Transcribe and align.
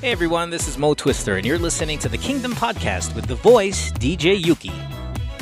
Hey 0.00 0.12
everyone, 0.12 0.48
this 0.48 0.68
is 0.68 0.78
Mo 0.78 0.94
Twister, 0.94 1.38
and 1.38 1.44
you're 1.44 1.58
listening 1.58 1.98
to 1.98 2.08
the 2.08 2.16
Kingdom 2.16 2.52
Podcast 2.52 3.16
with 3.16 3.26
the 3.26 3.34
voice 3.34 3.90
DJ 3.90 4.40
Yuuki. 4.40 4.72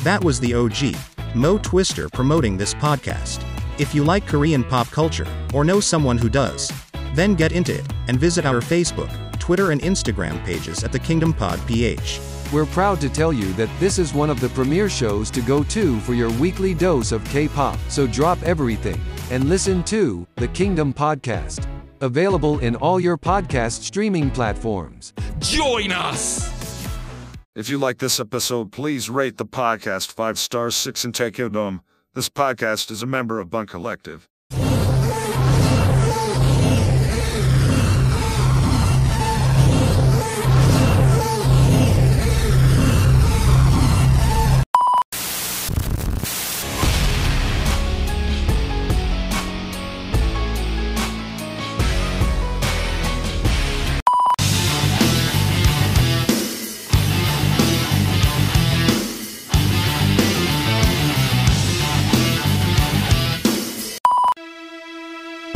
That 0.02 0.25
was 0.25 0.40
the 0.40 0.54
OG, 0.54 0.96
Mo 1.34 1.58
Twister, 1.58 2.09
promoting 2.09 2.56
this 2.56 2.72
podcast. 2.72 3.45
If 3.79 3.95
you 3.95 4.03
like 4.03 4.27
Korean 4.27 4.64
pop 4.64 4.87
culture, 4.87 5.27
or 5.53 5.62
know 5.62 5.79
someone 5.79 6.16
who 6.16 6.30
does, 6.30 6.72
then 7.12 7.34
get 7.34 7.53
into 7.53 7.74
it 7.74 7.87
and 8.08 8.19
visit 8.19 8.46
our 8.46 8.62
Facebook, 8.62 9.12
Twitter, 9.38 9.72
and 9.72 9.82
Instagram 9.82 10.42
pages 10.42 10.84
at 10.84 10.91
the 10.91 11.00
Kingdom 11.00 11.34
Pod 11.34 11.61
PH. 11.66 12.18
We're 12.50 12.64
proud 12.64 12.98
to 13.02 13.11
tell 13.11 13.34
you 13.34 13.52
that 13.54 13.68
this 13.79 13.98
is 13.98 14.14
one 14.14 14.30
of 14.30 14.41
the 14.41 14.48
premier 14.48 14.88
shows 14.88 15.30
to 15.32 15.43
go 15.43 15.64
to 15.64 16.00
for 16.00 16.14
your 16.14 16.30
weekly 16.41 16.73
dose 16.73 17.12
of 17.12 17.23
K 17.27 17.46
pop. 17.46 17.79
So 17.91 18.07
drop 18.07 18.43
everything 18.43 18.98
and 19.30 19.50
listen 19.50 19.84
to 19.84 20.27
the 20.36 20.48
Kingdom 20.48 20.95
Podcast. 20.95 21.75
Available 22.00 22.58
in 22.60 22.76
all 22.76 23.00
your 23.00 23.16
podcast 23.18 23.82
streaming 23.82 24.30
platforms. 24.30 25.12
Join 25.38 25.92
us! 25.92 26.54
If 27.54 27.70
you 27.70 27.78
like 27.78 27.98
this 27.98 28.20
episode, 28.20 28.70
please 28.70 29.09
rate 29.09 29.38
the 29.38 29.46
podcast 29.46 30.12
5 30.12 30.38
stars 30.38 30.77
6 30.77 31.04
and 31.04 31.14
take 31.14 31.38
it 31.38 31.54
home. 31.54 31.80
This 32.14 32.28
podcast 32.28 32.90
is 32.90 33.02
a 33.02 33.06
member 33.06 33.40
of 33.40 33.48
Bunk 33.48 33.70
Collective. 33.70 34.28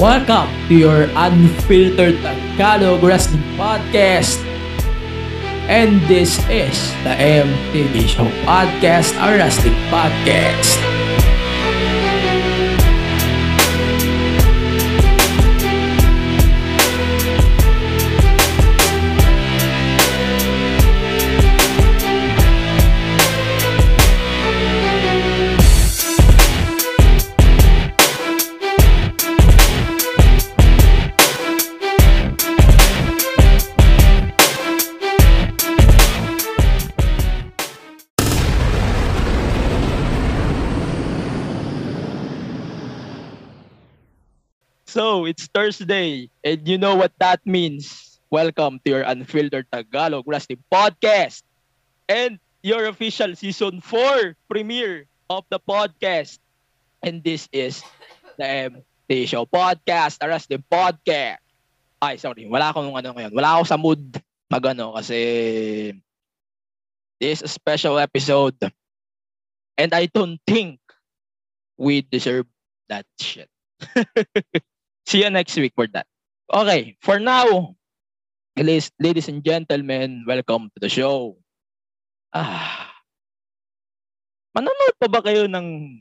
Welcome 0.01 0.49
to 0.69 0.75
your 0.75 1.13
unfiltered 1.13 2.17
Tagalog 2.25 3.05
Wrestling 3.05 3.45
Podcast. 3.61 4.41
And 5.69 6.01
this 6.09 6.41
is 6.49 6.73
the 7.05 7.13
MTV 7.13 8.09
Show 8.09 8.25
Podcast, 8.49 9.13
a 9.21 9.37
wrestling 9.37 9.77
podcast. 9.93 11.20
So, 45.01 45.25
it's 45.25 45.49
Thursday, 45.49 46.29
and 46.45 46.61
you 46.69 46.77
know 46.77 46.93
what 46.93 47.17
that 47.25 47.41
means. 47.49 48.21
Welcome 48.29 48.85
to 48.85 49.01
your 49.01 49.01
Unfiltered 49.09 49.65
Tagalog 49.73 50.29
Wrestling 50.29 50.61
Podcast 50.69 51.41
and 52.05 52.37
your 52.61 52.85
official 52.85 53.33
Season 53.33 53.81
4 53.81 54.37
premiere 54.45 55.09
of 55.33 55.49
the 55.49 55.57
podcast. 55.57 56.37
And 57.01 57.25
this 57.25 57.49
is 57.49 57.81
the 58.37 58.45
MT 58.45 59.25
Show 59.25 59.49
Podcast, 59.49 60.21
a 60.21 60.29
wrestling 60.29 60.69
podcast. 60.69 61.41
Ay, 62.05 62.21
sorry, 62.21 62.45
wala 62.45 62.69
akong 62.69 62.93
ano 62.93 63.17
ngayon. 63.17 63.33
Wala 63.33 63.57
ako 63.57 63.65
sa 63.73 63.81
mood 63.81 64.05
magano 64.53 65.01
kasi 65.01 65.97
this 67.17 67.41
special 67.49 67.97
episode. 67.97 68.61
And 69.81 69.97
I 69.97 70.13
don't 70.13 70.37
think 70.45 70.77
we 71.81 72.05
deserve 72.05 72.45
that 72.93 73.09
shit. 73.17 73.49
See 75.11 75.27
you 75.27 75.31
next 75.35 75.59
week 75.59 75.75
for 75.75 75.91
that. 75.91 76.07
Okay, 76.55 76.95
for 77.03 77.19
now, 77.19 77.75
ladies, 78.55 79.27
and 79.27 79.43
gentlemen, 79.43 80.23
welcome 80.23 80.71
to 80.71 80.79
the 80.79 80.87
show. 80.87 81.35
Ah, 82.31 82.95
manonood 84.55 84.95
pa 85.03 85.11
ba 85.11 85.19
kayo 85.19 85.51
ng 85.51 85.99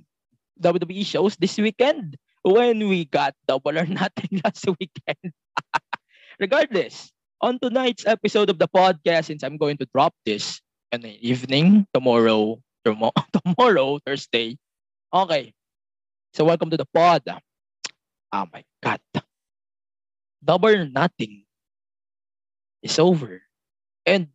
WWE 0.62 1.02
shows 1.02 1.34
this 1.42 1.58
weekend? 1.58 2.22
When 2.46 2.86
we 2.86 3.10
got 3.10 3.34
double 3.50 3.82
or 3.82 3.90
nothing 3.98 4.46
last 4.46 4.70
weekend. 4.78 5.34
Regardless, 6.46 7.10
on 7.42 7.58
tonight's 7.58 8.06
episode 8.06 8.54
of 8.54 8.62
the 8.62 8.70
podcast, 8.70 9.34
since 9.34 9.42
I'm 9.42 9.58
going 9.58 9.82
to 9.82 9.90
drop 9.90 10.14
this 10.22 10.62
in 10.94 11.02
the 11.02 11.18
evening, 11.18 11.90
tomorrow, 11.98 12.62
tomorrow 12.86 13.98
Thursday. 14.06 14.62
Okay. 15.10 15.58
So 16.38 16.46
welcome 16.46 16.70
to 16.70 16.78
the 16.78 16.86
pod. 16.94 17.26
Oh 18.32 18.46
my 18.54 18.64
God. 18.84 19.02
Double 20.44 20.70
or 20.70 20.86
nothing 20.88 21.44
is 22.82 22.98
over. 23.00 23.42
And 24.06 24.30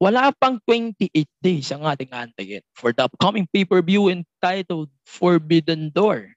wala 0.00 0.32
pang 0.34 0.58
28 0.66 1.12
days 1.42 1.70
ang 1.70 1.84
ating 1.84 2.10
antayin 2.10 2.64
for 2.74 2.90
the 2.90 3.06
upcoming 3.06 3.46
pay-per-view 3.52 4.08
entitled 4.08 4.90
Forbidden 5.04 5.92
Door. 5.94 6.34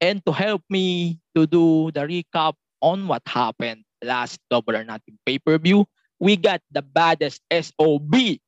And 0.00 0.24
to 0.26 0.32
help 0.32 0.62
me 0.70 1.18
to 1.34 1.46
do 1.46 1.90
the 1.90 2.06
recap 2.06 2.54
on 2.80 3.06
what 3.10 3.22
happened 3.26 3.82
last 4.02 4.38
Double 4.50 4.78
or 4.78 4.84
Nothing 4.86 5.18
pay-per-view, 5.26 5.86
we 6.18 6.38
got 6.38 6.62
the 6.70 6.82
baddest 6.82 7.42
SOB 7.50 8.38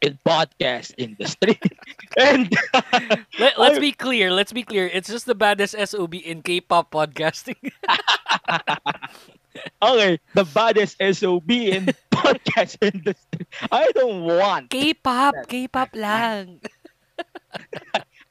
in 0.00 0.18
podcast 0.24 0.94
industry. 0.96 1.58
and 2.16 2.48
Let, 3.38 3.58
let's 3.58 3.78
be 3.78 3.92
clear. 3.92 4.32
Let's 4.32 4.52
be 4.52 4.62
clear. 4.62 4.88
It's 4.88 5.08
just 5.08 5.26
the 5.26 5.34
baddest 5.34 5.76
SOB 5.76 6.14
in 6.14 6.42
K-pop 6.42 6.90
podcasting. 6.90 7.60
okay, 9.82 10.18
the 10.34 10.44
baddest 10.44 10.96
SOB 11.00 11.50
in 11.50 11.92
podcast 12.10 12.76
industry. 12.80 13.46
I 13.70 13.90
don't 13.92 14.24
want. 14.24 14.70
K-pop, 14.70 15.34
K-pop 15.48 15.90
lang. 15.94 16.60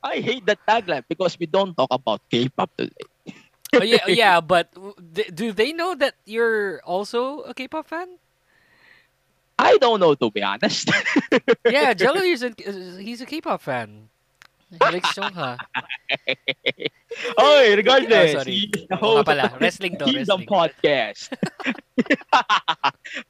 I 0.03 0.19
hate 0.24 0.46
that 0.47 0.59
tagline 0.68 1.03
because 1.07 1.38
we 1.38 1.46
don't 1.46 1.75
talk 1.75 1.90
about 1.91 2.22
K-pop 2.31 2.72
today. 2.78 3.06
oh, 3.75 3.84
yeah, 3.84 4.07
yeah, 4.07 4.41
but 4.41 4.74
do 5.13 5.51
they 5.51 5.74
know 5.74 5.94
that 5.94 6.16
you're 6.25 6.81
also 6.81 7.41
a 7.41 7.53
K-pop 7.53 7.88
fan? 7.88 8.18
I 9.59 9.78
don't 9.78 10.00
know 10.00 10.16
to 10.16 10.31
be 10.31 10.42
honest. 10.42 10.90
Yeah, 11.70 11.94
Jello 11.94 12.22
is 12.22 12.42
a, 12.42 12.52
he's 13.00 13.22
a 13.22 13.25
K-pop 13.25 13.62
fan. 13.62 14.09
He 14.72 14.78
likes 14.78 15.14
Jongha. 15.14 15.58
okay, 17.40 17.75
regardless. 17.75 18.36
Oh, 18.36 18.40
sorry. 18.40 18.52
he's 18.53 18.88
the 18.88 18.96
host 18.96 19.25
pala. 19.25 19.58
Wrestling 19.59 19.98
to, 19.98 20.06
Kingdom 20.06 20.42
wrestling. 20.42 20.48
Podcast. 20.48 21.34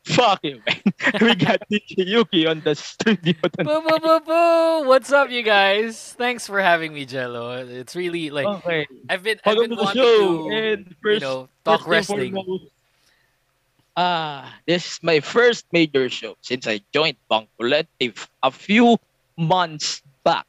Fuck 0.05 0.39
you, 0.43 0.61
man. 0.67 0.81
We 1.21 1.35
got 1.35 1.61
DJ 1.71 2.07
Yuuki 2.11 2.49
on 2.49 2.59
the 2.61 2.75
studio 2.75 3.33
tonight. 3.55 3.65
Boo, 3.65 3.81
boo, 3.87 3.99
boo, 3.99 4.19
boo. 4.19 4.87
What's 4.87 5.11
up, 5.11 5.29
you 5.31 5.41
guys? 5.43 6.13
Thanks 6.17 6.45
for 6.45 6.59
having 6.59 6.93
me, 6.93 7.05
Jello. 7.05 7.65
It's 7.65 7.95
really 7.95 8.29
like 8.29 8.45
oh, 8.45 8.61
Okay. 8.63 8.85
I've 9.07 9.23
been 9.23 9.39
I've 9.45 9.57
been 9.57 9.69
to 9.71 9.75
wanting 9.77 10.03
to 10.03 10.49
and 10.51 10.95
you 11.05 11.19
know 11.19 11.47
talk 11.63 11.81
first 11.81 11.87
wrestling. 11.87 12.33
foremost, 12.33 12.65
Ah, 13.99 14.55
this 14.63 14.87
is 14.87 14.97
my 15.03 15.19
first 15.19 15.67
major 15.75 16.07
show 16.07 16.39
since 16.39 16.71
I 16.71 16.79
joined 16.95 17.19
Bunk 17.27 17.51
Collective 17.59 18.31
a 18.39 18.47
few 18.47 18.95
months 19.35 19.99
back. 20.23 20.47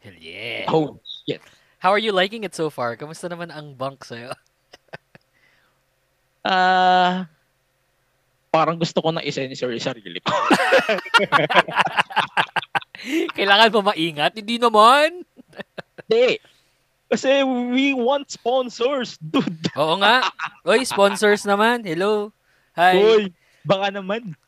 Hell 0.00 0.16
yeah. 0.16 0.64
Oh 0.72 0.96
shit. 1.28 1.44
How 1.84 1.92
are 1.92 2.00
you 2.00 2.16
liking 2.16 2.48
it 2.48 2.56
so 2.56 2.72
far? 2.72 2.96
Kamusta 2.96 3.28
naman 3.28 3.52
ang 3.52 3.76
bunk 3.76 4.08
sa'yo? 4.08 4.32
Ah, 6.48 7.28
parang 8.48 8.80
gusto 8.80 9.04
ko 9.04 9.12
na 9.12 9.20
isa-insert 9.20 9.68
yung 9.68 9.84
sarili 9.84 10.16
ko. 10.24 10.32
Kailangan 13.36 13.68
mo 13.68 13.92
maingat? 13.92 14.32
Hindi 14.32 14.56
naman. 14.56 15.28
Hindi. 16.08 16.40
Kasi 17.12 17.44
we 17.44 17.92
want 17.92 18.32
sponsors, 18.32 19.20
dude. 19.20 19.68
Oo 19.76 20.00
nga. 20.00 20.24
Oy, 20.64 20.88
sponsors 20.88 21.44
naman. 21.44 21.84
Hello. 21.84 22.32
Hi. 22.78 22.94
Uy, 22.94 23.22
baka 23.66 23.90
naman. 23.90 24.38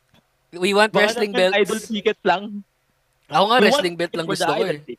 We 0.55 0.71
want 0.71 0.95
Baka 0.95 1.11
wrestling 1.11 1.35
naman 1.35 1.51
idol 1.53 1.79
belts. 1.79 1.91
ticket 1.91 2.21
lang. 2.23 2.63
Ako 3.27 3.45
nga, 3.45 3.59
We 3.59 3.65
wrestling 3.67 3.97
belt 3.99 4.15
lang 4.15 4.27
gusto 4.27 4.47
ko 4.47 4.55
idol 4.57 4.79
eh. 4.79 4.99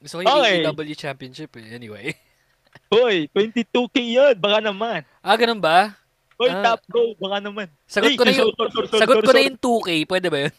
Gusto 0.00 0.14
ko 0.16 0.22
yung 0.24 0.32
Okay. 0.32 0.54
AEW 0.64 0.96
Championship 0.96 1.50
eh. 1.54 1.66
Anyway. 1.70 2.16
Uy, 2.94 3.28
22k 3.30 3.96
yun. 4.00 4.34
Baka 4.34 4.58
naman. 4.64 5.04
Ah, 5.20 5.36
ganun 5.36 5.60
ba? 5.60 5.92
Hoy, 6.40 6.48
Ah. 6.48 6.72
top 6.72 6.80
go, 6.88 7.12
baka 7.20 7.36
naman. 7.38 7.68
Sagot 7.84 8.08
Ay, 8.08 8.16
ko 8.16 8.24
na 8.24 8.32
yung, 8.32 8.48
sorry, 8.50 8.72
sorry, 8.72 8.88
sorry, 8.88 9.00
sagot 9.04 9.16
ko 9.20 9.30
na 9.30 9.42
yung 9.44 9.58
2K. 9.60 9.88
Pwede 10.08 10.26
ba 10.26 10.38
yun? 10.40 10.54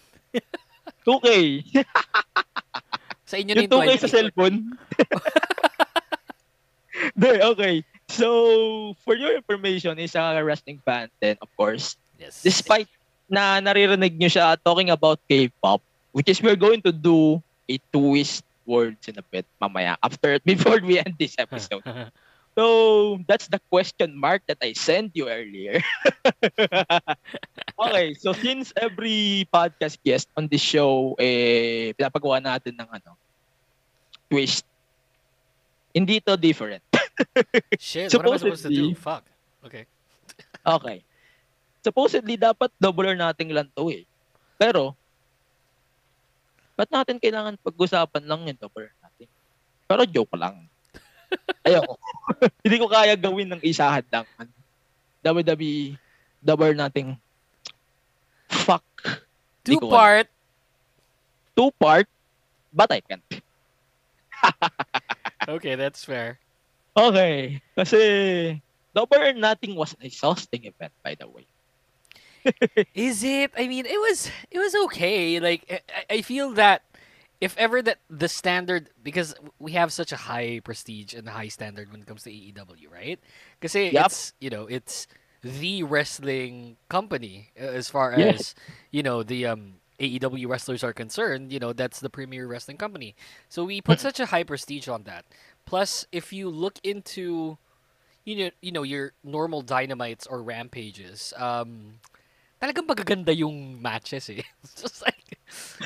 2K. 1.10 1.28
Sa 3.26 3.36
inyo 3.36 3.52
na 3.52 3.60
Yung 3.60 3.66
yung 3.66 3.74
2K 3.82 3.90
20. 3.98 4.04
sa 4.06 4.10
cellphone. 4.12 4.56
De, 7.18 7.30
okay. 7.42 7.76
So, 8.12 8.94
for 9.08 9.16
your 9.16 9.34
information, 9.40 9.96
isa 10.00 10.20
ka 10.20 10.42
wrestling 10.44 10.84
fan 10.84 11.08
then, 11.24 11.40
of 11.40 11.48
course, 11.56 11.96
Yes. 12.20 12.44
despite 12.46 12.86
na 13.26 13.58
naririnig 13.58 14.20
nyo 14.20 14.30
siya 14.30 14.54
talking 14.62 14.92
about 14.94 15.18
K-pop, 15.26 15.82
which 16.14 16.30
is 16.30 16.38
we're 16.44 16.60
going 16.60 16.84
to 16.86 16.94
do 16.94 17.42
a 17.66 17.80
twist 17.90 18.46
words 18.68 19.08
in 19.08 19.18
a 19.18 19.26
bit 19.26 19.48
mamaya 19.58 19.98
after 20.04 20.38
before 20.46 20.78
we 20.84 21.00
end 21.02 21.16
this 21.18 21.40
episode. 21.40 21.82
So 22.52 23.16
that's 23.32 23.48
the 23.48 23.64
question 23.72 24.12
mark 24.12 24.44
that 24.52 24.60
I 24.60 24.76
sent 24.76 25.16
you 25.16 25.32
earlier. 25.32 25.80
okay, 27.80 28.12
so 28.20 28.36
since 28.36 28.76
every 28.76 29.48
podcast 29.48 29.96
guest 30.04 30.28
on 30.36 30.52
this 30.52 30.60
show 30.60 31.16
eh 31.16 31.96
pinapagawa 31.96 32.44
natin 32.44 32.76
ng 32.76 32.92
ano 32.92 33.16
twist. 34.28 34.68
Hindi 35.92 36.24
to 36.24 36.40
different. 36.40 36.84
Shit, 37.80 38.12
what 38.16 38.26
am 38.26 38.34
I 38.34 38.40
supposed 38.40 38.66
to 38.66 38.72
do? 38.72 38.96
Fuck. 38.96 39.26
Okay. 39.66 39.86
Okay. 40.62 41.02
Supposedly 41.82 42.38
dapat 42.38 42.70
double 42.78 43.10
or 43.10 43.18
nating 43.18 43.50
lang 43.50 43.66
to 43.74 43.90
eh. 43.90 44.06
Pero 44.62 44.94
ba't 46.78 46.86
natin 46.94 47.18
kailangan 47.18 47.58
pag-usapan 47.66 48.30
lang 48.30 48.46
yung 48.46 48.60
double 48.62 48.86
or 48.86 48.94
natin? 49.02 49.26
Pero 49.90 50.02
joke 50.06 50.38
lang. 50.38 50.70
Ayoko. 51.66 51.98
Hindi 52.62 52.78
ko 52.78 52.86
kaya 52.86 53.18
gawin 53.18 53.50
ng 53.58 53.62
isahan 53.66 54.06
lang. 54.14 54.26
WWE 55.26 55.98
double 56.46 56.70
or 56.70 56.78
nating 56.78 57.18
fuck. 58.46 58.86
Two-part. 59.66 60.30
Two 61.58 61.74
part, 61.82 62.08
but 62.70 62.90
I 62.94 63.02
can't. 63.02 63.26
Okay, 65.48 65.76
that's 65.76 66.04
fair. 66.06 66.40
Okay. 66.98 67.62
Kasi 67.78 68.62
double 68.94 69.22
or 69.22 69.34
nothing 69.34 69.76
was 69.76 69.94
an 69.94 70.06
exhausting 70.06 70.66
event 70.66 70.94
by 71.04 71.16
the 71.16 71.28
way. 71.30 71.48
Is 72.94 73.24
it? 73.24 73.52
I 73.58 73.68
mean, 73.68 73.86
it 73.86 74.00
was 74.00 74.30
it 74.52 74.60
was 74.60 74.76
okay. 74.88 75.40
Like 75.40 75.66
I- 75.70 75.82
I, 76.10 76.16
I 76.18 76.22
feel 76.22 76.52
that 76.54 76.84
if 77.42 77.58
ever 77.58 77.82
that 77.82 78.00
the 78.10 78.28
standard 78.30 78.90
because 79.04 79.36
we 79.60 79.74
have 79.74 79.94
such 79.94 80.12
a 80.12 80.18
high 80.30 80.62
prestige 80.64 81.14
and 81.14 81.28
high 81.30 81.50
standard 81.50 81.92
when 81.92 82.02
it 82.02 82.08
comes 82.08 82.24
to 82.24 82.32
AEW, 82.32 82.90
right? 82.92 83.20
Because 83.60 83.76
Yup. 83.90 84.14
it's 84.14 84.34
you 84.40 84.50
know 84.50 84.68
it's 84.68 85.08
the 85.44 85.84
wrestling 85.84 86.78
company 86.90 87.52
uh, 87.60 87.66
as 87.66 87.90
far 87.90 88.14
Yes. 88.14 88.14
as 88.14 88.56
you 88.92 89.04
know 89.04 89.24
the 89.24 89.48
um 89.48 89.81
AEW 90.02 90.50
wrestlers 90.50 90.84
are 90.84 90.94
concerned. 90.94 91.54
You 91.54 91.60
know 91.60 91.74
that's 91.74 92.00
the 92.02 92.10
premier 92.10 92.48
wrestling 92.48 92.78
company. 92.78 93.16
So 93.50 93.64
we 93.64 93.82
put 93.82 94.00
such 94.02 94.20
a 94.20 94.28
high 94.28 94.44
prestige 94.44 94.88
on 94.90 95.04
that. 95.04 95.26
Plus, 95.66 96.08
if 96.12 96.34
you 96.34 96.50
look 96.50 96.80
into 96.84 97.58
you 98.26 98.36
know 98.36 98.50
you 98.62 98.72
know 98.72 98.84
your 98.84 99.14
normal 99.24 99.62
dynamites 99.62 100.26
or 100.26 100.42
rampages, 100.42 101.34
um, 101.38 102.02
talagang 102.62 102.90
magaganda 102.90 103.36
yung 103.36 103.82
matches 103.82 104.30
eh. 104.30 104.42
It's 104.64 104.82
just 104.82 105.02
like 105.02 105.38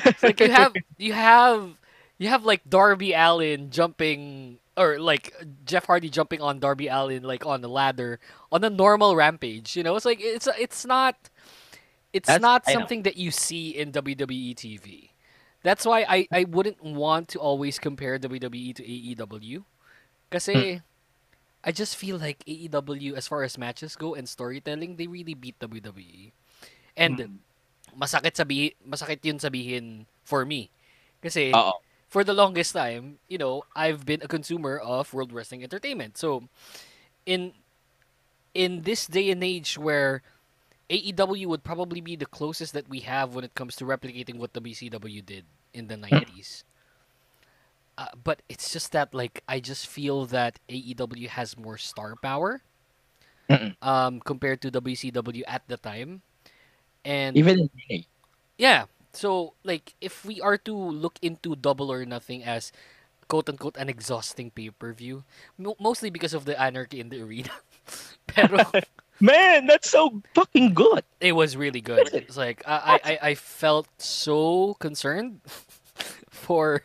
it's 0.04 0.22
like 0.22 0.40
you 0.40 0.50
have 0.50 0.72
you 0.98 1.12
have 1.12 1.76
you 2.18 2.28
have 2.28 2.44
like 2.44 2.64
Darby 2.68 3.12
Allin 3.12 3.70
jumping 3.70 4.58
or 4.76 4.98
like 4.98 5.32
Jeff 5.64 5.86
Hardy 5.86 6.08
jumping 6.08 6.40
on 6.40 6.60
Darby 6.60 6.88
Allin 6.88 7.22
like 7.22 7.44
on 7.44 7.60
the 7.60 7.68
ladder 7.68 8.20
on 8.52 8.64
a 8.64 8.70
normal 8.70 9.16
rampage. 9.16 9.76
You 9.76 9.82
know, 9.82 9.96
it's 9.96 10.04
like 10.04 10.20
it's 10.20 10.48
it's 10.58 10.84
not 10.86 11.16
it's 12.16 12.32
That's- 12.32 12.40
not 12.40 12.64
something 12.64 13.04
that 13.04 13.20
you 13.20 13.28
see 13.28 13.76
in 13.76 13.92
WWE 13.92 14.56
TV. 14.56 15.12
That's 15.60 15.84
why 15.84 16.06
I, 16.08 16.24
I 16.32 16.48
wouldn't 16.48 16.80
want 16.80 17.28
to 17.36 17.38
always 17.38 17.76
compare 17.76 18.16
WWE 18.16 18.72
to 18.76 18.82
AEW. 18.82 19.64
Kasi 20.32 20.80
I 21.60 21.70
just 21.72 21.96
feel 21.96 22.16
like 22.16 22.40
AEW 22.48 23.12
as 23.12 23.28
far 23.28 23.42
as 23.42 23.58
matches 23.58 23.96
go 24.00 24.14
and 24.14 24.24
storytelling, 24.24 24.96
they 24.96 25.06
really 25.06 25.34
beat 25.34 25.58
WWE. 25.60 26.32
And 26.96 27.42
masakit 27.92 28.32
sabihin, 28.38 28.72
masakit 28.88 29.20
yun 29.20 29.36
sabihin 29.36 30.06
for 30.24 30.46
me. 30.46 30.70
Kasi 31.20 31.52
Oo. 31.52 31.82
for 32.08 32.22
the 32.22 32.32
longest 32.32 32.72
time, 32.72 33.18
you 33.28 33.36
know, 33.36 33.66
I've 33.74 34.06
been 34.06 34.22
a 34.22 34.30
consumer 34.30 34.78
of 34.78 35.12
World 35.12 35.34
Wrestling 35.34 35.66
Entertainment. 35.66 36.16
So 36.16 36.48
in 37.26 37.52
in 38.54 38.86
this 38.88 39.04
day 39.10 39.28
and 39.34 39.42
age 39.44 39.76
where 39.76 40.22
AEW 40.90 41.46
would 41.46 41.64
probably 41.64 42.00
be 42.00 42.16
the 42.16 42.26
closest 42.26 42.72
that 42.74 42.88
we 42.88 43.00
have 43.00 43.34
when 43.34 43.44
it 43.44 43.54
comes 43.54 43.76
to 43.76 43.84
replicating 43.84 44.36
what 44.38 44.52
WCW 44.52 45.20
did 45.24 45.44
in 45.74 45.88
the 45.88 45.96
90s. 45.96 46.64
Uh, 47.98 48.08
but 48.22 48.42
it's 48.48 48.72
just 48.72 48.92
that 48.92 49.14
like 49.14 49.42
I 49.48 49.60
just 49.60 49.86
feel 49.86 50.26
that 50.26 50.58
AEW 50.68 51.28
has 51.28 51.56
more 51.56 51.78
star 51.78 52.16
power 52.16 52.62
um 53.82 54.20
compared 54.20 54.60
to 54.62 54.70
WCW 54.70 55.42
at 55.46 55.62
the 55.68 55.76
time. 55.76 56.22
And 57.04 57.36
Even 57.36 57.70
yeah. 58.58 58.86
So, 59.12 59.54
like, 59.64 59.94
if 60.00 60.24
we 60.24 60.40
are 60.40 60.58
to 60.68 60.74
look 60.74 61.18
into 61.22 61.56
Double 61.56 61.90
or 61.92 62.04
Nothing 62.04 62.44
as 62.44 62.72
quote 63.28 63.48
unquote 63.48 63.76
an 63.76 63.88
exhausting 63.88 64.50
pay 64.50 64.70
per 64.70 64.92
view, 64.92 65.24
mo- 65.58 65.76
mostly 65.80 66.10
because 66.10 66.34
of 66.34 66.44
the 66.44 66.58
anarchy 66.60 67.00
in 67.00 67.08
the 67.08 67.20
arena. 67.22 67.52
Pero 68.26 68.60
Man, 69.20 69.66
that's 69.66 69.88
so 69.88 70.22
fucking 70.34 70.74
good. 70.74 71.02
it 71.20 71.32
was 71.32 71.56
really 71.56 71.80
good. 71.80 72.10
It's 72.12 72.36
like 72.36 72.62
I, 72.66 73.00
I, 73.04 73.18
I- 73.30 73.34
felt 73.34 73.88
so 73.98 74.74
concerned 74.78 75.40
for 76.30 76.82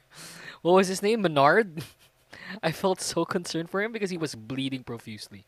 what 0.62 0.72
was 0.74 0.88
his 0.88 1.02
name? 1.02 1.22
Menard. 1.22 1.84
I 2.64 2.72
felt 2.72 3.00
so 3.02 3.24
concerned 3.26 3.70
for 3.70 3.82
him 3.82 3.92
because 3.92 4.10
he 4.10 4.18
was 4.18 4.36
bleeding 4.36 4.84
profusely. 4.84 5.46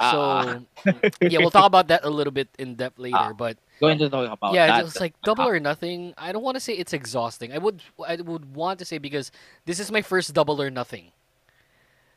So 0.00 0.18
Ah. 0.20 0.58
yeah, 1.20 1.38
we'll 1.38 1.50
talk 1.50 1.66
about 1.66 1.88
that 1.88 2.04
a 2.04 2.10
little 2.10 2.32
bit 2.32 2.48
in 2.58 2.74
depth 2.74 2.98
later. 2.98 3.32
but 3.36 3.56
Going 3.80 3.98
to 3.98 4.08
talk 4.10 4.30
about 4.30 4.52
yeah, 4.54 4.66
that. 4.66 4.84
it's 4.86 4.98
like 5.00 5.14
double 5.22 5.46
or 5.46 5.60
nothing. 5.60 6.14
I 6.18 6.32
don't 6.32 6.42
want 6.42 6.56
to 6.56 6.60
say 6.60 6.72
it's 6.74 6.92
exhausting. 6.92 7.52
I 7.52 7.58
would 7.58 7.80
I 8.06 8.16
would 8.16 8.56
want 8.56 8.78
to 8.80 8.84
say 8.84 8.98
because 8.98 9.30
this 9.66 9.78
is 9.78 9.92
my 9.92 10.02
first 10.02 10.32
double 10.34 10.60
or 10.60 10.70
nothing. 10.70 11.12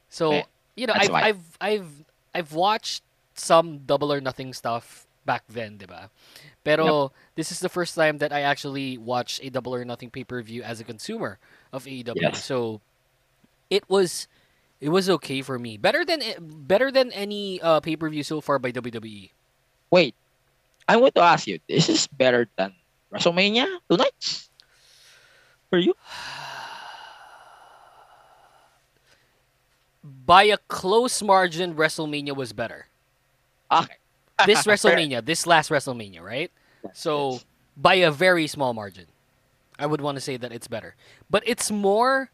So 0.10 0.44
you 0.76 0.88
know, 0.88 0.94
I've. 0.96 1.12
I've 1.14 1.58
I've 1.62 1.90
I've 2.34 2.54
watched 2.54 3.04
some 3.40 3.80
double 3.86 4.12
or 4.12 4.22
nothing 4.22 4.54
stuff 4.54 5.08
back 5.26 5.44
then, 5.50 5.78
diba? 5.78 6.10
Pero 6.64 7.12
this 7.36 7.52
is 7.52 7.60
the 7.60 7.70
first 7.70 7.96
time 7.96 8.18
that 8.20 8.34
I 8.34 8.42
actually 8.42 8.98
watched 8.98 9.40
a 9.44 9.50
double 9.50 9.74
or 9.74 9.86
nothing 9.86 10.10
pay 10.10 10.24
per 10.24 10.42
view 10.42 10.64
as 10.64 10.80
a 10.80 10.84
consumer 10.84 11.40
of 11.72 11.86
AEW. 11.86 12.16
Yes. 12.16 12.44
So 12.44 12.82
it 13.70 13.88
was 13.90 14.28
it 14.80 14.90
was 14.90 15.10
okay 15.10 15.42
for 15.42 15.58
me. 15.58 15.78
Better 15.78 16.04
than 16.04 16.22
better 16.40 16.92
than 16.92 17.12
any 17.12 17.62
uh, 17.62 17.80
pay 17.80 17.96
per 17.96 18.10
view 18.10 18.24
so 18.24 18.42
far 18.42 18.60
by. 18.60 18.72
WWE. 18.72 19.32
Wait, 19.90 20.16
I 20.88 20.98
want 20.98 21.16
to 21.16 21.22
ask 21.22 21.48
you, 21.48 21.60
this 21.68 21.90
is 21.90 22.08
better 22.08 22.48
than 22.58 22.74
WrestleMania 23.14 23.68
two 23.90 23.98
nights? 23.98 24.50
For 25.70 25.80
you? 25.80 25.94
By 30.04 30.44
a 30.44 30.58
close 30.68 31.22
margin, 31.22 31.76
WrestleMania 31.76 32.36
was 32.36 32.54
better. 32.54 32.88
Okay. 33.72 33.94
This 34.46 34.64
WrestleMania, 34.68 35.26
this 35.26 35.48
last 35.48 35.72
WrestleMania, 35.72 36.22
right? 36.22 36.52
So 36.94 37.40
by 37.76 37.96
a 37.96 38.12
very 38.12 38.46
small 38.46 38.72
margin, 38.74 39.06
I 39.80 39.88
would 39.88 40.00
want 40.00 40.16
to 40.16 40.22
say 40.22 40.38
that 40.38 40.52
it's 40.52 40.68
better. 40.68 40.94
But 41.28 41.42
it's 41.48 41.72
more. 41.72 42.30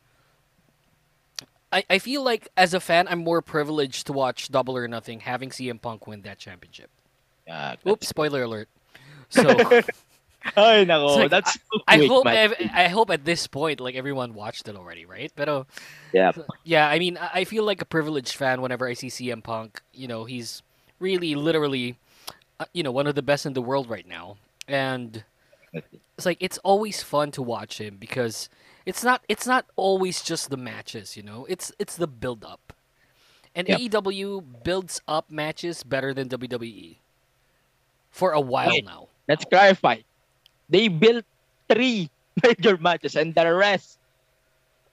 I, 1.71 1.85
I 1.89 1.99
feel 1.99 2.21
like 2.21 2.49
as 2.57 2.73
a 2.73 2.81
fan, 2.81 3.07
I'm 3.09 3.19
more 3.19 3.41
privileged 3.41 4.07
to 4.07 4.13
watch 4.13 4.49
Double 4.49 4.75
or 4.75 4.85
Nothing, 4.87 5.21
having 5.21 5.49
CM 5.49 5.81
Punk 5.81 6.05
win 6.05 6.23
that 6.23 6.39
championship. 6.39 6.89
Uh, 7.49 7.77
Oops, 7.87 8.05
spoiler 8.07 8.43
alert. 8.43 8.67
So 9.29 9.47
Ay, 10.57 10.85
nako. 10.85 11.15
Like, 11.17 11.31
that's 11.31 11.57
I 11.87 11.99
wait, 11.99 12.09
hope 12.09 12.25
man. 12.25 12.35
ev- 12.35 12.69
I 12.73 12.87
hope 12.89 13.09
at 13.09 13.23
this 13.25 13.47
point, 13.47 13.79
like 13.79 13.95
everyone 13.95 14.33
watched 14.33 14.67
it 14.67 14.75
already, 14.75 15.05
right? 15.05 15.31
Pero 15.35 15.65
Yeah. 16.11 16.33
yeah, 16.63 16.87
I 16.87 16.99
mean, 16.99 17.17
I 17.17 17.29
I 17.33 17.43
feel 17.45 17.63
like 17.63 17.81
a 17.81 17.85
privileged 17.85 18.35
fan 18.35 18.61
whenever 18.61 18.85
I 18.87 18.93
see 18.93 19.07
CM 19.07 19.41
Punk. 19.41 19.81
You 19.93 20.07
know, 20.07 20.25
he's 20.25 20.61
really, 21.03 21.35
literally, 21.35 21.97
uh, 22.59 22.65
you 22.73 22.81
know, 22.83 22.91
one 22.91 23.05
of 23.07 23.15
the 23.15 23.21
best 23.21 23.45
in 23.45 23.53
the 23.53 23.61
world 23.61 23.89
right 23.91 24.07
now, 24.07 24.37
and 24.67 25.23
it's 26.17 26.25
like 26.25 26.37
it's 26.39 26.57
always 26.63 27.03
fun 27.03 27.31
to 27.35 27.41
watch 27.43 27.79
him 27.79 27.97
because 27.99 28.47
it's 28.85 29.03
not 29.03 29.21
it's 29.27 29.45
not 29.45 29.65
always 29.75 30.23
just 30.23 30.49
the 30.49 30.57
matches. 30.57 31.17
You 31.17 31.23
know, 31.23 31.45
it's 31.49 31.71
it's 31.77 31.95
the 31.97 32.07
build 32.07 32.45
up, 32.45 32.71
and 33.53 33.67
Yep. 33.67 33.79
AEW 33.79 34.63
builds 34.63 35.01
up 35.07 35.29
matches 35.29 35.83
better 35.83 36.13
than 36.13 36.29
WWE 36.29 36.97
for 38.11 38.31
a 38.31 38.39
while 38.41 38.69
Wait. 38.71 38.85
now. 38.85 39.07
Let's 39.27 39.45
clarify. 39.45 39.97
They 40.69 40.87
built 40.87 41.25
three 41.69 42.09
major 42.43 42.77
matches 42.77 43.15
and 43.15 43.35
the 43.35 43.53
rest, 43.53 43.99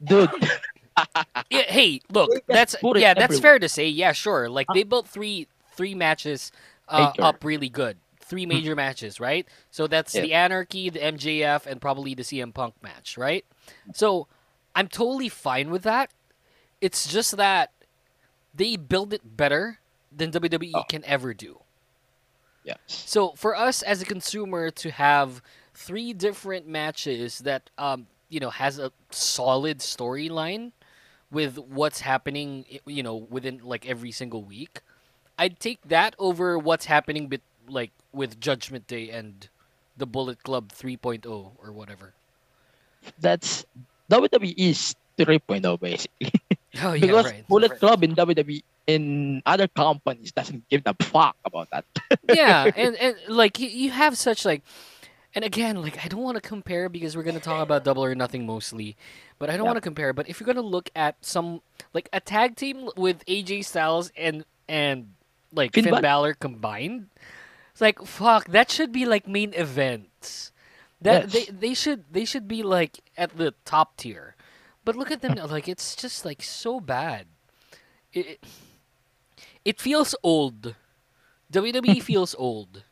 dude. 0.03 0.31
Yeah, 1.51 1.63
hey, 1.69 2.01
look, 2.13 2.29
that's 2.47 2.77
yeah, 2.83 3.15
that's 3.15 3.37
everywhere. 3.37 3.41
fair 3.41 3.59
to 3.61 3.69
say. 3.69 3.89
Yeah, 3.89 4.13
sure. 4.13 4.49
Like 4.51 4.67
they 4.75 4.83
built 4.83 5.09
three 5.09 5.47
three 5.81 5.95
matches 5.95 6.53
uh, 6.89 7.13
up 7.19 7.43
really 7.45 7.69
good. 7.71 7.97
Three 8.21 8.47
major 8.47 8.77
matches, 8.77 9.19
right? 9.19 9.47
So 9.71 9.87
that's 9.87 10.15
Yeah. 10.15 10.23
the 10.23 10.35
Anarchy, 10.35 10.91
the 10.91 11.01
MJF, 11.01 11.67
and 11.67 11.81
probably 11.81 12.15
the 12.15 12.23
CM 12.23 12.53
Punk 12.53 12.75
match, 12.83 13.17
right? 13.17 13.45
So 13.95 14.29
I'm 14.77 14.89
totally 14.89 15.29
fine 15.29 15.71
with 15.71 15.83
that. 15.83 16.11
It's 16.81 17.11
just 17.11 17.37
that 17.37 17.73
they 18.55 18.77
build 18.77 19.13
it 19.13 19.37
better 19.37 19.79
than 20.15 20.31
WWE 20.31 20.73
Oh. 20.75 20.83
can 20.85 21.05
ever 21.05 21.33
do. 21.35 21.61
Yeah. 22.65 22.77
So 22.87 23.33
for 23.37 23.57
us 23.57 23.83
as 23.83 24.03
a 24.03 24.05
consumer 24.05 24.71
to 24.71 24.91
have 24.91 25.41
three 25.75 26.13
different 26.13 26.69
matches 26.69 27.39
that 27.41 27.71
um 27.79 28.07
you 28.29 28.39
know 28.39 28.51
has 28.51 28.79
a 28.79 28.93
solid 29.11 29.79
storyline 29.79 30.73
with 31.31 31.57
what's 31.59 32.01
happening 32.01 32.67
you 32.87 33.03
know 33.03 33.17
within 33.17 33.61
like 33.65 33.87
every 33.89 34.11
single 34.13 34.43
week, 34.45 34.81
I'd 35.41 35.59
take 35.59 35.81
that 35.89 36.15
over 36.21 36.59
what's 36.61 36.85
happening 36.85 37.27
bit 37.33 37.41
like 37.67 37.91
with 38.13 38.39
Judgment 38.41 38.87
Day 38.87 39.09
and 39.09 39.49
the 39.97 40.05
Bullet 40.07 40.43
Club 40.45 40.69
3.0 40.69 41.25
or 41.27 41.73
whatever. 41.73 42.13
That's 43.21 43.65
WWE's 44.11 44.95
3.0 45.19 45.81
basically. 45.81 46.33
Oh 46.83 46.93
yeah, 46.93 47.01
because 47.09 47.25
right. 47.27 47.49
Bullet 47.49 47.81
Club 47.81 48.05
in 48.05 48.15
WWE 48.15 48.63
in 48.87 49.43
other 49.45 49.67
companies 49.67 50.31
doesn't 50.31 50.69
give 50.69 50.83
a 50.87 50.95
fuck 51.03 51.35
about 51.45 51.69
that. 51.71 51.85
yeah, 52.29 52.71
and 52.77 52.95
and 52.97 53.17
like 53.29 53.59
you, 53.59 53.69
you 53.69 53.91
have 53.91 54.17
such 54.17 54.45
like, 54.45 54.63
and 55.35 55.45
again, 55.45 55.83
like 55.83 55.99
I 56.05 56.09
don't 56.09 56.23
want 56.23 56.37
to 56.37 56.41
compare 56.41 56.89
because 56.89 57.17
we're 57.17 57.25
gonna 57.25 57.41
talk 57.41 57.61
about 57.61 57.83
Double 57.83 58.05
or 58.05 58.15
Nothing 58.15 58.47
mostly, 58.47 58.97
but 59.41 59.51
I 59.51 59.57
don't 59.57 59.65
Yeah. 59.65 59.71
want 59.71 59.79
to 59.79 59.81
compare. 59.83 60.13
But 60.13 60.29
if 60.29 60.39
you're 60.39 60.47
gonna 60.47 60.63
look 60.63 60.91
at 60.95 61.17
some 61.23 61.61
like 61.93 62.09
a 62.13 62.21
tag 62.21 62.55
team 62.55 62.89
with 62.97 63.25
AJ 63.27 63.65
Styles 63.65 64.13
and 64.17 64.45
and 64.69 65.09
like 65.53 65.73
Finn 65.75 65.85
Finn, 65.85 66.01
Balor. 66.01 66.35
Combined, 66.35 67.09
it's 67.73 67.81
like 67.81 68.03
fuck 68.05 68.49
that 68.49 68.71
should 68.71 68.93
be 68.93 69.07
like 69.07 69.27
main 69.29 69.53
events. 69.55 70.53
That 71.01 71.33
Yes. 71.33 71.33
they 71.33 71.45
they 71.53 71.75
should 71.75 72.05
they 72.13 72.25
should 72.25 72.47
be 72.47 72.63
like 72.63 73.01
at 73.17 73.37
the 73.37 73.55
top 73.65 73.97
tier, 73.97 74.37
but 74.85 74.97
look 74.97 75.11
at 75.11 75.23
them 75.23 75.35
now, 75.35 75.47
like 75.47 75.69
it's 75.69 75.97
just 75.97 76.25
like 76.25 76.43
so 76.43 76.81
bad. 76.81 77.27
It 78.13 78.27
it, 78.27 78.45
it 79.65 79.81
feels 79.81 80.15
old. 80.23 80.75
WWE 81.53 82.03
feels 82.11 82.35
old. 82.39 82.85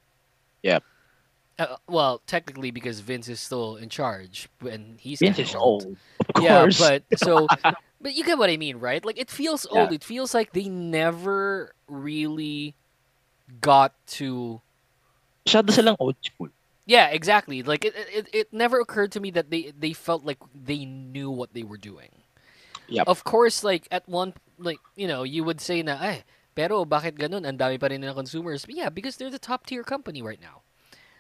Yeah. 0.63 0.79
Uh, 1.59 1.77
well, 1.89 2.23
technically 2.27 2.71
because 2.71 3.01
Vince 3.01 3.29
is 3.29 3.41
still 3.41 3.75
in 3.77 3.89
charge 3.89 4.49
and 4.69 4.99
he's 5.01 5.19
Vince 5.19 5.39
is 5.41 5.55
old. 5.57 5.97
Of 6.35 6.43
Yeah, 6.43 6.69
but 6.79 7.03
so 7.19 7.47
but 8.01 8.15
you 8.15 8.25
get 8.25 8.39
what 8.39 8.51
I 8.51 8.57
mean, 8.57 8.79
right? 8.79 9.05
Like 9.05 9.19
it 9.19 9.31
feels 9.31 9.67
Yeah. 9.73 9.89
old. 9.89 9.93
It 9.93 10.05
feels 10.05 10.35
like 10.35 10.53
they 10.53 10.69
never 10.69 11.73
really 11.89 12.75
got 13.61 13.93
to 14.21 14.61
Masyado 15.47 15.71
silang 15.73 15.97
old 15.99 16.17
school. 16.23 16.49
Yeah, 16.87 17.09
exactly. 17.09 17.63
Like 17.63 17.85
it, 17.85 17.95
it, 17.97 18.29
it 18.33 18.49
never 18.53 18.81
occurred 18.81 19.13
to 19.13 19.21
me 19.21 19.31
that 19.33 19.51
they 19.51 19.73
they 19.77 19.93
felt 19.93 20.25
like 20.25 20.39
they 20.55 20.85
knew 20.85 21.31
what 21.31 21.53
they 21.55 21.63
were 21.63 21.77
doing. 21.77 22.11
Yeah. 22.89 23.05
Of 23.07 23.25
course, 23.25 23.65
like 23.65 23.89
at 23.91 24.09
one 24.09 24.35
like 24.59 24.81
you 24.97 25.07
know 25.09 25.23
you 25.23 25.45
would 25.45 25.61
say 25.61 25.83
na 25.83 26.01
eh 26.01 26.23
pero 26.55 26.85
bakit 26.85 27.15
ganun 27.17 27.47
ang 27.47 27.57
dami 27.59 27.79
pa 27.79 27.87
rin 27.89 28.01
na 28.03 28.13
consumers? 28.15 28.65
Yeah, 28.69 28.89
because 28.91 29.17
they're 29.17 29.31
the 29.31 29.39
top 29.39 29.67
tier 29.67 29.85
company 29.85 30.23
right 30.23 30.41
now. 30.41 30.63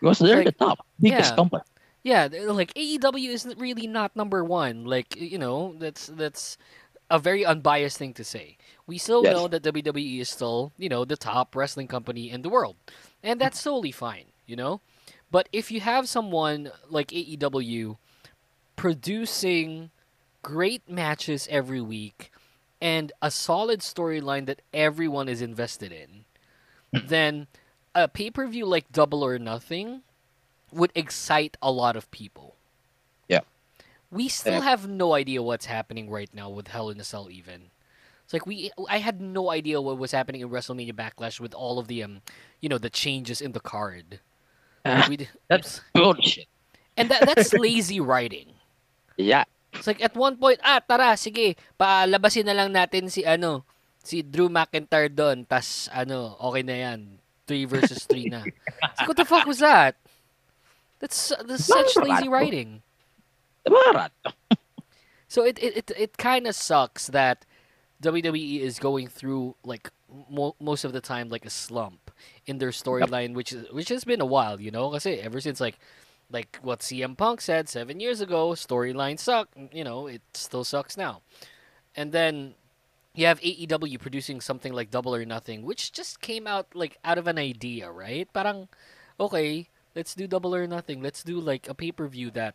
Because 0.00 0.18
they're 0.18 0.42
Like, 0.42 0.50
the 0.50 0.58
top. 0.58 0.82
Biggest 1.00 1.32
yeah. 1.32 1.36
company. 1.36 1.62
Yeah, 2.08 2.28
like 2.32 2.72
AEW 2.74 3.28
is 3.28 3.46
really 3.58 3.86
not 3.86 4.16
number 4.16 4.42
one. 4.44 4.84
Like 4.84 5.16
you 5.16 5.38
know 5.38 5.74
that's 5.78 6.06
that's 6.06 6.56
a 7.10 7.18
very 7.18 7.44
unbiased 7.44 7.98
thing 7.98 8.14
to 8.14 8.24
say. 8.24 8.56
We 8.86 8.98
still 8.98 9.24
Yes. 9.24 9.34
know 9.34 9.48
that 9.48 9.62
WWE 9.62 10.20
is 10.20 10.28
still 10.28 10.72
you 10.78 10.88
know 10.88 11.04
the 11.04 11.16
top 11.16 11.54
wrestling 11.54 11.88
company 11.88 12.30
in 12.30 12.42
the 12.42 12.48
world, 12.48 12.76
and 13.22 13.40
that's 13.40 13.62
totally 13.62 13.92
fine. 13.92 14.26
You 14.46 14.56
know, 14.56 14.80
but 15.30 15.48
if 15.52 15.70
you 15.70 15.80
have 15.80 16.08
someone 16.08 16.70
like 16.88 17.12
AEW 17.12 17.98
producing 18.76 19.90
great 20.42 20.88
matches 20.88 21.46
every 21.50 21.80
week 21.80 22.30
and 22.80 23.12
a 23.20 23.30
solid 23.30 23.80
storyline 23.80 24.46
that 24.46 24.62
everyone 24.72 25.28
is 25.28 25.42
invested 25.42 25.92
in, 25.92 26.24
then 27.02 27.46
a 27.94 28.08
pay 28.08 28.30
per 28.30 28.46
view 28.46 28.64
like 28.66 28.90
Double 28.92 29.24
or 29.24 29.38
Nothing 29.38 30.02
would 30.72 30.92
excite 30.94 31.56
a 31.62 31.70
lot 31.72 31.96
of 31.96 32.10
people. 32.10 32.54
Yeah. 33.28 33.44
We 34.10 34.28
still 34.28 34.60
Yeah. 34.60 34.68
have 34.68 34.88
no 34.88 35.14
idea 35.14 35.42
what's 35.42 35.66
happening 35.66 36.08
right 36.10 36.30
now 36.32 36.48
with 36.48 36.68
Hell 36.68 36.88
in 36.90 37.00
a 37.00 37.04
Cell 37.04 37.28
even. 37.30 37.70
It's 38.24 38.32
like 38.32 38.44
we 38.44 38.70
I 38.88 38.98
had 39.00 39.20
no 39.24 39.50
idea 39.50 39.80
what 39.80 39.96
was 39.96 40.12
happening 40.12 40.40
in 40.44 40.48
WrestleMania 40.52 40.92
Backlash 40.92 41.40
with 41.40 41.54
all 41.56 41.78
of 41.80 41.88
the 41.88 42.02
um 42.04 42.20
you 42.60 42.68
know 42.68 42.76
the 42.76 42.92
changes 42.92 43.40
in 43.40 43.52
the 43.52 43.60
card. 43.64 44.20
Like, 44.84 45.08
d- 45.24 45.32
That's 45.48 45.80
bullshit. 45.96 46.48
and 46.96 47.08
that 47.08 47.24
that's 47.24 47.52
lazy 47.56 48.00
writing. 48.00 48.52
Yeah. 49.16 49.44
It's 49.72 49.86
like 49.86 50.00
at 50.04 50.16
one 50.16 50.36
point, 50.36 50.60
ah, 50.64 50.80
tara, 50.80 51.12
sige, 51.16 51.56
palabasin 51.80 52.44
na 52.48 52.56
lang 52.56 52.72
natin 52.72 53.08
si 53.12 53.24
ano, 53.24 53.64
si 54.04 54.20
Drew 54.24 54.48
McIntyre 54.48 55.12
doon, 55.12 55.44
tas 55.44 55.88
ano, 55.92 56.36
okay 56.40 56.62
na 56.64 56.72
yan. 56.88 57.20
3 57.48 57.64
versus 57.64 58.04
3 58.08 58.28
na. 58.32 58.40
Like, 58.98 59.08
what 59.08 59.16
the 59.16 59.24
fuck 59.28 59.44
was 59.48 59.60
that? 59.60 59.96
That's, 60.98 61.32
that's 61.46 61.64
such 61.64 61.96
lazy 61.96 62.28
writing. 62.28 62.82
So 65.28 65.44
it 65.44 65.58
it 65.62 65.76
it, 65.76 65.90
it 65.96 66.16
kind 66.16 66.46
of 66.46 66.54
sucks 66.54 67.06
that 67.08 67.44
WWE 68.02 68.60
is 68.60 68.78
going 68.78 69.08
through 69.08 69.54
like 69.62 69.90
mo- 70.30 70.56
most 70.58 70.84
of 70.84 70.92
the 70.92 71.02
time 71.02 71.28
like 71.28 71.44
a 71.44 71.50
slump 71.50 72.10
in 72.46 72.58
their 72.58 72.70
storyline, 72.70 73.34
which 73.34 73.52
is 73.52 73.70
which 73.70 73.90
has 73.90 74.04
been 74.04 74.22
a 74.22 74.26
while, 74.26 74.58
you 74.60 74.70
know, 74.70 74.94
I 74.94 74.98
say 74.98 75.20
ever 75.20 75.40
since 75.40 75.60
like 75.60 75.78
like 76.30 76.58
what 76.62 76.80
CM 76.80 77.16
Punk 77.16 77.42
said 77.42 77.68
seven 77.68 78.00
years 78.00 78.20
ago, 78.22 78.50
storyline 78.52 79.18
suck. 79.18 79.48
Mm, 79.54 79.74
you 79.74 79.84
know, 79.84 80.06
it 80.06 80.22
still 80.32 80.64
sucks 80.64 80.96
now. 80.96 81.20
And 81.94 82.12
then 82.12 82.54
you 83.14 83.26
have 83.26 83.40
AEW 83.40 84.00
producing 84.00 84.40
something 84.40 84.72
like 84.72 84.90
Double 84.90 85.14
or 85.14 85.24
Nothing, 85.26 85.62
which 85.62 85.92
just 85.92 86.20
came 86.22 86.46
out 86.46 86.68
like 86.74 86.96
out 87.04 87.18
of 87.18 87.26
an 87.26 87.38
idea, 87.38 87.90
right? 87.90 88.32
Parang 88.32 88.68
okay, 89.20 89.68
let's 89.98 90.14
do 90.14 90.28
Double 90.28 90.54
or 90.54 90.66
Nothing. 90.66 91.02
Let's 91.02 91.24
do 91.24 91.40
like 91.40 91.68
a 91.68 91.74
pay 91.74 91.90
per 91.90 92.06
view 92.06 92.30
that 92.30 92.54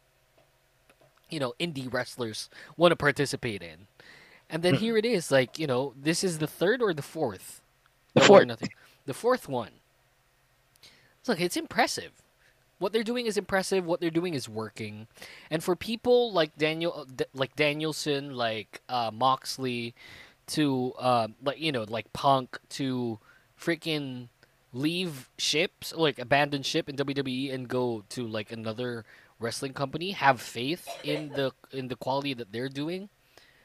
you 1.30 1.40
know 1.40 1.54
indie 1.60 1.94
wrestlers 1.94 2.50
want 2.78 2.94
to 2.94 2.96
participate 2.96 3.62
in. 3.62 3.88
And 4.50 4.64
then 4.64 4.76
here 4.76 4.98
it 4.98 5.06
is, 5.06 5.30
like 5.30 5.60
you 5.60 5.68
know, 5.68 5.94
this 6.02 6.24
is 6.24 6.38
the 6.40 6.48
third 6.48 6.82
or 6.82 6.94
the 6.94 7.02
fourth. 7.02 7.62
The 8.14 8.22
Double 8.22 8.36
or 8.36 8.40
fourth. 8.40 8.48
Nothing. 8.48 8.70
The 9.06 9.14
fourth 9.14 9.50
one. 9.50 9.72
Look, 11.28 11.42
it's 11.42 11.58
impressive. 11.58 12.12
What 12.80 12.94
they're 12.94 13.04
doing 13.04 13.26
is 13.26 13.38
impressive. 13.38 13.86
What 13.86 14.00
they're 14.00 14.10
doing 14.10 14.34
is 14.34 14.48
working. 14.48 15.08
And 15.50 15.64
for 15.64 15.76
people 15.76 16.32
like 16.34 16.56
Daniel, 16.58 17.06
uh, 17.08 17.24
like 17.34 17.56
Danielson, 17.56 18.36
like 18.36 18.82
uh, 18.88 19.12
Moxley, 19.14 19.96
to 20.48 20.94
uh, 20.98 21.28
like 21.44 21.60
you 21.60 21.74
know, 21.74 21.86
like 21.88 22.12
Punk, 22.14 22.58
to 22.70 23.20
freaking 23.60 24.30
leave 24.74 25.30
ships, 25.38 25.94
like 25.96 26.20
abandon 26.20 26.64
ship 26.64 26.90
in 26.90 26.96
WWE 26.98 27.54
and 27.54 27.68
go 27.68 28.04
to 28.10 28.28
like 28.28 28.52
another 28.52 29.06
wrestling 29.40 29.74
company, 29.74 30.12
have 30.12 30.42
faith 30.42 30.88
in 31.04 31.30
the 31.30 31.52
in 31.72 31.88
the 31.88 31.96
quality 31.96 32.34
that 32.34 32.52
they're 32.52 32.70
doing 32.70 33.10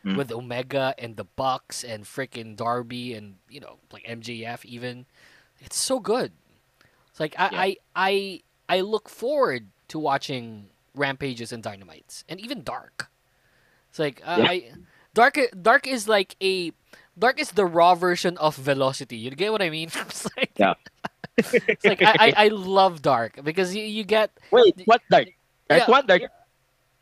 Mm. 0.05 0.17
with 0.17 0.31
Omega 0.31 0.95
and 0.97 1.17
the 1.17 1.25
Bucks 1.25 1.83
and 1.83 2.05
freaking 2.05 2.55
Darby 2.55 3.15
and 3.15 3.35
you 3.51 3.59
know 3.59 3.79
like 3.93 4.05
MJF 4.07 4.65
even. 4.65 5.07
It's 5.59 5.77
so 5.77 5.99
good. 5.99 6.31
It's 7.11 7.19
like 7.19 7.35
I 7.37 7.49
Yeah. 7.51 7.61
I, 7.61 7.77
I 7.97 8.43
I 8.69 8.81
look 8.83 9.09
forward 9.09 9.67
to 9.89 9.99
watching 9.99 10.71
Rampages 10.95 11.51
and 11.53 11.65
Dynamites 11.65 12.23
and 12.29 12.39
even 12.39 12.63
Dark. 12.63 13.11
It's 13.91 13.99
like 13.99 14.23
uh, 14.25 14.37
Yeah. 14.39 14.49
I 14.51 14.73
Dark 15.15 15.37
Dark 15.61 15.89
is 15.89 16.07
like 16.07 16.37
a 16.41 16.71
Dark 17.19 17.41
is 17.41 17.51
the 17.53 17.67
raw 17.67 17.95
version 17.95 18.37
of 18.39 18.57
Velocity. 18.57 19.17
You 19.17 19.31
get 19.33 19.51
what 19.53 19.63
I 19.63 19.71
mean? 19.71 19.89
it's 19.95 20.27
like, 20.37 20.53
Yeah. 20.57 20.75
it's 21.39 21.85
like 21.85 22.03
I, 22.03 22.15
I, 22.19 22.35
I 22.37 22.49
love 22.49 23.03
Dark 23.03 23.43
because 23.43 23.75
you, 23.75 23.83
you 23.85 24.05
get 24.05 24.31
Wait, 24.51 24.83
what 24.87 25.03
dark? 25.11 25.29
Dark 25.69 25.83
Yeah. 25.83 25.91
one, 25.91 26.07
dark, 26.07 26.23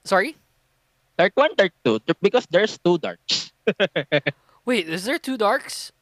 sorry. 0.04 0.36
dark 1.18 1.32
one, 1.36 1.50
dark 1.56 1.72
two. 1.84 2.00
Because 2.20 2.46
there's 2.50 2.78
two 2.78 2.98
darks. 2.98 3.52
Wait, 4.64 4.88
is 4.88 5.04
there 5.04 5.18
two 5.18 5.36
Darks? 5.36 5.92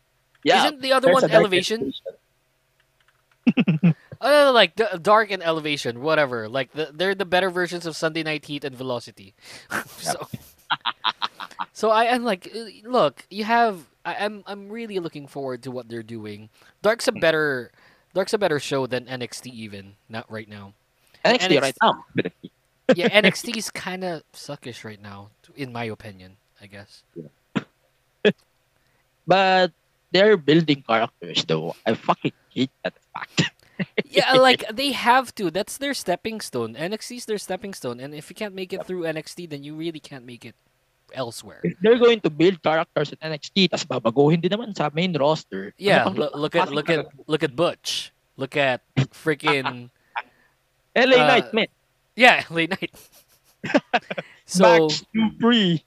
Yeah. 0.42 0.64
Isn't 0.66 0.80
the 0.80 0.92
other 0.92 1.12
one 1.12 1.30
Elevation? 1.30 1.92
Uh, 4.20 4.50
like 4.54 4.74
the 4.76 4.98
dark 5.02 5.30
and 5.30 5.42
elevation, 5.42 6.00
whatever. 6.00 6.48
Like 6.48 6.72
the, 6.72 6.88
they're 6.94 7.14
the 7.14 7.26
better 7.26 7.50
versions 7.50 7.84
of 7.84 7.94
Sunday 7.94 8.22
Night 8.22 8.46
Heat 8.46 8.64
and 8.64 8.74
Velocity. 8.74 9.34
so, 9.98 10.28
so 11.72 11.90
I 11.90 12.04
am 12.04 12.24
like, 12.24 12.50
uh, 12.54 12.88
look, 12.88 13.26
you 13.30 13.44
have. 13.44 13.80
I, 14.04 14.16
I'm 14.16 14.44
I'm 14.46 14.68
really 14.68 14.98
looking 14.98 15.26
forward 15.26 15.62
to 15.64 15.70
what 15.70 15.88
they're 15.88 16.02
doing. 16.02 16.50
Dark's 16.82 17.08
a 17.08 17.12
better, 17.12 17.70
Dark's 18.12 18.34
a 18.34 18.38
better 18.38 18.60
show 18.60 18.86
than 18.86 19.06
NXT 19.06 19.46
even 19.52 19.94
not 20.08 20.30
right 20.30 20.48
now. 20.48 20.74
NXT 21.24 21.60
right 21.60 21.76
now. 21.82 22.04
Yeah, 22.92 23.08
NXT 23.22 23.56
is 23.56 23.70
kind 23.70 24.04
of 24.04 24.22
suckish 24.34 24.84
right 24.84 25.00
now, 25.00 25.30
in 25.56 25.72
my 25.72 25.84
opinion. 25.84 26.36
I 26.60 26.66
guess. 26.66 27.02
But 29.26 29.72
they're 30.12 30.36
building 30.36 30.84
characters 30.86 31.44
though. 31.48 31.74
I 31.86 31.94
fucking 31.94 32.36
hate 32.52 32.70
that 32.84 32.92
fact. 33.14 33.50
Yeah, 34.08 34.32
like 34.38 34.64
they 34.72 34.92
have 34.92 35.34
to. 35.36 35.50
That's 35.50 35.78
their 35.78 35.94
stepping 35.94 36.40
stone. 36.40 36.74
NXT's 36.74 37.26
their 37.26 37.38
stepping 37.38 37.74
stone, 37.74 38.00
and 38.00 38.14
if 38.14 38.30
you 38.30 38.36
can't 38.36 38.54
make 38.54 38.72
it 38.72 38.86
through 38.86 39.02
NXT, 39.02 39.50
then 39.50 39.62
you 39.62 39.74
really 39.74 40.00
can't 40.00 40.24
make 40.24 40.44
it 40.44 40.54
elsewhere. 41.12 41.60
If 41.62 41.78
they're 41.80 41.98
going 41.98 42.20
to 42.22 42.30
build 42.30 42.62
characters 42.62 43.12
in 43.12 43.18
NXT, 43.18 43.70
tas 43.70 43.84
babaguhin 43.84 44.40
din 44.42 44.50
naman 44.50 44.74
sa 44.76 44.90
main 44.94 45.14
roster. 45.16 45.74
Yeah, 45.78 46.06
Ano 46.06 46.30
lo- 46.30 46.34
look 46.34 46.54
at 46.54 46.70
look 46.70 46.90
at 46.90 47.06
look 47.26 47.42
at 47.42 47.54
Butch. 47.56 48.12
Look 48.36 48.56
at 48.56 48.82
freaking 49.14 49.90
LA 50.96 51.16
uh, 51.18 51.26
Knight, 51.26 51.54
man. 51.54 51.70
yeah, 52.16 52.42
late 52.50 52.70
night. 52.70 52.90
so 54.46 54.86
Max 54.90 55.04
Dupri. 55.14 55.82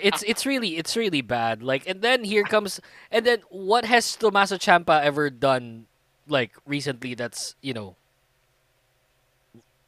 it's 0.00 0.22
it's 0.24 0.44
really 0.46 0.76
it's 0.76 0.96
really 0.96 1.20
bad. 1.20 1.62
Like, 1.62 1.88
and 1.88 2.02
then 2.02 2.24
here 2.24 2.44
comes, 2.44 2.80
and 3.10 3.24
then 3.26 3.40
what 3.50 3.84
has 3.84 4.16
Tommaso 4.16 4.56
Ciampa 4.56 5.00
ever 5.02 5.30
done, 5.30 5.86
like 6.30 6.52
recently? 6.66 7.14
That's 7.14 7.56
you 7.62 7.74
know 7.74 7.96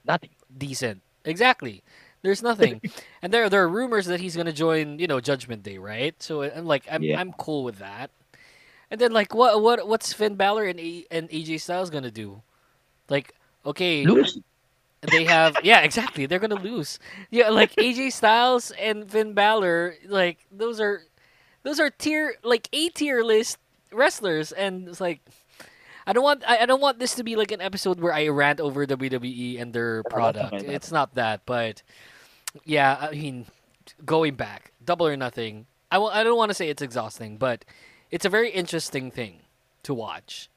Nothing. 0.05 0.31
decent. 0.57 1.03
Exactly. 1.25 1.83
There's 2.23 2.43
nothing, 2.43 2.83
and 3.23 3.33
there 3.33 3.49
there 3.51 3.63
are 3.63 3.69
rumors 3.69 4.07
that 4.07 4.21
he's 4.21 4.37
gonna 4.37 4.53
join, 4.53 4.99
you 4.99 5.09
know, 5.09 5.21
Judgment 5.21 5.63
Day, 5.63 5.79
right? 5.79 6.15
So 6.23 6.43
uh, 6.43 6.51
I'm 6.57 6.67
like, 6.67 6.87
I'm 6.91 7.09
Yeah. 7.09 7.17
I'm 7.17 7.33
cool 7.35 7.65
with 7.65 7.79
that. 7.79 8.11
And 8.91 9.01
then 9.01 9.13
like, 9.13 9.35
what 9.35 9.63
what 9.63 9.87
what's 9.89 10.13
Finn 10.13 10.37
Balor 10.37 10.65
and 10.67 10.81
A- 10.81 11.07
and 11.11 11.31
AJ 11.31 11.59
Styles 11.59 11.91
gonna 11.91 12.11
do? 12.11 12.43
Like, 13.09 13.35
okay, 13.67 14.11
Lose. 14.11 14.39
they 15.03 15.25
have 15.25 15.59
yeah, 15.63 15.81
exactly. 15.83 16.27
They're 16.27 16.39
gonna 16.41 16.57
lose. 16.57 16.99
Yeah, 17.31 17.51
like 17.51 17.77
AJ 17.79 18.11
Styles 18.11 18.71
and 18.73 19.11
Finn 19.11 19.35
Balor, 19.35 19.97
like 20.07 20.47
those 20.53 20.81
are 20.81 21.03
those 21.65 21.81
are 21.81 21.91
tier 21.91 22.37
like 22.45 22.69
A 22.73 22.89
tier 22.91 23.23
list 23.25 23.59
wrestlers, 23.93 24.53
and 24.53 24.89
it's 24.89 25.01
like. 25.01 25.21
I 26.07 26.13
don't 26.13 26.23
want 26.25 26.43
I, 26.47 26.59
I 26.59 26.67
don't 26.67 26.81
want 26.81 26.99
this 26.99 27.15
to 27.17 27.25
be 27.25 27.37
like 27.37 27.53
an 27.53 27.61
episode 27.61 28.01
where 28.01 28.13
I 28.13 28.29
rant 28.29 28.61
over 28.61 28.87
WWE 28.87 29.61
and 29.61 29.73
their 29.73 30.03
product. 30.05 30.53
It's 30.73 30.91
not 30.93 31.15
that, 31.15 31.43
but 31.47 31.83
yeah, 32.65 32.97
I 33.01 33.13
mean, 33.13 33.47
going 34.05 34.35
back, 34.35 34.73
double 34.85 35.07
or 35.07 35.17
nothing. 35.17 35.67
I 35.91 35.97
w- 35.97 36.13
I 36.13 36.25
don't 36.25 36.37
want 36.37 36.51
to 36.51 36.55
say 36.55 36.69
it's 36.69 36.83
exhausting, 36.83 37.37
but 37.37 37.65
it's 38.11 38.25
a 38.25 38.29
very 38.29 38.51
interesting 38.51 39.11
thing 39.11 39.41
to 39.85 39.95
watch. 39.95 40.49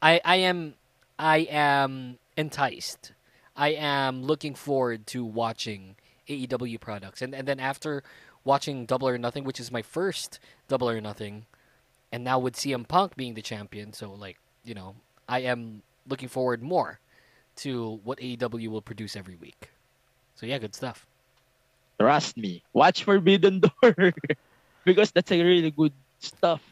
I 0.00 0.20
I 0.24 0.36
am 0.36 0.74
I 1.18 1.38
am 1.50 2.18
enticed. 2.36 3.12
I 3.56 3.68
am 3.68 4.22
looking 4.22 4.54
forward 4.54 5.06
to 5.08 5.24
watching 5.24 5.96
AEW 6.28 6.80
products, 6.80 7.22
and 7.22 7.34
and 7.34 7.46
then 7.46 7.60
after 7.60 8.02
watching 8.44 8.86
Double 8.86 9.08
or 9.08 9.18
Nothing, 9.18 9.44
which 9.44 9.60
is 9.60 9.70
my 9.70 9.82
first 9.82 10.38
Double 10.68 10.88
or 10.88 11.00
Nothing, 11.00 11.46
and 12.10 12.24
now 12.24 12.38
with 12.38 12.56
CM 12.56 12.86
Punk 12.86 13.16
being 13.16 13.34
the 13.34 13.42
champion, 13.42 13.92
so 13.92 14.12
like 14.12 14.38
you 14.64 14.74
know, 14.74 14.94
I 15.28 15.40
am 15.40 15.82
looking 16.08 16.28
forward 16.28 16.62
more 16.62 17.00
to 17.56 18.00
what 18.04 18.18
AEW 18.18 18.68
will 18.68 18.82
produce 18.82 19.16
every 19.16 19.36
week. 19.36 19.70
So 20.34 20.46
yeah, 20.46 20.58
good 20.58 20.74
stuff. 20.74 21.06
Trust 22.00 22.36
me. 22.36 22.62
Watch 22.72 23.04
Forbidden 23.04 23.60
Door. 23.60 24.14
because 24.84 25.10
that's 25.12 25.30
a 25.30 25.42
really 25.42 25.70
good 25.70 25.92
stuff. 26.18 26.62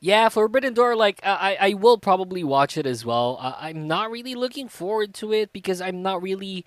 Yeah, 0.00 0.30
Forbidden 0.30 0.72
Door, 0.72 0.96
like 0.96 1.20
I, 1.22 1.58
I 1.60 1.74
will 1.74 1.98
probably 1.98 2.42
watch 2.42 2.78
it 2.78 2.86
as 2.86 3.04
well. 3.04 3.38
Uh, 3.40 3.54
I'm 3.58 3.86
not 3.86 4.10
really 4.10 4.34
looking 4.34 4.66
forward 4.68 5.12
to 5.14 5.32
it 5.32 5.52
because 5.52 5.82
I'm 5.82 6.00
not 6.00 6.22
really, 6.22 6.64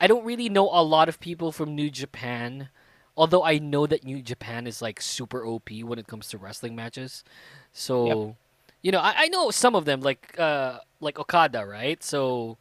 I 0.00 0.08
don't 0.08 0.24
really 0.24 0.48
know 0.48 0.68
a 0.68 0.82
lot 0.82 1.08
of 1.08 1.20
people 1.20 1.52
from 1.52 1.76
New 1.76 1.90
Japan. 1.90 2.70
Although 3.16 3.44
I 3.44 3.58
know 3.58 3.86
that 3.86 4.04
New 4.04 4.22
Japan 4.22 4.66
is 4.66 4.82
like 4.82 5.00
super 5.00 5.46
OP 5.46 5.70
when 5.82 5.98
it 5.98 6.08
comes 6.08 6.28
to 6.28 6.38
wrestling 6.38 6.74
matches, 6.74 7.22
so 7.72 8.36
you 8.82 8.92
know 8.92 9.00
I, 9.00 9.14
I 9.24 9.28
know 9.28 9.50
some 9.50 9.74
of 9.74 9.84
them 9.84 10.00
like 10.00 10.38
uh 10.38 10.78
like 11.00 11.18
Okada, 11.18 11.64
right? 11.66 12.02
So, 12.02 12.58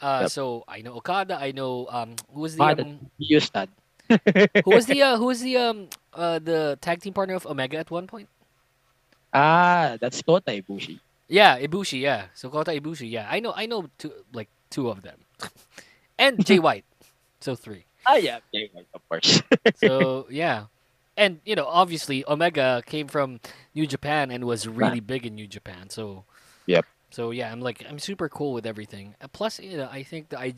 uh, 0.00 0.24
Yep. 0.24 0.32
so 0.32 0.64
I 0.68 0.82
know 0.82 0.94
Okada. 0.96 1.36
I 1.40 1.52
know 1.52 1.88
um 1.90 2.16
who 2.32 2.40
was 2.40 2.54
the 2.56 2.62
Okada. 2.62 2.82
um, 2.82 3.00
Houston. 3.18 3.68
who 4.64 4.72
was 4.72 4.86
the 4.86 5.02
uh, 5.02 5.16
who 5.18 5.26
was 5.26 5.40
the 5.40 5.56
um 5.56 5.88
uh 6.14 6.38
the 6.38 6.78
tag 6.80 7.00
team 7.00 7.12
partner 7.14 7.34
of 7.34 7.46
Omega 7.46 7.78
at 7.78 7.90
one 7.90 8.06
point? 8.06 8.28
Ah, 9.32 9.96
that's 10.00 10.22
Kota 10.22 10.50
Ibushi. 10.52 11.00
Yeah, 11.28 11.58
Ibushi. 11.60 12.00
Yeah, 12.00 12.26
so 12.34 12.50
Kota 12.50 12.70
Ibushi. 12.72 13.10
Yeah, 13.10 13.26
I 13.30 13.40
know. 13.40 13.52
I 13.54 13.66
know 13.66 13.86
two 13.98 14.12
like 14.32 14.48
two 14.70 14.88
of 14.88 15.02
them, 15.02 15.18
and 16.18 16.44
Jay 16.44 16.58
White. 16.60 16.84
So 17.40 17.54
three. 17.54 17.84
Ah, 18.06 18.16
yeah. 18.16 18.40
Jay 18.54 18.70
White, 18.72 18.88
of 18.94 19.02
course. 19.08 19.42
So 19.74 20.26
yeah, 20.30 20.66
and 21.20 21.40
you 21.44 21.54
know, 21.54 21.66
obviously 21.66 22.24
Omega 22.26 22.82
came 22.86 23.06
from 23.06 23.38
New 23.74 23.86
Japan 23.86 24.30
and 24.30 24.44
was 24.44 24.66
really 24.66 25.00
big 25.00 25.26
in 25.26 25.34
New 25.36 25.46
Japan. 25.46 25.90
So 25.90 26.24
Yep. 26.66 26.86
So 27.10 27.30
yeah, 27.30 27.52
I'm 27.52 27.60
like 27.60 27.84
I'm 27.88 27.98
super 27.98 28.28
cool 28.28 28.52
with 28.54 28.66
everything. 28.66 29.14
Uh, 29.20 29.28
Plus, 29.28 29.60
you 29.60 29.76
know, 29.76 29.88
I 29.90 30.02
think 30.02 30.30
the 30.30 30.38
I, 30.38 30.54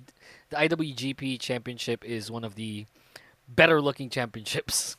the 0.51 0.57
IWGP 0.57 1.41
Championship 1.41 2.05
is 2.05 2.31
one 2.31 2.45
of 2.45 2.55
the 2.55 2.87
better 3.49 3.81
looking 3.81 4.09
championships. 4.09 4.97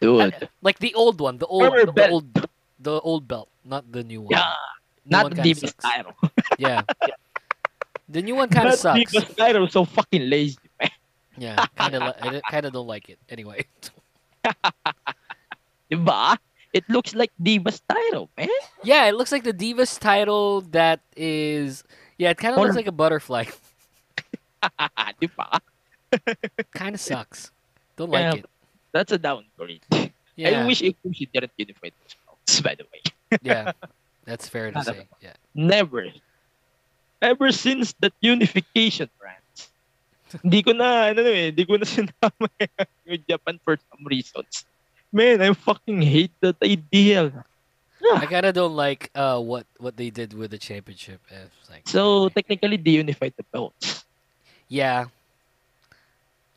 Dude. 0.00 0.48
Like 0.62 0.78
the 0.80 0.94
old 0.94 1.20
one, 1.20 1.38
the 1.38 1.46
old, 1.46 1.72
the 1.86 1.92
belt. 1.92 2.10
old, 2.10 2.48
the 2.80 3.00
old 3.00 3.28
belt, 3.28 3.48
not 3.64 3.90
the 3.92 4.02
new 4.02 4.22
one. 4.22 4.32
Yeah. 4.32 4.52
New 5.04 5.10
Not 5.16 5.24
one 5.24 5.34
the 5.34 5.42
Divas 5.42 5.74
title. 5.78 6.12
Yeah. 6.58 6.82
The 8.08 8.22
new 8.22 8.34
one 8.34 8.48
kind 8.56 8.68
of 8.68 8.74
sucks. 8.74 9.12
Divas 9.12 9.36
title. 9.36 9.68
So 9.68 9.84
fucking 9.84 10.28
lazy, 10.28 10.58
man. 10.80 10.90
Yeah, 11.38 11.66
kind 11.76 11.94
of. 11.94 12.02
I 12.02 12.40
kind 12.50 12.64
of 12.66 12.72
don't 12.72 12.86
like 12.86 13.10
it. 13.10 13.18
Anyway. 13.28 13.66
Diba? 15.90 16.36
It 16.72 16.84
looks 16.90 17.14
like 17.14 17.30
Divas 17.42 17.80
title, 17.88 18.28
man. 18.36 18.48
Yeah, 18.84 19.06
it 19.06 19.14
looks 19.14 19.32
like 19.32 19.44
the 19.44 19.52
Divas 19.54 19.98
title 19.98 20.60
that 20.72 21.00
is. 21.16 21.84
Yeah, 22.18 22.30
it 22.30 22.38
kind 22.38 22.54
of 22.54 22.58
Or- 22.60 22.64
looks 22.64 22.76
like 22.76 22.86
a 22.86 22.92
butterfly. 22.92 23.44
Diba? 25.22 25.60
kind 26.74 26.94
of 26.94 27.00
sucks. 27.00 27.50
Don't 27.96 28.12
Yeah, 28.12 28.30
like 28.30 28.40
it. 28.40 28.46
That's 28.92 29.12
a 29.12 29.18
downgrade. 29.18 29.82
Yeah, 30.36 30.60
I 30.62 30.66
wish 30.66 30.80
Ibushi 30.82 31.28
didn't 31.32 31.52
unify 31.56 31.88
belts, 32.26 32.60
by 32.60 32.74
the 32.74 32.84
way. 32.92 33.38
yeah, 33.42 33.72
that's 34.24 34.48
fair 34.48 34.70
to 34.70 34.82
say. 34.84 35.06
Yeah, 35.20 35.32
Never. 35.54 36.06
Ever 37.22 37.50
since 37.52 37.94
that 38.00 38.12
unification 38.20 39.08
rant, 39.22 39.38
hindi 40.42 40.62
ko 40.62 40.72
na, 40.72 41.10
ano 41.14 41.22
eh, 41.22 41.50
hindi 41.54 41.64
ko 41.64 41.76
na 41.76 41.86
sinama 41.96 42.48
yung 43.06 43.22
Japan 43.28 43.56
for 43.62 43.78
some 43.78 44.02
reasons. 44.06 44.64
Man, 45.12 45.40
I 45.40 45.52
fucking 45.54 46.02
hate 46.02 46.34
that 46.40 46.56
idea. 46.62 47.32
I 48.06 48.26
kind 48.26 48.46
of 48.46 48.54
don't 48.54 48.76
like 48.78 49.10
uh 49.18 49.40
what 49.42 49.66
what 49.82 49.96
they 49.98 50.10
did 50.10 50.30
with 50.30 50.54
the 50.54 50.58
championship. 50.62 51.18
like 51.70 51.82
So, 51.88 52.28
technically, 52.30 52.76
they 52.78 53.02
unified 53.02 53.34
the 53.34 53.42
belts. 53.50 54.04
yeah, 54.68 55.06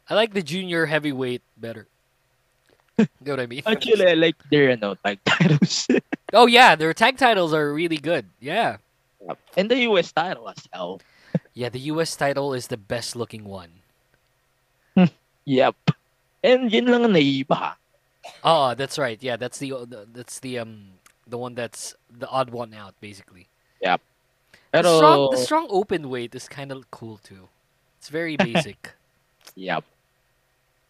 I 0.09 0.13
like 0.13 0.33
the 0.33 0.41
junior 0.45 0.85
heavyweight 0.85 1.41
better. 1.57 1.87
you 2.97 3.07
know 3.21 3.33
what 3.33 3.39
I 3.39 3.47
mean? 3.47 3.63
Actually, 3.65 4.07
I 4.07 4.13
like 4.13 4.35
their, 4.51 4.71
ano, 4.75 4.93
tag 4.99 5.19
titles. 5.25 5.87
Oh 6.33 6.45
yeah, 6.45 6.75
their 6.77 6.93
tag 6.93 7.17
titles 7.17 7.53
are 7.57 7.73
really 7.73 7.97
good. 7.97 8.29
Yeah, 8.37 8.77
and 9.57 9.65
the 9.65 9.89
US 9.89 10.11
title 10.13 10.45
as 10.49 10.61
well. 10.69 11.01
Yeah. 11.53 11.69
The 11.69 11.91
U.S. 11.93 12.15
title 12.15 12.53
is 12.53 12.67
the 12.67 12.77
best 12.77 13.15
looking 13.15 13.45
one. 13.45 13.81
Yep. 15.45 15.75
And 16.43 16.71
yun 16.71 16.85
lang 16.85 17.09
ha. 17.49 17.75
Oh, 18.43 18.75
that's 18.75 18.99
right. 18.99 19.17
Yeah, 19.21 19.35
that's 19.35 19.57
the, 19.57 19.71
the 19.89 20.05
that's 20.13 20.39
the 20.39 20.59
um 20.59 20.99
the 21.25 21.37
one 21.37 21.55
that's 21.55 21.95
the 22.05 22.29
odd 22.29 22.51
one 22.51 22.73
out 22.73 22.93
basically. 23.01 23.49
The 24.71 24.85
Pero, 24.85 24.97
strong, 24.97 25.31
the 25.31 25.41
strong 25.41 25.65
open 25.69 26.09
weight 26.09 26.35
is 26.35 26.45
kind 26.47 26.71
of 26.71 26.85
cool 26.91 27.17
too. 27.25 27.49
It's 27.97 28.09
very 28.09 28.37
basic. 28.49 28.93
Yep. 29.57 29.83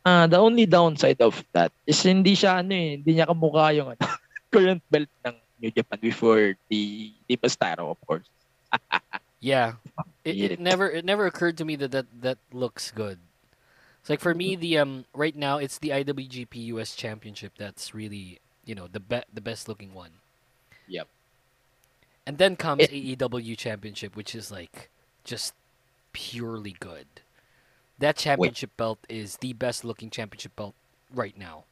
Ah, 0.04 0.28
the 0.28 0.36
only 0.36 0.66
downside 0.66 1.22
of 1.24 1.40
that 1.56 1.72
is 1.88 2.04
hindi 2.04 2.36
siya 2.36 2.60
ano 2.60 2.76
eh, 2.76 3.00
hindi 3.00 3.16
niya 3.16 3.28
kamukha 3.28 3.72
yung 3.76 3.96
ano, 3.96 4.04
current 4.52 4.84
belt 4.92 5.08
ng 5.24 5.36
New 5.64 5.72
Japan 5.72 6.00
before 6.04 6.56
the 6.68 7.12
Divas 7.30 7.56
title, 7.56 7.96
of 7.96 8.00
course. 8.04 8.28
yeah, 9.40 9.74
it, 10.24 10.38
it 10.38 10.60
never 10.60 10.90
it 10.90 11.06
never 11.06 11.26
occurred 11.26 11.58
to 11.58 11.66
me 11.66 11.76
that 11.78 11.92
that 11.92 12.08
that 12.22 12.38
looks 12.52 12.92
good. 12.92 13.20
It's 14.02 14.10
like 14.10 14.20
for 14.22 14.34
me 14.34 14.56
the 14.56 14.78
um 14.78 15.06
right 15.14 15.36
now 15.36 15.58
it's 15.58 15.78
the 15.78 15.90
IWGP 15.90 16.56
US 16.76 16.96
Championship 16.96 17.54
that's 17.58 17.94
really 17.94 18.40
you 18.66 18.76
know 18.76 18.88
the 18.88 19.00
be- 19.00 19.28
the 19.34 19.42
best 19.42 19.68
looking 19.68 19.94
one. 19.94 20.12
Yep. 20.88 21.08
And 22.26 22.38
then 22.38 22.56
comes 22.56 22.84
It- 22.84 22.92
AEW 22.92 23.56
Championship, 23.58 24.16
which 24.16 24.36
is 24.36 24.52
like 24.52 24.90
just 25.24 25.54
purely 26.14 26.76
good. 26.80 27.08
That 28.00 28.18
championship 28.18 28.76
belt 28.78 29.00
is 29.10 29.38
the 29.38 29.54
best 29.54 29.84
looking 29.86 30.10
championship 30.10 30.56
belt 30.56 30.76
right 31.14 31.38
now. 31.38 31.66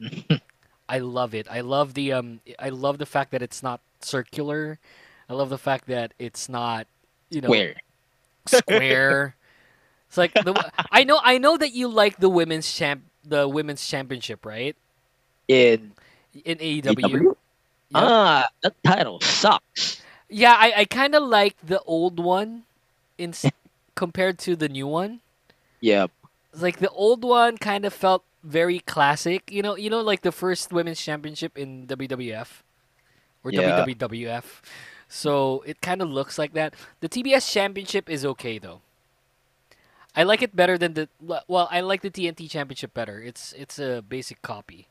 I 0.88 0.98
love 0.98 1.34
it. 1.34 1.46
I 1.50 1.60
love 1.60 1.94
the 1.94 2.12
um 2.12 2.40
I 2.58 2.68
love 2.68 2.98
the 2.98 3.06
fact 3.06 3.30
that 3.32 3.42
it's 3.42 3.62
not 3.62 3.80
circular. 4.00 4.78
I 5.28 5.34
love 5.34 5.48
the 5.50 5.58
fact 5.58 5.86
that 5.86 6.12
it's 6.18 6.48
not 6.48 6.86
you 7.30 7.40
know 7.40 7.48
Where? 7.48 7.74
square. 8.46 9.34
it's 10.08 10.18
like 10.18 10.34
the 10.34 10.54
I 10.90 11.04
know 11.04 11.20
I 11.22 11.38
know 11.38 11.56
that 11.56 11.72
you 11.72 11.88
like 11.88 12.18
the 12.18 12.28
women's 12.28 12.70
champ 12.72 13.02
the 13.24 13.48
women's 13.48 13.86
championship, 13.86 14.44
right? 14.44 14.76
In 15.48 15.92
In 16.44 16.58
AEW. 16.58 16.94
AEW? 16.94 17.24
Yep. 17.24 17.36
Ah, 17.94 18.48
that 18.62 18.74
title 18.84 19.20
sucks. 19.20 20.00
Yeah, 20.28 20.56
I, 20.58 20.72
I 20.78 20.84
kind 20.86 21.14
of 21.14 21.22
like 21.24 21.56
the 21.62 21.80
old 21.82 22.18
one 22.18 22.62
in 23.18 23.34
compared 23.94 24.38
to 24.40 24.56
the 24.56 24.68
new 24.68 24.86
one. 24.86 25.20
Yep. 25.80 26.10
It's 26.52 26.62
like 26.62 26.78
the 26.78 26.88
old 26.90 27.22
one 27.22 27.58
kind 27.58 27.84
of 27.84 27.92
felt 27.92 28.24
very 28.42 28.80
classic. 28.80 29.50
You 29.52 29.62
know, 29.62 29.76
you 29.76 29.90
know, 29.90 30.00
like 30.00 30.22
the 30.22 30.32
first 30.32 30.72
women's 30.72 31.00
championship 31.00 31.58
in 31.58 31.86
WWF 31.86 32.62
or 33.44 33.52
Yeah. 33.52 33.84
WWF. 33.84 34.44
So 35.12 35.62
it 35.66 35.84
kind 35.84 36.00
of 36.00 36.08
looks 36.08 36.40
like 36.40 36.54
that. 36.54 36.72
The 37.04 37.08
TBS 37.08 37.44
championship 37.52 38.08
is 38.08 38.24
okay 38.24 38.56
though. 38.56 38.80
I 40.16 40.24
like 40.24 40.40
it 40.40 40.56
better 40.56 40.80
than 40.80 40.96
the 40.96 41.08
well. 41.20 41.68
I 41.70 41.84
like 41.84 42.00
the 42.00 42.08
TNT 42.08 42.48
championship 42.48 42.96
better. 42.96 43.20
It's 43.20 43.52
it's 43.52 43.78
a 43.78 44.00
basic 44.00 44.40
copy. 44.40 44.88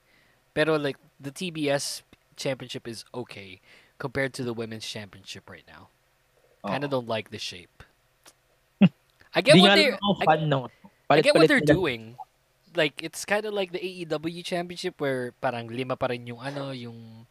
Pero 0.53 0.77
like 0.77 1.01
the 1.17 1.33
TBS 1.33 2.05
championship 2.37 2.87
is 2.87 3.01
okay 3.17 3.61
compared 3.97 4.37
to 4.37 4.45
the 4.45 4.53
women's 4.53 4.85
championship 4.85 5.49
right 5.49 5.65
now. 5.65 5.89
Kind 6.61 6.85
of 6.85 6.93
don't 6.93 7.09
like 7.09 7.33
the 7.33 7.41
shape. 7.41 7.81
I 9.33 9.41
get 9.41 9.57
what 9.57 9.73
they 9.73 9.89
alam 9.89 10.53
ako 10.53 10.69
I, 11.09 11.17
I 11.17 11.21
get 11.25 11.33
what 11.33 11.49
they're 11.49 11.65
doing. 11.65 12.13
Like 12.77 13.01
it's 13.01 13.25
kind 13.25 13.49
of 13.49 13.57
like 13.57 13.73
the 13.73 13.81
AEW 13.81 14.45
championship 14.45 15.01
where 15.01 15.33
parang 15.41 15.65
lima 15.65 15.97
pa 15.97 16.13
rin 16.13 16.29
yung 16.29 16.45
ano, 16.45 16.69
yung 16.69 17.25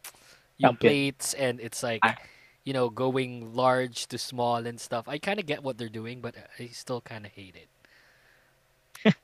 yung 0.59 0.75
plates 0.75 1.31
and 1.39 1.63
it's 1.63 1.79
like 1.79 2.03
Ah. 2.03 2.19
You 2.63 2.73
know, 2.73 2.89
going 2.89 3.53
large 3.55 4.07
to 4.07 4.17
small 4.17 4.65
and 4.65 4.79
stuff. 4.79 5.07
I 5.07 5.17
kind 5.17 5.39
of 5.39 5.45
get 5.45 5.63
what 5.63 5.77
they're 5.77 5.89
doing, 5.89 6.21
but 6.21 6.35
I 6.59 6.67
still 6.67 7.01
kind 7.01 7.25
of 7.25 7.31
hate 7.31 7.55
it. 7.55 9.15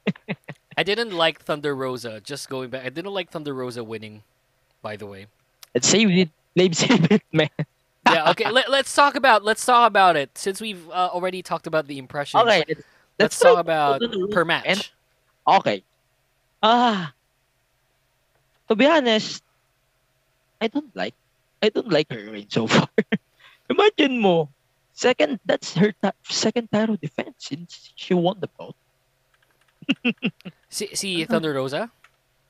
I 0.77 0.83
didn't 0.83 1.11
like 1.11 1.41
Thunder 1.41 1.75
Rosa. 1.75 2.19
Just 2.21 2.49
going 2.49 2.69
back, 2.69 2.85
I 2.85 2.89
didn't 2.89 3.13
like 3.13 3.29
Thunder 3.29 3.53
Rosa 3.53 3.83
winning. 3.83 4.23
By 4.81 4.95
the 4.95 5.05
way, 5.05 5.27
Let's 5.73 5.87
save 5.87 6.09
it. 6.09 6.29
Let's 6.55 6.79
save 6.79 7.11
it, 7.11 7.21
man. 7.31 7.49
yeah. 8.07 8.29
Okay, 8.31 8.49
let, 8.49 8.69
let's 8.69 8.93
talk 8.93 9.15
about 9.15 9.43
let's 9.43 9.65
talk 9.65 9.87
about 9.87 10.15
it 10.15 10.35
since 10.37 10.61
we've 10.61 10.87
uh, 10.89 11.09
already 11.11 11.41
talked 11.41 11.67
about 11.67 11.87
the 11.87 11.97
impressions. 11.97 12.41
Okay, 12.43 12.63
let's, 12.67 12.81
let's 13.19 13.39
talk 13.39 13.59
about 13.59 13.99
go 13.99 14.07
to 14.07 14.11
the 14.11 14.19
root 14.23 14.31
per 14.31 14.41
and- 14.41 14.47
match. 14.47 14.93
Okay. 15.47 15.83
Ah. 16.63 17.13
To 18.69 18.75
be 18.75 18.85
honest, 18.85 19.43
I 20.61 20.67
don't 20.67 20.93
like 20.95 21.13
I 21.61 21.69
don't 21.69 21.91
like 21.91 22.11
her 22.11 22.31
reign 22.31 22.47
so 22.49 22.67
far. 22.67 22.87
Imagine 23.69 24.19
mo, 24.19 24.49
second 24.93 25.39
that's 25.45 25.75
her 25.75 25.91
ti- 25.91 26.17
second 26.23 26.71
title 26.71 26.95
defense 26.95 27.35
since 27.39 27.91
she 27.95 28.13
won 28.13 28.39
the 28.39 28.47
belt. 28.57 28.75
See, 30.69 30.93
see 30.95 31.23
Thunder 31.25 31.53
Rosa. 31.53 31.91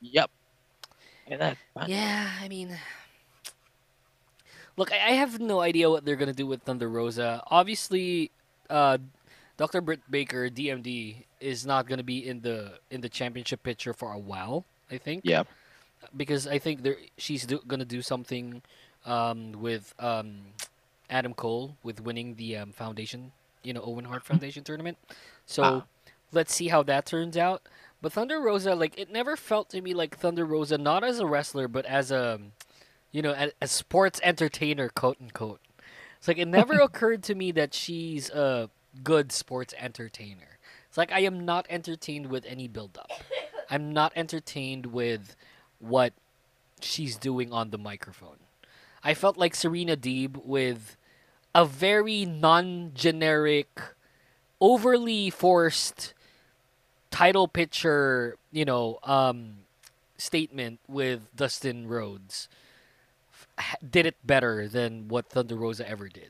Yep. 0.02 0.30
That, 1.30 1.58
Yeah, 1.88 2.32
I 2.42 2.48
mean, 2.48 2.78
look, 4.78 4.92
I 4.92 4.96
I 4.96 5.12
have 5.20 5.40
no 5.40 5.60
idea 5.60 5.90
what 5.90 6.06
they're 6.06 6.16
gonna 6.16 6.34
do 6.34 6.48
with 6.48 6.64
Thunder 6.64 6.90
Rosa. 6.90 7.44
Obviously, 7.52 8.32
uh, 8.70 8.98
Dr. 9.58 9.82
Britt 9.82 10.02
Baker, 10.10 10.50
DMD, 10.50 11.26
is 11.40 11.66
not 11.66 11.88
gonna 11.88 12.04
be 12.04 12.26
in 12.26 12.42
the 12.42 12.80
in 12.90 13.02
the 13.02 13.10
championship 13.10 13.62
picture 13.62 13.94
for 13.94 14.14
a 14.14 14.20
while. 14.20 14.66
I 14.90 14.98
think. 14.98 15.22
Yeah. 15.26 15.44
Because 16.16 16.48
I 16.48 16.60
think 16.60 16.84
there 16.84 16.98
she's 17.18 17.46
do, 17.46 17.60
gonna 17.68 17.86
do 17.86 18.02
something 18.02 18.62
um, 19.06 19.52
with 19.60 19.94
um, 20.00 20.54
Adam 21.10 21.34
Cole 21.34 21.78
with 21.84 22.02
winning 22.02 22.36
the 22.36 22.58
um, 22.58 22.72
foundation, 22.72 23.32
you 23.64 23.74
know, 23.74 23.82
Owen 23.82 24.06
Hart 24.06 24.24
Foundation 24.24 24.64
tournament. 24.64 24.98
So 25.46 25.64
Ah. 25.64 25.84
let's 26.32 26.54
see 26.54 26.68
how 26.68 26.84
that 26.84 27.06
turns 27.06 27.38
out. 27.38 27.62
But 28.02 28.14
Thunder 28.14 28.40
Rosa, 28.40 28.76
like, 28.76 28.98
it 29.00 29.12
never 29.12 29.36
felt 29.36 29.70
to 29.70 29.82
me 29.82 29.94
like 29.94 30.18
Thunder 30.18 30.46
Rosa, 30.46 30.78
not 30.78 31.04
as 31.04 31.20
a 31.20 31.26
wrestler, 31.26 31.68
but 31.68 31.86
as 31.86 32.12
a, 32.12 32.40
you 33.12 33.22
know, 33.22 33.32
a, 33.32 33.52
a 33.62 33.68
sports 33.68 34.20
entertainer, 34.24 34.90
quote 34.90 35.18
unquote. 35.22 35.62
It's 36.18 36.28
like 36.28 36.38
it 36.38 36.48
never 36.48 36.74
occurred 36.82 37.24
to 37.24 37.36
me 37.36 37.52
that 37.54 37.74
she's 37.74 38.30
a 38.30 38.70
good 39.04 39.32
sports 39.32 39.74
entertainer. 39.80 40.58
It's 40.90 40.98
like 40.98 41.12
I 41.12 41.22
am 41.22 41.46
not 41.46 41.66
entertained 41.70 42.28
with 42.28 42.46
any 42.46 42.68
build 42.68 42.98
up. 42.98 43.12
I'm 43.70 43.94
not 43.94 44.14
entertained 44.16 44.88
with 44.88 45.36
what 45.80 46.14
she's 46.82 47.18
doing 47.18 47.52
on 47.54 47.70
the 47.72 47.78
microphone. 47.78 48.38
I 49.04 49.14
felt 49.14 49.38
like 49.38 49.56
Serena 49.56 49.96
Deeb 49.96 50.44
with 50.46 50.97
a 51.58 51.66
very 51.66 52.26
non-generic, 52.26 53.82
overly 54.62 55.32
forced 55.32 56.14
title 57.12 57.48
picture, 57.50 58.38
you 58.54 58.64
know, 58.66 59.00
um, 59.04 59.56
statement 60.20 60.80
with 60.88 61.36
Dustin 61.36 61.88
Rhodes 61.88 62.48
did 63.90 64.06
it 64.06 64.16
better 64.24 64.68
than 64.68 65.08
what 65.10 65.30
Thunder 65.30 65.56
Rosa 65.56 65.90
ever 65.90 66.10
did. 66.10 66.30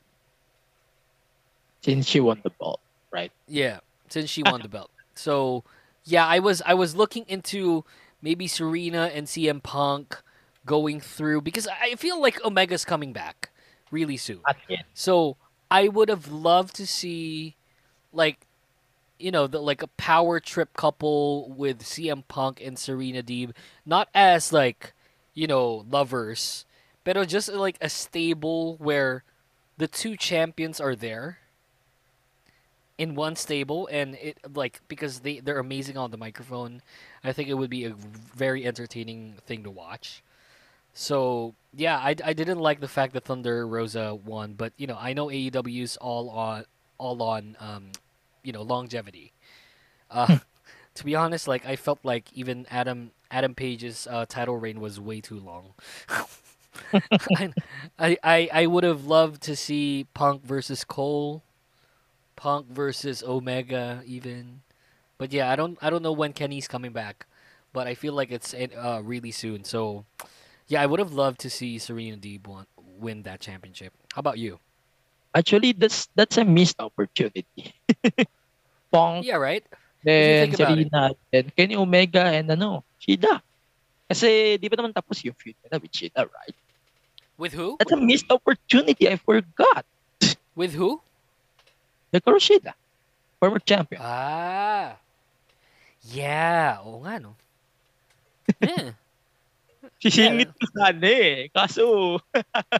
since 1.82 2.06
she 2.06 2.20
won 2.20 2.40
the 2.42 2.50
belt, 2.50 2.80
right? 3.10 3.32
Yeah, 3.46 3.80
since 4.08 4.30
she 4.30 4.42
won 4.42 4.62
the 4.62 4.68
belt. 4.68 4.90
So, 5.14 5.64
yeah, 6.04 6.26
I 6.26 6.38
was 6.38 6.62
I 6.66 6.74
was 6.74 6.96
looking 6.96 7.24
into 7.28 7.84
maybe 8.22 8.46
Serena 8.46 9.10
and 9.14 9.26
CM 9.26 9.62
Punk 9.62 10.22
going 10.66 11.00
through 11.00 11.42
because 11.42 11.68
I 11.68 11.94
feel 11.96 12.20
like 12.20 12.40
Omega's 12.44 12.84
coming 12.84 13.12
back 13.12 13.50
really 13.90 14.16
soon. 14.16 14.40
So 14.94 15.36
I 15.70 15.88
would 15.88 16.08
have 16.08 16.28
loved 16.28 16.74
to 16.76 16.86
see, 16.86 17.56
like, 18.12 18.46
you 19.18 19.30
know, 19.30 19.46
the, 19.46 19.60
like 19.60 19.82
a 19.82 19.88
power 19.88 20.40
trip 20.40 20.74
couple 20.74 21.50
with 21.50 21.80
CM 21.82 22.22
Punk 22.28 22.60
and 22.64 22.78
Serena 22.78 23.22
Deeb, 23.22 23.52
not 23.86 24.08
as 24.14 24.52
like, 24.52 24.94
you 25.34 25.46
know, 25.46 25.84
lovers, 25.90 26.64
but 27.04 27.28
just 27.28 27.52
like 27.52 27.76
a 27.80 27.88
stable 27.88 28.76
where 28.76 29.24
the 29.76 29.88
two 29.88 30.16
champions 30.16 30.80
are 30.80 30.94
there 30.96 31.38
in 32.98 33.14
one 33.14 33.36
stable 33.36 33.88
and 33.92 34.16
it 34.16 34.38
like 34.54 34.80
because 34.88 35.20
they 35.20 35.38
they're 35.38 35.60
amazing 35.60 35.96
on 35.96 36.10
the 36.10 36.16
microphone 36.16 36.82
i 37.22 37.32
think 37.32 37.48
it 37.48 37.54
would 37.54 37.70
be 37.70 37.84
a 37.84 37.94
very 38.34 38.66
entertaining 38.66 39.34
thing 39.46 39.62
to 39.62 39.70
watch 39.70 40.22
so 40.98 41.54
yeah 41.72 41.96
i, 41.98 42.14
I 42.24 42.32
didn't 42.32 42.58
like 42.58 42.80
the 42.80 42.88
fact 42.88 43.12
that 43.12 43.24
thunder 43.24 43.66
rosa 43.66 44.16
won 44.16 44.54
but 44.54 44.72
you 44.76 44.86
know 44.88 44.96
i 44.98 45.12
know 45.12 45.30
aew's 45.30 45.96
all 45.96 46.28
on 46.30 46.64
all 46.98 47.22
on 47.22 47.56
um 47.60 47.92
you 48.42 48.52
know 48.52 48.62
longevity 48.62 49.32
uh 50.10 50.38
to 50.94 51.04
be 51.04 51.14
honest 51.14 51.46
like 51.46 51.64
i 51.64 51.76
felt 51.76 52.00
like 52.02 52.32
even 52.32 52.66
adam 52.68 53.12
adam 53.30 53.54
page's 53.54 54.08
uh, 54.10 54.26
title 54.26 54.56
reign 54.56 54.80
was 54.80 54.98
way 54.98 55.20
too 55.20 55.38
long 55.38 55.72
I, 57.36 57.52
I 57.98 58.18
i 58.24 58.48
i 58.52 58.66
would 58.66 58.82
have 58.82 59.04
loved 59.04 59.42
to 59.42 59.54
see 59.54 60.06
punk 60.14 60.44
versus 60.44 60.82
cole 60.82 61.44
Punk 62.36 62.68
versus 62.68 63.22
Omega 63.22 64.02
even. 64.06 64.62
But 65.18 65.32
yeah, 65.32 65.50
I 65.50 65.56
don't 65.56 65.78
I 65.82 65.90
don't 65.90 66.02
know 66.02 66.12
when 66.12 66.32
Kenny's 66.32 66.68
coming 66.68 66.92
back, 66.92 67.26
but 67.72 67.86
I 67.88 67.94
feel 67.94 68.12
like 68.12 68.30
it's 68.30 68.54
uh, 68.54 69.00
really 69.02 69.32
soon. 69.32 69.64
So 69.64 70.04
yeah, 70.68 70.80
I 70.82 70.86
would 70.86 71.00
have 71.00 71.12
loved 71.12 71.40
to 71.44 71.50
see 71.50 71.78
Serena 71.78 72.16
Deeb 72.16 72.46
won, 72.46 72.66
win 73.00 73.22
that 73.24 73.40
championship. 73.40 73.92
How 74.14 74.20
about 74.20 74.38
you? 74.38 74.60
Actually, 75.34 75.72
that's 75.72 76.08
that's 76.14 76.36
a 76.38 76.44
missed 76.44 76.80
opportunity. 76.80 77.44
Pong, 78.92 79.22
Yeah, 79.22 79.36
right? 79.36 79.64
then 80.04 80.48
think 80.48 80.60
about 80.60 80.78
it. 80.78 80.88
Serena, 80.88 81.02
then 81.32 81.52
Kenny 81.56 81.76
Omega, 81.76 82.24
and 82.32 82.48
ano, 82.50 82.84
Shida. 82.96 83.42
Kasi 84.08 84.56
di 84.56 84.68
pa 84.72 84.76
naman 84.80 84.96
tapos 84.96 85.20
yung 85.20 85.36
feud 85.36 85.52
nila 85.64 85.76
with 85.80 85.92
Shida, 85.92 86.24
right? 86.24 86.56
With 87.36 87.52
who? 87.52 87.76
That's 87.76 87.92
a 87.92 88.00
missed 88.00 88.32
opportunity. 88.32 89.04
I 89.08 89.20
forgot. 89.20 89.84
With 90.56 90.72
who? 90.72 91.00
Hikaru 92.10 92.40
Shida, 92.40 92.72
former 93.38 93.60
champion. 93.60 94.00
Ah. 94.00 94.96
Yeah, 96.08 96.80
oo 96.80 97.04
nga 97.04 97.20
no. 97.20 97.36
Yeah. 98.64 98.96
Sisingit 99.98 100.54
ko 100.54 100.66
sana 100.70 101.10
eh. 101.10 101.50
Kaso, 101.50 102.18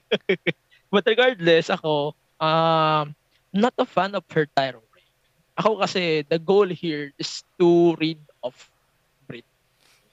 but 0.93 1.03
regardless, 1.03 1.67
ako, 1.67 2.15
um, 2.39 3.11
not 3.51 3.75
a 3.79 3.87
fan 3.87 4.15
of 4.15 4.23
her 4.31 4.47
title 4.55 4.87
reign. 4.95 5.11
Ako 5.59 5.83
kasi, 5.83 6.23
the 6.31 6.39
goal 6.39 6.71
here 6.71 7.11
is 7.19 7.43
to 7.59 7.99
rid 7.99 8.23
of 8.47 8.55
Britt. 9.27 9.47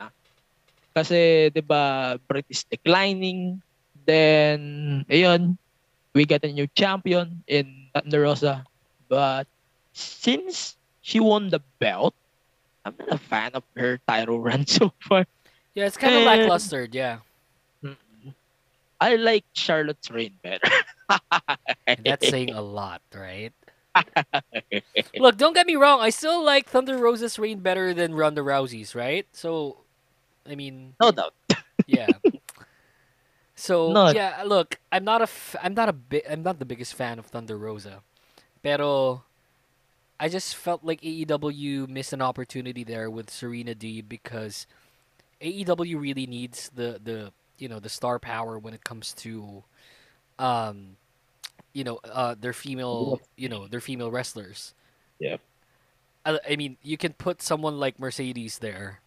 Na. 0.02 0.10
Kasi, 0.98 1.54
di 1.54 1.62
ba, 1.62 2.18
Britt 2.26 2.50
is 2.50 2.66
declining. 2.66 3.62
Then, 4.06 5.06
ayun, 5.10 5.58
we 6.14 6.26
got 6.26 6.42
a 6.46 6.50
new 6.50 6.66
champion 6.74 7.46
in 7.46 7.90
Thunder 7.94 8.26
Rosa. 8.26 8.66
But, 9.06 9.46
since 9.94 10.74
she 11.06 11.22
won 11.22 11.54
the 11.54 11.62
belt, 11.78 12.18
I'm 12.86 12.98
not 12.98 13.14
a 13.14 13.22
fan 13.22 13.54
of 13.54 13.64
her 13.78 14.02
title 14.10 14.42
run 14.42 14.66
so 14.70 14.90
far. 15.06 15.26
Yeah, 15.76 15.86
it's 15.86 15.98
kind 15.98 16.16
of 16.16 16.22
Eh. 16.22 16.26
lackluster, 16.26 16.88
yeah. 16.92 17.20
I 19.02 19.16
like 19.18 19.44
Charlotte's 19.54 20.10
reign 20.10 20.34
better. 20.42 20.72
That's 22.04 22.30
saying 22.30 22.52
a 22.54 22.62
lot, 22.62 23.02
right? 23.14 23.52
Look, 25.18 25.38
don't 25.38 25.54
get 25.54 25.68
me 25.68 25.76
wrong. 25.76 26.00
I 26.00 26.10
still 26.10 26.44
like 26.44 26.68
Thunder 26.70 26.98
Rosa's 26.98 27.38
reign 27.38 27.60
better 27.60 27.94
than 27.94 28.16
Ronda 28.16 28.42
Rousey's, 28.42 28.96
right? 28.96 29.28
So, 29.34 29.78
I 30.50 30.56
mean, 30.56 30.96
no 31.02 31.12
doubt. 31.12 31.34
yeah. 31.88 32.08
So 33.56 33.92
Not- 33.92 34.16
yeah, 34.16 34.44
look, 34.46 34.80
I'm 34.92 35.04
not 35.04 35.22
a 35.22 35.24
f- 35.32 35.56
I'm 35.62 35.74
not 35.74 35.90
a 35.90 35.94
bi- 35.94 36.24
I'm 36.30 36.44
not 36.44 36.60
the 36.60 36.66
biggest 36.66 36.94
fan 36.94 37.20
of 37.20 37.26
Thunder 37.28 37.58
Rosa, 37.58 38.02
pero 38.64 39.24
I 40.20 40.28
just 40.30 40.56
felt 40.56 40.84
like 40.84 41.02
AEW 41.02 41.88
missed 41.88 42.12
an 42.14 42.22
opportunity 42.22 42.84
there 42.84 43.10
with 43.10 43.30
Serena 43.30 43.74
Deeb 43.76 44.08
because 44.10 44.68
AEW 45.42 46.00
really 46.00 46.28
needs 46.28 46.70
the 46.76 47.00
the 47.04 47.32
you 47.58 47.68
know 47.68 47.80
the 47.80 47.90
star 47.90 48.20
power 48.20 48.58
when 48.58 48.74
it 48.74 48.84
comes 48.84 49.14
to 49.14 49.64
um 50.40 50.98
you 51.74 51.84
know 51.84 52.00
uh 52.04 52.36
their 52.40 52.54
female 52.54 53.22
you 53.36 53.50
know 53.50 53.68
their 53.68 53.82
female 53.82 54.12
wrestlers. 54.12 54.74
yeah 55.20 55.38
I, 56.26 56.40
I 56.52 56.56
mean, 56.56 56.78
you 56.82 56.98
can 56.98 57.14
put 57.14 57.42
someone 57.42 57.80
like 57.80 58.00
Mercedes 58.00 58.58
there, 58.60 59.00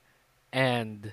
and 0.52 1.12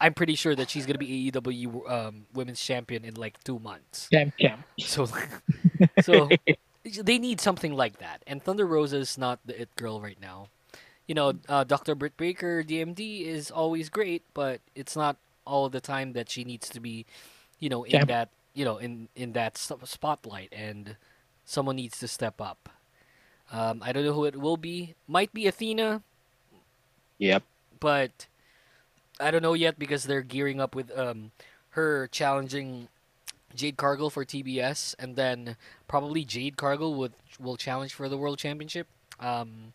I'm 0.00 0.14
pretty 0.14 0.34
sure 0.34 0.54
that 0.54 0.70
she's 0.70 0.86
gonna 0.86 0.98
be 0.98 1.30
AEW 1.30 1.90
um, 1.90 2.26
Women's 2.32 2.60
Champion 2.60 3.04
in 3.04 3.14
like 3.14 3.42
two 3.44 3.58
months. 3.58 4.08
Champ, 4.10 4.34
champ. 4.38 4.64
So, 4.78 5.06
so 6.02 6.28
they 7.02 7.18
need 7.18 7.40
something 7.40 7.74
like 7.74 7.98
that. 7.98 8.22
And 8.26 8.42
Thunder 8.42 8.66
Rosa 8.66 8.96
is 8.96 9.18
not 9.18 9.40
the 9.44 9.60
it 9.62 9.76
girl 9.76 10.00
right 10.00 10.18
now. 10.20 10.48
You 11.06 11.14
know, 11.14 11.34
uh, 11.48 11.64
Dr. 11.64 11.94
Britt 11.94 12.16
Baker, 12.16 12.62
DMD, 12.62 13.22
is 13.26 13.50
always 13.50 13.88
great, 13.88 14.22
but 14.34 14.60
it's 14.74 14.94
not 14.96 15.16
all 15.44 15.68
the 15.68 15.80
time 15.80 16.12
that 16.12 16.30
she 16.30 16.44
needs 16.44 16.68
to 16.70 16.80
be, 16.80 17.04
you 17.58 17.68
know, 17.68 17.84
in 17.84 17.90
Champ. 17.90 18.08
that, 18.08 18.30
you 18.54 18.64
know, 18.64 18.78
in 18.78 19.08
in 19.16 19.32
that 19.32 19.56
spotlight, 19.58 20.52
and 20.52 20.96
someone 21.44 21.76
needs 21.76 21.98
to 21.98 22.08
step 22.08 22.40
up. 22.40 22.68
Um, 23.52 23.82
I 23.84 23.92
don't 23.92 24.04
know 24.04 24.12
who 24.14 24.24
it 24.26 24.36
will 24.36 24.56
be. 24.56 24.94
Might 25.08 25.32
be 25.34 25.46
Athena, 25.48 26.02
Yep. 27.18 27.44
but 27.80 28.26
I 29.18 29.30
don't 29.30 29.42
know 29.42 29.54
yet 29.54 29.78
because 29.78 30.04
they're 30.04 30.22
gearing 30.22 30.60
up 30.60 30.74
with 30.74 30.96
um 30.96 31.32
her 31.70 32.08
challenging 32.08 32.88
Jade 33.54 33.76
Cargill 33.76 34.10
for 34.10 34.24
TBS, 34.24 34.94
and 34.98 35.16
then 35.16 35.56
probably 35.88 36.24
Jade 36.24 36.56
Cargill 36.56 36.94
would 36.94 37.14
will 37.40 37.56
challenge 37.56 37.94
for 37.94 38.08
the 38.08 38.16
World 38.18 38.38
Championship. 38.38 38.86
Um, 39.18 39.72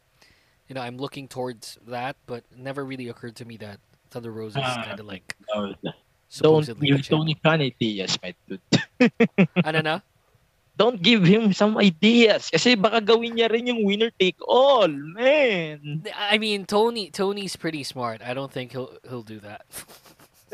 you 0.68 0.76
know, 0.76 0.82
I'm 0.82 0.98
looking 0.98 1.28
towards 1.28 1.78
that, 1.88 2.16
but 2.26 2.44
never 2.56 2.84
really 2.86 3.10
occurred 3.10 3.36
to 3.38 3.46
me 3.46 3.58
that 3.58 3.80
Thunder 4.10 4.32
Rosa 4.32 4.60
is 4.60 4.66
Ah, 4.68 4.84
kind 4.86 5.00
of 5.00 5.06
like 5.06 5.36
No, 5.54 5.74
don't 5.84 5.96
supposedly 6.30 6.88
give 6.88 6.98
the 6.98 7.04
champ. 7.04 7.22
Tony 7.22 7.36
Khan 7.44 7.62
ideas, 7.62 8.18
my 8.22 8.34
dude. 8.50 8.62
Ano 9.64 9.82
na? 9.82 10.00
Don't 10.78 11.00
give 11.02 11.24
him 11.24 11.54
some 11.56 11.80
ideas. 11.80 12.52
Kasi 12.52 12.76
baka 12.76 13.00
gawin 13.00 13.40
niya 13.40 13.48
rin 13.48 13.64
yung 13.64 13.88
winner 13.88 14.12
take 14.20 14.36
all, 14.44 14.92
man. 14.92 16.04
I 16.12 16.36
mean, 16.38 16.68
Tony 16.68 17.08
Tony's 17.16 17.56
pretty 17.56 17.88
smart. 17.88 18.20
I 18.20 18.36
don't 18.36 18.52
think 18.52 18.76
he'll 18.76 18.92
he'll 19.08 19.24
do 19.24 19.40
that. 19.40 19.64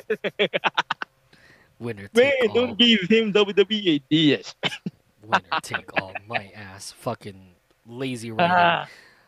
Winner 1.81 2.05
Man, 2.13 2.31
take 2.37 2.49
all. 2.49 2.53
don't 2.53 2.77
give 2.77 3.01
him 3.09 3.33
WWE 3.33 3.97
ideas. 3.97 4.53
Winner 5.25 5.57
take 5.65 5.89
all. 5.99 6.13
My 6.29 6.53
ass. 6.53 6.91
Fucking 7.01 7.41
lazy 7.89 8.29
writing. 8.29 8.85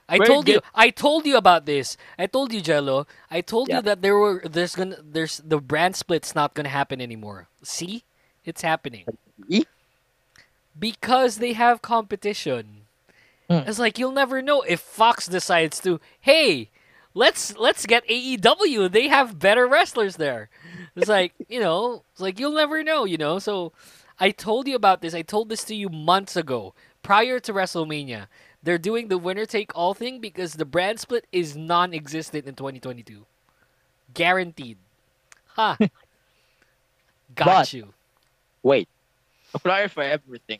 I 0.09 0.17
told 0.17 0.47
you. 0.47 0.61
I 0.75 0.89
told 0.89 1.25
you 1.25 1.37
about 1.37 1.65
this. 1.65 1.97
I 2.17 2.27
told 2.27 2.53
you, 2.53 2.61
Jello. 2.61 3.07
I 3.31 3.41
told 3.41 3.69
you 3.69 3.81
that 3.81 4.01
there 4.01 4.17
were. 4.17 4.41
There's 4.45 4.75
gonna. 4.75 4.97
There's 5.01 5.37
the 5.37 5.59
brand 5.59 5.95
split's 5.95 6.35
not 6.35 6.53
gonna 6.53 6.69
happen 6.69 7.01
anymore. 7.01 7.47
See, 7.63 8.03
it's 8.45 8.61
happening 8.61 9.05
See? 9.49 9.65
because 10.77 11.37
they 11.37 11.53
have 11.53 11.81
competition. 11.81 12.81
Hmm. 13.49 13.67
It's 13.67 13.79
like 13.79 13.97
you'll 13.97 14.11
never 14.11 14.41
know 14.41 14.61
if 14.61 14.79
Fox 14.81 15.27
decides 15.27 15.79
to. 15.81 15.99
Hey, 16.19 16.69
let's 17.13 17.57
let's 17.57 17.85
get 17.85 18.07
AEW. 18.07 18.91
They 18.91 19.07
have 19.07 19.39
better 19.39 19.67
wrestlers 19.67 20.17
there. 20.17 20.49
It's 20.95 21.09
like 21.09 21.33
you 21.47 21.59
know. 21.59 22.03
It's 22.11 22.21
like 22.21 22.39
you'll 22.39 22.53
never 22.53 22.83
know. 22.83 23.05
You 23.05 23.17
know. 23.17 23.39
So 23.39 23.71
I 24.19 24.31
told 24.31 24.67
you 24.67 24.75
about 24.75 25.01
this. 25.01 25.13
I 25.13 25.21
told 25.21 25.49
this 25.49 25.63
to 25.65 25.75
you 25.75 25.89
months 25.89 26.35
ago, 26.35 26.73
prior 27.01 27.39
to 27.39 27.53
WrestleMania. 27.53 28.27
They're 28.63 28.79
doing 28.79 29.09
the 29.09 29.17
winner 29.17 29.45
take 29.45 29.75
all 29.75 29.93
thing 29.93 30.19
because 30.19 30.53
the 30.53 30.65
brand 30.65 30.99
split 30.99 31.27
is 31.31 31.55
non-existent 31.55 32.47
in 32.47 32.55
2022. 32.55 33.25
Guaranteed. 34.13 34.77
Ha. 35.59 35.77
Got 37.35 37.45
But- 37.45 37.73
you. 37.73 37.93
wait. 38.63 38.87
To 39.53 39.59
clarify 39.59 40.05
everything, 40.05 40.59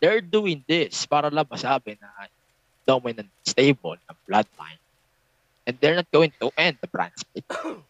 they're 0.00 0.20
doing 0.20 0.64
this 0.66 1.06
para 1.06 1.30
lang 1.30 1.44
masabi 1.46 1.94
na 2.02 2.08
dominant 2.84 3.30
stable 3.46 3.94
ng 3.94 4.16
bloodline. 4.26 4.82
And 5.66 5.78
they're 5.78 5.94
not 5.94 6.10
going 6.10 6.32
to 6.40 6.50
end 6.58 6.78
the 6.80 6.88
brand 6.88 7.12
split. 7.14 7.44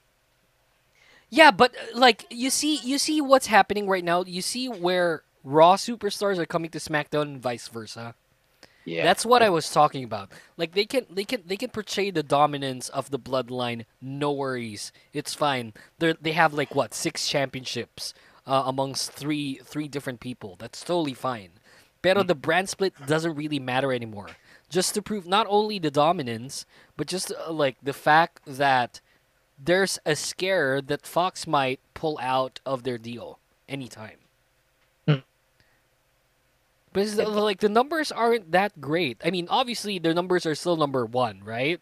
Yeah, 1.28 1.50
but 1.50 1.74
uh, 1.74 1.98
like 1.98 2.24
you 2.30 2.50
see, 2.50 2.76
you 2.84 2.98
see 2.98 3.20
what's 3.20 3.48
happening 3.48 3.88
right 3.88 4.04
now. 4.04 4.22
You 4.22 4.40
see 4.40 4.68
where 4.68 5.22
Raw 5.42 5.74
superstars 5.74 6.38
are 6.38 6.46
coming 6.46 6.70
to 6.70 6.78
SmackDown 6.78 7.22
and 7.22 7.42
vice 7.42 7.66
versa. 7.66 8.14
Yeah. 8.86 9.02
That's 9.02 9.26
what 9.26 9.42
I 9.42 9.50
was 9.50 9.68
talking 9.70 10.04
about. 10.04 10.30
Like 10.56 10.72
they 10.72 10.86
can, 10.86 11.06
they 11.10 11.24
can, 11.24 11.42
they 11.44 11.56
can 11.56 11.70
portray 11.70 12.10
the 12.10 12.22
dominance 12.22 12.88
of 12.88 13.10
the 13.10 13.18
bloodline. 13.18 13.84
No 14.00 14.32
worries, 14.32 14.92
it's 15.12 15.34
fine. 15.34 15.74
They 15.98 16.14
they 16.20 16.32
have 16.32 16.54
like 16.54 16.74
what 16.74 16.94
six 16.94 17.28
championships 17.28 18.14
uh, 18.46 18.62
amongst 18.64 19.10
three 19.10 19.60
three 19.64 19.88
different 19.88 20.20
people. 20.20 20.54
That's 20.58 20.82
totally 20.82 21.14
fine. 21.14 21.50
Pero 22.00 22.22
the 22.22 22.36
brand 22.36 22.68
split 22.68 22.94
doesn't 23.06 23.34
really 23.34 23.58
matter 23.58 23.92
anymore. 23.92 24.28
Just 24.70 24.94
to 24.94 25.02
prove 25.02 25.26
not 25.26 25.46
only 25.50 25.80
the 25.80 25.90
dominance, 25.90 26.64
but 26.96 27.08
just 27.08 27.32
uh, 27.32 27.50
like 27.52 27.76
the 27.82 27.92
fact 27.92 28.40
that 28.46 29.00
there's 29.58 29.98
a 30.06 30.14
scare 30.14 30.80
that 30.80 31.06
Fox 31.06 31.46
might 31.46 31.80
pull 31.94 32.18
out 32.22 32.60
of 32.64 32.84
their 32.84 32.98
deal 32.98 33.40
anytime. 33.68 34.18
Uh, 36.96 37.28
like 37.28 37.60
the 37.60 37.68
numbers 37.68 38.10
aren't 38.10 38.52
that 38.52 38.80
great. 38.80 39.20
I 39.24 39.30
mean, 39.30 39.46
obviously 39.50 39.98
their 39.98 40.14
numbers 40.14 40.46
are 40.46 40.54
still 40.54 40.76
number 40.76 41.04
one, 41.04 41.42
right? 41.44 41.80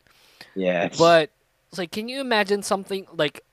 Yes. 0.55 0.99
But 0.99 1.31
it's 1.69 1.79
like, 1.79 1.93
can 1.93 2.09
you 2.09 2.21
imagine 2.21 2.63
something 2.63 3.07
like, 3.13 3.45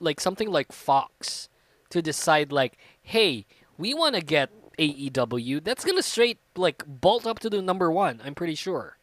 like 0.00 0.20
something 0.20 0.50
like 0.50 0.72
Fox, 0.72 1.48
to 1.90 2.02
decide 2.02 2.50
like, 2.50 2.76
hey, 3.02 3.46
we 3.78 3.94
want 3.94 4.16
to 4.16 4.20
get 4.20 4.50
AEW. 4.78 5.62
That's 5.62 5.84
gonna 5.84 6.02
straight 6.02 6.38
like 6.56 6.82
bolt 6.86 7.26
up 7.26 7.38
to 7.40 7.50
the 7.50 7.62
number 7.62 7.90
one. 7.90 8.20
I'm 8.24 8.34
pretty 8.34 8.56
sure. 8.56 8.96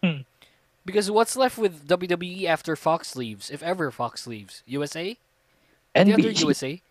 because 0.84 1.10
what's 1.10 1.36
left 1.36 1.56
with 1.56 1.88
WWE 1.88 2.44
after 2.44 2.76
Fox 2.76 3.16
leaves, 3.16 3.50
if 3.50 3.62
ever 3.62 3.90
Fox 3.90 4.26
leaves? 4.26 4.62
USA? 4.66 5.16
The 5.94 6.00
other 6.00 6.12
NBC. 6.12 6.40
USA? 6.40 6.82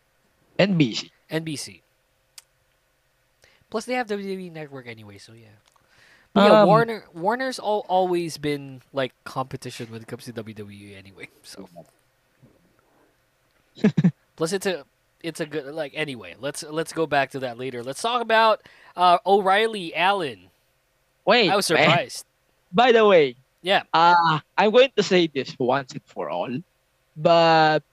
NBC. 0.58 1.12
NBC. 1.32 1.82
Plus, 3.72 3.86
they 3.86 3.94
have 3.96 4.06
WWE 4.08 4.52
Network 4.52 4.86
anyway, 4.86 5.18
so 5.18 5.34
yeah. 5.34 5.48
But 6.34 6.52
yeah, 6.52 6.62
Um, 6.62 6.68
Warner 6.68 7.06
Warner's 7.14 7.58
all, 7.58 7.86
always 7.90 8.38
been 8.38 8.82
like 8.94 9.14
competition 9.24 9.88
when 9.92 10.02
it 10.02 10.08
comes 10.08 10.26
to 10.26 10.34
WWE 10.34 10.98
anyway. 10.98 11.30
So 11.44 11.68
plus, 14.36 14.54
it's 14.54 14.66
a 14.66 14.86
it's 15.24 15.40
a 15.40 15.46
good 15.46 15.74
like 15.74 15.94
anyway. 15.96 16.36
Let's 16.40 16.64
let's 16.64 16.94
go 16.94 17.08
back 17.08 17.32
to 17.32 17.40
that 17.40 17.58
later. 17.58 17.82
Let's 17.84 18.02
talk 18.02 18.22
about 18.22 18.62
uh, 18.96 19.18
O'Reilly 19.26 19.94
Allin. 19.96 20.50
Wait. 21.26 21.50
I 21.50 21.56
was 21.56 21.70
man. 21.72 21.88
surprised. 21.88 22.26
By 22.74 22.92
the 22.92 23.06
way, 23.06 23.36
Yeah, 23.62 23.84
uh, 23.94 24.40
I'm 24.58 24.72
going 24.72 24.92
to 24.96 25.04
say 25.04 25.28
this 25.28 25.58
once 25.60 25.94
and 25.94 26.02
for 26.06 26.30
all, 26.30 26.50
but 27.18 27.84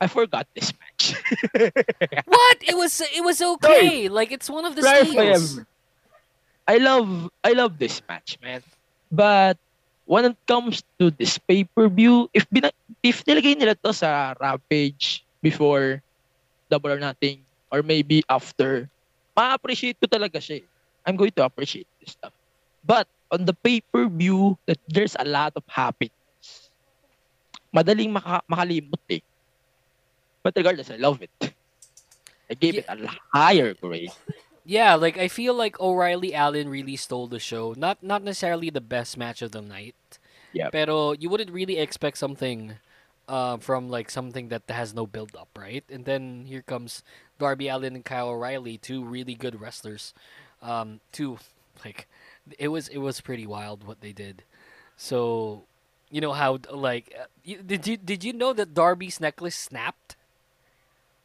I 0.00 0.06
forgot 0.08 0.46
this 0.54 0.72
match. 1.10 1.74
what 2.30 2.56
it 2.62 2.76
was 2.76 3.00
it 3.02 3.22
was 3.24 3.42
okay. 3.42 4.06
Like 4.08 4.30
it's 4.30 4.46
one 4.50 4.64
of 4.64 4.76
the 4.76 4.82
Clarify 4.82 5.34
steals. 5.34 5.60
I 6.68 6.76
love 6.78 7.30
I 7.42 7.52
love 7.52 7.78
this 7.78 7.98
match, 8.06 8.38
man. 8.42 8.62
But 9.10 9.58
when 10.06 10.24
it 10.30 10.36
comes 10.46 10.82
to 10.98 11.10
this 11.10 11.38
pay-per-view, 11.38 12.30
if 12.34 12.46
bina- 12.50 12.74
if 13.02 13.24
nilagay 13.24 13.58
nila 13.58 13.74
to 13.82 13.92
sa 13.92 14.34
Rampage 14.38 15.24
before 15.42 16.02
Double 16.70 16.90
or 16.92 17.00
Nothing 17.00 17.42
or 17.70 17.82
maybe 17.82 18.22
after, 18.28 18.88
ma-appreciate 19.36 19.98
ko 19.98 20.06
talaga 20.06 20.38
siya. 20.38 20.62
eh. 20.62 20.66
I'm 21.02 21.16
going 21.18 21.34
to 21.34 21.42
appreciate 21.42 21.88
this 21.98 22.14
stuff. 22.14 22.32
But 22.86 23.08
on 23.32 23.42
the 23.44 23.54
pay-per-view, 23.54 24.54
that 24.66 24.78
there's 24.86 25.16
a 25.18 25.26
lot 25.26 25.52
of 25.56 25.64
happiness. 25.66 26.70
Madaling 27.74 28.12
maka- 28.12 28.44
makalimot 28.46 29.02
eh. 29.10 29.24
But 30.42 30.54
regardless, 30.56 30.90
I 30.90 30.96
love 30.96 31.22
it. 31.22 31.54
I 32.50 32.54
gave 32.54 32.76
it 32.76 32.86
a 32.88 33.08
higher 33.32 33.74
grade. 33.74 34.10
Yeah, 34.64 34.94
like 34.94 35.18
I 35.18 35.28
feel 35.28 35.54
like 35.54 35.80
O'Reilly 35.80 36.34
Allin 36.34 36.68
really 36.68 36.96
stole 36.96 37.26
the 37.26 37.40
show. 37.40 37.74
Not 37.76 38.02
not 38.02 38.22
necessarily 38.22 38.70
the 38.70 38.80
best 38.80 39.16
match 39.16 39.42
of 39.42 39.52
the 39.52 39.62
night. 39.62 39.96
Yep. 40.52 40.72
Pero 40.72 41.12
you 41.12 41.30
wouldn't 41.30 41.50
really 41.50 41.78
expect 41.78 42.18
something 42.18 42.76
uh, 43.26 43.56
from 43.56 43.88
like 43.88 44.10
something 44.10 44.48
that 44.48 44.62
has 44.68 44.94
no 44.94 45.06
build 45.06 45.34
up, 45.34 45.48
right? 45.56 45.84
And 45.90 46.04
then 46.04 46.44
here 46.46 46.62
comes 46.62 47.02
Darby 47.38 47.68
Allin 47.68 47.94
and 47.94 48.04
Kyle 48.04 48.28
O'Reilly, 48.28 48.78
two 48.78 49.02
really 49.04 49.34
good 49.34 49.60
wrestlers. 49.60 50.14
Um, 50.60 51.00
two 51.10 51.38
like 51.84 52.06
it 52.58 52.68
was 52.68 52.88
it 52.88 52.98
was 52.98 53.20
pretty 53.20 53.46
wild 53.46 53.84
what 53.84 54.00
they 54.00 54.12
did. 54.12 54.44
So, 54.96 55.64
you 56.10 56.20
know 56.20 56.32
how 56.32 56.58
like 56.70 57.14
uh, 57.18 57.26
did 57.66 57.86
you 57.86 57.96
did 57.96 58.22
you 58.22 58.32
know 58.32 58.52
that 58.52 58.74
Darby's 58.74 59.20
necklace 59.20 59.56
snapped? 59.56 60.16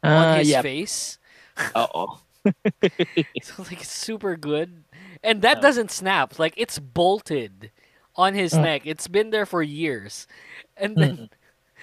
On 0.04 0.28
his 0.30 0.48
yeah. 0.48 0.62
face. 0.62 1.18
Oo. 1.76 2.18
So 3.42 3.62
like 3.62 3.80
it's 3.82 3.90
super 3.92 4.36
good. 4.36 4.84
And 5.22 5.42
that 5.42 5.58
Yeah. 5.58 5.62
doesn't 5.62 5.90
snap. 5.90 6.38
Like 6.38 6.54
it's 6.56 6.78
bolted 6.78 7.70
on 8.16 8.34
his 8.34 8.58
Mm. 8.58 8.62
neck. 8.62 8.82
It's 8.86 9.08
been 9.08 9.30
there 9.30 9.46
for 9.46 9.62
years. 9.62 10.26
And 10.76 10.98
then 10.98 11.30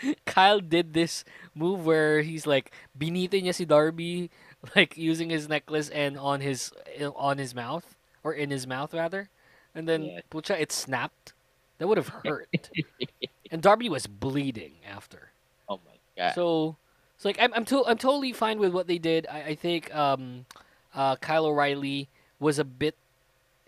Kyle 0.25 0.59
did 0.59 0.93
this 0.93 1.23
move 1.55 1.85
where 1.85 2.21
he's 2.21 2.45
like 2.47 2.71
biniti 2.97 3.41
niya 3.43 3.53
si 3.55 3.65
Darby 3.65 4.29
like 4.75 4.97
using 4.97 5.29
his 5.29 5.47
necklace 5.49 5.89
and 5.89 6.17
on 6.17 6.41
his 6.41 6.71
on 7.15 7.37
his 7.37 7.53
mouth 7.55 7.95
or 8.23 8.33
in 8.33 8.49
his 8.51 8.67
mouth 8.67 8.93
rather. 8.93 9.29
And 9.75 9.87
then 9.87 10.11
Yeah. 10.11 10.21
pucha 10.31 10.59
it 10.59 10.71
snapped. 10.71 11.33
That 11.79 11.87
would 11.87 11.97
have 11.97 12.09
hurt. 12.23 12.69
and 13.51 13.61
Darby 13.61 13.89
was 13.89 14.07
bleeding 14.07 14.79
after. 14.85 15.31
Oh 15.67 15.79
my 15.85 15.97
god. 16.17 16.35
So, 16.35 16.77
so 17.17 17.29
like 17.29 17.37
I'm 17.39 17.53
I'm, 17.53 17.65
to- 17.65 17.85
I'm 17.85 17.97
totally 17.97 18.33
fine 18.33 18.59
with 18.59 18.73
what 18.73 18.87
they 18.87 18.97
did. 18.97 19.27
I, 19.29 19.41
I 19.41 19.55
think 19.55 19.93
um, 19.95 20.45
uh, 20.93 21.15
Kyle 21.17 21.45
O'Reilly 21.45 22.07
was 22.39 22.59
a 22.59 22.63
bit. 22.63 22.95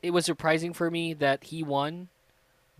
It 0.04 0.12
was 0.12 0.26
surprising 0.26 0.74
for 0.74 0.92
me 0.92 1.14
that 1.16 1.46
he 1.46 1.64
won, 1.64 2.10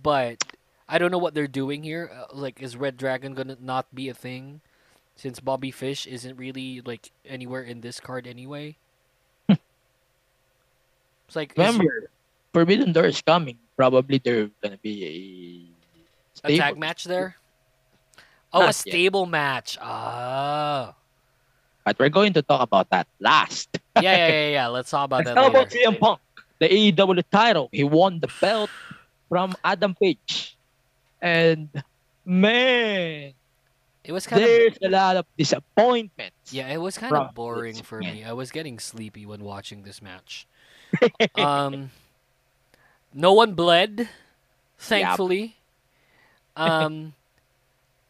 but 0.02 0.44
I 0.88 0.98
don't 0.98 1.12
know 1.12 1.18
what 1.18 1.34
they're 1.34 1.48
doing 1.48 1.84
here. 1.84 2.12
Uh, 2.14 2.26
like, 2.36 2.62
is 2.62 2.78
Red 2.78 2.98
Dragon 2.98 3.34
gonna 3.34 3.58
not 3.60 3.94
be 3.94 4.08
a 4.10 4.14
thing, 4.14 4.62
since 5.16 5.40
Bobby 5.40 5.72
Fish 5.72 6.06
isn't 6.06 6.38
really 6.38 6.82
like 6.82 7.12
anywhere 7.26 7.64
in 7.64 7.82
this 7.82 8.00
card 8.00 8.28
anyway? 8.28 8.78
it's 9.50 9.60
like 11.36 11.52
is- 11.52 11.58
Remember, 11.58 12.10
Forbidden 12.54 12.94
Door 12.94 13.06
is 13.06 13.22
coming. 13.22 13.58
Probably 13.76 14.18
there 14.18 14.50
gonna 14.62 14.78
be 14.78 15.70
a 16.44 16.48
a 16.48 16.58
tag 16.58 16.78
match 16.78 17.04
there. 17.06 17.36
Oh, 18.58 18.62
a 18.62 18.66
Not 18.66 18.76
yet. 18.86 18.92
stable 18.92 19.26
match. 19.26 19.78
Ah, 19.82 20.94
But 21.86 22.00
we're 22.00 22.10
going 22.10 22.34
to 22.34 22.42
talk 22.42 22.62
about 22.62 22.90
that 22.90 23.08
last. 23.20 23.70
yeah, 23.96 24.02
yeah, 24.02 24.28
yeah, 24.28 24.50
yeah. 24.50 24.68
Let's 24.68 24.90
talk 24.90 25.06
about 25.06 25.26
that 25.26 25.38
How 25.38 25.48
about. 25.48 25.70
CM 25.70 25.98
Punk? 26.00 26.20
The 26.60 26.68
AEW 26.68 27.24
title. 27.32 27.70
He 27.72 27.84
won 27.84 28.20
the 28.20 28.28
belt 28.42 28.70
from 29.30 29.54
Adam 29.64 29.94
Page. 29.94 30.58
And 31.22 31.70
man, 32.26 33.34
It 34.04 34.12
was 34.12 34.26
kind 34.26 34.42
of 34.42 34.48
there's 34.48 34.78
a 34.82 34.90
lot 34.90 35.18
of 35.18 35.26
disappointment. 35.38 36.34
Yeah, 36.50 36.68
it 36.70 36.78
was 36.82 36.98
kind 36.98 37.14
of 37.16 37.34
boring 37.36 37.76
for 37.84 38.00
me. 38.00 38.24
I 38.24 38.34
was 38.34 38.52
getting 38.52 38.80
sleepy 38.80 39.26
when 39.26 39.44
watching 39.44 39.84
this 39.84 40.02
match. 40.02 40.48
um, 41.36 41.92
no 43.14 43.34
one 43.34 43.54
bled, 43.54 44.08
thankfully. 44.80 45.58
Um, 46.56 47.14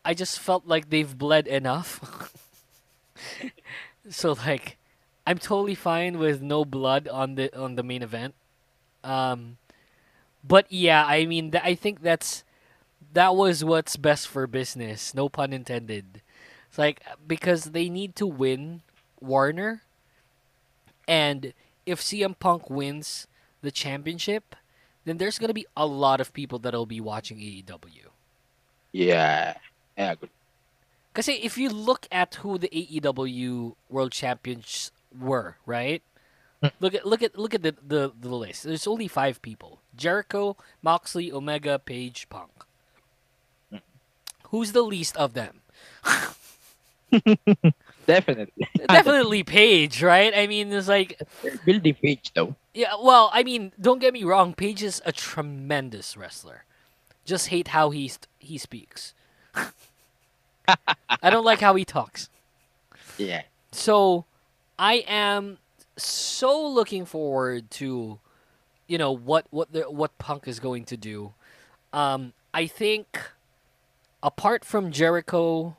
I 0.08 0.14
just 0.14 0.40
felt 0.40 0.66
like 0.66 0.90
they've 0.90 1.18
bled 1.18 1.48
enough. 1.48 2.32
so 4.10 4.38
like, 4.48 4.78
I'm 5.28 5.38
totally 5.38 5.76
fine 5.76 6.18
with 6.18 6.42
no 6.42 6.64
blood 6.64 7.10
on 7.10 7.36
the 7.36 7.52
on 7.52 7.76
the 7.76 7.84
main 7.84 8.02
event. 8.02 8.34
Um, 9.04 9.58
but 10.48 10.72
yeah, 10.72 11.04
I 11.06 11.26
mean, 11.26 11.52
th- 11.52 11.62
I 11.62 11.76
think 11.76 12.02
that's 12.02 12.46
that 13.12 13.36
was 13.36 13.66
what's 13.66 13.98
best 13.98 14.30
for 14.30 14.48
business. 14.48 15.14
No 15.14 15.28
pun 15.28 15.52
intended. 15.52 16.22
It's 16.70 16.78
like 16.78 17.04
because 17.28 17.76
they 17.76 17.90
need 17.90 18.16
to 18.16 18.26
win 18.26 18.84
Warner, 19.20 19.82
and 21.06 21.52
if 21.86 22.00
CM 22.00 22.40
Punk 22.40 22.70
wins 22.70 23.28
the 23.60 23.72
championship, 23.72 24.56
then 25.04 25.18
there's 25.18 25.38
gonna 25.38 25.54
be 25.54 25.68
a 25.76 25.86
lot 25.86 26.22
of 26.22 26.32
people 26.32 26.60
that'll 26.60 26.86
be 26.86 27.02
watching 27.02 27.40
AEW. 27.40 28.08
Yeah. 28.94 29.58
I 29.98 30.04
agree. 30.04 30.30
Because 31.14 31.28
if 31.30 31.58
you 31.58 31.70
look 31.70 32.08
at 32.12 32.36
who 32.36 32.58
the 32.58 32.70
AEW 32.70 33.76
World 33.90 34.12
Champions 34.12 34.92
were, 35.20 35.58
right? 35.66 36.04
Hmm. 36.62 36.68
Look 36.80 36.94
at 36.94 37.06
look 37.06 37.22
at 37.24 37.38
look 37.38 37.54
at 37.54 37.64
the, 37.64 37.76
the 37.86 38.12
the 38.20 38.36
list. 38.36 38.64
There's 38.64 38.88
only 38.88 39.08
five 39.08 39.42
people: 39.42 39.80
Jericho, 39.96 40.58
Moxley, 40.82 41.32
Omega, 41.32 41.80
Page, 41.80 42.28
Punk. 42.30 42.52
Hmm. 43.72 43.78
Who's 44.50 44.72
the 44.74 44.84
least 44.84 45.16
of 45.18 45.34
them? 45.34 45.62
Definitely. 48.06 48.68
Definitely 48.88 49.44
Page, 49.44 50.02
right? 50.04 50.34
I 50.36 50.48
mean, 50.48 50.72
it's 50.72 50.88
like 50.88 51.20
They're 51.42 51.58
building 51.66 51.96
page 51.96 52.32
though. 52.34 52.56
Yeah, 52.74 52.94
well, 53.02 53.30
I 53.34 53.44
mean, 53.44 53.74
don't 53.80 54.00
get 54.00 54.14
me 54.14 54.24
wrong. 54.24 54.54
Page 54.54 54.84
is 54.84 55.02
a 55.06 55.12
tremendous 55.12 56.16
wrestler. 56.16 56.64
Just 57.26 57.48
hate 57.50 57.70
how 57.70 57.90
he 57.90 58.08
st- 58.08 58.28
he 58.40 58.58
speaks. 58.58 59.14
I 60.68 61.30
don't 61.30 61.46
like 61.46 61.60
how 61.60 61.76
he 61.76 61.86
talks. 61.86 62.30
Yeah. 63.18 63.44
So, 63.72 64.26
I 64.78 65.06
am 65.08 65.58
so 65.98 66.68
looking 66.68 67.06
forward 67.06 67.72
to, 67.72 68.20
you 68.88 68.98
know, 68.98 69.12
what 69.12 69.46
what 69.50 69.72
the, 69.72 69.84
what 69.84 70.18
Punk 70.18 70.48
is 70.48 70.60
going 70.60 70.86
to 70.86 70.98
do. 70.98 71.34
Um, 71.94 72.34
I 72.54 72.68
think, 72.68 73.20
apart 74.22 74.64
from 74.64 74.92
Jericho, 74.92 75.76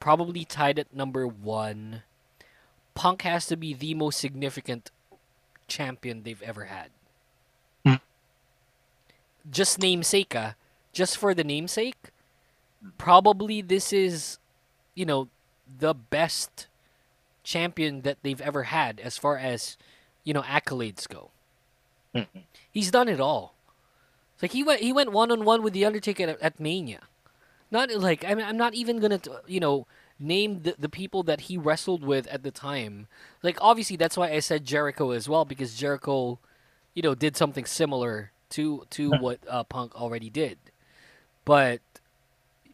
probably 0.00 0.44
tied 0.44 0.78
at 0.78 0.94
number 0.94 1.26
one. 1.26 2.02
Punk 2.94 3.22
has 3.22 3.46
to 3.46 3.56
be 3.56 3.74
the 3.74 3.94
most 3.94 4.18
significant 4.18 4.90
champion 5.68 6.22
they've 6.22 6.42
ever 6.42 6.64
had. 6.64 6.90
Hmm. 7.84 7.94
Just 9.50 9.78
namesake, 9.78 10.32
ah, 10.34 10.54
just 10.92 11.18
for 11.18 11.34
the 11.34 11.44
namesake, 11.44 12.10
probably 12.98 13.60
this 13.62 13.92
is, 13.92 14.38
you 14.94 15.06
know, 15.06 15.28
the 15.78 15.94
best 15.94 16.66
champion 17.42 18.02
that 18.02 18.18
they've 18.22 18.40
ever 18.40 18.64
had 18.64 19.00
as 19.00 19.18
far 19.18 19.36
as, 19.38 19.76
you 20.24 20.34
know, 20.34 20.42
accolades 20.42 21.08
go. 21.08 21.30
Mhm. 22.14 22.44
He's 22.70 22.90
done 22.90 23.08
it 23.08 23.20
all. 23.20 23.54
It's 24.34 24.42
like 24.42 24.52
he 24.52 24.62
went 24.62 24.80
he 24.80 24.92
went 24.92 25.12
one 25.12 25.30
on 25.30 25.44
one 25.44 25.62
with 25.62 25.72
the 25.72 25.84
Undertaker 25.84 26.24
at, 26.24 26.40
at 26.40 26.60
Mania. 26.60 27.00
Not 27.70 27.90
like 27.90 28.24
I 28.24 28.34
mean 28.34 28.44
I'm 28.44 28.56
not 28.56 28.74
even 28.74 29.00
gonna 29.00 29.20
you 29.46 29.60
know 29.60 29.86
name 30.18 30.62
the, 30.62 30.74
the 30.78 30.88
people 30.88 31.22
that 31.24 31.42
he 31.42 31.58
wrestled 31.58 32.02
with 32.02 32.26
at 32.28 32.42
the 32.42 32.50
time. 32.50 33.06
Like 33.42 33.58
obviously 33.60 33.96
that's 33.96 34.16
why 34.16 34.30
I 34.30 34.40
said 34.40 34.64
Jericho 34.64 35.10
as 35.10 35.28
well 35.28 35.44
because 35.44 35.74
Jericho, 35.74 36.38
you 36.94 37.02
know, 37.02 37.14
did 37.14 37.36
something 37.36 37.64
similar 37.64 38.30
to 38.50 38.86
to 38.90 39.10
what 39.10 39.40
uh, 39.48 39.64
Punk 39.64 39.94
already 39.94 40.30
did. 40.30 40.58
But 41.44 41.80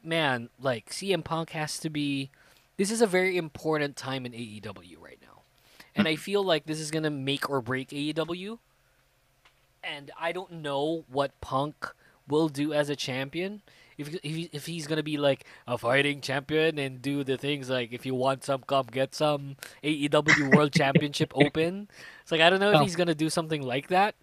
man, 0.04 0.48
like 0.60 0.90
CM 0.90 1.24
Punk 1.24 1.50
has 1.50 1.78
to 1.80 1.90
be. 1.90 2.30
This 2.76 2.90
is 2.90 3.02
a 3.02 3.06
very 3.06 3.36
important 3.36 3.96
time 3.96 4.26
in 4.26 4.32
AEW 4.32 5.00
right 5.00 5.18
now, 5.20 5.42
and 5.94 6.08
I 6.08 6.14
hmm. 6.14 6.20
feel 6.20 6.42
like 6.44 6.66
this 6.66 6.80
is 6.80 6.90
gonna 6.90 7.10
make 7.10 7.48
or 7.50 7.60
break 7.60 7.90
AEW. 7.90 8.58
And 9.84 10.10
I 10.18 10.30
don't 10.32 10.52
know 10.52 11.04
what 11.10 11.40
Punk 11.40 11.92
will 12.28 12.48
do 12.48 12.72
as 12.72 12.88
a 12.88 12.96
champion. 12.96 13.62
If 13.98 14.14
if, 14.22 14.48
if 14.52 14.66
he's 14.66 14.86
gonna 14.86 15.02
be 15.02 15.16
like 15.18 15.44
a 15.66 15.76
fighting 15.76 16.20
champion 16.20 16.78
and 16.78 17.02
do 17.02 17.24
the 17.24 17.36
things 17.36 17.68
like 17.68 17.92
if 17.92 18.06
you 18.06 18.14
want 18.14 18.44
some, 18.44 18.62
come 18.62 18.86
get 18.90 19.14
some 19.14 19.56
AEW 19.84 20.54
World 20.54 20.72
Championship 20.76 21.32
Open. 21.34 21.88
It's 22.22 22.32
like 22.32 22.40
I 22.40 22.50
don't 22.50 22.60
know 22.60 22.70
if 22.70 22.76
Oh. 22.76 22.82
he's 22.82 22.96
gonna 22.96 23.14
do 23.14 23.28
something 23.28 23.62
like 23.62 23.88
that. 23.88 24.14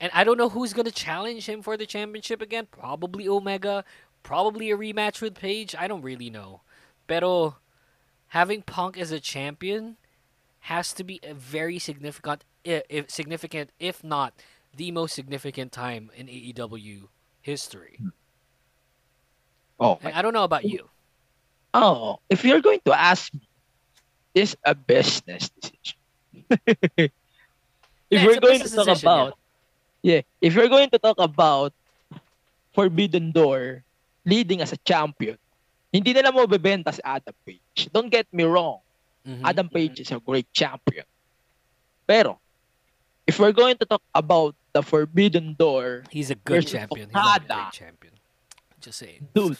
And 0.00 0.10
I 0.14 0.24
don't 0.24 0.38
know 0.38 0.48
who's 0.48 0.72
gonna 0.72 0.90
challenge 0.90 1.48
him 1.48 1.62
for 1.62 1.76
the 1.76 1.86
championship 1.86 2.40
again. 2.42 2.66
Probably 2.70 3.28
Omega. 3.28 3.84
Probably 4.24 4.72
a 4.72 4.76
rematch 4.76 5.22
with 5.22 5.36
Page. 5.36 5.76
I 5.78 5.86
don't 5.88 6.02
really 6.02 6.30
know. 6.30 6.62
Pero 7.06 7.58
having 8.28 8.62
Punk 8.62 8.98
as 8.98 9.12
a 9.12 9.20
champion 9.20 9.98
has 10.60 10.92
to 10.94 11.04
be 11.04 11.20
a 11.22 11.34
very 11.34 11.78
significant, 11.78 12.44
if 12.64 13.10
significant, 13.10 13.70
if 13.78 14.02
not 14.02 14.34
the 14.74 14.90
most 14.92 15.14
significant 15.14 15.72
time 15.72 16.10
in 16.16 16.26
AEW 16.28 17.08
history. 17.42 18.02
Oh, 19.80 20.00
And 20.00 20.14
I 20.14 20.22
don't 20.22 20.34
know 20.34 20.44
about 20.44 20.64
you. 20.64 20.90
oh, 21.74 22.20
if 22.30 22.44
you're 22.44 22.60
going 22.60 22.80
to 22.86 22.92
ask 22.98 23.32
me, 23.34 23.40
this 24.34 24.56
a 24.64 24.74
business 24.74 25.50
decision. 25.50 25.98
if 28.10 28.22
Yeah, 28.22 28.24
we're 28.24 28.40
going 28.40 28.60
to 28.62 28.70
talk 28.70 28.86
decision, 28.86 29.08
about, 29.08 29.34
yeah. 30.02 30.22
if 30.40 30.56
we're 30.56 30.68
going 30.68 30.90
to 30.90 30.98
talk 30.98 31.16
about 31.18 31.72
Forbidden 32.74 33.32
Door 33.32 33.84
leading 34.24 34.60
as 34.60 34.72
a 34.72 34.80
champion, 34.82 35.38
hindi 35.92 36.12
nila 36.12 36.32
mo 36.32 36.46
bebenta 36.48 36.90
si 36.92 37.00
Adam 37.04 37.34
Page. 37.46 37.88
Don't 37.92 38.10
get 38.10 38.26
me 38.32 38.42
wrong. 38.44 38.80
Mhm. 39.24 39.40
Adam 39.44 39.68
Page 39.68 40.00
is 40.00 40.10
a 40.10 40.18
great 40.20 40.48
champion. 40.52 41.06
Pero, 42.04 42.36
if 43.24 43.38
we're 43.38 43.54
going 43.56 43.76
to 43.78 43.86
talk 43.86 44.02
about 44.12 44.52
the 44.74 44.82
Forbidden 44.82 45.54
Door, 45.56 46.04
He's 46.10 46.28
a 46.28 46.36
good 46.36 46.66
champion. 46.66 47.08
He's 47.08 47.14
not 47.14 47.40
a 47.40 47.44
Okada. 47.44 47.54
great 47.54 47.72
champion. 47.72 48.14
Just 48.80 48.98
saying. 49.00 49.28
dude, 49.32 49.56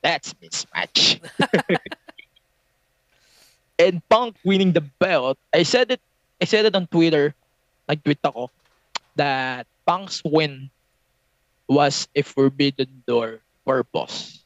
that's 0.00 0.32
mismatch. 0.40 1.20
and 3.78 4.00
Punk 4.08 4.36
winning 4.44 4.72
the 4.72 4.80
belt, 4.80 5.36
I 5.52 5.62
said 5.64 5.90
it. 5.90 6.00
I 6.40 6.44
said 6.44 6.64
it 6.64 6.74
on 6.74 6.86
Twitter. 6.86 7.34
Nag-tweet 7.88 8.18
ako 8.24 8.50
that 9.16 9.66
Punk's 9.86 10.22
win 10.24 10.70
was 11.68 12.08
a 12.14 12.22
forbidden 12.22 13.02
door 13.06 13.40
purpose. 13.66 14.44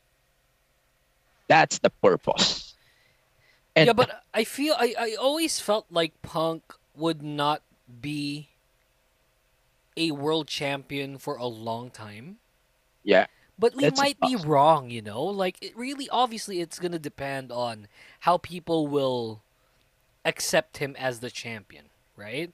That's 1.48 1.78
the 1.78 1.90
purpose. 1.90 2.74
And 3.76 3.86
yeah, 3.88 3.92
but 3.92 4.22
I 4.34 4.44
feel 4.44 4.74
I, 4.78 4.94
I 4.98 5.14
always 5.20 5.60
felt 5.60 5.86
like 5.90 6.20
Punk 6.22 6.74
would 6.94 7.22
not 7.22 7.62
be 8.00 8.48
a 9.96 10.12
world 10.12 10.48
champion 10.48 11.18
for 11.18 11.36
a 11.36 11.46
long 11.46 11.90
time. 11.90 12.38
yeah, 13.04 13.26
But 13.58 13.74
we 13.76 13.90
might 13.96 14.18
be 14.20 14.36
wrong, 14.36 14.90
you 14.90 15.02
know? 15.02 15.22
Like 15.24 15.56
it 15.62 15.76
really 15.76 16.08
obviously 16.10 16.60
it's 16.60 16.78
going 16.78 16.92
to 16.92 16.98
depend 16.98 17.52
on 17.52 17.88
how 18.20 18.38
people 18.38 18.86
will 18.86 19.42
accept 20.24 20.78
him 20.78 20.96
as 20.98 21.20
the 21.20 21.30
champion, 21.30 21.86
right? 22.16 22.52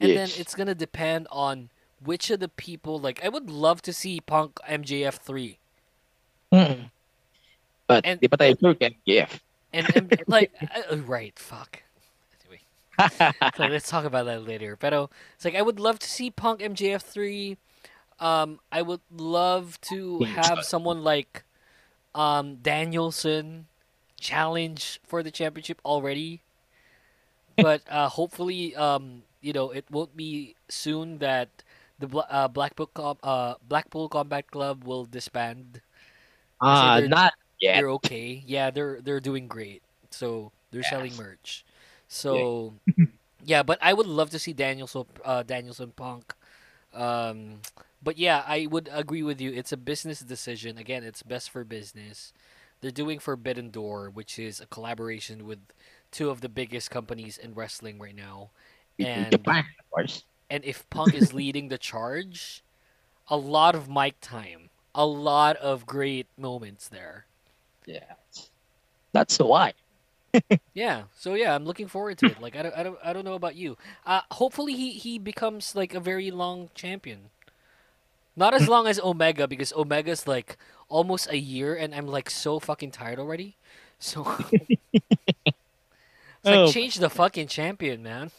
And 0.00 0.16
then 0.16 0.28
it's 0.36 0.54
going 0.54 0.68
to 0.68 0.74
depend 0.74 1.26
on 1.32 1.70
which 2.04 2.30
of 2.30 2.40
the 2.40 2.48
people 2.48 2.98
like 3.00 3.24
I 3.24 3.28
would 3.28 3.50
love 3.50 3.82
to 3.82 3.92
see 3.92 4.20
Punk 4.20 4.56
MJF 4.68 5.14
3 5.14 5.58
Mm. 6.52 6.90
But 7.86 8.04
And- 8.04 8.20
di 8.20 8.28
pa 8.28 8.36
tayo 8.36 8.58
sure 8.58 8.74
kay 8.74 8.96
MJF. 9.06 9.40
and, 9.72 9.84
and 9.96 10.06
like 10.26 10.52
uh, 10.92 10.96
right, 11.04 11.36
fuck. 11.38 11.82
Anyway. 12.44 12.60
so 13.56 13.64
let's 13.68 13.88
talk 13.88 14.04
about 14.04 14.24
that 14.26 14.46
later. 14.46 14.76
But 14.80 14.92
it's 15.36 15.44
like 15.44 15.54
I 15.56 15.62
would 15.62 15.80
love 15.80 15.98
to 16.00 16.08
see 16.08 16.30
Punk 16.30 16.60
MJF 16.60 17.02
three. 17.02 17.56
Um, 18.18 18.58
I 18.72 18.82
would 18.82 19.04
love 19.14 19.80
to 19.92 20.20
have 20.36 20.64
someone 20.64 21.04
like 21.04 21.44
um 22.14 22.56
Danielson 22.64 23.66
challenge 24.18 24.98
for 25.06 25.22
the 25.22 25.30
championship 25.30 25.80
already. 25.84 26.42
But 27.58 27.82
uh, 27.90 28.08
hopefully, 28.08 28.74
um, 28.76 29.22
you 29.42 29.52
know, 29.52 29.70
it 29.70 29.84
won't 29.90 30.16
be 30.16 30.54
soon 30.68 31.18
that 31.18 31.48
the 31.98 32.06
uh, 32.30 32.46
Blackpool 32.48 32.86
Com- 32.94 33.18
uh, 33.22 33.54
Blackpool 33.66 34.08
Combat 34.08 34.46
Club 34.50 34.84
will 34.84 35.04
disband. 35.04 35.80
Ah, 36.60 37.00
they're- 37.00 37.08
not 37.08 37.32
yet. 37.60 37.76
They're 37.76 37.90
okay. 37.90 38.42
Yeah, 38.46 38.70
they're 38.70 39.00
they're 39.00 39.20
doing 39.20 39.46
great. 39.48 39.82
So 40.10 40.52
they're 40.70 40.82
selling 40.82 41.16
merch. 41.16 41.64
So 42.08 42.74
yeah, 43.44 43.62
but 43.62 43.78
I 43.82 43.92
would 43.92 44.06
love 44.06 44.30
to 44.30 44.38
see 44.38 44.52
Danielson 44.52 45.04
uh, 45.24 45.42
Danielson 45.42 45.92
Punk. 45.92 46.34
Um, 46.94 47.60
but 48.02 48.16
yeah, 48.18 48.42
I 48.46 48.66
would 48.70 48.88
agree 48.92 49.22
with 49.22 49.40
you. 49.40 49.52
It's 49.52 49.72
a 49.72 49.76
business 49.76 50.20
decision. 50.20 50.78
Again, 50.78 51.04
it's 51.04 51.22
best 51.22 51.50
for 51.50 51.64
business. 51.64 52.32
They're 52.80 52.90
doing 52.90 53.18
Forbidden 53.18 53.70
Door, 53.70 54.10
which 54.10 54.38
is 54.38 54.60
a 54.60 54.66
collaboration 54.66 55.46
with 55.46 55.58
two 56.12 56.30
of 56.30 56.40
the 56.40 56.48
biggest 56.48 56.90
companies 56.90 57.36
in 57.36 57.54
wrestling 57.54 57.98
right 57.98 58.14
now. 58.14 58.50
And 58.98 59.30
Japan, 59.32 59.64
of 59.78 59.90
course. 59.90 60.24
and 60.48 60.64
if 60.64 60.88
Punk 60.90 61.14
is 61.14 61.34
leading 61.34 61.68
the 61.68 61.78
charge, 61.78 62.62
a 63.28 63.36
lot 63.36 63.74
of 63.74 63.88
mic 63.90 64.20
time, 64.20 64.67
a 64.98 65.06
lot 65.06 65.54
of 65.56 65.86
great 65.86 66.26
moments 66.36 66.88
there. 66.88 67.24
Yeah. 67.86 68.18
That's 69.12 69.38
the 69.38 69.46
why. 69.46 69.72
Yeah. 70.74 71.04
So 71.16 71.34
yeah, 71.34 71.54
I'm 71.54 71.64
looking 71.64 71.88
forward 71.88 72.18
to 72.18 72.26
it. 72.26 72.40
Like 72.40 72.54
I 72.54 72.62
don't, 72.62 72.74
I 72.76 72.82
don't, 72.82 72.98
I 73.02 73.12
don't 73.14 73.24
know 73.24 73.34
about 73.34 73.56
you. 73.56 73.76
Uh, 74.04 74.20
hopefully 74.32 74.74
he 74.74 74.90
he 74.92 75.18
becomes 75.18 75.74
like 75.74 75.94
a 75.94 76.00
very 76.00 76.30
long 76.30 76.68
champion. 76.74 77.30
Not 78.36 78.54
as 78.54 78.68
long 78.68 78.86
as 78.86 79.00
Omega 79.00 79.48
because 79.48 79.72
Omega's 79.72 80.28
like 80.28 80.56
almost 80.88 81.26
a 81.32 81.38
year, 81.38 81.74
and 81.74 81.94
I'm 81.94 82.06
like 82.06 82.30
so 82.30 82.60
fucking 82.60 82.92
tired 82.92 83.18
already. 83.18 83.56
So 83.98 84.22
it's 84.52 84.78
like 86.44 86.54
Oh. 86.54 86.70
change 86.70 86.96
the 86.96 87.10
fucking 87.10 87.48
champion, 87.48 88.02
man. 88.02 88.30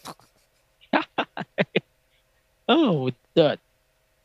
Oh, 2.70 3.10
that. 3.34 3.60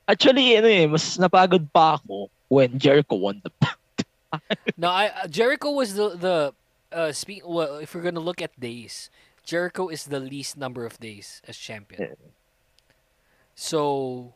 Actually, 0.09 0.57
ano 0.57 0.69
eh, 0.69 0.87
mas 0.87 1.17
napagod 1.17 1.65
pa 1.73 1.97
ako 1.97 2.29
when 2.49 2.79
Jericho 2.79 3.17
won 3.17 3.41
the 3.43 3.51
belt. 3.61 3.79
No, 4.77 4.91
I 4.91 5.15
uh, 5.15 5.29
Jericho 5.31 5.71
was 5.71 5.95
the 5.95 6.11
the 6.19 6.37
uh 6.91 7.13
speak. 7.15 7.47
Well, 7.47 7.79
if 7.79 7.95
we're 7.95 8.03
gonna 8.03 8.19
look 8.19 8.43
at 8.43 8.59
days, 8.59 9.09
Jericho 9.47 9.87
is 9.89 10.11
the 10.11 10.19
least 10.19 10.59
number 10.59 10.85
of 10.85 10.99
days 10.99 11.41
as 11.47 11.57
champion. 11.57 12.17
So, 13.55 14.35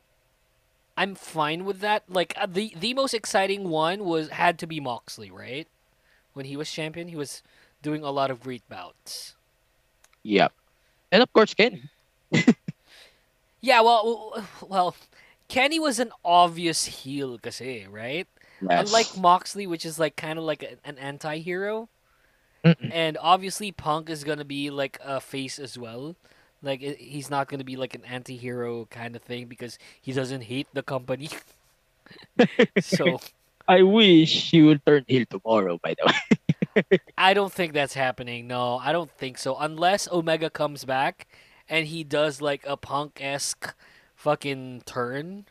I'm 0.97 1.15
fine 1.17 1.65
with 1.65 1.81
that. 1.81 2.05
Like 2.09 2.33
uh, 2.39 2.47
the 2.47 2.73
the 2.79 2.95
most 2.95 3.13
exciting 3.13 3.69
one 3.69 4.05
was 4.05 4.31
had 4.31 4.59
to 4.61 4.67
be 4.67 4.79
Moxley, 4.79 5.31
right? 5.31 5.67
When 6.33 6.47
he 6.47 6.57
was 6.57 6.71
champion, 6.71 7.09
he 7.09 7.17
was 7.19 7.43
doing 7.83 8.05
a 8.07 8.11
lot 8.15 8.31
of 8.31 8.41
great 8.41 8.63
bouts. 8.71 9.35
Yep. 10.23 10.53
And 11.11 11.23
of 11.23 11.33
course, 11.33 11.55
Ken. 11.55 11.91
Yeah, 13.61 13.81
well, 13.81 14.45
well, 14.69 14.95
Kenny 15.49 15.79
was 15.81 15.99
an 15.99 16.13
obvious 16.25 16.85
heel, 16.87 17.39
kasi, 17.39 17.87
right? 17.89 18.29
Yes. 18.61 18.77
Unlike 18.77 19.17
Moxley, 19.17 19.67
which 19.67 19.85
is 19.87 19.99
like 19.99 20.17
kind 20.17 20.39
of 20.39 20.45
like 20.45 20.63
a, 20.63 20.77
an 20.85 20.99
anti-hero, 20.99 21.89
Mm-mm. 22.65 22.93
and 22.93 23.17
obviously 23.21 23.73
Punk 23.73 24.11
is 24.11 24.25
gonna 24.25 24.45
be 24.45 24.71
like 24.71 24.99
a 25.05 25.21
face 25.21 25.59
as 25.59 25.79
well. 25.79 26.17
Like 26.63 26.83
i- 26.83 26.97
he's 26.99 27.31
not 27.31 27.49
gonna 27.49 27.65
be 27.65 27.77
like 27.77 27.95
an 27.95 28.05
anti-hero 28.05 28.87
kind 28.87 29.17
of 29.17 29.23
thing 29.23 29.47
because 29.47 29.79
he 30.01 30.13
doesn't 30.13 30.43
hate 30.43 30.69
the 30.75 30.83
company. 30.83 31.31
so 32.81 33.21
I 33.69 33.83
wish 33.83 34.51
he 34.51 34.63
would 34.63 34.85
turn 34.87 35.05
heel 35.09 35.25
tomorrow, 35.29 35.79
by 35.83 35.95
the 35.99 36.07
way. 36.07 36.99
I 37.19 37.35
don't 37.35 37.53
think 37.53 37.73
that's 37.73 37.95
happening. 37.95 38.47
No, 38.47 38.79
I 38.79 38.93
don't 38.93 39.11
think 39.11 39.39
so. 39.39 39.57
Unless 39.57 40.09
Omega 40.11 40.51
comes 40.51 40.85
back 40.85 41.27
and 41.69 41.87
he 41.87 42.05
does 42.05 42.41
like 42.41 42.65
a 42.67 42.77
Punk 42.77 43.19
esque 43.23 43.75
fucking 44.19 44.83
turn, 44.85 45.47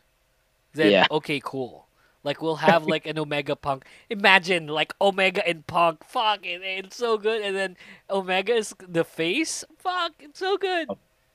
then 0.74 0.92
Yeah. 0.92 1.06
okay, 1.10 1.40
cool. 1.42 1.86
Like 2.22 2.42
we'll 2.42 2.56
have 2.60 2.84
like 2.84 3.06
an 3.06 3.18
Omega 3.18 3.56
Punk. 3.56 3.86
Imagine 4.10 4.66
like 4.68 4.92
Omega 5.00 5.40
and 5.48 5.66
Punk. 5.66 6.04
Fuck 6.04 6.44
it, 6.44 6.60
it's 6.62 6.96
so 6.96 7.16
good. 7.16 7.40
And 7.40 7.56
then 7.56 7.76
Omega 8.10 8.52
is 8.52 8.74
the 8.86 9.04
face. 9.04 9.64
Fuck, 9.78 10.12
it's 10.20 10.38
so 10.38 10.58
good. 10.58 10.88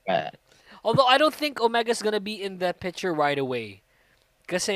Uh, 0.08 0.30
Although 0.84 1.06
I 1.06 1.18
don't 1.18 1.34
think 1.34 1.60
Omega's 1.60 2.02
gonna 2.02 2.20
be 2.20 2.40
in 2.40 2.58
that 2.58 2.78
picture 2.78 3.12
right 3.12 3.38
away. 3.38 3.82
because 4.46 4.68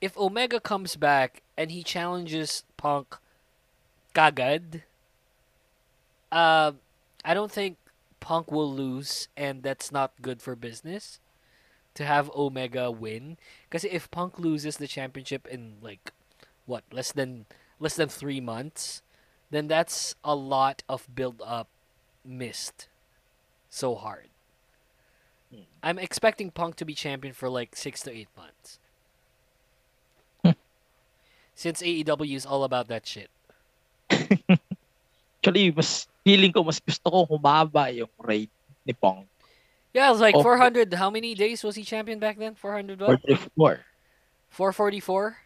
if 0.00 0.16
Omega 0.16 0.60
comes 0.60 0.96
back 0.96 1.42
and 1.58 1.70
he 1.70 1.82
challenges 1.82 2.62
Punk 2.78 3.16
kagad, 4.14 4.82
uh, 6.32 6.72
I 7.24 7.34
don't 7.34 7.50
think 7.52 7.76
Punk 8.20 8.50
will 8.50 8.72
lose 8.72 9.28
and 9.36 9.62
that's 9.62 9.90
not 9.92 10.12
good 10.22 10.40
for 10.40 10.54
business 10.56 11.18
to 11.94 12.04
have 12.04 12.30
Omega 12.34 12.90
win. 12.90 13.36
Because 13.68 13.84
if 13.84 14.10
Punk 14.10 14.38
loses 14.38 14.76
the 14.76 14.86
championship 14.86 15.46
in 15.46 15.74
like 15.80 16.12
what, 16.66 16.84
less 16.92 17.12
than 17.12 17.46
less 17.80 17.96
than 17.96 18.08
three 18.08 18.40
months, 18.40 19.02
then 19.50 19.68
that's 19.68 20.14
a 20.24 20.34
lot 20.34 20.82
of 20.88 21.08
build 21.14 21.42
up 21.44 21.68
missed 22.24 22.88
so 23.68 23.94
hard. 23.94 24.28
Hmm. 25.52 25.62
I'm 25.82 25.98
expecting 25.98 26.50
Punk 26.50 26.76
to 26.76 26.84
be 26.84 26.94
champion 26.94 27.34
for 27.34 27.48
like 27.48 27.76
six 27.76 28.02
to 28.02 28.12
eight 28.12 28.28
months. 28.36 28.78
Hmm. 30.44 30.58
Since 31.54 31.82
AEW 31.82 32.36
is 32.36 32.46
all 32.46 32.64
about 32.64 32.88
that 32.88 33.06
shit. 33.06 33.30
actually, 35.44 35.68
mas 35.76 36.08
feeling 36.24 36.56
ko, 36.56 36.64
mas 36.64 36.80
gusto 36.80 37.04
ko 37.12 37.28
humaba 37.28 37.92
yung 37.92 38.08
reign 38.16 38.48
ni 38.88 38.96
Pong. 38.96 39.28
Yeah, 39.94 40.08
it 40.08 40.12
was 40.12 40.20
like 40.20 40.34
Oh. 40.34 40.42
400. 40.42 40.92
How 40.94 41.08
many 41.08 41.34
days 41.34 41.62
was 41.62 41.76
he 41.76 41.84
champion 41.84 42.18
back 42.18 42.36
then? 42.38 42.54
400 42.54 43.00
what? 43.00 43.22
434. 43.22 43.80
444? 44.50 45.36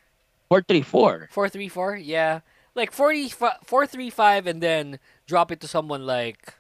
434. 0.49 1.29
434? 1.31 1.97
Yeah. 1.97 2.41
Like 2.75 2.91
40, 2.93 3.29
435 3.29 4.47
and 4.47 4.63
then 4.63 4.99
drop 5.27 5.53
it 5.53 5.61
to 5.61 5.69
someone 5.69 6.07
like, 6.07 6.55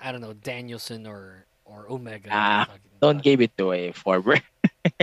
I 0.00 0.10
don't 0.10 0.20
know, 0.20 0.32
Danielson 0.34 1.06
or, 1.06 1.46
or 1.64 1.86
Omega. 1.90 2.66
Don't 3.00 3.22
give 3.22 3.40
it 3.40 3.56
to 3.58 3.72
a 3.72 3.92
forward. 3.92 4.42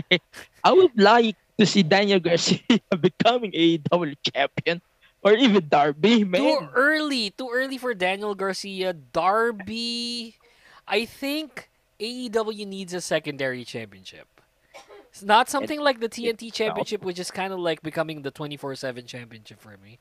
I 0.63 0.71
would 0.73 0.99
like 0.99 1.37
to 1.59 1.65
see 1.65 1.83
Daniel 1.83 2.19
Garcia 2.19 2.59
becoming 2.99 3.51
AEW 3.51 4.15
champion 4.33 4.81
or 5.23 5.33
even 5.33 5.69
Darby, 5.69 6.25
Too 6.25 6.67
early. 6.75 7.29
Too 7.31 7.49
early 7.53 7.77
for 7.77 7.93
Daniel 7.93 8.35
Garcia. 8.35 8.91
Darby. 8.93 10.35
I 10.87 11.05
think 11.05 11.69
AEW 11.99 12.67
needs 12.67 12.93
a 12.93 13.01
secondary 13.01 13.63
championship. 13.63 14.27
It's 15.09 15.23
not 15.23 15.49
something 15.49 15.79
like 15.79 16.01
the 16.01 16.09
TNT 16.09 16.51
championship, 16.51 17.03
which 17.03 17.19
is 17.19 17.31
kind 17.31 17.53
of 17.53 17.59
like 17.59 17.81
becoming 17.81 18.21
the 18.21 18.31
24 18.31 18.75
7 18.75 19.05
championship 19.05 19.59
for 19.61 19.77
me. 19.77 19.99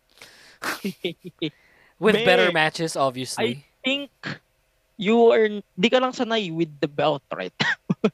With 2.01 2.15
better 2.25 2.51
matches, 2.51 2.97
obviously. 2.97 3.45
I 3.45 3.65
think 3.85 4.11
you 4.97 5.31
are, 5.31 5.63
di 5.79 5.89
ka 5.91 5.99
lang 5.99 6.13
sanay 6.13 6.53
with 6.53 6.81
the 6.81 6.89
belt, 6.89 7.23
right? 7.35 7.53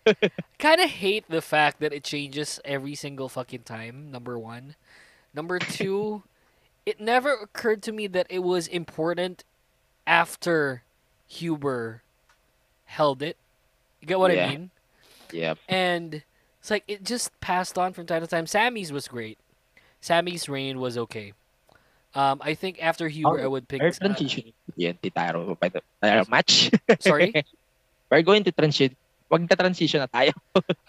kind 0.58 0.80
of 0.80 0.90
hate 0.90 1.24
the 1.28 1.40
fact 1.40 1.80
that 1.80 1.92
it 1.92 2.04
changes 2.04 2.60
every 2.64 2.94
single 2.94 3.28
fucking 3.28 3.62
time. 3.62 4.10
Number 4.10 4.38
one, 4.38 4.76
number 5.34 5.58
two, 5.58 6.22
it 6.86 7.00
never 7.00 7.32
occurred 7.32 7.82
to 7.84 7.92
me 7.92 8.06
that 8.08 8.26
it 8.28 8.40
was 8.40 8.66
important 8.66 9.44
after 10.06 10.82
Huber 11.28 12.02
held 12.84 13.22
it. 13.22 13.36
You 14.00 14.06
get 14.08 14.18
what 14.18 14.30
I 14.30 14.48
mean? 14.48 14.70
Yep. 15.32 15.58
And 15.68 16.22
it's 16.60 16.70
like 16.70 16.84
it 16.88 17.04
just 17.04 17.30
passed 17.40 17.78
on 17.78 17.92
from 17.92 18.06
time 18.06 18.22
to 18.22 18.26
time. 18.26 18.46
Sammy's 18.46 18.92
was 18.92 19.08
great. 19.08 19.38
Sammy's 20.00 20.48
reign 20.48 20.80
was 20.80 20.96
okay. 20.96 21.32
Um, 22.14 22.40
I 22.42 22.54
think 22.54 22.82
after 22.82 23.06
Huber, 23.08 23.40
I 23.40 23.46
would 23.46 23.68
pick. 23.68 23.80
Her 23.82 23.88
uh, 23.88 23.92
transition 23.92 24.52
TNT 24.78 25.14
title, 25.14 25.56
title 25.56 26.26
match. 26.28 26.70
Sorry. 27.00 27.32
We're 28.10 28.22
going 28.22 28.42
to 28.44 28.52
transition. 28.52 28.96
Wag 29.30 29.46
na 29.46 29.54
transition 29.54 30.00
na 30.02 30.10
tayo. 30.10 30.34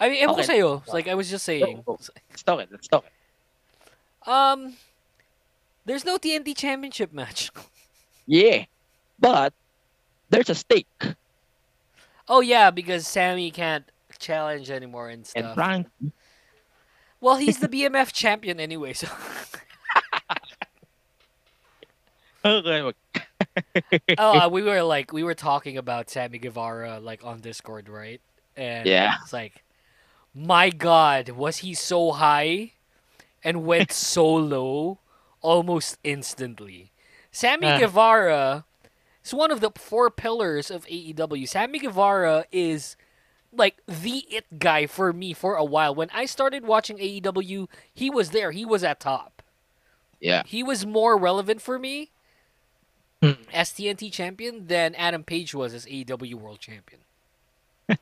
I 0.01 0.09
mean, 0.09 0.25
ewan 0.25 0.33
ko 0.33 0.41
Okay. 0.41 0.49
sa'yo. 0.57 0.81
Like 0.89 1.05
I 1.05 1.13
was 1.13 1.29
just 1.29 1.45
saying. 1.45 1.85
Go, 1.85 1.93
go. 1.93 1.99
Let's 2.31 2.41
talk 2.41 2.57
it. 2.65 2.69
Let's 2.73 2.87
talk 2.89 3.05
it. 3.05 3.13
Um, 4.25 4.73
there's 5.85 6.05
no 6.05 6.17
TNT 6.17 6.57
Championship 6.57 7.13
match. 7.13 7.51
Yeah. 8.25 8.65
But 9.19 9.51
there's 10.29 10.49
a 10.49 10.55
stake. 10.55 10.87
Oh 12.31 12.39
yeah, 12.39 12.71
because 12.71 13.05
Sammy 13.05 13.51
can't 13.51 13.83
challenge 14.17 14.71
anymore 14.71 15.09
and 15.09 15.27
stuff. 15.27 15.43
And 15.43 15.45
stuff. 15.47 15.55
Frank, 15.55 15.87
Well, 17.19 17.35
he's 17.35 17.59
the 17.59 17.67
BMF 17.67 18.13
champion 18.13 18.57
anyway, 18.57 18.93
so 18.93 19.09
oh, 22.45 22.93
uh, 24.17 24.49
we 24.49 24.61
were 24.61 24.81
like 24.81 25.11
we 25.11 25.23
were 25.23 25.35
talking 25.35 25.77
about 25.77 26.09
Sammy 26.09 26.37
Guevara 26.37 27.01
like 27.01 27.25
on 27.25 27.41
Discord, 27.41 27.89
right? 27.89 28.21
And 28.55 28.87
Yeah. 28.87 29.15
it's 29.21 29.33
like, 29.33 29.65
my 30.33 30.69
God, 30.69 31.27
was 31.29 31.57
he 31.57 31.73
so 31.73 32.13
high 32.13 32.71
and 33.43 33.65
went 33.65 33.91
so 34.13 34.25
low 34.33 34.99
almost 35.41 35.97
instantly? 36.05 36.93
Sammy 37.31 37.67
Ah. 37.67 37.73
Guevara 37.73 38.65
is 39.23 39.33
one 39.33 39.51
of 39.51 39.59
the 39.59 39.71
four 39.77 40.09
pillars 40.09 40.71
of 40.71 40.85
AEW. 40.85 41.47
Sammy 41.47 41.79
Guevara 41.79 42.45
is 42.51 42.95
like 43.53 43.81
the 43.87 44.25
it 44.29 44.59
guy 44.59 44.87
for 44.87 45.11
me 45.13 45.33
for 45.33 45.55
a 45.55 45.65
while. 45.65 45.93
When 45.93 46.09
I 46.13 46.25
started 46.25 46.65
watching 46.65 46.97
AEW, 46.97 47.67
he 47.93 48.09
was 48.09 48.29
there. 48.31 48.51
He 48.51 48.65
was 48.65 48.83
at 48.83 48.99
top. 48.99 49.41
Yeah. 50.19 50.43
He 50.45 50.63
was 50.63 50.85
more 50.85 51.17
relevant 51.17 51.61
for 51.61 51.79
me 51.79 52.11
Hmm. 53.21 53.33
as 53.53 53.69
TNT 53.71 54.11
champion 54.11 54.65
than 54.65 54.95
Adam 54.95 55.23
Page 55.23 55.53
was 55.53 55.73
as 55.75 55.85
AEW 55.85 56.33
World 56.35 56.59
Champion. 56.59 57.01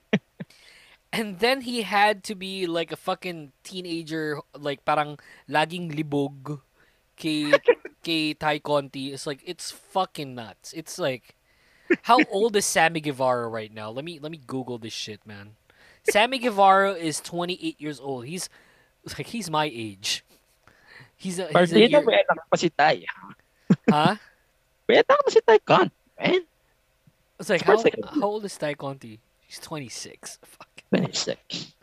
and 1.12 1.40
then 1.40 1.62
he 1.62 1.82
had 1.82 2.24
to 2.24 2.36
be 2.36 2.66
like 2.66 2.92
a 2.92 2.96
fucking 2.96 3.52
teenager, 3.64 4.40
like 4.58 4.86
parang 4.86 5.20
laging 5.50 5.92
libog 5.92 6.62
kay, 7.18 7.60
kay 8.04 8.34
Tay 8.34 8.60
Conti. 8.60 9.14
It's 9.14 9.28
like, 9.28 9.42
it's 9.46 9.72
fucking 9.72 10.36
nuts. 10.36 10.74
It's 10.74 10.98
like, 11.00 11.36
how 12.04 12.20
old 12.32 12.56
is 12.56 12.66
Sammy 12.66 13.00
Guevara 13.02 13.48
right 13.48 13.74
now? 13.74 13.90
Let 13.90 14.06
me 14.06 14.20
let 14.20 14.32
me 14.32 14.40
Google 14.46 14.78
this 14.78 14.94
shit, 14.94 15.26
man. 15.26 15.56
Sammy 16.10 16.38
Guevara 16.38 16.94
is 16.94 17.20
28 17.22 17.80
years 17.82 18.00
old. 18.00 18.26
He's 18.26 18.50
like 19.18 19.28
he's 19.28 19.50
my 19.50 19.70
age. 19.74 20.24
He's 21.16 21.40
a, 21.40 21.48
he's 21.48 21.74
a 21.74 21.88
year, 21.90 22.02
pa 22.02 22.56
si 22.56 22.70
Tay. 22.70 23.06
huh? 23.90 24.16
May 24.88 24.96
anak 24.98 25.20
pa 25.26 25.30
si 25.30 25.42
Tay 25.42 25.60
Con. 25.66 25.92
Man, 26.20 26.42
It's 27.40 27.50
like 27.50 27.62
how, 27.64 27.82
how 28.20 28.28
old 28.28 28.46
is 28.46 28.58
Tay 28.58 28.76
Conti? 28.76 29.20
He's 29.48 29.60
26. 29.60 30.40
Fuck. 30.44 30.84
26. 30.94 31.74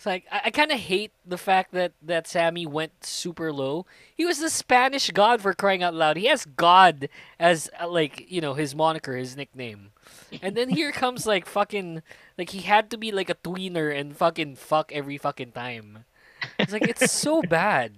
It's 0.00 0.06
like 0.06 0.24
I, 0.32 0.40
I 0.46 0.50
kind 0.50 0.72
of 0.72 0.80
hate 0.80 1.12
the 1.26 1.36
fact 1.36 1.72
that 1.72 1.92
that 2.00 2.26
Sammy 2.26 2.64
went 2.64 3.04
super 3.04 3.52
low. 3.52 3.84
He 4.16 4.24
was 4.24 4.38
the 4.38 4.48
Spanish 4.48 5.10
god 5.10 5.42
for 5.42 5.52
crying 5.52 5.82
out 5.82 5.92
loud. 5.92 6.16
He 6.16 6.24
has 6.24 6.46
God 6.46 7.10
as 7.38 7.68
uh, 7.78 7.86
like 7.86 8.24
you 8.32 8.40
know 8.40 8.54
his 8.54 8.74
moniker, 8.74 9.14
his 9.14 9.36
nickname, 9.36 9.90
and 10.40 10.56
then 10.56 10.70
here 10.70 10.90
comes 10.90 11.26
like 11.26 11.44
fucking 11.44 12.00
like 12.38 12.48
he 12.48 12.62
had 12.62 12.88
to 12.92 12.96
be 12.96 13.12
like 13.12 13.28
a 13.28 13.34
tweener 13.34 13.94
and 13.94 14.16
fucking 14.16 14.56
fuck 14.56 14.90
every 14.90 15.18
fucking 15.18 15.52
time. 15.52 16.06
It's 16.58 16.72
like 16.72 16.88
it's 16.88 17.12
so 17.12 17.42
bad. 17.50 17.92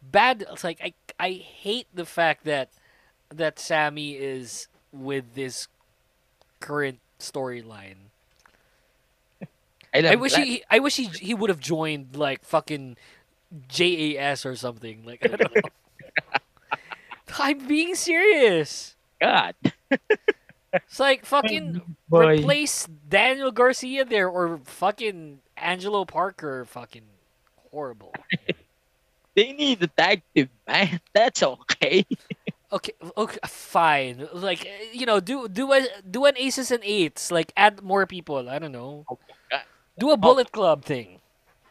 Bad. 0.00 0.46
It's 0.50 0.64
like 0.64 0.80
I 0.80 0.94
I 1.20 1.32
hate 1.32 1.88
the 1.92 2.06
fact 2.06 2.44
that 2.44 2.70
that 3.28 3.58
Sammy 3.58 4.12
is 4.12 4.68
with 4.90 5.34
this 5.34 5.68
current 6.60 7.00
storyline. 7.20 8.06
I, 10.04 10.12
I 10.12 10.14
wish 10.16 10.34
that. 10.34 10.44
he 10.44 10.62
I 10.70 10.78
wish 10.80 10.96
he 10.96 11.06
he 11.06 11.34
would 11.34 11.50
have 11.50 11.60
joined 11.60 12.16
like 12.16 12.44
fucking 12.44 12.96
JAS 13.68 14.44
or 14.44 14.56
something. 14.56 15.04
Like 15.04 15.24
I 15.24 15.28
don't 15.36 15.54
know. 15.54 15.60
I'm 17.38 17.66
being 17.66 17.94
serious. 17.94 18.94
God. 19.20 19.54
It's 20.72 20.98
like 21.00 21.24
fucking 21.24 21.82
Boy. 22.08 22.38
replace 22.38 22.86
Daniel 22.86 23.50
Garcia 23.50 24.04
there 24.04 24.28
or 24.28 24.58
fucking 24.64 25.40
Angelo 25.56 26.04
Parker. 26.04 26.64
Fucking 26.64 27.04
horrible. 27.70 28.12
They 29.34 29.52
need 29.52 29.82
a 29.82 29.86
tag 29.88 30.22
team, 30.34 30.48
man. 30.66 31.00
That's 31.12 31.42
okay. 31.42 32.06
Okay, 32.72 32.92
okay, 33.16 33.38
fine. 33.46 34.28
Like 34.32 34.66
you 34.92 35.06
know, 35.06 35.20
do 35.20 35.46
do 35.48 35.72
a 35.72 35.86
do 36.08 36.24
an 36.24 36.36
aces 36.36 36.70
and 36.70 36.82
eights. 36.84 37.30
Like 37.30 37.52
add 37.56 37.82
more 37.82 38.06
people. 38.06 38.48
I 38.48 38.58
don't 38.58 38.72
know. 38.72 39.06
Oh 39.10 39.18
God. 39.50 39.62
Do 39.98 40.10
a 40.10 40.14
oh. 40.14 40.16
bullet 40.16 40.52
club 40.52 40.84
thing. 40.84 41.20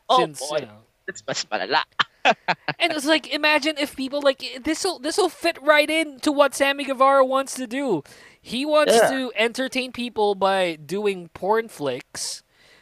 Oh, 0.10 0.20
Since 0.20 0.40
boy. 0.50 0.58
you 0.58 0.66
know. 0.66 0.82
Mas 1.28 1.46
malala. 1.46 1.84
And 2.80 2.92
it's 2.92 3.06
like 3.06 3.32
imagine 3.32 3.76
if 3.78 3.96
people 3.96 4.20
like 4.22 4.42
this 4.64 4.84
will 4.84 4.98
this 4.98 5.18
will 5.18 5.30
fit 5.30 5.62
right 5.62 5.90
in 5.90 6.20
to 6.22 6.32
what 6.32 6.56
Sammy 6.56 6.84
Guevara 6.84 7.24
wants 7.24 7.54
to 7.56 7.68
do. 7.68 8.04
He 8.42 8.66
wants 8.66 8.94
Yeah. 8.94 9.10
to 9.10 9.32
entertain 9.36 9.92
people 9.92 10.34
by 10.34 10.76
doing 10.76 11.30
porn 11.34 11.68
flicks. 11.70 12.42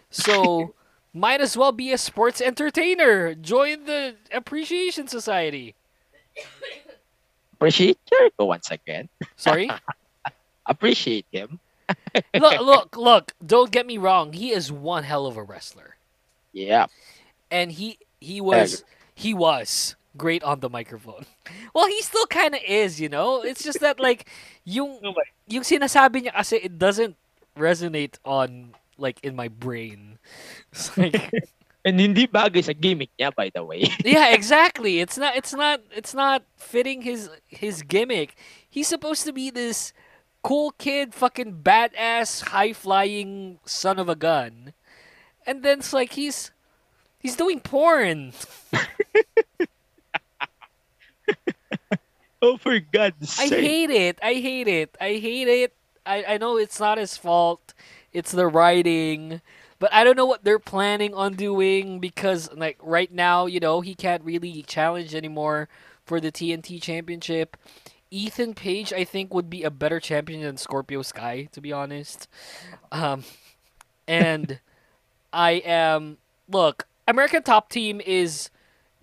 So 0.09 0.73
might 1.13 1.41
as 1.41 1.57
well 1.57 1.71
be 1.71 1.91
a 1.91 1.97
sports 1.97 2.39
entertainer. 2.39 3.35
Join 3.35 3.83
the 3.83 4.15
Appreciation 4.31 5.07
Society. 5.07 5.75
Appreciate 7.53 7.99
Jericho 8.07 8.45
once 8.45 8.71
again. 8.71 9.09
Sorry? 9.35 9.69
Appreciate 10.65 11.25
him. 11.31 11.59
look, 12.36 12.59
look, 12.61 12.97
look, 12.97 13.31
don't 13.45 13.71
get 13.71 13.86
me 13.86 13.97
wrong. 13.97 14.34
He 14.34 14.51
is 14.51 14.71
one 14.71 15.03
hell 15.03 15.25
of 15.25 15.38
a 15.38 15.43
wrestler. 15.43 15.95
Yeah. 16.51 16.88
And 17.51 17.71
he 17.71 17.99
he 18.19 18.41
was 18.41 18.84
he 19.15 19.34
was 19.34 19.95
great 20.17 20.43
on 20.43 20.59
the 20.59 20.69
microphone. 20.69 21.25
Well, 21.73 21.88
he 21.88 22.01
still 22.03 22.27
kind 22.27 22.53
of 22.53 22.61
is, 22.67 23.01
you 23.01 23.09
know. 23.09 23.41
It's 23.41 23.63
just 23.63 23.79
that 23.81 23.99
like 23.99 24.29
yung 24.63 25.01
yung 25.47 25.63
sinasabi 25.63 26.29
niya 26.29 26.34
kasi 26.34 26.57
it 26.61 26.77
doesn't 26.77 27.17
resonate 27.57 28.21
on 28.23 28.77
like 28.97 29.17
in 29.25 29.36
my 29.36 29.47
brain. 29.49 30.19
It's 30.71 30.93
like 30.97 31.17
And 31.84 31.99
hindi 31.99 32.27
bagay 32.31 32.63
sa 32.63 32.71
gimmick 32.71 33.11
niya, 33.19 33.36
by 33.36 33.51
the 33.51 33.63
way. 33.63 33.91
yeah, 34.05 34.31
exactly. 34.31 35.01
It's 35.03 35.17
not 35.17 35.36
it's 35.36 35.51
not 35.53 35.81
it's 35.91 36.13
not 36.15 36.43
fitting 36.55 37.01
his 37.03 37.27
his 37.51 37.84
gimmick. 37.84 38.36
He's 38.69 38.88
supposed 38.88 39.25
to 39.27 39.34
be 39.34 39.51
this 39.51 39.91
cool 40.43 40.71
kid, 40.77 41.13
fucking 41.13 41.61
badass, 41.63 42.49
high 42.49 42.73
flying 42.73 43.59
son 43.65 43.97
of 43.97 44.09
a 44.09 44.15
gun. 44.15 44.73
And 45.45 45.63
then 45.63 45.79
it's 45.79 45.93
like 45.93 46.13
he's 46.13 46.51
he's 47.19 47.35
doing 47.35 47.59
porn. 47.59 48.33
oh, 52.41 52.57
for 52.57 52.79
God's 52.79 53.39
I 53.39 53.47
sake. 53.47 53.59
hate 53.63 53.89
it. 53.89 54.19
I 54.21 54.33
hate 54.35 54.67
it. 54.67 54.95
I 54.99 55.13
hate 55.15 55.47
it. 55.47 55.73
I, 56.05 56.23
I 56.27 56.37
know 56.37 56.57
it's 56.57 56.79
not 56.79 56.97
his 56.97 57.17
fault. 57.17 57.73
It's 58.11 58.31
the 58.31 58.47
writing. 58.47 59.41
But 59.79 59.93
I 59.93 60.03
don't 60.03 60.15
know 60.15 60.25
what 60.25 60.43
they're 60.45 60.59
planning 60.59 61.13
on 61.13 61.33
doing 61.33 61.99
because 61.99 62.51
like 62.53 62.77
right 62.81 63.11
now, 63.11 63.45
you 63.47 63.59
know, 63.59 63.81
he 63.81 63.95
can't 63.95 64.23
really 64.23 64.63
challenge 64.63 65.13
anymore 65.13 65.67
for 66.05 66.21
the 66.21 66.31
TNT 66.31 66.81
championship. 66.81 67.57
Ethan 68.14 68.53
Page 68.53 68.93
I 68.93 69.03
think 69.03 69.34
would 69.34 69.49
be 69.49 69.64
a 69.64 69.72
better 69.72 69.99
champion 69.99 70.41
than 70.41 70.57
Scorpio 70.57 71.01
Sky, 71.01 71.49
to 71.51 71.59
be 71.61 71.74
honest. 71.74 72.28
Um 72.91 73.24
and 74.07 74.59
I 75.34 75.53
am 75.66 76.18
look, 76.49 76.88
American 77.07 77.41
Top 77.43 77.70
Team 77.70 78.01
is 78.05 78.49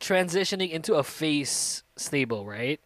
transitioning 0.00 0.70
into 0.70 0.94
a 0.94 1.02
face 1.02 1.82
stable, 1.96 2.46
right? 2.46 2.80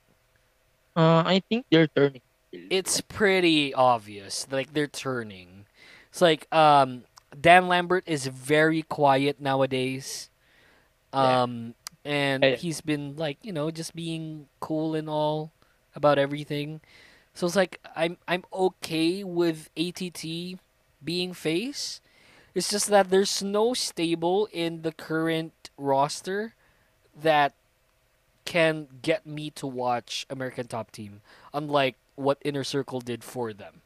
Uh, 0.96 1.22
I 1.26 1.42
think 1.48 1.66
they're 1.70 1.88
turning. 1.88 2.22
it's 2.52 3.00
pretty 3.00 3.74
obvious 3.74 4.46
like 4.50 4.72
they're 4.72 4.86
turning 4.86 5.66
it's 6.08 6.22
like 6.22 6.46
um 6.54 7.02
dan 7.40 7.66
lambert 7.66 8.04
is 8.06 8.28
very 8.28 8.82
quiet 8.82 9.40
nowadays 9.40 10.30
Yeah. 11.12 11.42
um 11.42 11.74
and 12.04 12.44
Eh. 12.44 12.56
he's 12.56 12.80
been 12.80 13.16
like 13.16 13.38
you 13.42 13.52
know 13.52 13.72
just 13.72 13.94
being 13.96 14.46
cool 14.60 14.94
and 14.94 15.08
all 15.10 15.50
about 15.94 16.18
everything 16.18 16.80
so 17.34 17.46
it's 17.46 17.56
like 17.56 17.80
i'm 17.96 18.16
i'm 18.28 18.44
okay 18.52 19.24
with 19.24 19.70
att 19.76 20.12
being 21.04 21.32
face 21.34 22.00
it's 22.54 22.70
just 22.70 22.88
that 22.88 23.10
there's 23.10 23.42
no 23.42 23.74
stable 23.74 24.48
in 24.52 24.82
the 24.82 24.92
current 24.92 25.70
roster 25.76 26.54
that 27.20 27.52
can 28.44 28.88
get 29.02 29.26
me 29.26 29.50
to 29.50 29.66
watch 29.66 30.26
American 30.30 30.66
Top 30.66 30.90
Team, 30.90 31.20
unlike 31.52 31.96
what 32.16 32.38
Inner 32.44 32.64
Circle 32.64 33.00
did 33.00 33.24
for 33.24 33.52
them. 33.52 33.82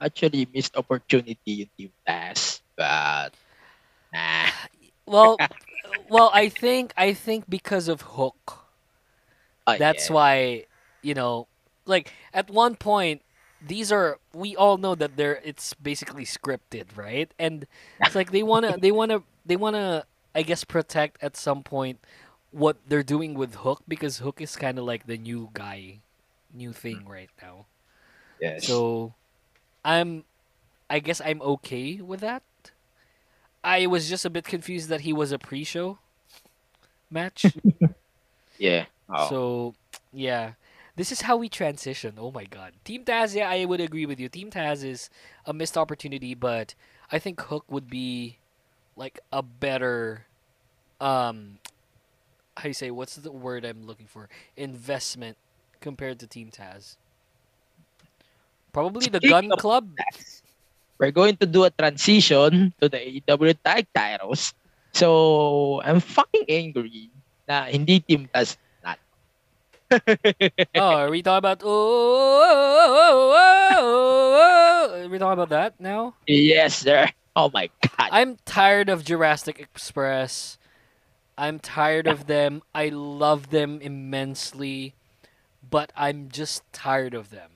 Actually, 0.00 0.48
missed 0.52 0.76
opportunity 0.76 1.64
yung 1.64 1.70
Team 1.78 1.92
Taz. 2.06 2.60
But, 2.76 3.34
nah. 4.12 4.50
Well, 5.06 5.38
well, 6.08 6.30
I 6.34 6.48
think 6.48 6.92
I 6.96 7.14
think 7.14 7.48
because 7.48 7.88
of 7.88 8.02
Hook, 8.02 8.61
Oh, 9.66 9.76
that's 9.78 10.08
yeah. 10.08 10.14
why 10.14 10.64
you 11.02 11.14
know 11.14 11.46
like 11.86 12.12
at 12.32 12.50
one 12.50 12.76
point 12.76 13.22
these 13.64 13.92
are 13.92 14.18
we 14.32 14.56
all 14.56 14.76
know 14.76 14.94
that 14.94 15.16
they're 15.16 15.40
it's 15.44 15.74
basically 15.74 16.24
scripted, 16.24 16.86
right? 16.96 17.32
And 17.38 17.66
it's 18.00 18.14
like 18.14 18.32
they 18.32 18.42
wanna 18.42 18.76
they 18.78 18.90
wanna 18.90 19.22
they 19.46 19.56
wanna 19.56 20.04
I 20.34 20.42
guess 20.42 20.64
protect 20.64 21.22
at 21.22 21.36
some 21.36 21.62
point 21.62 22.00
what 22.50 22.76
they're 22.86 23.02
doing 23.02 23.34
with 23.34 23.56
Hook 23.56 23.82
because 23.86 24.18
Hook 24.18 24.40
is 24.40 24.56
kind 24.56 24.78
of 24.78 24.84
like 24.84 25.06
the 25.06 25.16
new 25.16 25.50
guy, 25.54 26.00
new 26.52 26.72
thing 26.72 27.02
mm. 27.06 27.08
right 27.08 27.30
now. 27.40 27.66
Yes. 28.40 28.66
So 28.66 29.14
I'm 29.84 30.24
I 30.90 30.98
guess 30.98 31.20
I'm 31.24 31.40
okay 31.42 32.00
with 32.00 32.20
that. 32.20 32.42
I 33.64 33.86
was 33.86 34.08
just 34.08 34.24
a 34.24 34.30
bit 34.30 34.44
confused 34.44 34.88
that 34.88 35.02
he 35.02 35.12
was 35.12 35.30
a 35.30 35.38
pre-show 35.38 35.98
match. 37.10 37.46
yeah. 38.58 38.86
So 39.28 39.74
yeah. 40.12 40.52
This 40.94 41.10
is 41.10 41.22
how 41.22 41.38
we 41.38 41.48
transition. 41.48 42.14
Oh 42.18 42.30
my 42.30 42.44
god. 42.44 42.72
Team 42.84 43.04
Taz, 43.04 43.34
yeah, 43.34 43.48
I 43.48 43.64
would 43.64 43.80
agree 43.80 44.04
with 44.04 44.20
you. 44.20 44.28
Team 44.28 44.50
Taz 44.50 44.84
is 44.84 45.08
a 45.46 45.52
missed 45.52 45.78
opportunity, 45.78 46.34
but 46.34 46.74
I 47.10 47.18
think 47.18 47.40
Hook 47.40 47.64
would 47.70 47.88
be 47.88 48.36
like 48.96 49.20
a 49.32 49.42
better 49.42 50.26
um 51.00 51.58
how 52.56 52.68
you 52.68 52.76
say 52.76 52.90
what's 52.90 53.16
the 53.16 53.32
word 53.32 53.64
I'm 53.64 53.86
looking 53.86 54.06
for? 54.06 54.28
Investment 54.56 55.36
compared 55.80 56.20
to 56.20 56.26
Team 56.26 56.50
Taz. 56.52 56.96
Probably 58.72 59.08
the 59.08 59.16
Speaking 59.16 59.48
Gun 59.48 59.52
of 59.52 59.58
Club. 59.58 59.88
we're 60.98 61.10
going 61.10 61.36
to 61.38 61.46
do 61.46 61.64
a 61.64 61.70
transition 61.70 62.72
to 62.80 62.88
the 62.88 62.96
AEW 62.96 63.56
tag 63.64 63.86
titles. 63.94 64.54
So, 64.92 65.80
I'm 65.84 66.00
fucking 66.00 66.44
angry 66.48 67.08
na 67.48 67.64
hindi 67.64 68.00
Team 68.00 68.28
Taz 68.28 68.56
not. 68.56 68.71
Oh, 70.74 70.96
are 70.96 71.10
we 71.10 71.22
talking 71.22 71.38
about 71.38 71.62
oh, 71.62 71.68
oh, 72.44 73.34
oh, 73.34 73.76
oh, 73.76 74.88
oh, 74.92 75.04
Are 75.04 75.08
we 75.08 75.18
talking 75.18 75.32
about 75.32 75.50
that 75.50 75.80
now? 75.80 76.14
yes, 76.26 76.78
sir. 76.78 77.08
Oh 77.34 77.50
my 77.52 77.70
god. 77.82 78.08
I'm 78.12 78.36
tired 78.44 78.88
of 78.88 79.04
Jurassic 79.04 79.58
Express. 79.58 80.58
I'm 81.38 81.58
tired 81.58 82.06
of 82.06 82.26
them. 82.26 82.62
I 82.74 82.88
love 82.90 83.50
them 83.50 83.80
immensely, 83.80 84.94
but 85.68 85.92
I'm 85.96 86.28
just 86.28 86.62
tired 86.72 87.14
of 87.14 87.30
them. 87.30 87.50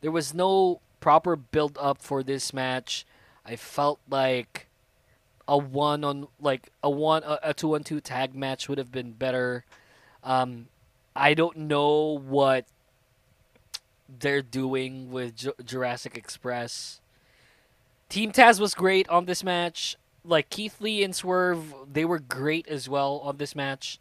There 0.00 0.10
was 0.10 0.32
no 0.32 0.80
proper 1.00 1.36
build 1.36 1.76
up 1.80 2.00
for 2.00 2.22
this 2.22 2.54
match. 2.54 3.04
I 3.44 3.56
felt 3.56 4.00
like 4.08 4.68
a 5.46 5.58
one 5.58 6.04
on 6.04 6.28
like 6.40 6.70
a 6.82 6.90
one 6.90 7.22
a, 7.24 7.38
a 7.42 7.54
two 7.54 7.74
on 7.74 7.84
two 7.84 8.00
tag 8.00 8.34
match 8.34 8.68
would 8.68 8.78
have 8.78 8.92
been 8.92 9.12
better. 9.12 9.64
Um, 10.24 10.68
I 11.14 11.34
don't 11.34 11.56
know 11.56 12.18
what 12.18 12.66
they're 14.08 14.42
doing 14.42 15.10
with 15.10 15.36
Ju- 15.36 15.54
Jurassic 15.64 16.16
Express. 16.16 17.00
Team 18.08 18.32
Taz 18.32 18.60
was 18.60 18.74
great 18.74 19.08
on 19.08 19.24
this 19.26 19.42
match. 19.42 19.96
Like 20.24 20.50
Keith 20.50 20.80
Lee 20.80 21.02
and 21.02 21.14
Swerve, 21.16 21.74
they 21.90 22.04
were 22.04 22.18
great 22.20 22.68
as 22.68 22.88
well 22.88 23.18
on 23.24 23.38
this 23.38 23.56
match. 23.56 23.98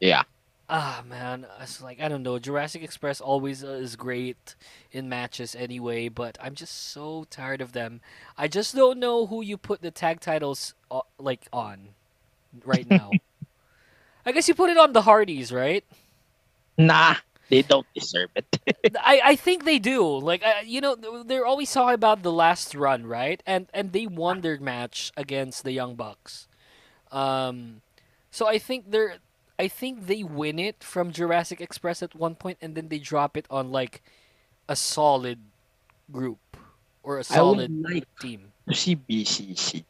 yeah. 0.00 0.22
Ah 0.68 1.02
man, 1.06 1.46
it's 1.60 1.82
like 1.82 2.00
I 2.00 2.08
don't 2.08 2.22
know. 2.22 2.38
Jurassic 2.38 2.82
Express 2.82 3.20
always 3.20 3.62
uh, 3.62 3.68
is 3.72 3.96
great 3.96 4.54
in 4.90 5.08
matches 5.08 5.54
anyway, 5.54 6.08
but 6.08 6.38
I'm 6.40 6.54
just 6.54 6.90
so 6.92 7.26
tired 7.28 7.60
of 7.60 7.72
them. 7.72 8.00
I 8.38 8.48
just 8.48 8.74
don't 8.74 8.98
know 8.98 9.26
who 9.26 9.42
you 9.42 9.58
put 9.58 9.82
the 9.82 9.90
tag 9.90 10.20
titles 10.20 10.74
uh, 10.90 11.02
like 11.18 11.46
on 11.52 11.90
right 12.64 12.88
now. 12.88 13.20
I 14.26 14.32
guess 14.32 14.48
you 14.48 14.54
put 14.54 14.70
it 14.70 14.78
on 14.78 14.92
the 14.92 15.02
Hardys, 15.02 15.52
right? 15.52 15.84
Nah, 16.78 17.16
they 17.48 17.62
don't 17.62 17.86
deserve 17.94 18.30
it. 18.34 18.46
I, 19.00 19.20
I 19.24 19.36
think 19.36 19.64
they 19.64 19.78
do. 19.78 20.02
Like 20.18 20.42
uh, 20.44 20.62
you 20.64 20.80
know, 20.80 20.96
they're 21.24 21.46
always 21.46 21.72
talking 21.72 21.94
about 21.94 22.22
the 22.22 22.32
last 22.32 22.74
run, 22.74 23.06
right? 23.06 23.42
And 23.46 23.68
and 23.74 23.92
they 23.92 24.06
won 24.06 24.40
their 24.40 24.58
match 24.58 25.12
against 25.16 25.64
the 25.64 25.72
Young 25.72 25.94
Bucks. 25.94 26.48
Um, 27.10 27.82
so 28.30 28.48
I 28.48 28.58
think 28.58 28.90
they're 28.90 29.18
I 29.58 29.68
think 29.68 30.06
they 30.06 30.22
win 30.22 30.58
it 30.58 30.82
from 30.82 31.12
Jurassic 31.12 31.60
Express 31.60 32.02
at 32.02 32.14
one 32.14 32.34
point, 32.34 32.58
and 32.60 32.74
then 32.74 32.88
they 32.88 32.98
drop 32.98 33.36
it 33.36 33.46
on 33.50 33.70
like 33.70 34.02
a 34.68 34.74
solid 34.74 35.38
group 36.10 36.56
or 37.02 37.16
a 37.18 37.24
I 37.30 37.42
would 37.42 37.70
solid 37.70 37.70
like 37.82 38.08
team. 38.20 38.52
to 38.68 38.74
see 38.74 38.96
BCC 38.96 39.84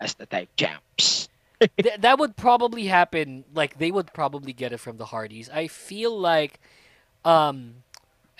as 0.00 0.14
the 0.14 0.26
tag 0.26 0.48
champs. 0.56 1.28
Th- 1.60 1.98
that 1.98 2.18
would 2.18 2.36
probably 2.36 2.86
happen. 2.86 3.44
Like 3.54 3.78
they 3.78 3.90
would 3.90 4.12
probably 4.12 4.52
get 4.52 4.72
it 4.72 4.78
from 4.78 4.96
the 4.96 5.06
Hardys. 5.06 5.48
I 5.50 5.68
feel 5.68 6.16
like, 6.18 6.60
um, 7.24 7.82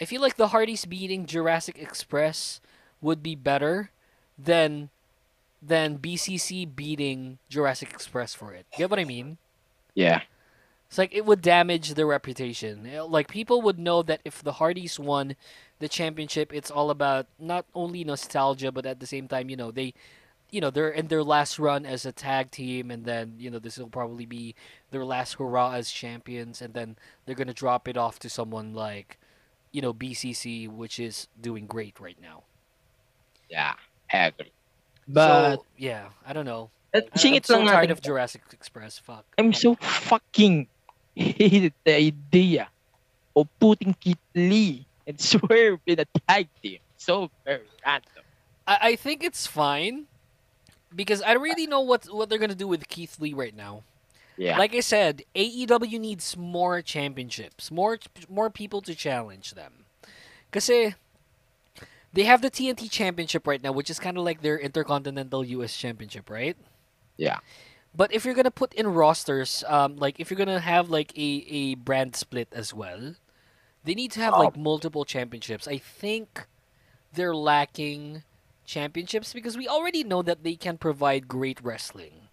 I 0.01 0.05
feel 0.05 0.21
like 0.21 0.37
the 0.37 0.49
Hardys 0.49 0.85
beating 0.85 1.27
Jurassic 1.27 1.79
Express 1.79 2.61
would 3.01 3.23
be 3.23 3.35
better 3.35 3.91
than 4.39 4.91
than 5.63 5.99
BCC 5.99 6.75
beating 6.75 7.39
Jurassic 7.49 7.93
Express 7.93 8.35
for 8.35 8.53
it. 8.53 8.67
Get 8.77 8.91
what 8.91 8.99
I 8.99 9.05
mean? 9.05 9.39
Yeah. 9.95 10.21
It's 10.89 10.99
like 10.99 11.15
it 11.15 11.27
would 11.27 11.43
damage 11.43 11.95
their 11.95 12.07
reputation. 12.07 12.89
Like 13.09 13.29
people 13.29 13.63
would 13.63 13.79
know 13.79 14.03
that 14.03 14.21
if 14.25 14.43
the 14.43 14.53
Hardys 14.53 15.01
won 15.01 15.35
the 15.81 15.89
championship, 15.89 16.55
it's 16.55 16.71
all 16.71 16.91
about 16.91 17.27
not 17.39 17.67
only 17.75 18.05
nostalgia, 18.05 18.71
but 18.71 18.87
at 18.87 19.01
the 19.01 19.07
same 19.07 19.27
time, 19.27 19.51
you 19.51 19.57
know, 19.57 19.71
they, 19.73 19.95
you 20.57 20.63
know, 20.63 20.71
they're 20.71 20.89
in 20.89 21.09
their 21.09 21.23
last 21.23 21.59
run 21.59 21.85
as 21.85 22.07
a 22.07 22.13
tag 22.13 22.51
team, 22.51 22.91
and 22.91 23.05
then 23.05 23.35
you 23.37 23.51
know 23.51 23.59
this 23.59 23.77
will 23.77 23.91
probably 23.91 24.25
be 24.25 24.55
their 24.91 25.05
last 25.05 25.35
hurrah 25.35 25.73
as 25.73 25.91
champions, 25.91 26.63
and 26.63 26.73
then 26.73 26.97
they're 27.27 27.35
gonna 27.35 27.53
drop 27.53 27.87
it 27.87 27.99
off 27.99 28.19
to 28.21 28.31
someone 28.31 28.73
like, 28.73 29.19
you 29.71 29.83
know, 29.83 29.93
BCC, 29.93 30.67
which 30.67 30.99
is 30.99 31.29
doing 31.39 31.67
great 31.67 32.01
right 32.01 32.17
now. 32.23 32.45
Yeah. 33.51 33.75
I 34.11 34.33
agree. 34.33 34.51
But 35.07 35.57
so, 35.57 35.67
yeah, 35.77 36.09
I 36.27 36.33
don't 36.33 36.47
know. 36.47 36.71
at 36.95 37.05
I- 37.05 37.07
I'm 37.07 37.13
singit 37.21 37.45
so 37.45 37.63
tired 37.63 37.91
natin, 37.91 37.93
of 37.93 38.01
Jurassic 38.01 38.41
Express. 38.51 38.99
Fuck. 38.99 39.27
I'm 39.37 39.53
so 39.53 39.75
fucking 39.75 40.69
hated 41.15 41.75
the 41.85 41.97
idea 41.97 42.71
of 43.37 43.47
putting 43.61 43.93
Keith 43.93 44.17
Lee 44.35 44.87
and 45.07 45.21
Swerve 45.31 45.81
in 45.85 46.01
a 46.01 46.07
tag 46.27 46.49
team. 46.63 46.79
So 46.97 47.31
very 47.45 47.61
random. 47.85 48.25
I, 48.67 48.79
I 48.81 48.97
think 48.97 49.23
it's 49.23 49.47
fine 49.47 50.07
because 50.97 51.23
I 51.23 51.33
really 51.35 51.67
know 51.69 51.81
what 51.83 52.07
what 52.07 52.29
they're 52.29 52.39
gonna 52.41 52.55
do 52.57 52.67
with 52.67 52.89
Keith 52.89 53.21
Lee 53.21 53.35
right 53.35 53.55
now. 53.55 53.83
Yeah. 54.39 54.59
Like 54.59 54.75
I 54.75 54.81
said, 54.81 55.23
AEW 55.35 56.01
needs 56.01 56.37
more 56.37 56.83
championships, 56.83 57.71
more 57.71 57.99
more 58.29 58.51
people 58.51 58.81
to 58.83 58.95
challenge 58.95 59.55
them. 59.55 59.85
Because 60.51 60.67
they 62.13 62.25
have 62.25 62.41
the 62.43 62.51
TNT 62.51 62.91
Championship 62.91 63.47
right 63.47 63.63
now, 63.63 63.73
which 63.73 63.91
is 63.91 63.99
kind 63.99 64.17
of 64.17 64.25
like 64.25 64.41
their 64.43 64.59
Intercontinental 64.59 65.45
US 65.45 65.77
Championship, 65.77 66.31
right? 66.31 66.57
Yeah. 67.17 67.39
But 67.95 68.13
if 68.13 68.25
you're 68.25 68.35
gonna 68.35 68.51
put 68.51 68.75
in 68.75 68.87
rosters, 68.89 69.65
um, 69.69 69.97
like 69.97 70.21
if 70.21 70.31
you're 70.31 70.39
gonna 70.39 70.61
have 70.61 70.91
like 70.91 71.17
a, 71.17 71.45
a 71.49 71.75
brand 71.77 72.17
split 72.17 72.49
as 72.53 72.73
well, 72.75 73.15
they 73.85 73.95
need 73.95 74.13
to 74.13 74.21
have 74.21 74.35
Oh. 74.35 74.41
like 74.41 74.57
multiple 74.57 75.05
championships. 75.05 75.67
I 75.69 75.79
think 75.79 76.47
they're 77.13 77.35
lacking 77.35 78.23
championships 78.67 79.33
because 79.33 79.57
we 79.57 79.69
already 79.69 80.05
know 80.05 80.23
that 80.23 80.45
they 80.45 80.57
can 80.57 80.77
provide 80.79 81.29
great 81.29 81.61
wrestling. 81.63 82.29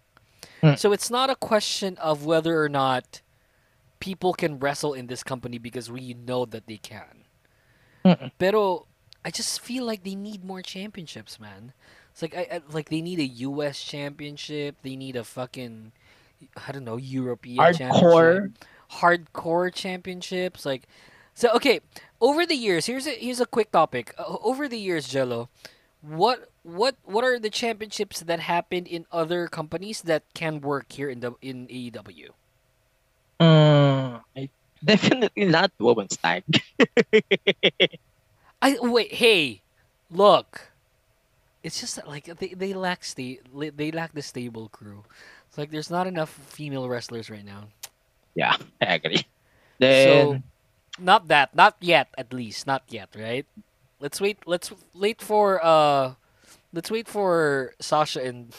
Hmm. 0.62 0.76
So 0.76 0.92
it's 0.92 1.10
not 1.10 1.30
a 1.30 1.36
question 1.36 1.98
of 1.98 2.26
whether 2.26 2.62
or 2.62 2.70
not 2.70 3.22
people 4.00 4.34
can 4.34 4.60
wrestle 4.60 4.94
in 4.94 5.08
this 5.08 5.24
company 5.24 5.58
because 5.58 5.90
we 5.90 6.14
know 6.14 6.46
that 6.46 6.68
they 6.68 6.78
can. 6.78 7.24
Mm-mm. 8.04 8.32
Pero 8.38 8.88
I 9.24 9.32
just 9.32 9.62
feel 9.62 9.86
like 9.86 10.04
they 10.04 10.16
need 10.16 10.44
more 10.44 10.62
championships, 10.62 11.40
man. 11.40 11.74
It's 12.12 12.22
like 12.22 12.36
I, 12.36 12.48
I 12.52 12.62
like 12.72 12.90
they 12.90 13.02
need 13.02 13.20
a 13.20 13.26
U.S. 13.48 13.82
championship. 13.82 14.76
They 14.84 14.96
need 14.96 15.16
a 15.16 15.24
fucking 15.24 15.94
I 16.68 16.72
don't 16.72 16.84
know 16.84 16.98
European 16.98 17.58
Hardcore. 17.58 17.78
championship, 17.78 18.66
hardcore 18.92 19.74
championships. 19.74 20.66
Like 20.66 20.84
so, 21.34 21.50
okay. 21.56 21.80
Over 22.22 22.46
the 22.46 22.56
years, 22.56 22.86
here's 22.86 23.08
a 23.08 23.12
here's 23.12 23.42
a 23.42 23.46
quick 23.46 23.72
topic. 23.72 24.14
Over 24.20 24.68
the 24.68 24.78
years, 24.78 25.08
Jello, 25.08 25.50
what 26.04 26.52
what 26.64 26.96
what 27.04 27.24
are 27.24 27.40
the 27.40 27.50
championships 27.50 28.20
that 28.20 28.40
happened 28.42 28.88
in 28.88 29.08
other 29.12 29.48
companies 29.48 30.04
that 30.04 30.24
can 30.36 30.60
work 30.60 30.92
here 30.92 31.10
in 31.10 31.22
the 31.22 31.32
in 31.42 31.68
AEW? 31.68 32.36
Mm, 33.40 34.22
I, 34.36 34.50
definitely 34.84 35.46
not 35.46 35.72
women's 35.80 36.18
tag. 36.18 36.44
I 38.62 38.78
wait. 38.82 39.14
Hey, 39.14 39.62
look. 40.12 40.70
It's 41.64 41.80
just 41.80 41.96
that, 41.96 42.10
like 42.10 42.26
they, 42.26 42.50
they 42.50 42.74
lack 42.74 43.06
sta- 43.06 43.40
they 43.56 43.92
lack 43.92 44.12
the 44.12 44.22
stable 44.22 44.68
crew. 44.68 45.06
It's 45.48 45.58
like 45.58 45.72
there's 45.72 45.90
not 45.90 46.08
enough 46.08 46.30
female 46.30 46.90
wrestlers 46.90 47.30
right 47.30 47.46
now. 47.46 47.72
yeah, 48.36 48.58
I 48.82 48.96
agree. 49.00 49.24
Then 49.80 50.04
so 50.04 50.44
not 51.00 51.28
that, 51.30 51.56
not 51.56 51.78
yet 51.80 52.10
at 52.18 52.34
least, 52.34 52.68
not 52.68 52.84
yet, 52.90 53.16
right? 53.16 53.46
Let's 54.04 54.22
wait. 54.22 54.40
Let's 54.46 54.72
wait 54.94 55.22
for 55.22 55.64
uh, 55.66 56.16
let's 56.74 56.92
wait 56.92 57.08
for 57.08 57.74
Sasha 57.82 58.24
and 58.24 58.54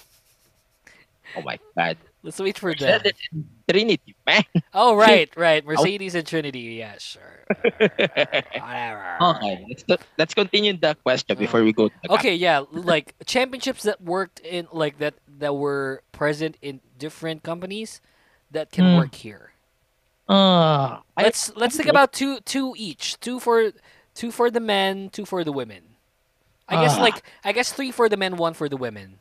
Oh 1.34 1.42
my 1.42 1.58
god. 1.76 1.98
Let's 2.22 2.40
wait 2.40 2.58
for 2.58 2.74
them. 2.74 3.12
And 3.36 3.44
Trinity, 3.68 4.16
man. 4.26 4.44
Oh 4.74 4.96
right, 4.96 5.30
right. 5.36 5.64
Mercedes 5.64 6.14
and 6.14 6.26
Trinity. 6.26 6.60
Yeah, 6.60 6.96
sure. 6.98 7.46
Whatever. 8.56 9.20
Okay, 9.20 9.58
let's 9.68 9.84
let's 10.18 10.34
continue 10.34 10.76
the 10.76 10.94
question 11.04 11.36
before 11.38 11.62
we 11.64 11.72
go. 11.72 11.88
To 11.88 12.08
the 12.10 12.10
Okay, 12.10 12.34
yeah, 12.34 12.62
like 12.70 13.14
championships 13.26 13.82
that 13.84 14.00
worked 14.00 14.40
in 14.40 14.68
like 14.72 14.98
that 14.98 15.14
that 15.38 15.54
were 15.56 16.02
present 16.12 16.56
in 16.62 16.80
different 16.98 17.42
companies 17.42 18.00
that 18.50 18.70
can 18.72 18.90
Hmm. 18.90 18.90
work 18.90 19.14
here. 19.14 19.52
Uh, 20.28 21.00
Let's 21.18 21.50
let's 21.56 21.76
think 21.76 21.88
about 21.88 22.12
two 22.12 22.40
two 22.40 22.74
each. 22.76 23.18
Two 23.20 23.38
for 23.40 23.72
two 24.14 24.30
for 24.32 24.50
the 24.50 24.60
men, 24.60 25.10
two 25.10 25.24
for 25.26 25.44
the 25.44 25.52
women. 25.52 25.82
I 26.68 26.76
guess 26.76 26.98
Ah. 26.98 27.02
like 27.02 27.22
I 27.44 27.52
guess 27.52 27.72
three 27.72 27.90
for 27.92 28.08
the 28.08 28.16
men, 28.16 28.36
one 28.36 28.54
for 28.54 28.68
the 28.68 28.76
women. 28.76 29.18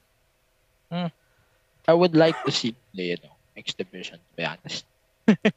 I 1.87 1.93
would 1.93 2.15
like 2.15 2.41
to 2.45 2.51
see 2.51 2.75
the 2.93 3.03
you 3.03 3.17
know 3.23 3.35
X 3.57 3.73
Division. 3.73 4.17
To 4.19 4.35
be 4.35 4.45
honest. 4.45 4.85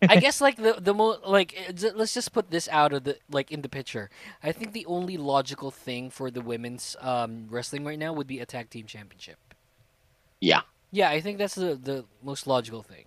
I 0.08 0.16
guess 0.16 0.40
like 0.40 0.56
the 0.56 0.74
the 0.80 0.94
mo 0.94 1.18
like 1.26 1.54
eh, 1.56 1.90
let's 1.94 2.14
just 2.14 2.32
put 2.32 2.50
this 2.50 2.68
out 2.68 2.92
of 2.92 3.04
the 3.04 3.18
like 3.30 3.50
in 3.50 3.62
the 3.62 3.68
picture. 3.68 4.10
I 4.42 4.52
think 4.52 4.72
the 4.72 4.86
only 4.86 5.16
logical 5.16 5.70
thing 5.70 6.10
for 6.10 6.30
the 6.30 6.40
women's 6.40 6.96
um 7.00 7.46
wrestling 7.50 7.84
right 7.84 7.98
now 7.98 8.12
would 8.12 8.26
be 8.26 8.38
a 8.40 8.46
tag 8.46 8.70
team 8.70 8.86
championship. 8.86 9.38
Yeah. 10.40 10.62
Yeah, 10.92 11.10
I 11.10 11.20
think 11.20 11.38
that's 11.38 11.54
the 11.54 11.74
the 11.74 12.04
most 12.22 12.46
logical 12.46 12.82
thing. 12.82 13.06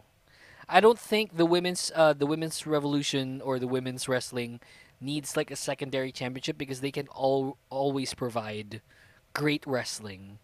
I 0.68 0.80
don't 0.82 1.00
think 1.00 1.38
the 1.38 1.46
women's 1.46 1.92
uh 1.96 2.14
the 2.14 2.26
women's 2.28 2.66
revolution 2.68 3.42
or 3.42 3.60
the 3.60 3.68
women's 3.68 4.08
wrestling 4.08 4.60
needs 5.02 5.38
like 5.38 5.52
a 5.52 5.56
secondary 5.56 6.12
championship 6.12 6.58
because 6.58 6.82
they 6.82 6.92
can 6.92 7.08
all 7.10 7.58
always 7.70 8.14
provide 8.14 8.82
great 9.34 9.64
wrestling. 9.66 10.40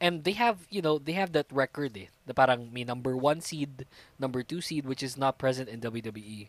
And 0.00 0.24
they 0.24 0.32
have, 0.32 0.66
you 0.68 0.82
know, 0.82 0.98
they 0.98 1.12
have 1.12 1.32
that 1.32 1.46
record 1.50 1.96
eh. 1.96 2.06
The 2.26 2.34
parang 2.34 2.72
may 2.72 2.84
number 2.84 3.16
1 3.16 3.40
seed, 3.40 3.86
number 4.18 4.42
2 4.42 4.60
seed 4.60 4.84
which 4.84 5.02
is 5.02 5.16
not 5.16 5.38
present 5.38 5.68
in 5.68 5.80
WWE. 5.80 6.48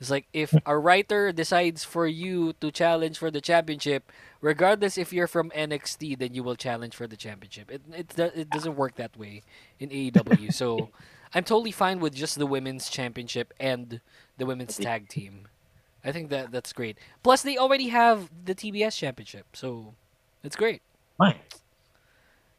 It's 0.00 0.10
like 0.10 0.26
if 0.32 0.54
a 0.64 0.78
writer 0.78 1.32
decides 1.32 1.82
for 1.82 2.06
you 2.06 2.54
to 2.60 2.70
challenge 2.70 3.18
for 3.18 3.30
the 3.30 3.40
championship, 3.40 4.12
regardless 4.40 4.96
if 4.96 5.12
you're 5.12 5.26
from 5.26 5.50
NXT, 5.50 6.18
then 6.18 6.34
you 6.34 6.44
will 6.44 6.54
challenge 6.54 6.94
for 6.94 7.06
the 7.08 7.16
championship. 7.16 7.70
It 7.70 7.82
it 7.90 8.18
it 8.18 8.50
doesn't 8.50 8.76
work 8.76 8.94
that 8.94 9.16
way 9.16 9.42
in 9.80 9.90
AEW. 9.90 10.54
so 10.54 10.90
I'm 11.34 11.44
totally 11.44 11.72
fine 11.72 11.98
with 11.98 12.14
just 12.14 12.38
the 12.38 12.46
women's 12.46 12.88
championship 12.88 13.52
and 13.58 14.00
the 14.38 14.46
women's 14.46 14.76
tag 14.86 15.08
team. 15.08 15.48
I 16.08 16.12
think 16.12 16.30
that 16.30 16.50
that's 16.50 16.72
great. 16.72 16.96
Plus, 17.22 17.42
they 17.42 17.58
already 17.58 17.88
have 17.88 18.30
the 18.44 18.54
TBS 18.54 18.96
championship, 18.96 19.46
so 19.52 19.94
it's 20.42 20.56
great. 20.56 20.80
Fine. 21.18 21.36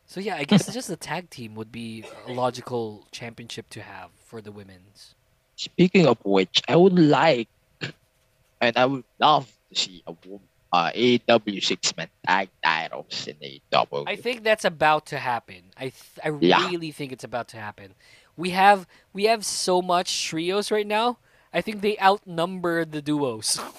So 0.06 0.20
yeah, 0.20 0.36
I 0.36 0.44
guess 0.44 0.72
just 0.78 0.88
the 0.88 0.96
tag 0.96 1.30
team 1.32 1.56
would 1.56 1.72
be 1.72 2.06
a 2.28 2.32
logical 2.32 3.08
championship 3.12 3.70
to 3.72 3.82
have 3.82 4.12
for 4.24 4.40
the 4.40 4.52
women's. 4.52 5.16
Speaking 5.56 6.06
of 6.06 6.18
which, 6.24 6.62
I 6.68 6.76
would 6.76 6.98
like, 6.98 7.50
and 8.62 8.78
I 8.78 8.86
would 8.86 9.04
love 9.20 9.52
to 9.74 9.80
see 9.80 10.04
a 10.06 10.14
wo- 10.26 10.42
uh, 10.72 10.92
AEW 10.92 11.64
six 11.64 11.96
man 11.98 12.08
tag 12.28 12.50
titles 12.64 13.28
in 13.28 13.36
AEW. 13.42 14.04
I 14.08 14.16
think 14.16 14.44
that's 14.44 14.64
about 14.66 15.08
to 15.08 15.18
happen. 15.18 15.64
I 15.76 15.90
th- 15.90 16.20
I 16.24 16.30
Yeah. 16.40 16.70
really 16.70 16.92
think 16.92 17.12
it's 17.12 17.24
about 17.24 17.48
to 17.50 17.58
happen. 17.58 17.96
We 18.38 18.52
have 18.52 18.86
we 19.12 19.24
have 19.26 19.44
so 19.44 19.82
much 19.82 20.26
trios 20.28 20.70
right 20.72 20.86
now. 20.88 21.18
I 21.54 21.62
think 21.62 21.82
they 21.82 21.98
outnumber 22.00 22.86
the 22.86 23.02
duos. 23.02 23.60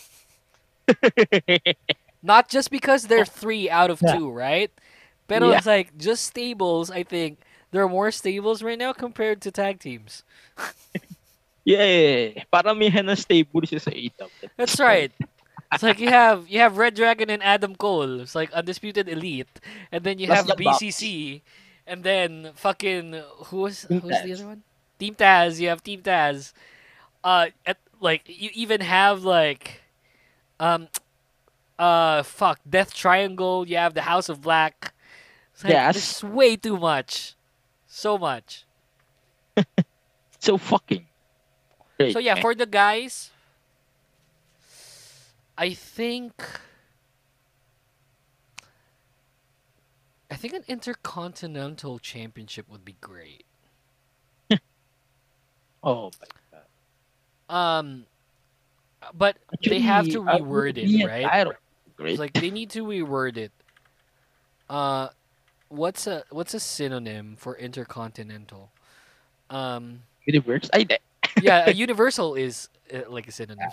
Not 2.22 2.48
just 2.48 2.70
because 2.70 3.06
they're 3.06 3.24
three 3.26 3.70
out 3.70 3.90
of 3.90 4.02
Yeah. 4.02 4.16
two, 4.16 4.30
right? 4.30 4.70
But 5.28 5.42
Yeah. 5.42 5.56
it's 5.56 5.66
like 5.66 5.96
just 5.96 6.24
stables. 6.24 6.90
I 6.90 7.02
think 7.02 7.38
there 7.70 7.82
are 7.82 7.88
more 7.88 8.10
stables 8.10 8.62
right 8.62 8.78
now 8.78 8.92
compared 8.92 9.40
to 9.42 9.50
tag 9.50 9.80
teams. 9.80 10.22
yeah, 11.64 12.44
paramihan 12.52 13.08
ng 13.08 13.16
stable 13.16 13.62
siya 13.62 13.80
sa 13.80 13.90
AEW. 13.92 14.48
That's 14.56 14.78
right. 14.80 15.12
It's 15.72 15.82
like 15.82 15.98
you 16.00 16.08
have 16.10 16.48
you 16.48 16.60
have 16.60 16.76
Red 16.78 16.94
Dragon 16.94 17.30
and 17.30 17.42
Adam 17.42 17.74
Cole. 17.76 18.20
It's 18.20 18.34
like 18.34 18.52
undisputed 18.52 19.08
elite, 19.08 19.60
and 19.92 20.02
then 20.04 20.18
you 20.18 20.28
have. 20.28 20.46
BCC, 20.56 21.42
and 21.86 22.02
then 22.02 22.50
fucking 22.54 23.14
who's 23.50 23.86
who's 24.00 24.20
the 24.22 24.32
other 24.34 24.46
one? 24.46 24.62
Team 24.98 25.14
Taz. 25.14 25.60
You 25.60 25.68
have 25.68 25.82
Team 25.82 26.02
Taz. 26.02 26.52
Uh, 27.22 27.48
at, 27.66 27.78
like 28.00 28.22
you 28.26 28.50
even 28.54 28.80
have 28.80 29.24
like, 29.24 29.82
um, 30.58 30.88
uh, 31.78 32.22
fuck 32.22 32.60
Death 32.68 32.94
Triangle. 32.94 33.66
You 33.66 33.76
have 33.76 33.94
the 33.94 34.02
House 34.02 34.28
of 34.28 34.40
Black. 34.40 34.94
It's 35.52 35.64
like, 35.64 35.72
Yes. 35.72 35.96
It's 35.96 36.24
way 36.24 36.56
too 36.56 36.76
much, 36.76 37.34
so 37.86 38.18
much. 38.18 38.64
So 40.40 40.56
fucking 40.56 41.06
great. 41.98 42.14
So 42.14 42.18
yeah, 42.18 42.40
for 42.40 42.54
the 42.54 42.64
guys, 42.64 43.30
I 45.56 45.74
think 45.74 46.42
I 50.30 50.36
think 50.36 50.54
an 50.54 50.64
intercontinental 50.66 51.98
championship 51.98 52.70
would 52.70 52.86
be 52.86 52.96
great. 53.00 53.44
oh. 55.82 56.10
Um 57.50 58.06
but 59.14 59.36
they 59.68 59.80
have 59.80 60.08
to 60.10 60.22
reword 60.22 60.78
it, 60.78 60.92
right? 61.06 61.34
It's 61.98 62.18
like 62.18 62.34
they 62.34 62.50
need 62.50 62.70
to 62.70 62.84
reword 62.84 63.36
it. 63.36 63.52
Uh 64.70 65.08
what's 65.68 66.06
a 66.06 66.24
what's 66.30 66.54
a 66.54 66.60
synonym 66.60 67.36
for 67.36 67.56
intercontinental? 67.56 68.70
Um 69.50 70.02
Universe. 70.26 70.70
Ay, 70.72 70.84
de. 70.84 70.98
yeah, 71.42 71.68
a 71.68 71.72
universal 71.72 72.34
is 72.34 72.68
uh, 72.94 73.00
like 73.08 73.28
a 73.28 73.32
synonym. 73.32 73.70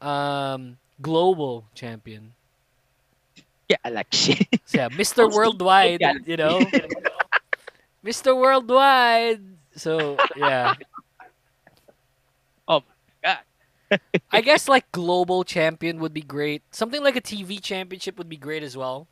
Um, 0.00 0.78
global 1.00 1.66
champion. 1.74 2.32
Yeah, 3.68 3.76
Alexi. 3.84 4.46
So 4.66 4.78
yeah, 4.78 4.88
Mr. 4.88 5.30
Worldwide, 5.34 6.00
you 6.26 6.36
know. 6.36 6.60
Mr. 8.04 8.36
Worldwide. 8.36 9.42
So 9.76 10.16
yeah, 10.36 10.74
oh 12.68 12.80
my 12.80 12.84
god. 13.22 13.38
I 14.32 14.40
guess 14.40 14.68
like 14.68 14.90
global 14.92 15.44
champion 15.44 15.98
would 16.00 16.14
be 16.14 16.22
great. 16.22 16.62
Something 16.70 17.02
like 17.02 17.16
a 17.16 17.20
TV 17.20 17.60
championship 17.60 18.18
would 18.18 18.28
be 18.28 18.36
great 18.36 18.62
as 18.62 18.76
well. 18.76 19.06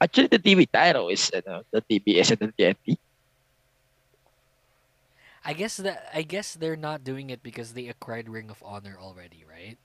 Actually, 0.00 0.28
the 0.28 0.38
TV 0.38 0.70
title 0.70 1.08
is 1.08 1.30
ano, 1.32 1.62
the 1.70 1.80
TBS 1.82 2.32
and 2.32 2.40
the 2.40 2.52
TNT. 2.52 2.98
I 5.44 5.52
guess 5.52 5.76
that 5.78 6.10
I 6.12 6.22
guess 6.22 6.54
they're 6.54 6.76
not 6.76 7.04
doing 7.04 7.30
it 7.30 7.42
because 7.42 7.72
they 7.72 7.86
acquired 7.86 8.28
Ring 8.28 8.50
of 8.50 8.62
Honor 8.66 8.98
already, 9.00 9.44
right? 9.48 9.78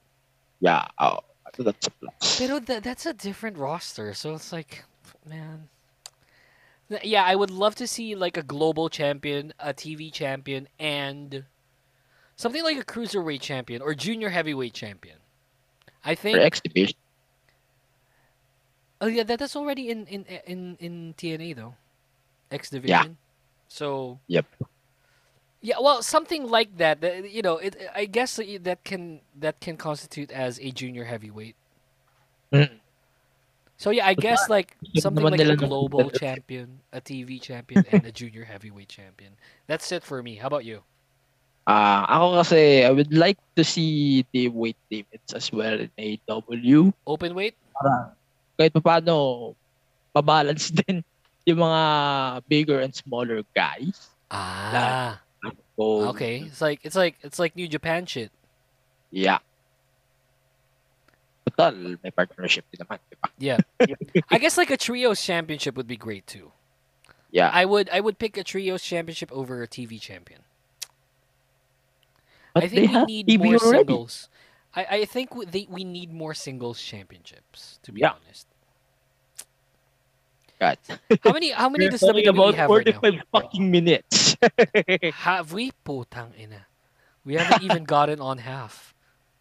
Yeah. 0.59 0.87
Oh, 0.99 1.19
that's 1.57 1.87
a 1.87 1.91
plus. 1.91 2.39
Pero 2.39 2.59
that 2.59 2.83
that's 2.83 3.05
a 3.05 3.13
different 3.13 3.57
roster, 3.57 4.13
so 4.13 4.33
it's 4.33 4.51
like, 4.51 4.85
man. 5.25 5.69
Yeah, 7.03 7.23
I 7.23 7.35
would 7.35 7.51
love 7.51 7.75
to 7.75 7.87
see 7.87 8.15
like 8.15 8.35
a 8.35 8.43
global 8.43 8.89
champion, 8.89 9.53
a 9.59 9.73
TV 9.73 10.11
champion, 10.11 10.67
and 10.77 11.45
something 12.41 12.63
like 12.63 12.77
a 12.77 12.83
cruiserweight 12.83 13.41
champion 13.41 13.81
or 13.81 13.93
junior 13.93 14.29
heavyweight 14.29 14.73
champion. 14.73 15.17
I 16.03 16.15
think 16.15 16.35
For 16.35 16.39
think. 16.39 16.45
X 16.45 16.61
Division. 16.61 16.97
Oh 18.99 19.07
yeah, 19.07 19.23
that, 19.23 19.39
that's 19.39 19.55
already 19.55 19.89
in 19.89 20.07
in 20.07 20.25
in 20.45 20.77
in 20.79 21.13
TNA 21.17 21.55
though, 21.55 21.75
X 22.51 22.69
Division. 22.71 22.89
Yeah. 22.89 23.05
So 23.67 24.19
Yep. 24.27 24.45
yeah, 25.61 25.75
well, 25.81 26.01
something 26.01 26.47
like 26.49 26.77
that. 26.77 27.01
that, 27.01 27.29
You 27.31 27.41
know, 27.43 27.57
it. 27.57 27.75
I 27.95 28.05
guess 28.05 28.37
that 28.37 28.83
can 28.83 29.21
that 29.39 29.59
can 29.61 29.77
constitute 29.77 30.31
as 30.31 30.59
a 30.59 30.71
junior 30.71 31.05
heavyweight. 31.05 31.55
Mm. 32.53 32.79
So 33.77 33.91
yeah, 33.91 34.07
I 34.07 34.15
guess 34.15 34.49
like 34.49 34.77
something 34.97 35.23
like 35.23 35.39
a 35.39 35.55
global 35.55 36.09
champion, 36.11 36.81
a 36.91 37.01
TV 37.01 37.41
champion, 37.41 37.85
and 37.91 38.05
a 38.05 38.11
junior 38.11 38.45
heavyweight 38.45 38.89
champion. 38.89 39.33
That's 39.67 39.91
it 39.91 40.03
for 40.03 40.21
me. 40.23 40.35
How 40.35 40.47
about 40.47 40.65
you? 40.65 40.83
Ah, 41.67 42.09
ako 42.09 42.41
kasi 42.41 42.81
I 42.83 42.89
would 42.89 43.13
like 43.13 43.37
to 43.55 43.63
see 43.63 44.25
the 44.33 44.49
weight 44.49 44.77
limits 44.89 45.33
as 45.37 45.51
well 45.53 45.77
in 45.77 45.91
AW. 45.95 46.89
Open 47.05 47.37
weight? 47.37 47.53
Para 47.77 48.17
kahit 48.57 48.73
pa 48.77 48.81
paano 48.81 49.53
mabalance 50.13 50.69
din 50.85 51.01
yung 51.45 51.61
mga 51.61 51.81
bigger 52.45 52.79
and 52.81 52.93
smaller 52.93 53.41
guys. 53.53 54.09
Ah, 54.29 55.21
So, 55.77 56.13
okay. 56.13 56.45
It's 56.45 56.61
like 56.61 56.85
it's 56.85 56.95
like 56.95 57.17
it's 57.25 57.39
like 57.41 57.55
New 57.55 57.65
Japan 57.67 58.05
shit. 58.05 58.29
Yeah. 59.09 59.41
Total, 61.57 61.97
may 62.05 62.11
partnership 62.13 62.69
din 62.69 62.85
naman, 62.85 63.01
di 63.09 63.17
ba? 63.17 63.27
Yeah. 63.41 63.59
I 64.33 64.37
guess 64.37 64.61
like 64.61 64.69
a 64.69 64.77
trios 64.77 65.17
championship 65.17 65.73
would 65.75 65.89
be 65.89 65.97
great 65.97 66.27
too. 66.29 66.53
Yeah. 67.33 67.49
I 67.49 67.65
would 67.65 67.89
I 67.89 67.99
would 67.99 68.19
pick 68.21 68.37
a 68.37 68.45
trios 68.45 68.85
championship 68.85 69.31
over 69.33 69.63
a 69.63 69.67
TV 69.67 69.97
champion. 69.99 70.45
But 72.53 72.63
I 72.63 72.67
think 72.67 72.91
we 72.91 73.05
need 73.05 73.27
TV 73.27 73.37
more 73.39 73.55
already. 73.57 73.77
singles. 73.87 74.29
I, 74.73 74.85
I 74.85 75.05
think 75.05 75.35
we, 75.35 75.45
they, 75.45 75.67
we 75.69 75.83
need 75.83 76.11
more 76.13 76.33
singles 76.33 76.81
championships, 76.81 77.79
to 77.83 77.91
be 77.91 78.01
Yeah. 78.01 78.15
honest. 78.15 78.47
God. 80.59 80.77
How 81.23 81.33
many 81.33 81.49
how 81.51 81.69
many 81.69 81.85
We're 81.85 81.91
does 81.97 82.01
WWE 82.03 82.29
about 82.29 82.55
have 82.55 82.69
right 82.69 82.85
now? 82.85 82.99
45 83.01 83.21
fucking 83.33 83.71
minutes. 83.71 84.37
Have 85.25 85.53
we 85.53 85.71
putang 85.85 86.37
ina? 86.37 86.67
We 87.25 87.33
haven't 87.35 87.61
even 87.65 87.83
gotten 87.83 88.21
on 88.21 88.37
half. 88.37 88.93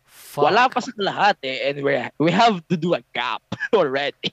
Fuck. 0.05 0.45
Wala 0.49 0.69
pa 0.73 0.81
sa 0.81 0.93
lahat 0.97 1.37
eh. 1.45 1.69
And 1.69 1.85
we 1.85 1.93
we 2.19 2.31
have 2.33 2.65
to 2.73 2.77
do 2.77 2.95
a 2.97 3.05
gap 3.13 3.43
already. 3.77 4.33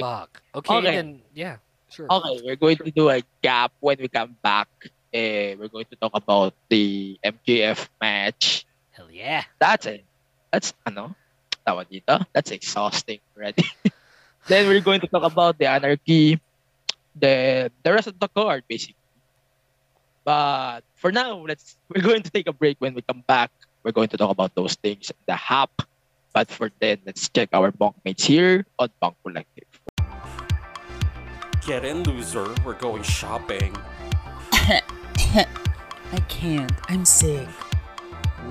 Fuck. 0.00 0.40
Okay, 0.56 0.72
Okay. 0.80 0.88
then 0.88 1.20
yeah, 1.36 1.60
sure. 1.92 2.08
Okay, 2.08 2.34
we're 2.48 2.56
going 2.56 2.80
to 2.80 2.90
do 2.90 3.12
a 3.12 3.20
gap 3.44 3.72
when 3.84 4.00
we 4.00 4.08
come 4.08 4.36
back. 4.40 4.68
Eh, 5.12 5.56
we're 5.56 5.72
going 5.72 5.86
to 5.88 5.96
talk 5.96 6.12
about 6.12 6.52
the 6.68 7.18
MJF 7.24 7.88
match. 8.00 8.66
Hell 8.92 9.10
yeah. 9.10 9.44
That's 9.58 9.86
it. 9.86 10.04
That's 10.52 10.74
ano? 10.84 11.16
Tawag 11.64 11.88
dito? 11.88 12.24
That's 12.32 12.50
exhausting 12.52 13.20
already. 13.32 13.64
then 14.48 14.68
we're 14.68 14.84
going 14.84 15.00
to 15.00 15.08
talk 15.08 15.24
about 15.24 15.56
the 15.56 15.64
anarchy, 15.64 16.40
the 17.16 17.72
the 17.82 17.90
rest 17.92 18.08
of 18.08 18.20
the 18.20 18.28
card 18.28 18.64
basically. 18.68 19.00
But 20.28 20.84
for 21.00 21.08
now, 21.08 21.40
let's 21.40 21.80
we're 21.88 22.04
going 22.04 22.20
to 22.20 22.30
take 22.30 22.48
a 22.48 22.52
break. 22.52 22.76
When 22.76 22.92
we 22.92 23.00
come 23.00 23.24
back, 23.24 23.48
we're 23.80 23.96
going 23.96 24.12
to 24.12 24.20
talk 24.20 24.28
about 24.28 24.52
those 24.52 24.76
things, 24.76 25.08
the 25.24 25.36
hap. 25.36 25.72
But 26.36 26.52
for 26.52 26.68
then, 26.80 27.00
let's 27.08 27.28
check 27.32 27.48
our 27.56 27.72
bunkmates 27.72 28.28
here 28.28 28.68
on 28.76 28.92
Bunk 29.00 29.16
Collective. 29.24 29.72
Get 31.64 31.84
in, 31.88 32.04
loser. 32.04 32.44
We're 32.60 32.76
going 32.76 33.02
shopping. 33.02 33.72
I 35.36 36.20
can't. 36.28 36.72
I'm 36.88 37.04
sick. 37.04 37.48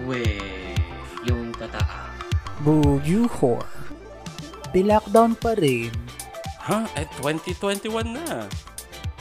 Weh, 0.05 0.77
yung 1.25 1.49
tataa. 1.57 2.13
Boo, 2.61 3.01
you 3.01 3.25
whore. 3.25 3.65
Di-lockdown 4.73 5.33
pa 5.41 5.57
rin. 5.57 5.89
Ha? 6.69 6.85
Eh, 6.93 7.09
2021 7.17 8.13
na. 8.13 8.45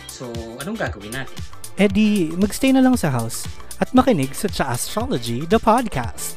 So, 0.04 0.28
anong 0.61 0.76
gagawin 0.76 1.16
natin? 1.16 1.36
Eh 1.76 1.88
di, 1.88 2.32
magstay 2.36 2.72
na 2.72 2.80
lang 2.84 2.96
sa 2.96 3.12
house 3.12 3.48
at 3.80 3.92
makinig 3.92 4.32
sa 4.32 4.48
Cha 4.48 4.72
Astrology, 4.72 5.44
the 5.48 5.61
podcast. 5.61 6.36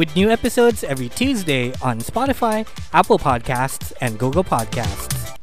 With 0.00 0.12
new 0.16 0.28
episodes 0.32 0.84
every 0.84 1.12
Tuesday 1.12 1.72
on 1.80 2.00
Spotify, 2.00 2.64
Apple 2.92 3.20
Podcasts, 3.20 3.92
and 4.00 4.16
Google 4.16 4.44
Podcasts. 4.44 5.36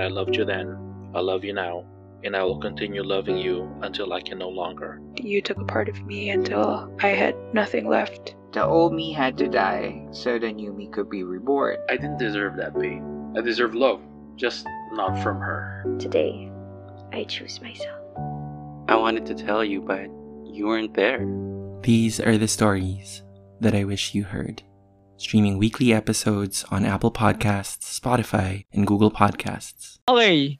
I 0.00 0.08
loved 0.08 0.36
you 0.36 0.44
then, 0.44 0.76
I 1.14 1.20
love 1.22 1.46
you 1.46 1.54
now, 1.54 1.86
and 2.24 2.36
I 2.36 2.42
will 2.44 2.58
continue 2.58 3.02
loving 3.02 3.36
you 3.36 3.70
until 3.82 4.12
I 4.12 4.20
can 4.20 4.38
no 4.38 4.48
longer. 4.48 5.00
You 5.16 5.42
took 5.42 5.58
a 5.58 5.64
part 5.64 5.88
of 5.88 6.04
me 6.06 6.30
until 6.30 6.94
I 7.00 7.08
had 7.08 7.34
nothing 7.52 7.88
left. 7.88 8.36
The 8.52 8.64
old 8.64 8.92
me 8.92 9.12
had 9.12 9.38
to 9.38 9.48
die 9.48 10.06
so 10.10 10.38
the 10.38 10.52
new 10.52 10.72
me 10.72 10.88
could 10.88 11.08
be 11.08 11.22
reborn. 11.22 11.78
I 11.88 11.96
didn't 11.96 12.18
deserve 12.18 12.56
that 12.56 12.78
pain. 12.78 13.34
I 13.36 13.40
deserve 13.40 13.74
love, 13.74 14.00
just 14.36 14.66
not 14.92 15.22
from 15.22 15.40
her. 15.40 15.84
Today, 15.98 16.50
I 17.12 17.24
choose 17.24 17.60
myself. 17.60 17.98
I 18.88 18.96
wanted 18.96 19.26
to 19.26 19.34
tell 19.34 19.64
you, 19.64 19.80
but 19.80 20.10
you 20.44 20.66
weren't 20.66 20.94
there. 20.94 21.26
These 21.82 22.20
are 22.20 22.36
the 22.36 22.48
stories 22.48 23.22
that 23.60 23.74
I 23.74 23.84
wish 23.84 24.14
you 24.14 24.24
heard. 24.24 24.62
Streaming 25.16 25.56
weekly 25.56 25.92
episodes 25.92 26.64
on 26.70 26.84
Apple 26.84 27.12
Podcasts, 27.12 27.98
Spotify, 27.98 28.64
and 28.72 28.86
Google 28.86 29.10
Podcasts. 29.10 29.98
Okay, 30.08 30.58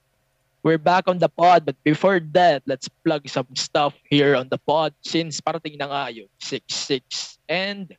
we're 0.62 0.78
back 0.78 1.06
on 1.06 1.18
the 1.18 1.28
pod. 1.28 1.66
But 1.66 1.76
before 1.84 2.20
that, 2.32 2.62
let's 2.66 2.88
plug 2.88 3.28
some 3.28 3.50
stuff 3.54 3.94
here 4.08 4.34
on 4.34 4.48
the 4.48 4.58
pod 4.58 4.94
since 5.02 5.40
parating 5.42 5.78
na 5.78 5.90
nga 5.90 6.02
yung 6.14 6.30
6-6. 6.40 7.38
And, 7.50 7.90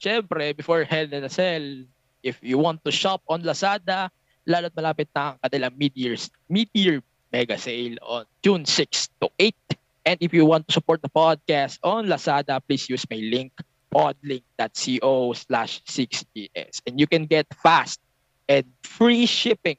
syempre, 0.00 0.56
before 0.56 0.84
Hell 0.84 1.12
in 1.12 1.24
a 1.24 1.32
Cell, 1.32 1.84
if 2.22 2.38
you 2.40 2.58
want 2.58 2.84
to 2.84 2.92
shop 2.92 3.22
on 3.28 3.42
Lazada, 3.42 4.12
lalo't 4.46 4.76
malapit 4.76 5.08
na 5.16 5.34
ang 5.34 5.38
kanilang 5.42 5.74
mid-year, 5.76 6.16
mid-year 6.48 7.02
mega 7.32 7.56
sale 7.56 7.96
on 8.02 8.24
June 8.44 8.64
6 8.64 9.08
to 9.20 9.28
8. 9.38 9.56
And 10.04 10.18
if 10.20 10.34
you 10.34 10.44
want 10.44 10.68
to 10.68 10.72
support 10.72 11.00
the 11.00 11.08
podcast 11.08 11.78
on 11.82 12.06
Lazada, 12.06 12.60
please 12.60 12.88
use 12.90 13.06
my 13.08 13.22
link 13.22 13.52
podlink.co 13.92 15.32
slash 15.32 15.84
6gs. 15.84 16.80
And 16.86 16.98
you 16.98 17.06
can 17.06 17.26
get 17.26 17.46
fast 17.62 18.00
and 18.48 18.64
free 18.82 19.26
shipping 19.26 19.76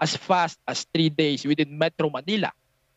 as 0.00 0.16
fast 0.16 0.58
as 0.66 0.88
three 0.88 1.12
days 1.12 1.44
within 1.44 1.76
Metro 1.76 2.08
Manila, 2.08 2.50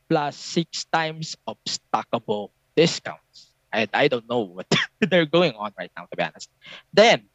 plus 0.07 0.39
six 0.39 0.85
times 0.87 1.35
of 1.45 1.59
stackable 1.67 2.49
discounts. 2.75 3.51
And 3.71 3.89
I 3.93 4.07
don't 4.07 4.27
know 4.29 4.47
what 4.47 4.67
they're 4.99 5.27
going 5.27 5.53
on 5.59 5.73
right 5.77 5.91
now, 5.97 6.07
to 6.07 6.15
be 6.15 6.23
honest. 6.23 6.49
Then, 6.93 7.27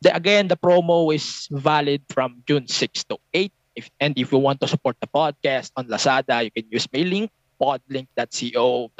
the, 0.00 0.14
again, 0.14 0.48
the 0.48 0.56
promo 0.56 1.14
is 1.14 1.48
valid 1.50 2.02
from 2.08 2.42
June 2.46 2.66
6 2.66 3.04
to 3.04 3.18
8. 3.32 3.52
If, 3.76 3.90
and 4.00 4.16
if 4.18 4.32
you 4.32 4.38
want 4.38 4.60
to 4.60 4.68
support 4.68 4.96
the 5.00 5.06
podcast 5.06 5.70
on 5.76 5.86
Lazada, 5.86 6.44
you 6.44 6.50
can 6.50 6.66
use 6.70 6.88
my 6.92 7.02
link, 7.02 7.30
podlink.co 7.60 8.90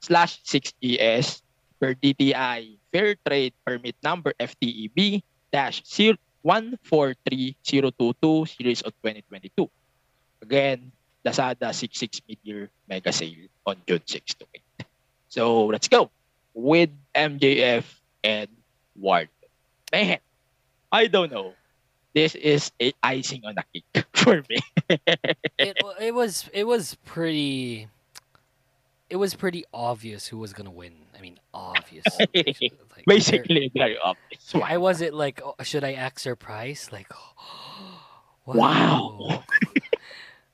slash 0.00 0.42
6es 0.42 1.42
per 1.78 1.94
DTI 1.94 2.76
Fair 2.92 3.16
Trade 3.24 3.54
Permit 3.64 3.96
Number 4.02 4.34
FTEB 4.38 5.22
dash 5.52 5.82
143022 6.42 8.46
series 8.46 8.82
of 8.82 8.92
2022. 9.02 9.70
Again, 10.42 10.92
Lazada 11.24 11.74
66 11.74 12.20
mid-year 12.28 12.70
mega 12.88 13.12
sale 13.12 13.48
on 13.66 13.76
June 13.86 14.02
6 14.06 14.34
to 14.34 14.46
8. 14.80 14.86
So 15.28 15.66
let's 15.66 15.88
go 15.88 16.10
with 16.54 16.90
MJF 17.14 17.84
and 18.24 18.48
Ward. 18.96 19.28
Man, 19.92 20.18
I 20.90 21.06
don't 21.06 21.30
know. 21.30 21.54
This 22.14 22.34
is 22.34 22.72
a 22.82 22.92
icing 23.02 23.44
on 23.44 23.54
the 23.54 23.64
cake 23.72 24.06
for 24.12 24.42
me. 24.48 24.58
it 25.58 25.78
it 26.00 26.14
was 26.14 26.48
it 26.52 26.66
was 26.66 26.96
pretty 27.04 27.88
it 29.08 29.16
was 29.16 29.34
pretty 29.34 29.64
obvious 29.72 30.28
who 30.28 30.38
was 30.38 30.52
gonna 30.52 30.70
win. 30.70 30.94
I 31.20 31.22
mean, 31.22 31.38
obviously. 31.52 32.26
Like, 32.96 33.06
Basically, 33.06 33.70
very 33.72 33.96
obvious. 33.96 34.52
I 34.64 34.76
was 34.76 35.00
it 35.00 35.14
like, 35.14 35.40
oh, 35.44 35.54
should 35.62 35.84
I 35.84 35.92
ask 35.94 36.18
surprise? 36.18 36.88
Like, 36.92 37.08
Wow. 38.46 39.44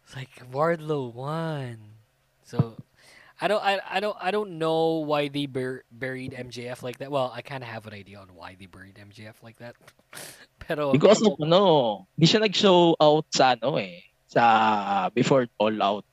it's 0.04 0.14
like 0.14 0.30
Wardlow 0.52 1.14
won. 1.14 1.78
So, 2.44 2.74
I 3.40 3.48
don't, 3.48 3.62
I, 3.62 3.80
I 3.90 4.00
don't, 4.00 4.16
I 4.20 4.30
don't 4.30 4.58
know 4.58 5.02
why 5.06 5.28
they 5.28 5.46
bur- 5.46 5.82
buried 5.90 6.32
MJF 6.32 6.82
like 6.82 6.98
that. 6.98 7.10
Well, 7.10 7.32
I 7.34 7.42
kind 7.42 7.62
of 7.62 7.68
have 7.70 7.86
an 7.86 7.94
idea 7.94 8.18
on 8.18 8.28
why 8.34 8.56
they 8.58 8.66
buried 8.66 8.94
MJF 8.94 9.42
like 9.42 9.58
that. 9.58 9.74
Pero 10.58 10.92
Because 10.92 11.22
of 11.22 11.34
ano, 11.40 12.06
hindi 12.16 12.26
siya 12.26 12.40
nag-show 12.42 12.96
out 13.00 13.26
sa 13.34 13.54
ano 13.54 13.76
eh, 13.78 14.02
sa 14.26 15.08
before 15.10 15.46
All 15.58 15.82
Out. 15.82 16.04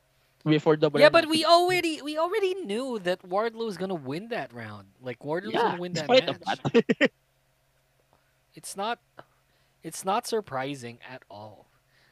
Before 0.46 0.76
the 0.76 0.92
yeah, 0.96 1.08
but 1.08 1.30
we 1.30 1.46
already 1.46 2.02
we 2.02 2.18
already 2.18 2.54
knew 2.56 3.00
that 3.00 3.24
Wardlow 3.24 3.66
was 3.66 3.78
gonna 3.78 3.96
win 3.96 4.28
that 4.30 4.52
round. 4.54 4.88
Like 5.02 5.20
Wardlow's 5.20 5.54
yeah, 5.54 5.62
gonna 5.62 5.80
win 5.80 5.94
that 5.94 6.10
match. 6.10 6.60
that. 6.74 7.12
it's 8.54 8.76
not 8.76 9.00
it's 9.84 10.04
not 10.04 10.28
surprising 10.28 11.00
at 11.10 11.24
all. 11.30 11.68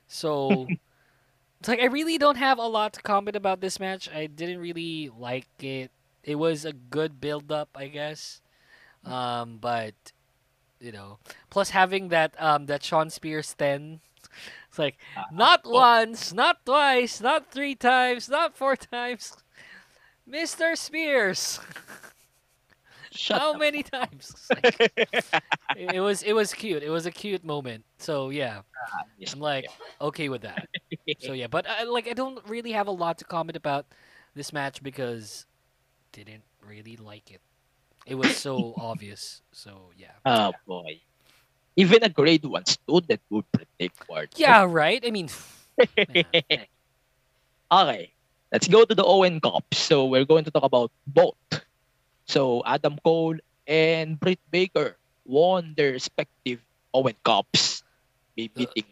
So 0.07 0.67
it's 1.59 1.67
like 1.67 1.81
I 1.81 1.85
really 1.85 2.17
don't 2.17 2.37
have 2.37 2.57
a 2.57 2.67
lot 2.67 2.93
to 2.93 3.01
comment 3.01 3.35
about 3.35 3.59
this 3.59 3.81
match. 3.81 4.09
I 4.09 4.27
didn't 4.27 4.59
really 4.59 5.09
like 5.09 5.49
it. 5.59 5.91
It 6.23 6.35
was 6.35 6.63
a 6.63 6.71
good 6.71 7.19
build 7.19 7.51
up, 7.51 7.69
I 7.75 7.87
guess. 7.87 8.41
Um, 9.03 9.57
but 9.59 9.95
you 10.79 10.93
know, 10.93 11.19
plus 11.49 11.71
having 11.71 12.09
that 12.09 12.33
um 12.41 12.67
that 12.67 12.81
Shawn 12.81 13.09
Spears 13.09 13.53
10 13.55 13.99
it's 14.71 14.79
like 14.79 14.95
uh, 15.17 15.23
not 15.33 15.65
uh, 15.65 15.69
once, 15.69 16.31
not 16.31 16.65
twice, 16.65 17.19
not 17.19 17.51
three 17.51 17.75
times, 17.75 18.29
not 18.29 18.55
four 18.55 18.77
times. 18.77 19.35
Mr. 20.25 20.77
Spears. 20.77 21.59
How 23.27 23.53
many 23.53 23.83
times? 23.83 24.47
Like- 24.49 24.79
it 24.79 25.25
it 25.95 25.99
was 25.99 26.23
it 26.23 26.31
was 26.31 26.53
cute. 26.53 26.83
It 26.83 26.89
was 26.89 27.05
a 27.05 27.11
cute 27.11 27.43
moment. 27.43 27.83
So 27.97 28.29
yeah, 28.29 28.61
ah, 28.93 29.03
I'm 29.33 29.39
like 29.41 29.65
okay 29.99 30.29
with 30.29 30.43
that. 30.43 30.69
So 31.19 31.33
yeah, 31.33 31.47
but 31.47 31.67
I, 31.67 31.83
like 31.83 32.07
I 32.07 32.13
don't 32.13 32.39
really 32.47 32.71
have 32.71 32.87
a 32.87 32.91
lot 32.91 33.17
to 33.17 33.25
comment 33.25 33.57
about 33.57 33.85
this 34.35 34.53
match 34.53 34.81
because 34.81 35.45
didn't 36.13 36.43
really 36.65 36.95
like 36.95 37.31
it. 37.31 37.41
It 38.05 38.15
was 38.15 38.37
so 38.37 38.73
obvious. 38.77 39.41
So 39.51 39.91
yeah. 39.97 40.15
Oh 40.25 40.53
boy. 40.65 41.01
Even 41.81 42.03
a 42.03 42.09
grade 42.09 42.45
one 42.45 42.65
student 42.65 43.21
would 43.29 43.45
predict 43.51 43.97
Wardlow. 44.07 44.37
Yeah, 44.37 44.65
right. 44.69 45.01
I 45.05 45.09
mean, 45.09 45.29
Okay, 47.71 48.13
let's 48.51 48.67
go 48.67 48.83
to 48.85 48.93
the 48.93 49.03
Owen 49.03 49.39
Cup. 49.39 49.65
So 49.73 50.05
we're 50.05 50.25
going 50.25 50.43
to 50.45 50.51
talk 50.51 50.63
about 50.63 50.91
both. 51.07 51.39
So 52.27 52.61
Adam 52.65 52.99
Cole 53.03 53.37
and 53.67 54.19
Britt 54.19 54.39
Baker 54.51 54.97
won 55.25 55.73
their 55.77 55.91
respective 55.93 56.59
Owen 56.93 57.15
Cups, 57.23 57.83
be 58.35 58.47
beating 58.49 58.83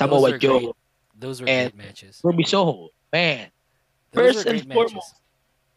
uh, 0.00 0.06
those 0.06 0.34
Samoa 0.34 0.38
Joe 0.38 0.58
great. 0.58 0.72
Those 1.18 1.40
were 1.40 1.48
and 1.48 1.72
great 1.72 1.86
matches. 1.86 2.20
Ruby 2.24 2.44
Soho. 2.44 2.90
Man, 3.12 3.50
Those 4.12 4.42
first 4.42 4.46
and 4.46 4.60
foremost, 4.72 4.94
matches. 4.94 5.14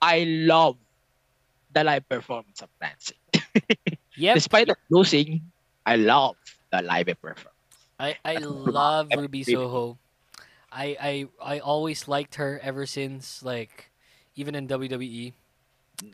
I 0.01 0.23
love 0.23 0.77
the 1.71 1.83
live 1.83 2.07
performance 2.09 2.61
of 2.61 2.69
Lansing. 2.81 3.17
Yep. 4.17 4.35
Despite 4.35 4.69
losing, 4.89 5.51
I 5.85 5.95
love 5.95 6.35
the 6.71 6.81
live 6.81 7.07
performance. 7.21 7.49
I 7.99 8.17
I 8.25 8.37
love 8.37 9.13
Ruby 9.15 9.43
Soho. 9.43 9.97
I 10.71 10.97
I 10.99 11.13
I 11.55 11.59
always 11.59 12.07
liked 12.07 12.35
her 12.35 12.59
ever 12.61 12.85
since 12.85 13.43
like 13.43 13.91
even 14.35 14.55
in 14.55 14.67
WWE. 14.67 15.33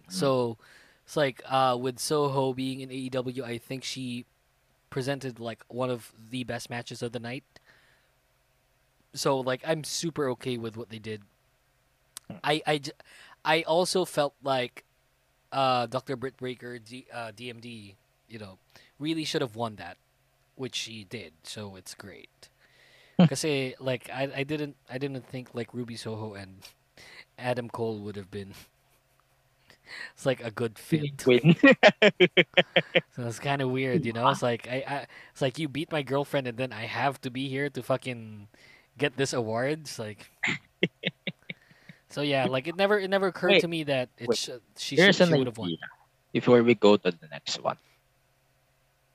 So 0.10 0.58
it's 1.06 1.18
like 1.18 1.42
uh 1.48 1.78
with 1.80 2.00
Soho 2.00 2.54
being 2.54 2.82
in 2.82 2.90
AEW, 2.90 3.44
I 3.44 3.58
think 3.58 3.84
she 3.84 4.26
presented 4.90 5.40
like 5.40 5.64
one 5.68 5.90
of 5.90 6.14
the 6.30 6.44
best 6.44 6.70
matches 6.70 7.02
of 7.02 7.12
the 7.12 7.20
night. 7.20 7.44
So 9.14 9.40
like 9.40 9.62
I'm 9.66 9.84
super 9.84 10.30
okay 10.32 10.58
with 10.58 10.78
what 10.78 10.90
they 10.90 11.00
did. 11.00 11.22
I 12.44 12.62
I, 12.68 12.82
I 13.44 13.62
also 13.64 14.06
felt 14.06 14.36
like 14.44 14.84
uh 15.52 15.88
Dr. 15.88 16.16
Britt 16.16 16.38
Baker 16.38 16.78
D, 16.80 17.08
uh, 17.12 17.32
DMD, 17.36 17.96
you 18.30 18.40
know, 18.40 18.58
really 19.02 19.26
should 19.26 19.42
have 19.42 19.58
won 19.58 19.76
that, 19.82 19.98
which 20.56 20.76
she 20.78 21.04
did. 21.04 21.34
So 21.42 21.76
it's 21.76 21.98
great. 21.98 22.50
Hmm. 23.18 23.26
Kasi 23.26 23.74
eh, 23.74 23.76
like 23.82 24.10
I 24.14 24.30
I 24.30 24.44
didn't 24.46 24.78
I 24.86 25.02
didn't 25.02 25.26
think 25.26 25.50
like 25.58 25.74
Ruby 25.74 25.98
Soho 25.98 26.38
and 26.38 26.62
Adam 27.42 27.68
Cole 27.68 28.00
would 28.06 28.16
have 28.16 28.30
been 28.30 28.54
it's 30.16 30.26
like 30.26 30.44
a 30.44 30.52
good 30.52 30.78
fit. 30.78 31.12
So 33.16 33.28
it's 33.28 33.40
kind 33.40 33.62
of 33.62 33.70
weird, 33.70 34.06
you 34.06 34.14
know. 34.14 34.30
It's 34.30 34.42
like 34.42 34.68
I, 34.68 34.84
I, 34.88 34.96
it's 35.32 35.42
like 35.42 35.60
you 35.60 35.68
beat 35.68 35.92
my 35.92 36.02
girlfriend, 36.02 36.48
and 36.48 36.58
then 36.58 36.72
I 36.72 36.86
have 36.88 37.20
to 37.22 37.30
be 37.30 37.50
here 37.50 37.70
to 37.70 37.84
fucking 37.84 38.48
get 38.98 39.18
this 39.18 39.34
award. 39.34 39.82
It's 39.84 40.00
like, 40.00 40.32
so 42.10 42.22
yeah, 42.22 42.46
like 42.46 42.68
it 42.68 42.76
never, 42.78 42.98
it 43.00 43.10
never 43.10 43.28
occurred 43.28 43.60
Wait, 43.60 43.62
to 43.62 43.68
me 43.68 43.84
that 43.84 44.10
it 44.18 44.28
wait. 44.30 44.38
sh- 44.38 44.64
she, 44.78 44.96
Here's 44.96 45.18
she 45.18 45.28
would 45.28 45.48
have 45.48 45.58
won. 45.58 45.76
before 46.32 46.64
we 46.64 46.74
go 46.74 46.96
to 46.96 47.12
the 47.12 47.28
next 47.30 47.62
one. 47.62 47.78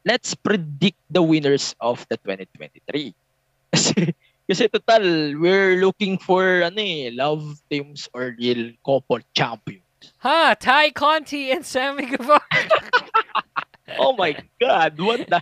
Let's 0.06 0.38
predict 0.38 1.02
the 1.10 1.20
winners 1.20 1.74
of 1.82 2.06
the 2.06 2.16
2023. 2.22 3.10
Kasi, 3.74 4.14
kasi 4.46 4.70
total, 4.70 5.34
we're 5.42 5.82
looking 5.82 6.16
for 6.22 6.62
ano 6.62 6.78
eh, 6.78 7.10
love 7.10 7.58
teams 7.66 8.06
or 8.14 8.32
real 8.38 8.70
couple 8.86 9.18
champion. 9.34 9.82
Huh? 10.22 10.54
Tay 10.54 10.94
Conti 10.94 11.50
and 11.50 11.66
Sammy 11.66 12.06
Guevara. 12.06 12.40
Oh 13.98 14.14
my 14.18 14.36
God, 14.60 14.98
what 14.98 15.30
the 15.30 15.40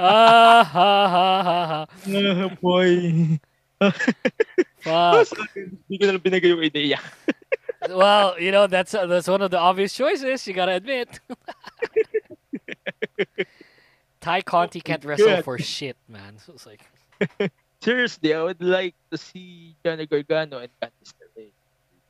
ah, 0.00 0.64
ha, 0.64 0.92
ha, 1.08 1.42
ha, 1.44 1.66
ha. 1.66 1.86
Ah, 1.86 2.48
boy. 2.60 3.38
Fuck. 4.80 5.28
Hindi 5.54 5.96
ko 6.00 6.04
na 6.08 6.18
binigay 6.18 6.56
yung 6.56 6.64
idea. 6.64 6.98
well, 7.92 8.40
you 8.40 8.50
know 8.50 8.66
that's 8.66 8.96
uh, 8.96 9.04
that's 9.06 9.28
one 9.28 9.44
of 9.44 9.52
the 9.52 9.60
obvious 9.60 9.92
choices. 9.92 10.46
You 10.48 10.54
gotta 10.54 10.80
admit. 10.80 11.20
Tay 14.26 14.42
oh, 14.42 14.42
Conti 14.42 14.80
can't 14.82 15.04
wrestle 15.04 15.38
God. 15.38 15.44
for 15.44 15.58
shit, 15.58 15.96
man. 16.10 16.42
So 16.42 16.52
it's 16.58 16.66
like, 16.66 16.82
Seriously, 17.80 18.34
I 18.34 18.42
would 18.42 18.60
like 18.60 18.96
to 19.12 19.18
see 19.18 19.76
Johnny 19.84 20.06
Gargano 20.06 20.58
and 20.58 20.70
Candice 20.82 21.14
LeRae. 21.22 21.54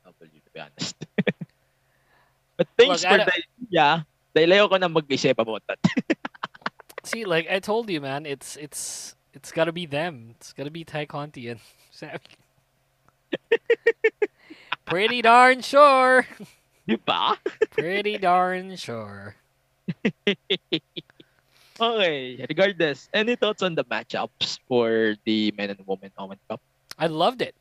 W, 0.05 0.41
to 0.41 0.51
be 0.51 0.59
honest. 0.59 0.95
but 2.57 2.67
thanks 2.73 3.03
Look, 3.03 3.11
for 3.11 3.17
the 3.21 3.33
idea. 3.69 4.07
Dahil 4.33 4.69
ko 4.69 4.77
na 4.77 4.87
mag-isip 4.89 5.37
about 5.37 5.61
that. 5.69 5.77
see, 7.03 7.25
like 7.25 7.45
I 7.51 7.59
told 7.59 7.89
you, 7.89 8.01
man, 8.01 8.25
it's 8.25 8.57
it's 8.57 9.13
it's 9.33 9.51
gotta 9.51 9.71
be 9.71 9.85
them. 9.85 10.33
It's 10.33 10.53
gotta 10.53 10.71
be 10.71 10.83
Tay 10.83 11.05
Conti 11.05 11.49
and 11.49 11.59
Sammy. 11.91 12.17
Pretty 14.85 15.21
darn 15.21 15.61
sure. 15.61 16.25
Di 16.87 16.97
ba? 16.97 17.37
Pretty 17.69 18.17
darn 18.17 18.73
sure. 18.77 19.35
Okay, 21.79 22.45
regardless, 22.49 23.09
any 23.13 23.35
thoughts 23.35 23.61
on 23.61 23.75
the 23.75 23.85
matchups 23.85 24.59
for 24.67 25.15
the 25.25 25.53
men 25.57 25.69
and 25.69 25.79
women 25.85 26.11
Owen 26.17 26.39
Cup? 26.49 26.61
I 26.97 27.07
loved 27.07 27.41
it. 27.41 27.55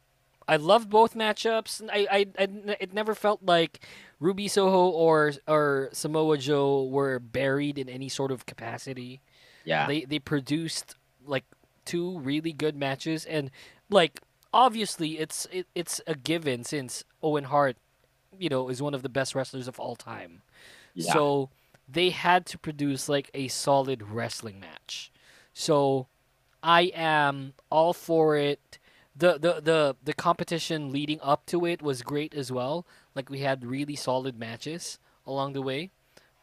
I 0.48 0.56
loved 0.56 0.88
both 0.88 1.14
matchups. 1.14 1.82
I, 1.90 2.06
I, 2.10 2.26
I, 2.38 2.76
it 2.80 2.94
never 2.94 3.14
felt 3.14 3.42
like 3.42 3.80
Ruby 4.20 4.48
Soho 4.48 4.88
or 4.88 5.32
or 5.46 5.90
Samoa 5.92 6.38
Joe 6.38 6.84
were 6.84 7.18
buried 7.18 7.78
in 7.78 7.88
any 7.88 8.08
sort 8.08 8.30
of 8.30 8.46
capacity. 8.46 9.20
Yeah. 9.64 9.86
They 9.86 10.04
they 10.04 10.18
produced 10.18 10.94
like 11.26 11.44
two 11.84 12.18
really 12.20 12.52
good 12.52 12.76
matches, 12.76 13.24
and 13.24 13.50
like 13.90 14.20
obviously 14.54 15.18
it's 15.18 15.46
it, 15.50 15.66
it's 15.74 16.00
a 16.06 16.14
given 16.14 16.62
since 16.62 17.02
Owen 17.22 17.44
Hart, 17.44 17.76
you 18.38 18.48
know, 18.48 18.68
is 18.68 18.80
one 18.80 18.94
of 18.94 19.02
the 19.02 19.08
best 19.08 19.34
wrestlers 19.34 19.66
of 19.66 19.80
all 19.80 19.96
time. 19.96 20.42
Yeah. 20.94 21.12
So 21.12 21.50
they 21.88 22.10
had 22.10 22.46
to 22.46 22.58
produce 22.58 23.08
like 23.08 23.30
a 23.34 23.48
solid 23.48 24.02
wrestling 24.02 24.60
match. 24.60 25.12
So 25.54 26.08
I 26.62 26.92
am 26.94 27.54
all 27.70 27.92
for 27.92 28.36
it. 28.36 28.78
The, 29.14 29.38
the 29.38 29.60
the 29.62 29.96
the 30.04 30.12
competition 30.12 30.92
leading 30.92 31.20
up 31.22 31.46
to 31.46 31.64
it 31.64 31.80
was 31.80 32.02
great 32.02 32.34
as 32.34 32.52
well. 32.52 32.86
Like 33.14 33.30
we 33.30 33.38
had 33.40 33.64
really 33.64 33.96
solid 33.96 34.38
matches 34.38 34.98
along 35.26 35.54
the 35.54 35.62
way. 35.62 35.90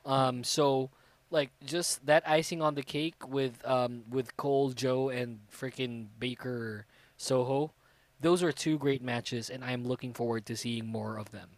Um 0.05 0.43
so 0.43 0.89
like 1.29 1.51
just 1.63 2.05
that 2.05 2.27
icing 2.27 2.61
on 2.61 2.75
the 2.75 2.83
cake 2.83 3.27
with 3.27 3.63
um 3.65 4.03
with 4.09 4.35
Cole, 4.37 4.71
Joe 4.71 5.09
and 5.09 5.39
freaking 5.51 6.07
Baker 6.17 6.85
Soho. 7.17 7.73
Those 8.19 8.41
are 8.41 8.51
two 8.51 8.77
great 8.77 9.03
matches 9.03 9.49
and 9.49 9.63
I'm 9.63 9.85
looking 9.85 10.13
forward 10.13 10.45
to 10.47 10.55
seeing 10.55 10.87
more 10.87 11.17
of 11.17 11.31
them. 11.31 11.49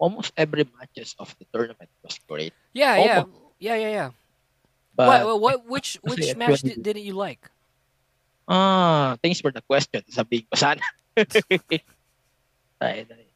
Almost 0.00 0.32
every 0.32 0.64
matches 0.64 1.12
of 1.20 1.28
the 1.36 1.44
tournament 1.52 1.92
was 2.00 2.16
great. 2.24 2.56
Yeah, 2.72 2.96
yeah. 2.96 3.18
Almost. 3.20 3.60
Yeah, 3.60 3.76
yeah, 3.76 3.92
yeah. 3.92 4.10
But 4.96 5.28
what, 5.28 5.40
what, 5.40 5.56
which 5.68 6.00
which 6.08 6.24
at 6.24 6.40
match 6.40 6.64
20 6.64 6.74
did, 6.74 6.82
didn't 6.82 7.04
you 7.04 7.12
like? 7.12 7.44
Ah, 8.48 9.20
thanks 9.22 9.44
for 9.44 9.52
the 9.52 9.60
question. 9.68 10.00
Sabihin 10.08 10.48
ko 10.48 10.56
sana. 10.56 10.82
Ay, 12.80 13.04
ay. 13.04 13.28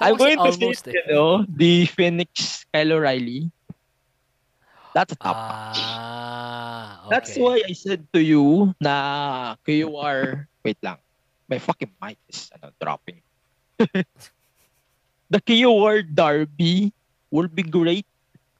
I'm 0.00 0.16
going 0.20 0.36
to 0.36 0.52
say, 0.52 0.60
almost 0.60 0.84
you 0.92 1.04
know, 1.08 1.44
the 1.48 1.88
Fenix 1.88 2.64
Kyle 2.68 2.92
O'Reilly. 2.92 3.48
That's 4.92 5.12
a 5.12 5.16
top 5.16 5.36
match. 5.36 5.80
Ah, 5.80 7.08
That's 7.08 7.32
why 7.36 7.64
I 7.64 7.72
said 7.72 8.04
to 8.12 8.20
you 8.20 8.76
na 8.80 9.56
KUR, 9.64 10.48
wait 10.64 10.78
lang, 10.84 11.00
my 11.48 11.56
fucking 11.56 11.96
mic 11.96 12.20
is 12.28 12.52
ano, 12.52 12.76
dropping. 12.76 13.24
the 15.30 15.38
KUR 15.38 16.02
Derby 16.02 16.90
will 17.30 17.46
be 17.46 17.62
great 17.62 18.06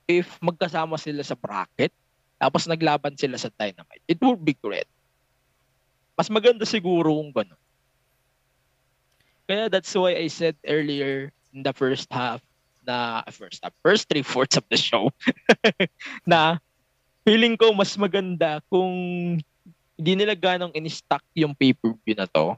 if 0.07 0.39
magkasama 0.39 0.95
sila 0.97 1.27
sa 1.27 1.35
bracket 1.35 1.91
tapos 2.41 2.65
naglaban 2.65 3.19
sila 3.21 3.37
sa 3.37 3.53
Dynamite. 3.53 4.01
It 4.09 4.17
would 4.25 4.41
be 4.41 4.57
great. 4.57 4.89
Mas 6.17 6.33
maganda 6.33 6.65
siguro 6.65 7.13
kung 7.13 7.35
gano'n. 7.35 7.61
Kaya 9.45 9.69
that's 9.69 9.93
why 9.93 10.17
I 10.17 10.31
said 10.31 10.57
earlier 10.65 11.35
in 11.53 11.67
the 11.67 11.75
first 11.75 12.09
half 12.09 12.41
na 12.87 13.27
first 13.29 13.61
half, 13.61 13.75
first 13.85 14.09
three 14.09 14.25
fourths 14.25 14.57
of 14.57 14.65
the 14.73 14.79
show 14.79 15.13
na 16.31 16.57
feeling 17.27 17.59
ko 17.59 17.75
mas 17.77 17.93
maganda 17.99 18.63
kung 18.73 19.37
hindi 20.01 20.13
nila 20.17 20.33
ganong 20.33 20.73
in-stock 20.73 21.21
yung 21.37 21.53
pay-per-view 21.53 22.17
na 22.17 22.25
to. 22.31 22.57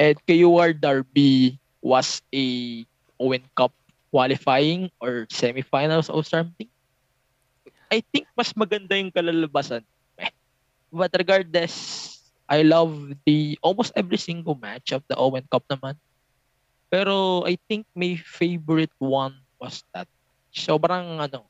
At 0.00 0.18
KUR 0.26 0.74
Derby 0.74 1.60
was 1.78 2.24
a 2.34 2.82
Owen 3.20 3.44
Cup 3.52 3.76
qualifying 4.10 4.90
or 4.98 5.28
semifinals 5.30 6.08
or 6.08 6.24
something. 6.24 6.66
I 7.92 8.00
think 8.00 8.26
mas 8.34 8.50
maganda 8.56 8.96
yung 8.96 9.12
kalalabasan. 9.12 9.84
But 10.90 11.14
regardless, 11.14 12.18
I 12.50 12.66
love 12.66 13.14
the 13.22 13.54
almost 13.62 13.94
every 13.94 14.18
single 14.18 14.58
match 14.58 14.90
of 14.90 15.06
the 15.06 15.14
Owen 15.14 15.46
Cup 15.46 15.62
naman. 15.70 15.94
Pero 16.90 17.46
I 17.46 17.54
think 17.70 17.86
my 17.94 18.18
favorite 18.18 18.94
one 18.98 19.38
was 19.62 19.86
that. 19.94 20.10
Sobrang 20.50 21.22
ano, 21.22 21.46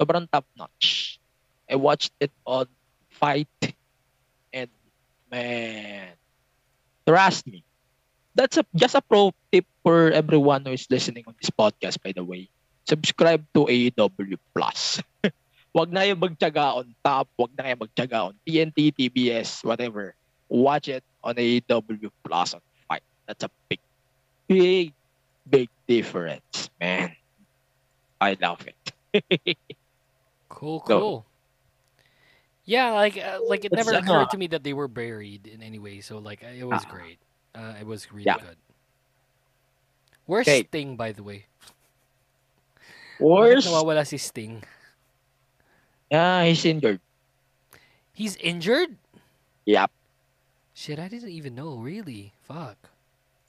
sobrang 0.00 0.24
top 0.32 0.48
notch. 0.56 1.20
I 1.68 1.76
watched 1.76 2.16
it 2.16 2.32
on 2.48 2.64
Fight 3.10 3.52
and 4.54 4.72
man, 5.28 6.16
trust 7.04 7.44
me. 7.44 7.60
That's 8.40 8.56
a 8.56 8.64
just 8.72 8.96
a 8.96 9.04
pro 9.04 9.36
tip 9.52 9.68
for 9.84 10.08
everyone 10.16 10.64
who 10.64 10.72
is 10.72 10.88
listening 10.88 11.28
on 11.28 11.36
this 11.36 11.52
podcast 11.52 12.00
by 12.00 12.16
the 12.16 12.24
way. 12.24 12.48
Subscribe 12.88 13.44
to 13.52 13.68
AEW 13.68 14.40
Plus. 14.56 15.04
wag 15.76 15.92
na 15.92 16.08
yung 16.08 16.24
magtyaga 16.24 16.80
on 16.80 16.88
top, 17.04 17.28
wag 17.36 17.52
na 17.52 17.68
kayo 17.68 17.76
magtyaga 17.84 18.18
on 18.32 18.34
TNT, 18.48 18.96
TBS, 18.96 19.60
whatever. 19.60 20.16
Watch 20.48 20.88
it 20.88 21.04
on 21.20 21.36
AEW 21.36 22.08
Plus 22.24 22.56
on 22.56 22.64
FITE. 22.88 23.04
That's 23.28 23.44
a 23.44 23.52
big, 23.68 23.78
big, 24.48 24.96
big 25.44 25.68
difference, 25.84 26.72
man. 26.80 27.12
I 28.24 28.40
love 28.40 28.64
it. 28.64 28.80
Cool, 30.50 30.82
So- 30.88 30.98
cool. 31.00 31.18
Yeah, 32.64 32.92
like 32.92 33.16
uh, 33.16 33.38
like 33.46 33.64
it 33.64 33.72
never 33.72 33.94
uh, 33.94 33.98
occurred 33.98 34.30
to 34.30 34.38
me 34.38 34.46
that 34.48 34.62
they 34.62 34.72
were 34.74 34.86
buried 34.88 35.46
in 35.46 35.62
any 35.62 35.78
way. 35.78 36.00
So 36.02 36.18
like 36.18 36.42
it 36.42 36.66
was 36.66 36.82
Ah. 36.86 36.90
great. 36.90 37.18
Uh, 37.54 37.74
it 37.80 37.86
was 37.86 38.10
really 38.12 38.24
Yeah. 38.26 38.38
good. 38.38 38.56
Where's 40.26 40.46
Okay. 40.46 40.62
Sting, 40.64 40.96
by 40.96 41.12
the 41.12 41.22
way? 41.22 41.46
Where's- 43.18 43.66
nawawala 43.66 44.06
si 44.06 44.16
Sting? 44.18 44.62
Yeah, 46.10 46.44
he's 46.44 46.64
injured. 46.64 47.00
He's 48.14 48.36
injured. 48.36 48.96
Yep. 49.66 49.90
Shit, 50.74 50.98
I 50.98 51.08
didn't 51.08 51.30
even 51.30 51.54
know. 51.54 51.76
Really? 51.76 52.32
Fuck. 52.42 52.78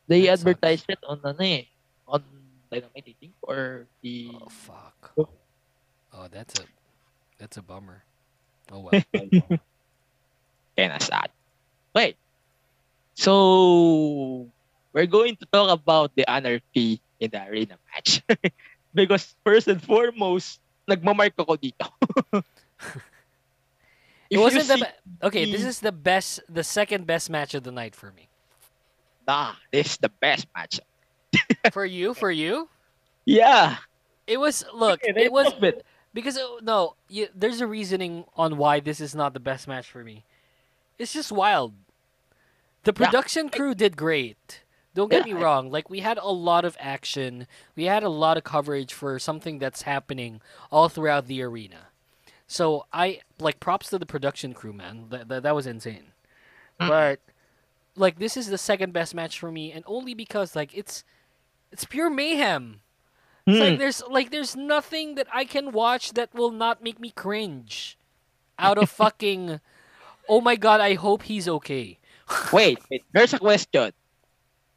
They 0.07 0.27
That 0.27 0.39
sucks. 0.39 0.41
advertised 0.41 0.85
it 0.89 0.99
on 1.07 1.21
ano 1.23 1.39
eh, 1.39 1.65
on 2.07 2.23
Dynamite 2.69 3.07
I 3.07 3.15
think 3.19 3.33
or 3.41 3.87
the 4.01 4.31
Oh 4.35 4.49
fuck. 4.49 5.13
Oh, 6.13 6.27
that's 6.27 6.59
a 6.59 6.65
that's 7.37 7.55
a 7.57 7.61
bummer. 7.63 8.03
Oh 8.71 8.79
well. 8.91 9.01
Kinda 10.77 10.99
sad. 10.99 11.31
Wait. 11.95 12.17
So 13.13 14.47
we're 14.93 15.05
going 15.07 15.35
to 15.37 15.45
talk 15.51 15.69
about 15.71 16.15
the 16.15 16.29
anarchy 16.29 17.01
in 17.19 17.31
the 17.31 17.43
arena 17.47 17.77
match. 17.93 18.21
because 18.93 19.35
first 19.43 19.67
and 19.67 19.81
foremost, 19.81 20.59
nagmamark 20.87 21.33
ako 21.37 21.55
dito. 21.57 21.87
it 24.29 24.37
wasn't 24.37 24.67
the 24.67 24.77
be- 24.77 25.25
okay. 25.27 25.45
This 25.51 25.63
is 25.63 25.79
the 25.79 25.91
best, 25.91 26.41
the 26.49 26.63
second 26.63 27.05
best 27.05 27.29
match 27.29 27.53
of 27.53 27.63
the 27.63 27.71
night 27.71 27.95
for 27.95 28.11
me. 28.11 28.27
Nah, 29.27 29.53
this 29.71 29.91
is 29.93 29.97
the 29.97 30.09
best 30.09 30.47
match. 30.55 30.79
for 31.71 31.85
you, 31.85 32.13
for 32.13 32.31
you, 32.31 32.67
Yeah. 33.25 33.77
it 34.27 34.37
was. 34.39 34.65
Look, 34.73 34.99
Okay, 35.03 35.25
it 35.25 35.31
was 35.31 35.53
it. 35.61 35.85
because 36.13 36.37
uh, 36.37 36.59
no, 36.61 36.95
you, 37.07 37.27
there's 37.35 37.61
a 37.61 37.67
reasoning 37.67 38.25
on 38.35 38.57
why 38.57 38.79
this 38.79 38.99
is 38.99 39.15
not 39.15 39.33
the 39.33 39.39
best 39.39 39.67
match 39.67 39.87
for 39.87 40.03
me. 40.03 40.25
It's 40.99 41.13
just 41.13 41.31
wild. 41.31 41.73
The 42.83 42.93
Yeah. 42.97 43.05
production 43.05 43.49
crew 43.49 43.75
did 43.75 43.95
great. 43.95 44.63
Don't 44.93 45.09
get 45.09 45.25
me 45.25 45.33
wrong. 45.33 45.71
Like 45.71 45.89
we 45.89 45.99
had 45.99 46.17
a 46.17 46.29
lot 46.31 46.65
of 46.65 46.75
action. 46.79 47.47
We 47.75 47.85
had 47.85 48.03
a 48.03 48.09
lot 48.09 48.37
of 48.37 48.43
coverage 48.43 48.93
for 48.93 49.17
something 49.19 49.57
that's 49.57 49.83
happening 49.83 50.41
all 50.69 50.89
throughout 50.89 51.27
the 51.27 51.41
arena. 51.41 51.87
So 52.47 52.85
I 52.91 53.21
like 53.39 53.61
props 53.61 53.89
to 53.89 53.99
the 53.99 54.05
production 54.05 54.53
crew, 54.53 54.73
man. 54.73 55.05
That 55.09 55.29
that, 55.29 55.43
that 55.43 55.55
was 55.55 55.65
insane. 55.65 56.11
But 56.77 57.21
like 57.95 58.19
this 58.19 58.35
is 58.35 58.47
the 58.47 58.57
second 58.57 58.91
best 58.91 59.15
match 59.15 59.39
for 59.39 59.51
me, 59.51 59.71
and 59.71 59.85
only 59.87 60.13
because 60.13 60.55
like 60.55 60.75
it's 60.75 61.03
it's 61.71 61.85
pure 61.85 62.09
mayhem. 62.09 62.81
It's 63.47 63.59
like 63.59 63.73
mm. 63.75 63.77
there's 63.79 64.03
like 64.09 64.31
there's 64.31 64.55
nothing 64.55 65.15
that 65.15 65.27
I 65.33 65.45
can 65.45 65.71
watch 65.71 66.13
that 66.13 66.33
will 66.33 66.51
not 66.51 66.83
make 66.83 66.99
me 66.99 67.11
cringe. 67.11 67.97
Out 68.59 68.77
of 68.77 68.89
fucking 69.01 69.61
Oh 70.27 70.41
my 70.41 70.55
god, 70.55 70.81
I 70.81 70.93
hope 70.95 71.23
he's 71.23 71.47
okay. 71.47 71.99
Wait, 72.53 72.79
wait, 72.89 73.03
there's 73.13 73.33
a 73.33 73.39
question. 73.39 73.91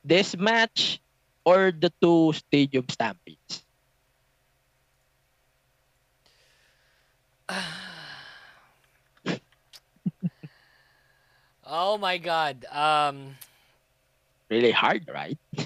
This 0.04 0.36
match 0.36 1.00
or 1.44 1.72
the 1.72 1.92
two 2.00 2.32
stadium 2.32 2.86
stampedes? 2.88 3.64
Oh 11.66 11.98
my 11.98 12.18
god. 12.18 12.66
Um 12.70 13.36
Really 14.50 14.70
hard, 14.72 15.08
right? 15.12 15.38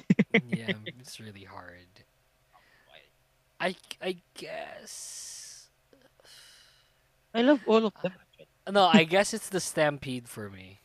yeah, 0.48 0.74
it's 0.98 1.20
really 1.20 1.44
hard. 1.44 1.88
I 3.60 3.74
I 4.00 4.16
guess 4.34 5.68
I 7.34 7.42
love 7.42 7.60
all 7.66 7.86
of 7.86 7.92
them. 8.02 8.12
No, 8.70 8.84
I 8.86 9.04
guess 9.04 9.34
it's 9.34 9.48
the 9.48 9.60
Stampede 9.60 10.28
for 10.28 10.50
me. 10.50 10.80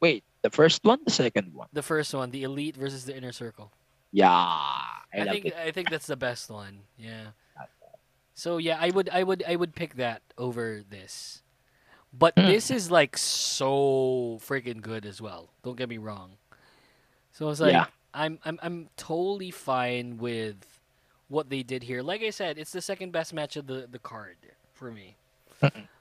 Wait, 0.00 0.24
the 0.42 0.50
first 0.50 0.84
one, 0.84 0.98
the 1.04 1.10
second 1.10 1.52
one. 1.54 1.68
The 1.72 1.82
first 1.82 2.14
one, 2.14 2.30
the 2.30 2.42
Elite 2.42 2.76
versus 2.76 3.04
the 3.04 3.16
Inner 3.16 3.32
Circle. 3.32 3.70
Yeah, 4.12 4.30
I, 4.32 4.98
I, 5.12 5.24
think 5.28 5.44
it. 5.46 5.54
I 5.56 5.70
think 5.70 5.90
that's 5.90 6.06
the 6.06 6.16
best 6.16 6.50
one. 6.50 6.80
Yeah. 6.98 7.28
So 8.34 8.56
yeah, 8.56 8.78
I 8.80 8.90
would 8.90 9.08
I 9.10 9.22
would 9.22 9.44
I 9.46 9.54
would 9.56 9.74
pick 9.74 9.94
that 9.96 10.22
over 10.38 10.82
this. 10.88 11.42
But 12.12 12.34
Hmm. 12.36 12.46
this 12.46 12.70
is 12.70 12.90
like 12.90 13.16
so 13.16 14.38
freaking 14.42 14.80
good 14.80 15.06
as 15.06 15.20
well. 15.20 15.50
Don't 15.62 15.76
get 15.76 15.88
me 15.88 15.98
wrong. 15.98 16.38
So 17.32 17.50
it's 17.50 17.60
like 17.60 17.72
Yeah. 17.72 17.86
I'm 18.14 18.38
I'm 18.44 18.58
I'm 18.62 18.88
totally 18.96 19.50
fine 19.52 20.16
with 20.18 20.56
what 21.28 21.50
they 21.50 21.62
did 21.62 21.84
here. 21.84 22.02
Like 22.02 22.22
I 22.22 22.30
said, 22.30 22.58
it's 22.58 22.72
the 22.72 22.80
second 22.82 23.12
best 23.12 23.32
match 23.32 23.56
of 23.56 23.66
the 23.66 23.86
the 23.88 24.00
card 24.00 24.36
for 24.72 24.90
me. 24.90 25.16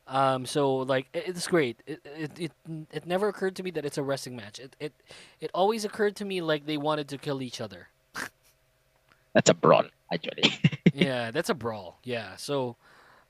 Um, 0.09 0.45
so 0.45 0.77
like 0.77 1.07
it, 1.13 1.25
it's 1.27 1.47
great. 1.47 1.79
It, 1.85 2.01
it 2.03 2.31
it 2.39 2.51
it 2.91 3.05
never 3.05 3.27
occurred 3.27 3.55
to 3.57 3.63
me 3.63 3.71
that 3.71 3.85
it's 3.85 3.97
a 3.97 4.03
wrestling 4.03 4.35
match. 4.35 4.59
It 4.59 4.75
it 4.79 4.93
it 5.39 5.51
always 5.53 5.85
occurred 5.85 6.15
to 6.17 6.25
me 6.25 6.41
like 6.41 6.65
they 6.65 6.77
wanted 6.77 7.07
to 7.09 7.17
kill 7.17 7.41
each 7.41 7.61
other. 7.61 7.87
That's 9.33 9.49
a 9.49 9.53
brawl, 9.53 9.85
actually. 10.11 10.51
yeah, 10.93 11.29
that's 11.29 11.49
a 11.49 11.53
brawl. 11.53 11.99
Yeah, 12.03 12.35
so 12.35 12.75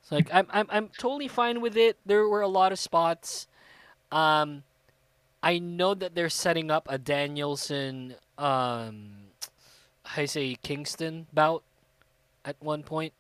it's 0.02 0.12
like 0.12 0.30
I'm 0.34 0.48
I'm 0.50 0.68
I'm 0.70 0.90
totally 0.98 1.28
fine 1.28 1.60
with 1.60 1.76
it. 1.76 1.98
There 2.06 2.28
were 2.28 2.42
a 2.42 2.48
lot 2.48 2.72
of 2.72 2.80
spots. 2.80 3.48
Um, 4.12 4.64
I 5.44 5.60
know 5.60 5.94
that 5.94 6.16
they're 6.16 6.30
setting 6.30 6.72
up 6.72 6.88
a 6.90 6.98
Danielson, 6.98 8.16
um, 8.38 9.12
I 10.18 10.26
say 10.26 10.58
Kingston 10.62 11.28
bout 11.34 11.64
at 12.44 12.56
one 12.60 12.84
point, 12.84 13.14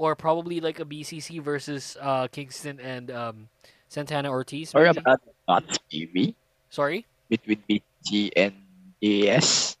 or 0.00 0.16
probably 0.16 0.64
like 0.64 0.80
a 0.80 0.88
BCC 0.88 1.44
versus 1.44 2.00
uh 2.00 2.24
Kingston 2.32 2.80
and 2.80 3.12
um 3.12 3.36
Santana 3.92 4.32
Ortiz. 4.32 4.72
or 4.72 4.88
maybe? 4.88 4.96
about 5.04 5.20
Dots 5.44 5.76
TV 5.92 6.32
Sorry. 6.72 7.04
between 7.28 7.60
BCC 7.68 8.32
and 8.32 8.54
JAS. 9.04 9.76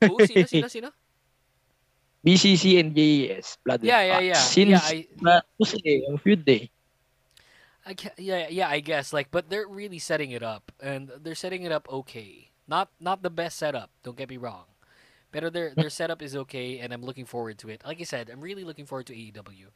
Who? 0.00 0.16
Sino? 0.24 0.46
Sino? 0.48 0.68
Sino? 0.72 0.90
BCC 2.24 2.80
and 2.80 2.96
JAS. 2.96 3.58
Blood 3.60 3.84
Yeah, 3.84 4.00
yeah, 4.00 4.32
yeah. 4.32 4.40
Since 4.40 4.70
Yeah, 4.72 4.80
I- 4.80 5.08
na, 5.20 5.44
kasi, 5.60 6.08
ang 6.08 6.16
feud 6.16 6.40
eh. 6.48 6.72
I 7.84 7.92
yeah, 8.16 8.48
yeah, 8.48 8.68
I 8.72 8.80
guess 8.80 9.12
like, 9.12 9.28
but 9.28 9.52
they're 9.52 9.68
really 9.68 10.00
setting 10.00 10.32
it 10.32 10.40
up, 10.40 10.72
and 10.80 11.12
they're 11.20 11.36
setting 11.36 11.68
it 11.68 11.72
up 11.72 11.84
okay. 12.00 12.48
Not 12.64 12.88
not 12.96 13.20
the 13.20 13.28
best 13.28 13.60
setup. 13.60 13.92
Don't 14.00 14.16
get 14.16 14.32
me 14.32 14.40
wrong, 14.40 14.64
but 15.34 15.52
their 15.52 15.74
their 15.74 15.90
setup 15.90 16.22
is 16.22 16.36
okay, 16.36 16.80
and 16.80 16.94
I'm 16.94 17.02
looking 17.02 17.26
forward 17.26 17.58
to 17.60 17.70
it. 17.70 17.82
Like 17.86 18.00
I 18.00 18.04
said, 18.04 18.30
I'm 18.30 18.40
really 18.40 18.64
looking 18.64 18.86
forward 18.86 19.06
to 19.08 19.14
AEW, 19.14 19.68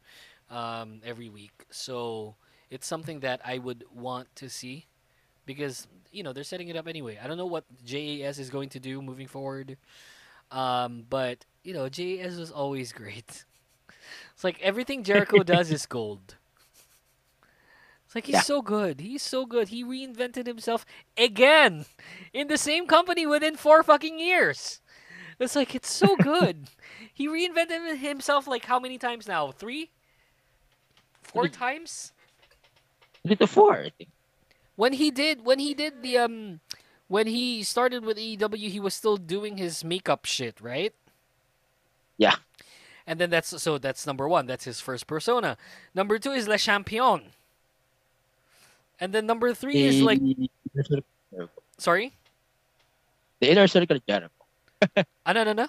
um, 0.49 1.01
every 1.05 1.29
week. 1.29 1.65
So 1.71 2.35
it's 2.71 2.87
something 2.87 3.21
that 3.21 3.41
I 3.45 3.59
would 3.59 3.85
want 3.93 4.35
to 4.37 4.49
see, 4.49 4.87
because 5.45 5.87
you 6.11 6.23
know 6.23 6.33
they're 6.33 6.43
setting 6.43 6.69
it 6.69 6.77
up 6.77 6.87
anyway. 6.87 7.19
I 7.23 7.27
don't 7.27 7.37
know 7.37 7.47
what 7.47 7.65
JAS 7.85 8.39
is 8.39 8.49
going 8.49 8.69
to 8.71 8.79
do 8.79 9.01
moving 9.01 9.27
forward, 9.27 9.77
um, 10.51 11.05
but 11.09 11.45
you 11.63 11.73
know 11.73 11.89
JAS 11.89 12.37
was 12.37 12.51
always 12.51 12.93
great. 13.01 13.45
It's 14.33 14.43
like 14.43 14.59
everything 14.61 15.03
Jericho 15.03 15.43
does 15.43 15.71
is 15.71 15.85
gold. 15.85 16.37
It's 18.05 18.15
like 18.15 18.27
he's 18.27 18.39
Yeah. 18.39 18.43
so 18.43 18.61
good. 18.61 19.01
He's 19.01 19.23
so 19.23 19.45
good. 19.45 19.69
He 19.69 19.83
reinvented 19.83 20.47
himself 20.47 20.85
again 21.17 21.85
in 22.33 22.47
the 22.47 22.57
same 22.57 22.87
company 22.87 23.25
within 23.27 23.55
four 23.57 23.83
fucking 23.83 24.19
years. 24.19 24.81
It's 25.39 25.55
like 25.55 25.73
it's 25.73 25.89
so 25.89 26.15
good. 26.17 26.67
he 27.13 27.27
reinvented 27.27 27.97
himself 27.97 28.47
like 28.47 28.65
how 28.65 28.79
many 28.79 28.97
times 28.97 29.27
now? 29.27 29.51
Three? 29.51 29.89
Four 31.21 31.47
times? 31.47 32.11
Three 33.25 33.35
the 33.35 33.47
four, 33.47 33.77
I 33.77 33.91
think. 33.97 34.09
When 34.75 34.93
he 34.93 35.11
did 35.11 35.45
when 35.45 35.59
he 35.59 35.73
did 35.73 36.01
the 36.01 36.17
um 36.17 36.59
when 37.07 37.27
he 37.27 37.63
started 37.63 38.05
with 38.05 38.17
AEW, 38.17 38.69
he 38.69 38.79
was 38.79 38.93
still 38.93 39.17
doing 39.17 39.57
his 39.57 39.83
makeup 39.83 40.25
shit, 40.25 40.59
right? 40.61 40.93
Yeah. 42.17 42.35
And 43.07 43.19
then 43.19 43.29
that's 43.29 43.61
so 43.61 43.77
that's 43.77 44.05
number 44.05 44.27
one. 44.27 44.45
That's 44.45 44.65
his 44.65 44.79
first 44.79 45.07
persona. 45.07 45.57
Number 45.95 46.19
two 46.19 46.31
is 46.31 46.47
Le 46.47 46.57
Champion. 46.57 47.33
And 48.99 49.13
then 49.13 49.25
number 49.25 49.53
three 49.53 49.81
is 49.81 50.01
like 50.01 50.19
The 50.19 50.49
Inner 50.75 50.83
Circle 50.83 51.03
Jericho. 51.31 51.51
sorry? 51.77 52.13
The 53.39 53.49
Inner 53.49 53.67
Circle 53.67 53.99
Jericho. 54.07 54.38
Ah, 55.25 55.33
no, 55.33 55.43
no, 55.43 55.53
no. 55.53 55.67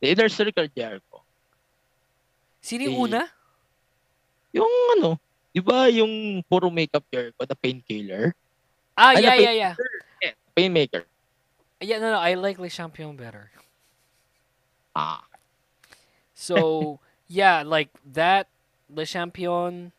The 0.00 0.10
Inner 0.10 0.28
Circle 0.28 0.68
Jericho. 0.74 1.22
Sino 2.60 2.84
yung 2.84 2.94
Eh, 2.94 3.04
una? 3.08 3.22
Yung 4.52 4.72
ano, 4.98 5.20
di 5.54 5.60
ba 5.60 5.88
yung 5.88 6.42
puro 6.48 6.70
makeup 6.70 7.04
Jericho, 7.12 7.44
the 7.44 7.56
painkiller? 7.56 8.34
Ah, 8.96 9.14
Ay, 9.16 9.22
yeah, 9.22 9.34
yeah, 9.34 9.54
yeah. 9.54 9.74
Yeah, 10.22 10.34
Painmaker. 10.56 11.04
Yeah, 11.80 11.98
no, 11.98 12.12
no, 12.12 12.18
I 12.18 12.34
like 12.34 12.58
Le 12.58 12.68
Champion 12.68 13.16
better. 13.16 13.50
Ah. 14.94 15.24
So, 16.34 17.00
yeah, 17.28 17.62
like 17.64 17.88
that, 18.04 18.48
Le 18.92 19.06
Champion, 19.06 19.92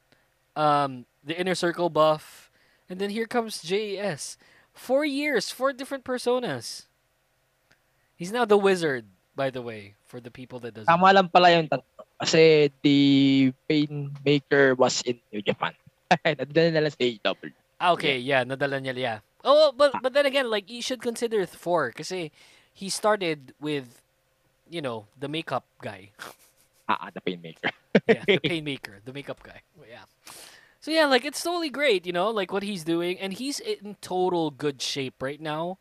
um, 0.55 1.05
the 1.23 1.33
Inner 1.39 1.55
Circle 1.55 1.89
buff, 1.89 2.51
and 2.89 2.99
then 2.99 3.09
here 3.09 3.25
comes 3.25 3.61
JAS. 3.61 4.37
Four 4.73 5.05
years, 5.05 5.49
four 5.49 5.73
different 5.73 6.03
personas. 6.03 6.85
He's 8.21 8.29
now 8.29 8.45
the 8.45 8.53
wizard, 8.53 9.09
by 9.33 9.49
the 9.49 9.65
way, 9.65 9.97
for 10.05 10.21
the 10.21 10.29
people 10.29 10.61
that 10.61 10.77
doesn't. 10.77 10.85
Tama 10.85 11.09
lang 11.09 11.25
pala 11.33 11.49
yung 11.57 11.65
tatlo. 11.65 12.05
Kasi 12.21 12.69
the 12.85 13.49
Painmaker 13.65 14.77
was 14.77 15.01
in 15.09 15.17
New 15.33 15.41
Japan. 15.41 15.73
Nandun 16.21 16.77
na 16.77 16.85
lang 16.85 16.93
sa 16.93 17.01
AEW. 17.01 17.49
Ah, 17.81 17.97
okay, 17.97 18.21
yeah, 18.21 18.45
nadala 18.45 18.77
niya, 18.77 18.93
yeah. 18.93 19.19
Oh, 19.41 19.73
but 19.73 19.97
but 20.05 20.13
then 20.13 20.29
again, 20.29 20.53
like 20.53 20.69
you 20.69 20.85
should 20.85 21.01
consider 21.01 21.41
four 21.49 21.89
kasi 21.89 22.29
he 22.77 22.93
started 22.93 23.57
with, 23.57 23.89
you 24.69 24.85
know, 24.85 25.09
the 25.17 25.25
makeup 25.25 25.65
guy. 25.81 26.13
Ah, 26.91 27.07
ah, 27.07 27.09
the 27.09 27.23
Painmaker. 27.23 27.71
yeah, 28.09 28.25
the 28.27 28.35
painmaker, 28.43 28.99
the 29.05 29.15
makeup 29.15 29.39
guy. 29.39 29.63
Yeah. 29.87 30.03
So 30.83 30.91
yeah, 30.91 31.07
like 31.07 31.23
it's 31.23 31.39
totally 31.39 31.71
great, 31.71 32.03
you 32.03 32.11
know, 32.11 32.27
like 32.27 32.51
what 32.51 32.67
he's 32.67 32.83
doing, 32.83 33.15
and 33.15 33.31
he's 33.31 33.63
in 33.63 33.95
total 34.03 34.51
good 34.51 34.81
shape 34.81 35.23
right 35.23 35.39
now. 35.39 35.79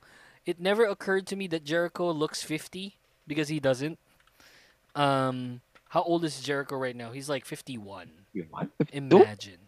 It 0.51 0.59
never 0.59 0.85
occurred 0.85 1.29
to 1.29 1.37
me 1.37 1.47
that 1.47 1.63
Jericho 1.63 2.11
looks 2.11 2.43
fifty 2.43 2.97
because 3.25 3.47
he 3.47 3.61
doesn't. 3.61 4.01
Um, 4.97 5.61
how 5.91 6.03
old 6.03 6.25
is 6.25 6.41
Jericho 6.41 6.75
right 6.75 6.97
now? 6.97 7.13
He's 7.13 7.29
like 7.29 7.45
fifty-one. 7.45 8.11
51? 8.35 8.71
Imagine, 8.93 9.59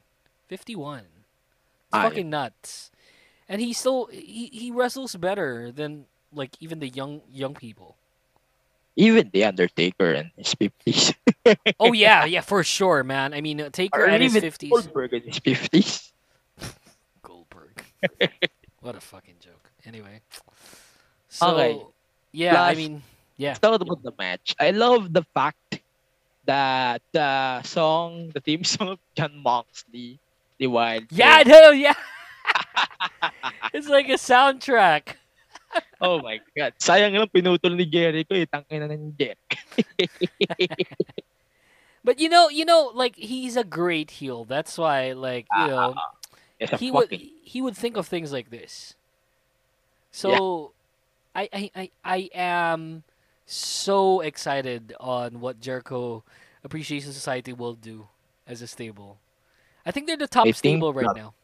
fifty-one. 0.49 1.05
It's 1.87 1.95
I- 1.95 2.03
fucking 2.03 2.29
nuts. 2.29 2.91
And 3.49 3.61
he 3.61 3.73
still 3.73 4.07
he, 4.07 4.47
he 4.53 4.73
wrestles 4.73 5.15
better 5.15 5.71
than 5.71 6.07
like 6.33 6.51
even 6.59 6.81
the 6.81 6.89
young 6.89 7.21
young 7.31 7.55
people. 7.55 7.97
Even 8.97 9.31
the 9.33 9.45
Undertaker 9.45 10.13
in 10.15 10.33
his 10.37 10.53
fifties. 10.55 11.15
Oh 11.81 11.93
yeah, 11.93 12.25
yeah, 12.25 12.41
for 12.41 12.63
sure, 12.63 13.03
man. 13.03 13.35
I 13.35 13.41
mean, 13.41 13.61
uh, 13.61 13.71
Taker 13.71 14.07
at 14.07 14.21
his 14.21 14.37
fifties. 14.37 14.71
Goldberg 14.71 15.13
in 15.13 15.23
his 15.23 15.39
fifties. 15.39 16.13
Goldberg. 17.23 17.83
what 18.81 18.95
a 18.95 19.01
fucking 19.01 19.37
joke. 19.41 19.72
Anyway. 19.85 20.21
So, 21.29 21.57
Okay. 21.57 21.81
yeah, 22.33 22.63
I 22.63 22.75
mean, 22.75 23.03
yeah. 23.37 23.57
Let's 23.57 23.61
talk 23.61 23.81
about 23.81 24.03
the 24.03 24.13
match. 24.19 24.55
I 24.61 24.71
love 24.71 25.13
the 25.13 25.25
fact 25.35 25.81
that 26.45 27.03
the 27.13 27.63
song, 27.63 28.31
the 28.35 28.41
theme 28.41 28.65
song 28.65 28.95
of 28.95 28.99
Jon 29.17 29.43
Moxley, 29.43 30.19
the 30.59 30.67
Wild. 30.69 31.05
Yeah, 31.11 31.43
no, 31.47 31.71
yeah. 31.71 31.95
it's 33.75 33.89
like 33.89 34.09
a 34.09 34.21
soundtrack. 34.21 35.17
Oh 36.01 36.21
my 36.21 36.41
God. 36.57 36.75
Sayang 36.79 37.17
lang 37.17 37.31
pinutol 37.33 37.73
ni 37.73 37.87
Jericho 37.87 38.35
eh. 38.35 38.45
Tangina 38.45 38.91
na 38.91 38.97
ni 38.99 39.13
Jericho. 39.17 39.57
But 42.05 42.19
you 42.19 42.29
know, 42.29 42.51
you 42.51 42.65
know, 42.65 42.91
like 42.93 43.15
he's 43.15 43.57
a 43.57 43.63
great 43.63 44.19
heel. 44.19 44.45
That's 44.45 44.77
why, 44.77 45.13
like, 45.13 45.47
you 45.55 45.63
ah, 45.63 45.67
know, 45.67 45.95
ah, 45.95 45.97
ah. 45.97 46.11
It's 46.59 46.73
a 46.75 46.77
he 46.77 46.91
would 46.91 47.11
he 47.11 47.63
would 47.63 47.77
think 47.77 47.97
of 47.97 48.07
things 48.07 48.35
like 48.35 48.51
this. 48.51 48.95
So, 50.13 50.73
I, 51.35 51.49
I 51.53 51.71
I 51.75 51.91
I 52.05 52.31
am 52.35 53.03
so 53.47 54.21
excited 54.21 54.95
on 55.01 55.41
what 55.41 55.61
Jericho 55.61 56.23
Appreciation 56.63 57.13
Society 57.13 57.53
will 57.53 57.75
do 57.75 58.07
as 58.47 58.63
a 58.63 58.67
stable. 58.67 59.19
I 59.85 59.91
think 59.91 60.07
they're 60.07 60.17
the 60.17 60.29
top 60.29 60.47
I 60.47 60.53
stable 60.53 60.93
right 60.93 61.17
now. 61.17 61.35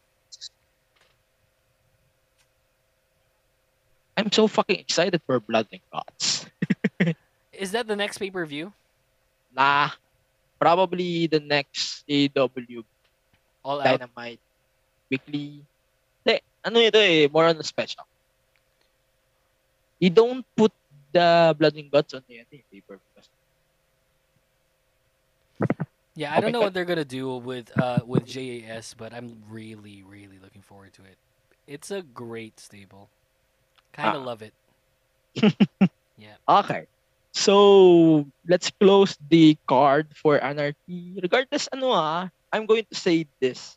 I'm 4.16 4.30
so 4.32 4.48
fucking 4.48 4.78
excited 4.78 5.22
for 5.26 5.38
Blood 5.40 5.68
and 5.70 5.80
Guts. 5.92 6.46
Is 7.52 7.70
that 7.72 7.86
the 7.86 7.94
next 7.94 8.18
pay 8.18 8.30
per 8.30 8.44
view? 8.44 8.72
Nah. 9.54 9.90
Probably 10.58 11.28
the 11.28 11.38
next 11.38 12.02
AW 12.10 12.82
All 13.62 13.80
out. 13.80 14.02
Dynamite 14.02 14.40
weekly. 15.08 15.62
Hindi, 16.26 16.42
ano 16.66 16.78
ito 16.82 16.98
eh, 16.98 17.30
more 17.30 17.46
on 17.46 17.56
a 17.56 17.62
special. 17.62 18.02
You 20.00 20.10
don't 20.10 20.44
put 20.56 20.72
the 21.12 21.54
blood 21.58 21.76
and 21.76 21.90
guts 21.90 22.14
on 22.14 22.24
the 22.28 22.44
paper 22.70 23.00
because 23.14 23.28
Yeah, 26.14 26.32
I 26.32 26.40
don't 26.40 26.52
know 26.52 26.62
what 26.62 26.74
they're 26.74 26.84
gonna 26.84 27.04
do 27.04 27.36
with 27.36 27.70
uh 27.76 28.02
with 28.06 28.26
JAS, 28.26 28.94
but 28.94 29.12
I'm 29.12 29.42
really 29.48 30.02
really 30.02 30.38
looking 30.38 30.62
forward 30.62 30.92
to 30.94 31.04
it. 31.04 31.18
It's 31.66 31.90
a 31.90 32.02
great 32.02 32.58
stable. 32.60 33.10
Kind 33.92 34.14
of 34.14 34.22
Ah. 34.22 34.24
love 34.24 34.42
it. 34.42 34.54
Yeah. 36.16 36.36
Okay. 36.48 36.86
So, 37.34 38.26
let's 38.48 38.70
close 38.80 39.16
the 39.20 39.56
card 39.68 40.14
for 40.16 40.42
Anarchy. 40.42 41.18
Regardless 41.22 41.68
ano 41.72 41.92
ah, 41.94 42.28
I'm 42.52 42.66
going 42.66 42.86
to 42.90 42.96
say 42.98 43.28
this. 43.40 43.76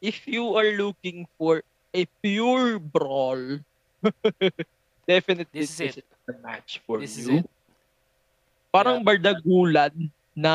If 0.00 0.26
you 0.28 0.56
are 0.56 0.72
looking 0.76 1.26
for 1.38 1.62
a 1.94 2.06
pure 2.22 2.78
brawl, 2.78 3.60
definitely 5.06 5.66
This 5.66 5.78
is 5.80 5.98
it. 5.98 6.06
the 6.26 6.34
match 6.42 6.80
for 6.86 7.00
This 7.00 7.18
is 7.18 7.28
you. 7.28 7.42
it. 7.42 7.46
Parang 8.72 9.04
bardagulan 9.04 9.92
na 10.32 10.54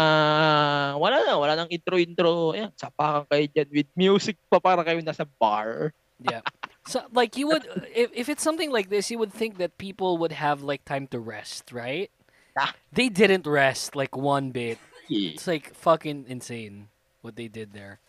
wala 0.98 1.22
na, 1.22 1.38
wala 1.38 1.53
nang 1.53 1.69
intro-intro. 1.69 2.57
Ayan, 2.57 2.74
sapakan 2.74 3.30
kayo 3.30 3.45
dyan 3.53 3.69
with 3.69 3.90
music 3.94 4.36
pa 4.49 4.57
para 4.57 4.82
kayo 4.82 4.98
nasa 5.06 5.28
bar. 5.38 5.94
Yeah. 6.18 6.41
So 6.90 7.06
like 7.14 7.38
you 7.38 7.45
would 7.53 7.68
if 7.94 8.10
if 8.15 8.26
it's 8.26 8.41
something 8.41 8.74
like 8.74 8.90
this, 8.90 9.14
you 9.14 9.22
would 9.22 9.30
think 9.30 9.61
that 9.61 9.78
people 9.78 10.18
would 10.18 10.34
have 10.34 10.65
like 10.65 10.82
time 10.82 11.06
to 11.14 11.19
rest, 11.22 11.69
right? 11.69 12.10
They 12.90 13.14
didn't 13.14 13.45
rest 13.45 13.94
like 13.94 14.18
one 14.18 14.49
bit. 14.49 14.82
It's 15.06 15.45
like 15.45 15.78
fucking 15.78 16.26
insane 16.26 16.90
what 17.22 17.38
they 17.38 17.45
did 17.48 17.69
there. 17.69 18.02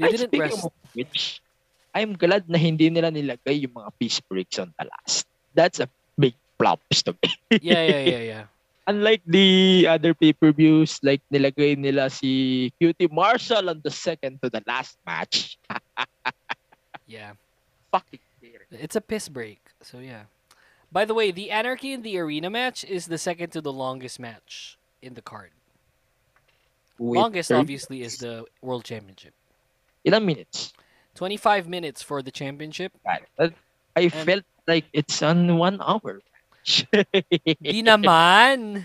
They 0.00 0.08
didn't 0.16 0.32
rest. 0.32 0.64
which, 0.96 1.44
I'm 1.92 2.16
glad 2.16 2.48
na 2.48 2.56
hindi 2.56 2.88
nila 2.88 3.12
nilagay 3.12 3.68
yung 3.68 3.76
mga 3.76 3.90
peace 4.00 4.20
breaks 4.24 4.56
on 4.56 4.72
the 4.80 4.88
last. 4.88 5.28
That's 5.56 5.80
a 5.80 5.88
big 6.20 6.34
flops 6.60 7.02
to 7.08 7.16
me. 7.16 7.32
Yeah, 7.64 7.82
yeah, 7.82 8.02
yeah, 8.04 8.22
yeah. 8.22 8.44
Unlike 8.86 9.22
the 9.26 9.86
other 9.90 10.14
pay-per-views, 10.14 11.00
like 11.02 11.18
nilagay 11.32 11.74
nila 11.74 12.06
si 12.12 12.70
QT 12.78 13.10
Marshall 13.10 13.66
on 13.72 13.80
the 13.82 13.90
second 13.90 14.38
to 14.44 14.50
the 14.52 14.62
last 14.68 14.94
match. 15.08 15.58
Yeah. 17.06 17.38
Fucking 17.94 18.18
It's 18.70 18.96
a 18.96 19.00
piss 19.00 19.28
break. 19.30 19.62
So 19.82 19.98
yeah. 20.02 20.26
By 20.90 21.04
the 21.04 21.14
way, 21.14 21.30
the 21.30 21.50
Anarchy 21.54 21.92
in 21.94 22.02
the 22.02 22.18
Arena 22.18 22.50
match 22.50 22.82
is 22.82 23.06
the 23.06 23.18
second 23.18 23.50
to 23.54 23.60
the 23.60 23.72
longest 23.72 24.18
match 24.18 24.76
in 25.02 25.14
the 25.14 25.22
card. 25.22 25.50
With 26.98 27.14
longest 27.18 27.50
30 27.50 27.60
obviously 27.60 28.02
is 28.02 28.18
the 28.18 28.44
World 28.62 28.82
Championship. 28.84 29.34
Ilang 30.06 30.24
minutes? 30.24 30.72
25 31.14 31.68
minutes 31.68 32.02
for 32.02 32.22
the 32.22 32.30
championship. 32.34 32.90
I 33.06 33.20
And- 33.38 34.12
felt 34.12 34.44
like 34.66 34.84
it's 34.92 35.22
on 35.22 35.58
one 35.58 35.78
hour. 35.80 36.20
Di 36.66 37.82
naman. 37.82 38.84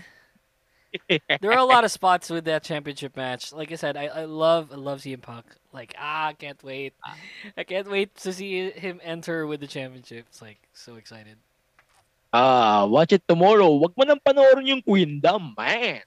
there 1.40 1.52
are 1.52 1.58
a 1.58 1.64
lot 1.64 1.84
of 1.84 1.90
spots 1.98 2.30
with 2.30 2.44
that 2.44 2.62
championship 2.62 3.16
match. 3.16 3.52
Like 3.52 3.72
I 3.72 3.76
said, 3.76 3.96
I, 3.96 4.06
I 4.06 4.24
love 4.24 4.70
I 4.72 4.76
love 4.76 5.00
CM 5.00 5.22
Punk. 5.22 5.46
Like 5.72 5.94
ah, 5.98 6.30
I 6.30 6.32
can't 6.34 6.62
wait. 6.62 6.94
I 7.56 7.64
can't 7.64 7.90
wait 7.90 8.14
to 8.22 8.32
see 8.32 8.70
him 8.70 9.00
enter 9.02 9.46
with 9.46 9.60
the 9.60 9.66
championship. 9.66 10.26
It's 10.28 10.42
like 10.42 10.58
so 10.72 10.96
excited. 10.96 11.36
Ah, 12.32 12.88
watch 12.88 13.12
it 13.12 13.26
tomorrow. 13.28 13.76
Wag 13.76 13.92
mo 13.92 14.08
nang 14.08 14.22
panoorin 14.24 14.64
yung 14.64 14.80
Queendom, 14.80 15.52
man. 15.52 16.00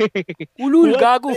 Ulul, 0.64 0.96
gago. 0.96 1.36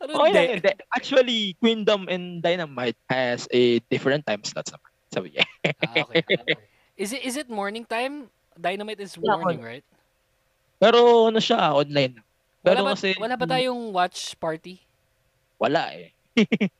Ano 0.00 0.24
Okay 0.24 0.56
hindi? 0.56 0.72
Actually, 0.96 1.52
Queendom 1.60 2.08
and 2.08 2.40
Dynamite 2.40 2.96
has 3.12 3.44
a 3.52 3.84
different 3.92 4.24
time 4.24 4.40
slots 4.40 4.72
naman. 4.72 4.89
So, 5.12 5.24
yeah. 5.24 5.44
Ah, 5.82 6.04
okay. 6.06 6.22
Is 6.96 7.12
it 7.12 7.24
is 7.24 7.36
it 7.36 7.48
morning 7.48 7.84
time? 7.86 8.28
Dynamite 8.60 9.00
is 9.00 9.16
Yeah, 9.22 9.36
morning, 9.40 9.62
right? 9.62 9.84
Pero 10.80 11.28
ano 11.28 11.38
siya, 11.40 11.72
online. 11.76 12.20
Pero 12.64 12.76
Wala 12.76 12.80
ba, 12.84 12.92
kasi, 12.94 13.14
wala 13.16 13.34
ba 13.40 13.46
tayong 13.48 13.92
watch 13.96 14.36
party? 14.40 14.74
Wala 15.60 15.94
eh. 15.94 16.10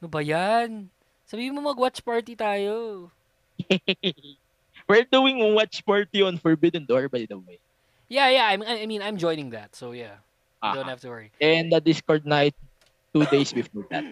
Ano 0.00 0.08
ba 0.10 0.20
yan? 0.24 0.88
Sabihin 1.28 1.54
mo 1.54 1.60
mag-watch 1.62 2.00
party 2.02 2.34
tayo. 2.34 3.08
We're 4.88 5.04
doing 5.10 5.40
a 5.40 5.54
watch 5.54 5.84
party 5.84 6.22
on 6.22 6.38
Forbidden 6.38 6.86
Door, 6.86 7.08
by 7.10 7.26
the 7.28 7.38
way. 7.38 7.60
Yeah, 8.08 8.28
yeah. 8.30 8.46
I'm, 8.46 8.62
I 8.62 8.86
mean, 8.86 9.02
I'm 9.02 9.16
joining 9.16 9.50
that. 9.50 9.74
So 9.76 9.92
yeah, 9.92 10.16
you 10.62 10.72
don't 10.72 10.86
Ah. 10.86 10.90
have 10.90 11.00
to 11.02 11.08
worry. 11.08 11.32
And 11.40 11.72
the 11.72 11.80
Discord 11.80 12.26
night 12.26 12.54
two 13.14 13.26
days 13.26 13.52
before 13.52 13.86
that. 13.90 14.04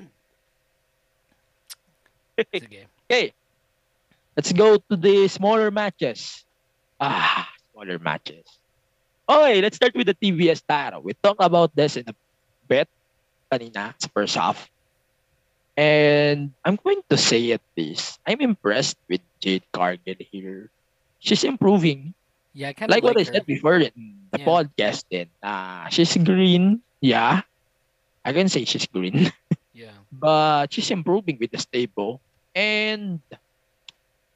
Sige. 2.58 2.88
Okay. 3.10 3.34
Let's 4.38 4.54
go 4.54 4.78
to 4.78 4.94
the 4.94 5.26
smaller 5.26 5.70
matches. 5.74 6.46
Ah, 7.02 7.50
smaller 7.74 7.98
matches. 7.98 8.46
Okay, 9.26 9.58
let's 9.60 9.74
start 9.74 9.98
with 9.98 10.06
the 10.06 10.14
TBS 10.14 10.62
title. 10.62 11.02
We 11.02 11.12
talked 11.18 11.42
about 11.42 11.74
this 11.74 11.98
in 11.98 12.06
a 12.06 12.14
bit 12.70 12.86
kanina 13.50 13.98
sa 13.98 14.06
first 14.14 14.38
half. 14.38 14.70
And 15.74 16.54
I'm 16.62 16.78
going 16.78 17.02
to 17.10 17.18
say 17.18 17.50
it 17.50 17.62
this. 17.74 18.14
I'm 18.22 18.38
impressed 18.38 18.94
with 19.10 19.26
Jade 19.42 19.66
Cargill 19.74 20.22
here. 20.30 20.70
She's 21.18 21.42
improving. 21.42 22.14
Yeah, 22.54 22.70
I 22.70 22.72
kind 22.78 22.90
of 22.90 22.94
Like, 22.94 23.02
like, 23.02 23.18
what 23.18 23.20
I 23.20 23.26
said 23.26 23.42
before 23.42 23.82
in 23.82 24.22
the 24.30 24.38
Yeah. 24.38 24.46
podcast 24.46 25.02
din. 25.10 25.30
Uh, 25.42 25.90
she's 25.90 26.14
green. 26.14 26.82
Yeah. 27.02 27.42
I 28.22 28.30
can 28.32 28.46
say 28.46 28.62
she's 28.70 28.86
green. 28.86 29.34
Yeah. 29.74 29.94
but 30.10 30.74
she's 30.74 30.90
improving 30.90 31.38
with 31.38 31.50
the 31.50 31.58
stable. 31.58 32.22
And 32.54 33.22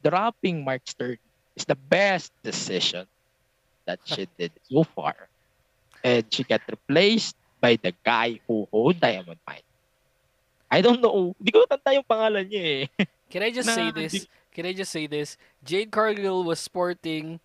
dropping 0.05 0.65
Mark 0.65 0.83
Stern 0.85 1.19
is 1.57 1.65
the 1.65 1.77
best 1.77 2.33
decision 2.43 3.07
that 3.87 4.01
she 4.05 4.29
did 4.39 4.53
so 4.69 4.85
far. 4.85 5.15
And 6.05 6.27
she 6.31 6.43
got 6.45 6.63
replaced 6.69 7.37
by 7.61 7.79
the 7.79 7.95
guy 8.05 8.41
who 8.47 8.67
hold 8.71 8.99
Diamond 8.99 9.39
Mine. 9.47 9.63
I 10.71 10.81
don't 10.81 11.01
know. 11.01 11.37
Hindi 11.39 11.53
ko 11.53 11.67
tanda 11.69 11.95
yung 11.95 12.09
pangalan 12.09 12.49
niya 12.49 12.65
eh. 12.65 13.07
Can 13.33 13.43
I 13.45 13.51
just 13.53 13.71
say 13.71 13.93
this? 13.93 14.27
Can 14.53 14.67
I 14.67 14.73
just 14.73 14.93
say 14.93 15.07
this? 15.07 15.37
Jade 15.65 15.93
Cargill 15.93 16.45
was 16.45 16.61
sporting 16.61 17.41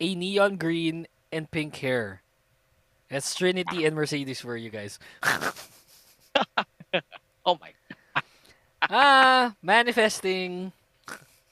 a 0.00 0.08
neon 0.14 0.56
green 0.56 1.06
and 1.32 1.48
pink 1.48 1.76
hair. 1.80 2.20
That's 3.08 3.32
Trinity 3.34 3.84
and 3.84 3.96
Mercedes 3.96 4.40
for 4.40 4.56
you 4.56 4.68
guys. 4.68 4.98
Oh 7.44 7.58
my. 7.60 7.72
ah, 8.90 9.54
manifesting. 9.62 10.72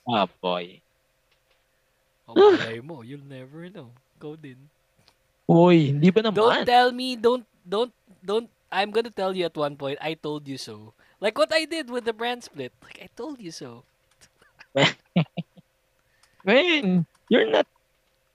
Ah, 0.08 0.24
boy. 0.40 0.80
Oh, 2.24 2.32
malay 2.32 2.80
mo. 2.80 3.04
You'll 3.04 3.28
never 3.28 3.68
know. 3.68 3.92
Go 4.16 4.36
din. 4.36 4.56
Uy, 5.48 5.92
hindi 5.92 6.08
ba 6.08 6.24
naman? 6.24 6.36
Don't 6.36 6.64
tell 6.64 6.92
me. 6.92 7.16
Don't, 7.16 7.44
don't, 7.64 7.92
don't. 8.24 8.48
I'm 8.68 8.92
gonna 8.92 9.12
tell 9.12 9.32
you 9.32 9.48
at 9.48 9.56
one 9.56 9.76
point, 9.76 9.96
I 10.00 10.12
told 10.12 10.48
you 10.48 10.56
so. 10.56 10.92
Like 11.20 11.36
what 11.36 11.52
I 11.52 11.64
did 11.64 11.88
with 11.88 12.04
the 12.04 12.12
brand 12.12 12.44
split. 12.44 12.72
Like, 12.84 13.00
I 13.00 13.08
told 13.16 13.40
you 13.40 13.50
so. 13.50 13.84
Man, 16.44 17.06
you're 17.28 17.48
not 17.50 17.66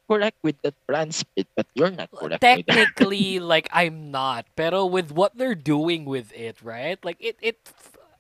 correct 0.09 0.37
with 0.41 0.59
that 0.61 0.73
brand 0.85 1.13
split, 1.15 1.47
but 1.55 1.65
you're 1.73 1.93
not 1.93 2.09
correct 2.11 2.41
with 2.43 2.65
that. 2.65 2.67
Technically, 2.67 3.39
like, 3.39 3.69
I'm 3.71 4.11
not. 4.11 4.45
Pero 4.55 4.85
with 4.85 5.11
what 5.11 5.37
they're 5.37 5.55
doing 5.55 6.05
with 6.05 6.33
it, 6.33 6.61
right? 6.61 6.97
Like, 7.05 7.17
it, 7.19 7.37
it 7.41 7.57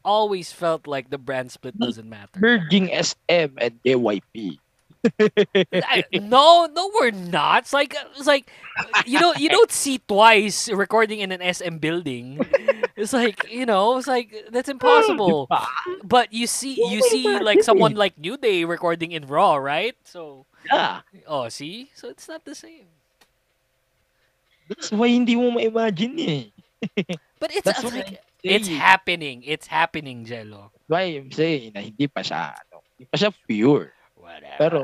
always 0.03 0.51
felt 0.51 0.87
like 0.87 1.09
the 1.09 1.17
brand 1.17 1.51
split 1.51 1.77
doesn't 1.79 2.07
matter. 2.09 2.39
Merging 2.39 2.87
SM 2.91 3.57
and 3.57 3.79
JYP. 3.83 4.59
I- 5.19 6.05
no, 6.13 6.67
no, 6.71 6.91
we're 6.95 7.11
not. 7.11 7.63
It's 7.67 7.73
like 7.73 7.95
it's 8.15 8.27
like 8.27 8.47
you 9.05 9.19
know 9.19 9.33
you 9.35 9.49
don't 9.49 9.71
see 9.71 9.99
twice 9.99 10.71
recording 10.71 11.19
in 11.19 11.31
an 11.31 11.43
SM 11.43 11.77
building. 11.83 12.39
It's 12.95 13.11
like 13.11 13.51
you 13.51 13.65
know, 13.65 13.97
it's 13.97 14.07
like 14.07 14.31
that's 14.51 14.69
impossible. 14.75 15.49
But 16.03 16.31
you 16.31 16.47
see, 16.47 16.79
you 16.79 17.01
see 17.03 17.27
like 17.39 17.63
someone 17.63 17.95
like 17.95 18.17
New 18.17 18.37
Day 18.37 18.63
recording 18.63 19.11
in 19.11 19.27
Raw, 19.27 19.55
right? 19.59 19.95
So 20.07 20.45
Yeah. 20.71 21.01
oh, 21.27 21.49
see, 21.51 21.91
so 21.95 22.07
it's 22.07 22.27
not 22.31 22.45
the 22.47 22.55
same. 22.55 22.87
That's 24.71 24.91
why 24.95 25.11
hindi 25.11 25.35
mo 25.35 25.51
ma-imagine 25.51 26.15
eh. 26.23 26.43
But 27.39 27.51
it's, 27.51 27.67
That's 27.67 27.83
like 27.83 28.23
it's 28.43 28.67
happening. 28.67 29.43
It's 29.45 29.67
happening, 29.67 30.25
Jello. 30.25 30.71
Why 30.87 31.15
I'm 31.15 31.31
saying 31.31 31.71
na 31.73 31.81
hindi 31.81 32.07
pa 32.07 32.21
siya, 32.21 32.51
ano, 32.51 32.83
hindi 32.91 33.07
pa 33.07 33.17
siya 33.17 33.31
pure. 33.47 33.93
Whatever. 34.19 34.59
Pero, 34.59 34.79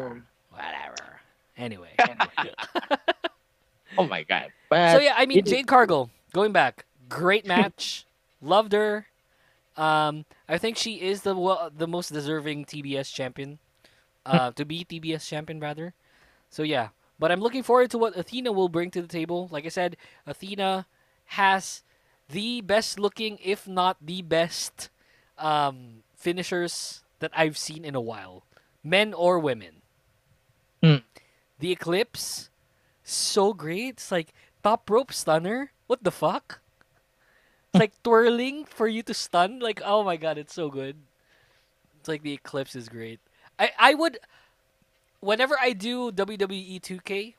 whatever. 0.52 1.20
Anyway. 1.58 1.92
oh 3.98 4.08
my 4.08 4.24
God. 4.24 4.52
But, 4.70 4.94
so 4.94 5.00
yeah, 5.00 5.16
I 5.18 5.26
mean 5.26 5.44
Jade 5.44 5.68
Cargill, 5.68 6.10
going 6.32 6.52
back, 6.52 6.86
great 7.10 7.46
match, 7.46 8.06
loved 8.42 8.74
her. 8.74 9.08
Um, 9.76 10.26
I 10.48 10.58
think 10.58 10.78
she 10.78 11.02
is 11.02 11.24
the 11.24 11.36
well, 11.36 11.72
the 11.76 11.88
most 11.88 12.12
deserving 12.12 12.66
TBS 12.66 13.14
champion, 13.14 13.60
uh, 14.26 14.52
to 14.56 14.66
be 14.66 14.86
TBS 14.86 15.28
champion 15.28 15.60
rather. 15.60 15.94
So 16.50 16.64
yeah, 16.64 16.90
but 17.20 17.32
I'm 17.32 17.42
looking 17.42 17.64
forward 17.64 17.92
to 17.92 17.98
what 17.98 18.18
Athena 18.18 18.52
will 18.52 18.70
bring 18.70 18.92
to 18.92 19.02
the 19.02 19.08
table. 19.08 19.50
Like 19.52 19.66
I 19.66 19.70
said, 19.70 19.98
Athena 20.26 20.88
has 21.26 21.84
the 22.30 22.62
best 22.62 23.00
looking, 23.00 23.40
if 23.44 23.68
not 23.68 23.98
the 24.02 24.22
best, 24.22 24.90
um, 25.38 26.04
finishers 26.16 27.04
that 27.20 27.32
I've 27.36 27.58
seen 27.58 27.84
in 27.84 27.96
a 27.96 28.02
while, 28.02 28.44
men 28.84 29.14
or 29.14 29.40
women. 29.40 29.82
Hmm. 30.84 31.04
The 31.60 31.72
Eclipse, 31.72 32.50
so 33.04 33.54
great. 33.54 34.00
It's 34.00 34.12
like 34.12 34.34
top 34.64 34.90
rope 34.90 35.12
stunner. 35.12 35.72
What 35.88 36.04
the 36.04 36.12
fuck? 36.12 36.62
It's 37.74 37.80
like 37.80 37.94
twirling 38.04 38.66
for 38.66 38.88
you 38.88 39.04
to 39.04 39.14
stun. 39.14 39.60
Like, 39.60 39.82
oh 39.84 40.04
my 40.04 40.16
god, 40.16 40.38
it's 40.38 40.54
so 40.54 40.70
good. 40.70 40.96
It's 42.00 42.08
like 42.08 42.24
the 42.24 42.34
Eclipse 42.34 42.76
is 42.76 42.88
great. 42.88 43.20
I, 43.58 43.72
I 43.78 43.94
would, 43.94 44.20
whenever 45.20 45.58
I 45.60 45.74
do 45.74 46.12
WWE 46.12 46.80
2K 46.80 47.34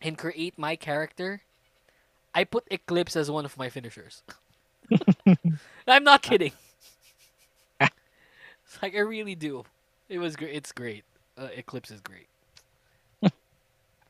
and 0.00 0.16
create 0.16 0.58
my 0.58 0.76
character, 0.76 1.42
I 2.34 2.44
put 2.44 2.64
Eclipse 2.70 3.16
as 3.16 3.30
one 3.30 3.44
of 3.44 3.56
my 3.56 3.68
finishers. 3.70 4.22
I'm 5.86 6.04
not 6.04 6.22
kidding. 6.22 6.52
It's 8.64 8.80
like 8.82 8.94
I 8.94 9.00
really 9.00 9.34
do. 9.34 9.64
It 10.08 10.18
was 10.18 10.36
great. 10.36 10.54
It's 10.54 10.72
great. 10.72 11.04
Uh, 11.36 11.48
Eclipse 11.54 11.90
is 11.90 12.00
great. 12.00 12.28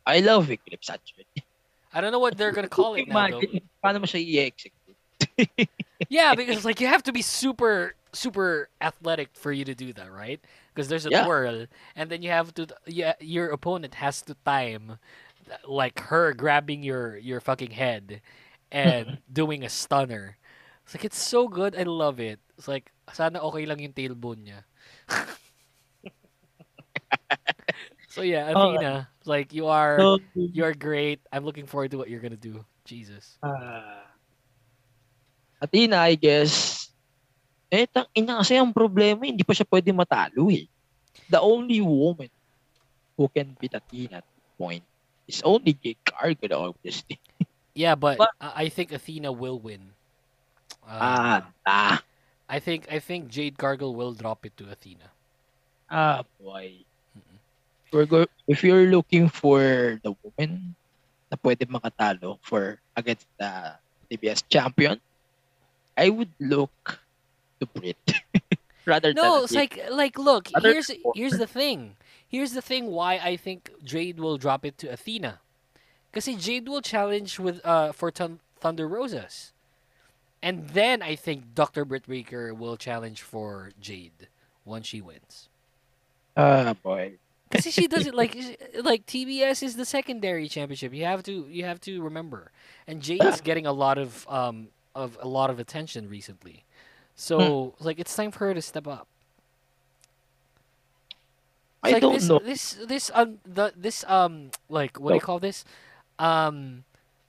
I 0.06 0.20
love 0.20 0.51
Eclipse 0.51 0.90
actually. 0.90 1.26
I 1.92 2.01
don't 2.01 2.12
know 2.12 2.18
what 2.18 2.36
they're 2.36 2.52
gonna 2.52 2.68
call 2.68 2.94
it 2.94 3.06
now. 3.06 3.26
Though. 3.26 3.47
Paano 3.84 4.01
mo 4.01 4.06
siya 4.06 4.20
i-execute? 4.20 4.97
Yeah, 6.09 6.34
because 6.34 6.64
like 6.64 6.80
you 6.80 6.86
have 6.86 7.02
to 7.05 7.12
be 7.12 7.22
super 7.22 7.94
super 8.12 8.68
athletic 8.80 9.30
for 9.34 9.52
you 9.52 9.64
to 9.64 9.74
do 9.74 9.92
that, 9.92 10.10
right? 10.12 10.40
Because 10.74 10.88
there's 10.88 11.06
a 11.06 11.10
Yeah. 11.10 11.26
twirl, 11.26 11.66
and 11.97 12.10
then 12.10 12.22
you 12.22 12.30
have 12.30 12.55
to 12.55 12.66
yeah 12.86 13.14
your 13.20 13.51
opponent 13.51 13.94
has 13.97 14.22
to 14.22 14.34
time 14.44 14.98
like 15.66 16.01
her 16.10 16.32
grabbing 16.32 16.82
your 16.82 17.16
your 17.18 17.40
fucking 17.40 17.70
head 17.70 18.20
and 18.70 19.18
doing 19.32 19.64
a 19.64 19.68
stunner. 19.68 20.36
It's 20.85 20.94
like 20.94 21.05
it's 21.05 21.20
so 21.20 21.48
good. 21.48 21.74
I 21.77 21.85
love 21.85 22.20
it. 22.20 22.40
It's 22.59 22.68
like 22.68 22.90
sana 23.12 23.40
okay 23.51 23.66
lang 23.66 23.78
yung 23.78 23.94
tailbone 23.94 24.47
niya. 24.47 24.60
so 28.09 28.22
yeah, 28.22 28.51
Oh. 28.55 28.74
Athena, 28.74 29.09
like 29.27 29.52
you 29.52 29.66
are 29.66 29.98
So, 29.98 30.18
you 30.35 30.64
are 30.64 30.74
great. 30.74 31.20
I'm 31.32 31.44
looking 31.44 31.66
forward 31.66 31.90
to 31.93 31.98
what 31.98 32.10
you're 32.10 32.22
gonna 32.22 32.39
do. 32.39 32.64
Jesus. 32.85 33.39
Ah. 33.43 34.06
Athena, 35.60 36.01
I 36.01 36.16
guess, 36.16 36.89
eh, 37.70 37.86
tang 37.86 38.09
ina 38.16 38.40
kasi 38.40 38.56
ang 38.56 38.72
problema, 38.72 39.28
hindi 39.28 39.44
pa 39.44 39.52
siya 39.55 39.68
pwede 39.68 39.93
matalo 39.94 40.48
eh. 40.51 40.66
The 41.28 41.39
only 41.39 41.78
woman 41.85 42.32
who 43.14 43.28
can 43.28 43.55
beat 43.60 43.77
Athena 43.77 44.24
at 44.24 44.27
point 44.56 44.82
is 45.31 45.43
only 45.47 45.78
Jade 45.78 46.02
Cargill, 46.05 46.74
obviously. 46.74 47.19
Yeah, 47.74 47.94
but, 47.94 48.19
But- 48.19 48.35
I 48.40 48.69
think 48.69 48.90
Athena 48.90 49.31
will 49.31 49.59
win. 49.59 49.94
Uh, 50.82 50.90
Ah, 50.90 51.47
ah, 51.66 51.97
I 52.51 52.59
think 52.59 52.90
I 52.90 52.98
think 52.98 53.31
Jade 53.31 53.55
Cargill 53.55 53.94
will 53.94 54.11
drop 54.12 54.43
it 54.44 54.57
to 54.59 54.66
Athena. 54.70 55.07
ah, 55.90 56.27
boy. 56.43 56.82
We're 57.94 58.07
go- 58.07 58.31
if 58.47 58.62
you're 58.62 58.86
looking 58.90 59.27
for 59.31 59.98
the 60.02 60.15
woman 60.23 60.74
na 61.31 61.39
pwede 61.43 61.66
makatalo 61.66 62.39
for 62.43 62.78
against 62.98 63.27
the 63.39 63.74
TBS 64.11 64.43
champion, 64.51 64.98
I 65.98 66.11
would 66.11 66.31
look 66.39 66.98
to 67.59 67.66
Britt. 67.70 67.98
Rather 68.86 69.11
than 69.15 69.23
No, 69.23 69.43
it's 69.47 69.55
like 69.55 69.78
like 69.90 70.19
look, 70.19 70.51
Other 70.55 70.74
here's 70.74 70.90
here's 71.15 71.39
the 71.39 71.47
thing. 71.51 71.94
Here's 72.31 72.52
the 72.52 72.62
thing 72.62 72.86
why 72.86 73.15
I 73.15 73.36
think 73.36 73.70
Jade 73.82 74.20
will 74.20 74.39
drop 74.39 74.65
it 74.65 74.78
to 74.78 74.86
Athena. 74.86 75.40
Because 76.12 76.27
Jade 76.43 76.69
will 76.69 76.81
challenge 76.81 77.39
with 77.39 77.61
uh 77.66 77.90
for 77.93 78.11
Thun- 78.11 78.39
Thunder 78.61 78.86
Rosas. 78.86 79.52
And 80.43 80.70
then 80.70 81.02
I 81.02 81.16
think 81.16 81.55
Dr. 81.55 81.85
Britt 81.85 82.07
Baker 82.07 82.55
will 82.55 82.77
challenge 82.77 83.20
for 83.20 83.73
Jade 83.81 84.28
once 84.65 84.86
she 84.86 85.01
wins. 85.01 85.48
Ah, 86.36 86.74
boy. 86.82 87.15
Because 87.51 87.74
she 87.74 87.89
doesn't 87.89 88.15
like 88.15 88.36
like 88.85 89.07
TBS 89.07 89.65
is 89.65 89.74
the 89.74 89.85
secondary 89.85 90.48
championship. 90.48 90.94
You 90.94 91.05
have 91.05 91.24
to 91.24 91.48
you 91.51 91.65
have 91.65 91.81
to 91.81 92.01
remember, 92.01 92.52
and 92.86 93.02
Jade's 93.02 93.40
getting 93.40 93.66
a 93.66 93.73
lot 93.73 93.98
of 93.98 94.24
um 94.28 94.69
of 94.94 95.19
a 95.20 95.27
lot 95.27 95.51
of 95.51 95.59
attention 95.59 96.09
recently, 96.09 96.62
so 97.16 97.74
like 97.81 97.98
it's 97.98 98.15
time 98.15 98.31
for 98.31 98.47
her 98.47 98.55
to 98.55 98.62
step 98.62 98.86
up. 98.86 99.09
I 101.82 101.93
like 101.93 102.02
don't 102.02 102.15
this, 102.15 102.28
know. 102.28 102.39
This 102.39 102.77
this 102.86 103.11
um 103.15 103.39
the 103.44 103.73
this 103.77 104.05
um 104.05 104.51
like 104.69 105.01
what 105.01 105.11
do 105.11 105.15
you 105.16 105.20
call 105.20 105.39
this, 105.39 105.65
um, 106.19 106.85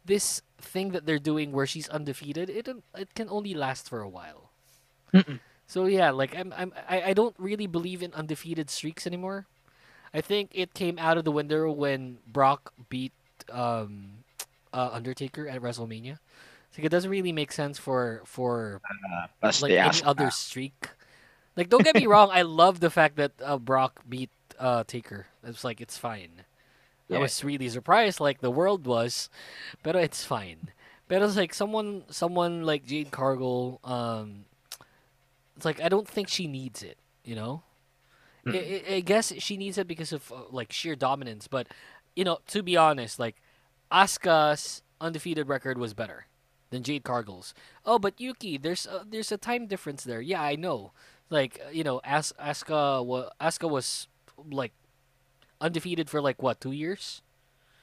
this 0.05 0.41
thing 0.59 0.91
that 0.91 1.05
they're 1.05 1.19
doing 1.19 1.51
where 1.51 1.65
she's 1.65 1.87
undefeated. 1.89 2.49
It 2.49 2.67
it 2.95 3.15
can 3.15 3.29
only 3.29 3.53
last 3.53 3.87
for 3.87 4.01
a 4.01 4.09
while. 4.09 4.51
Mm-mm. 5.13 5.39
So 5.67 5.85
yeah, 5.85 6.11
like 6.11 6.35
I'm 6.35 6.53
I'm 6.55 6.73
I, 6.87 7.01
I 7.01 7.13
don't 7.13 7.35
really 7.39 7.67
believe 7.67 8.03
in 8.03 8.13
undefeated 8.13 8.69
streaks 8.69 9.07
anymore. 9.07 9.47
I 10.13 10.19
think 10.19 10.51
it 10.53 10.73
came 10.73 10.99
out 10.99 11.17
of 11.17 11.23
the 11.23 11.31
window 11.31 11.71
when 11.71 12.17
Brock 12.27 12.73
beat 12.89 13.13
um 13.49 14.23
uh, 14.73 14.89
Undertaker 14.91 15.47
at 15.47 15.61
WrestleMania. 15.61 16.19
So 16.75 16.81
it 16.81 16.89
doesn't 16.89 17.09
really 17.09 17.31
make 17.31 17.51
sense 17.51 17.77
for 17.77 18.21
for 18.25 18.81
Plus 19.39 19.61
like 19.61 19.71
any 19.71 20.03
other 20.03 20.31
streak. 20.31 20.89
Like 21.55 21.69
don't 21.69 21.83
get 21.83 21.95
me 21.95 22.07
wrong, 22.07 22.29
I 22.31 22.43
love 22.43 22.79
the 22.79 22.89
fact 22.89 23.15
that 23.15 23.31
uh, 23.43 23.57
Brock 23.57 24.01
beat 24.07 24.29
uh 24.61 24.83
Taker. 24.85 25.27
It's 25.43 25.63
like 25.63 25.81
it's 25.81 25.97
fine. 25.97 26.45
I 27.11 27.17
was 27.17 27.43
really 27.43 27.67
surprised, 27.67 28.21
like 28.21 28.39
the 28.39 28.51
world 28.51 28.85
was, 28.85 29.29
but 29.83 29.97
it's 29.97 30.23
fine. 30.23 30.69
But 31.09 31.21
it's 31.21 31.35
like 31.35 31.53
someone, 31.53 32.03
someone 32.09 32.63
like 32.63 32.85
Jade 32.85 33.11
Cargill. 33.11 33.81
Um, 33.83 34.45
it's 35.57 35.65
like 35.65 35.81
I 35.81 35.89
don't 35.89 36.07
think 36.07 36.29
she 36.29 36.47
needs 36.47 36.81
it. 36.83 36.97
You 37.25 37.35
know, 37.35 37.63
I, 38.47 38.83
I, 38.89 38.93
I 38.95 38.99
guess 39.01 39.33
she 39.39 39.57
needs 39.57 39.77
it 39.77 39.87
because 39.87 40.13
of 40.13 40.31
uh, 40.31 40.43
like 40.51 40.71
sheer 40.71 40.95
dominance. 40.95 41.49
But 41.49 41.67
you 42.15 42.23
know, 42.23 42.39
to 42.47 42.63
be 42.63 42.77
honest, 42.77 43.19
like 43.19 43.35
Asuka's 43.91 44.81
undefeated 45.01 45.49
record 45.49 45.77
was 45.77 45.93
better 45.93 46.27
than 46.69 46.81
Jade 46.83 47.03
Cargill's. 47.03 47.53
Oh, 47.85 47.99
but 47.99 48.17
Yuuki, 48.17 48.61
there's 48.61 48.85
a, 48.85 49.05
there's 49.07 49.31
a 49.33 49.37
time 49.37 49.67
difference 49.67 50.05
there. 50.05 50.21
Yeah, 50.21 50.41
I 50.41 50.55
know. 50.55 50.93
Like 51.29 51.59
you 51.73 51.83
know, 51.83 51.99
As- 52.05 52.33
Asuka 52.39 53.05
wa- 53.05 53.29
Asuka 53.41 53.69
was 53.69 54.07
like 54.49 54.73
undefeated 55.59 56.09
for 56.09 56.21
like 56.21 56.41
what 56.41 56.61
two 56.61 56.71
years? 56.71 57.21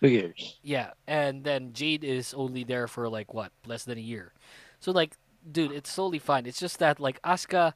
Two 0.00 0.08
years. 0.08 0.58
Yeah, 0.62 0.90
and 1.06 1.44
then 1.44 1.72
Jade 1.72 2.04
is 2.04 2.34
only 2.34 2.64
there 2.64 2.86
for 2.86 3.08
like 3.08 3.34
what 3.34 3.52
less 3.66 3.84
than 3.84 3.98
a 3.98 4.02
year. 4.02 4.32
So 4.80 4.92
like 4.92 5.16
dude, 5.50 5.72
it's 5.72 5.94
totally 5.94 6.18
fine. 6.18 6.46
It's 6.46 6.60
just 6.60 6.78
that 6.78 7.00
like 7.00 7.20
Asuka 7.22 7.74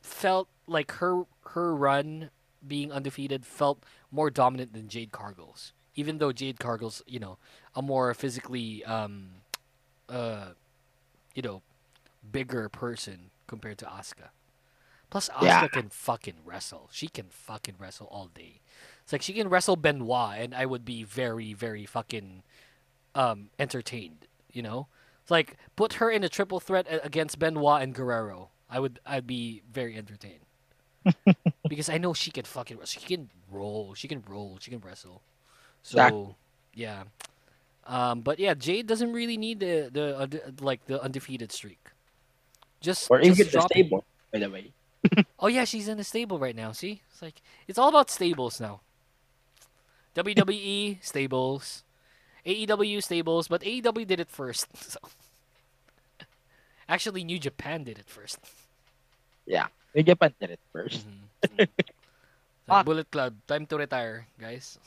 felt 0.00 0.48
like 0.66 0.92
her 0.92 1.24
her 1.50 1.74
run 1.74 2.30
being 2.66 2.92
undefeated 2.92 3.46
felt 3.46 3.84
more 4.10 4.30
dominant 4.30 4.72
than 4.72 4.88
Jade 4.88 5.12
Cargill's. 5.12 5.72
Even 5.94 6.18
though 6.18 6.32
Jade 6.32 6.58
Cargill's, 6.58 7.02
you 7.06 7.18
know, 7.18 7.38
a 7.74 7.82
more 7.82 8.14
physically 8.14 8.84
um 8.84 9.28
uh 10.08 10.50
you 11.34 11.42
know, 11.42 11.62
bigger 12.30 12.68
person 12.68 13.30
compared 13.46 13.78
to 13.78 13.84
Asuka. 13.84 14.30
Plus 15.10 15.28
Asuka 15.30 15.42
Yeah. 15.42 15.68
can 15.68 15.88
fucking 15.88 16.34
wrestle. 16.44 16.88
She 16.92 17.08
can 17.08 17.26
fucking 17.28 17.74
wrestle 17.78 18.06
all 18.10 18.28
day. 18.32 18.60
It's 19.02 19.12
like 19.12 19.22
she 19.22 19.32
can 19.32 19.48
wrestle 19.48 19.76
Benoit 19.76 20.38
and 20.38 20.54
I 20.54 20.66
would 20.66 20.84
be 20.84 21.02
very, 21.02 21.52
very 21.52 21.84
fucking 21.84 22.42
um 23.14 23.50
entertained, 23.58 24.26
you 24.52 24.62
know? 24.62 24.86
It's 25.22 25.30
like 25.30 25.56
put 25.76 25.94
her 25.94 26.10
in 26.10 26.22
a 26.22 26.28
triple 26.28 26.60
threat 26.60 26.86
against 27.02 27.38
Benoit 27.38 27.82
and 27.82 27.92
Guerrero. 27.94 28.50
I 28.70 28.78
would 28.78 29.00
I'd 29.04 29.26
be 29.26 29.62
very 29.70 29.96
entertained. 29.96 30.46
because 31.68 31.88
I 31.88 31.98
know 31.98 32.12
she 32.14 32.30
can 32.30 32.44
fucking 32.44 32.76
wrestle. 32.78 33.00
She 33.00 33.06
can 33.08 33.30
roll. 33.50 33.94
She 33.94 34.06
can 34.06 34.22
roll. 34.28 34.58
She 34.60 34.70
can 34.70 34.80
wrestle. 34.80 35.22
So 35.82 35.96
Exactly. 35.98 36.34
yeah. 36.74 37.02
Um, 37.86 38.20
but 38.20 38.38
yeah, 38.38 38.54
Jade 38.54 38.86
doesn't 38.86 39.12
really 39.12 39.36
need 39.36 39.58
the 39.60 39.90
the 39.92 40.20
unde- 40.20 40.60
like 40.60 40.86
the 40.86 41.02
undefeated 41.02 41.50
streak. 41.50 41.80
Just 42.80 43.10
Or 43.10 43.18
even 43.20 43.34
just 43.36 43.52
the 43.52 43.60
stable, 43.62 44.04
by 44.32 44.38
the 44.38 44.48
way. 44.50 44.72
Oh 45.38 45.48
yeah, 45.48 45.64
she's 45.64 45.88
in 45.88 45.98
a 45.98 46.04
stable 46.04 46.38
right 46.38 46.54
now. 46.54 46.72
See, 46.72 47.00
it's 47.10 47.22
like 47.22 47.40
it's 47.66 47.78
all 47.78 47.88
about 47.88 48.10
stables 48.10 48.60
now. 48.60 48.80
WWE 50.14 50.98
stables, 51.02 51.84
AEW 52.44 53.02
stables, 53.02 53.48
but 53.48 53.62
AEW 53.62 54.06
did 54.06 54.20
it 54.20 54.30
first. 54.30 54.68
So 54.76 54.98
actually, 56.88 57.24
New 57.24 57.38
Japan 57.38 57.84
did 57.84 57.98
it 57.98 58.08
first. 58.08 58.38
Yeah. 59.46 59.66
New 59.94 60.02
Japan 60.02 60.34
did 60.38 60.50
it 60.54 60.60
1st 60.74 61.02
mm-hmm. 61.02 61.46
mm-hmm. 61.46 61.58
Like, 62.70 62.78
ah. 62.78 62.82
Bullet 62.86 63.10
Club, 63.10 63.34
time 63.48 63.66
to 63.66 63.76
retire, 63.78 64.26
guys. 64.38 64.78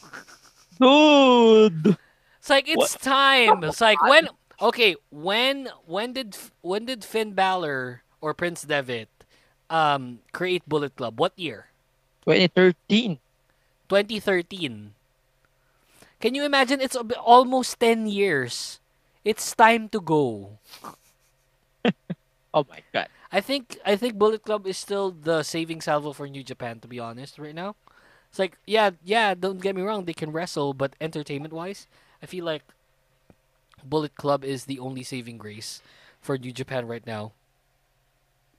Dude. 0.79 1.99
It's 2.39 2.49
like 2.49 2.67
it's 2.67 2.95
What? 2.95 3.01
time. 3.03 3.63
It's 3.63 3.81
like 3.83 3.99
when 4.03 4.31
okay, 4.71 4.95
when 5.11 5.67
when 5.83 6.15
did 6.15 6.37
when 6.63 6.87
did 6.87 7.03
Finn 7.03 7.35
Balor 7.35 8.03
or 8.23 8.31
Prince 8.33 8.63
Devitt 8.63 9.11
um 9.73 10.21
create 10.31 10.63
Bullet 10.69 10.95
Club? 10.95 11.19
What 11.19 11.33
year? 11.35 11.73
2013. 12.23 13.19
2013. 13.89 14.93
Can 16.21 16.35
you 16.35 16.45
imagine? 16.45 16.79
It's 16.81 16.95
almost 17.19 17.79
10 17.79 18.07
years. 18.07 18.79
It's 19.25 19.53
time 19.55 19.89
to 19.89 19.99
go. 19.99 20.59
Oh 22.53 22.65
my 22.69 22.81
god. 22.93 23.07
I 23.31 23.41
think 23.41 23.77
I 23.85 23.95
think 23.95 24.15
Bullet 24.15 24.43
Club 24.43 24.67
is 24.67 24.77
still 24.77 25.11
the 25.11 25.43
saving 25.43 25.81
salvo 25.81 26.13
for 26.13 26.27
New 26.27 26.43
Japan. 26.43 26.79
To 26.81 26.87
be 26.87 26.99
honest, 26.99 27.39
right 27.39 27.55
now, 27.55 27.75
it's 28.29 28.39
like 28.39 28.57
yeah, 28.65 28.91
yeah. 29.03 29.33
Don't 29.33 29.61
get 29.61 29.75
me 29.75 29.81
wrong, 29.81 30.05
they 30.05 30.13
can 30.13 30.31
wrestle, 30.31 30.73
but 30.73 30.95
entertainment 31.01 31.53
wise, 31.53 31.87
I 32.21 32.27
feel 32.27 32.45
like 32.45 32.63
Bullet 33.83 34.15
Club 34.15 34.43
is 34.43 34.65
the 34.65 34.79
only 34.79 35.03
saving 35.03 35.37
grace 35.37 35.81
for 36.21 36.37
New 36.37 36.51
Japan 36.51 36.87
right 36.87 37.05
now. 37.05 37.31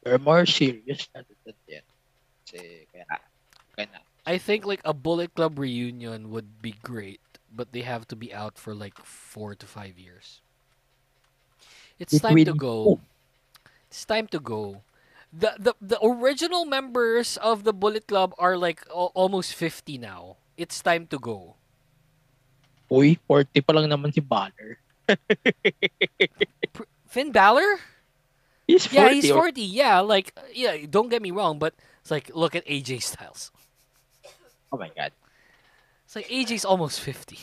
They're 0.05 0.21
more 0.21 0.45
serious 0.45 1.09
na 1.17 1.25
than 1.25 1.57
yan. 1.65 1.85
Kasi 2.45 2.85
kaya, 2.93 3.09
kaya 3.73 3.87
na. 3.89 4.01
I 4.29 4.37
think 4.37 4.69
like 4.69 4.85
a 4.85 4.93
Bullet 4.93 5.33
Club 5.33 5.59
reunion 5.59 6.29
would 6.29 6.61
be 6.61 6.77
great, 6.85 7.25
but 7.49 7.73
they 7.73 7.81
have 7.83 8.09
to 8.13 8.17
be 8.17 8.33
out 8.33 8.61
for 8.61 8.77
like 8.77 9.01
four 9.01 9.57
to 9.57 9.67
five 9.67 9.97
years. 9.97 10.45
It's 11.97 12.15
It 12.15 12.21
time 12.21 12.45
to 12.45 12.53
go. 12.53 13.01
It's 13.89 14.05
time 14.05 14.29
to 14.29 14.41
go. 14.41 14.85
The, 15.33 15.57
the 15.59 15.73
the 15.81 15.99
original 15.99 16.65
members 16.65 17.37
of 17.41 17.65
the 17.65 17.73
Bullet 17.73 18.07
Club 18.07 18.37
are 18.39 18.57
like 18.57 18.85
al- 18.93 19.11
almost 19.17 19.57
50 19.57 19.99
now. 19.99 20.37
It's 20.57 20.79
time 20.85 21.09
to 21.11 21.19
go. 21.19 21.57
Uy, 22.93 23.19
40 23.27 23.51
pa 23.65 23.73
lang 23.75 23.91
naman 23.91 24.15
si 24.15 24.21
Balor. 24.21 24.79
Finn 27.11 27.33
Balor? 27.33 27.94
He's 28.67 28.87
40. 28.87 28.97
Yeah, 28.97 29.13
he's 29.13 29.31
or- 29.31 29.41
40. 29.41 29.61
Yeah, 29.63 30.01
like 30.01 30.33
uh, 30.37 30.43
yeah, 30.53 30.77
don't 30.89 31.09
get 31.09 31.23
me 31.23 31.31
wrong, 31.31 31.59
but 31.59 31.75
it's 32.01 32.11
like 32.11 32.31
look 32.35 32.55
at 32.55 32.67
AJ 32.67 33.03
Styles. 33.03 33.51
Oh 34.73 34.79
my 34.79 34.91
god. 34.97 35.13
It's 36.07 36.17
like 36.17 36.29
AJ's 36.29 36.65
almost 36.65 37.01
50. 37.01 37.39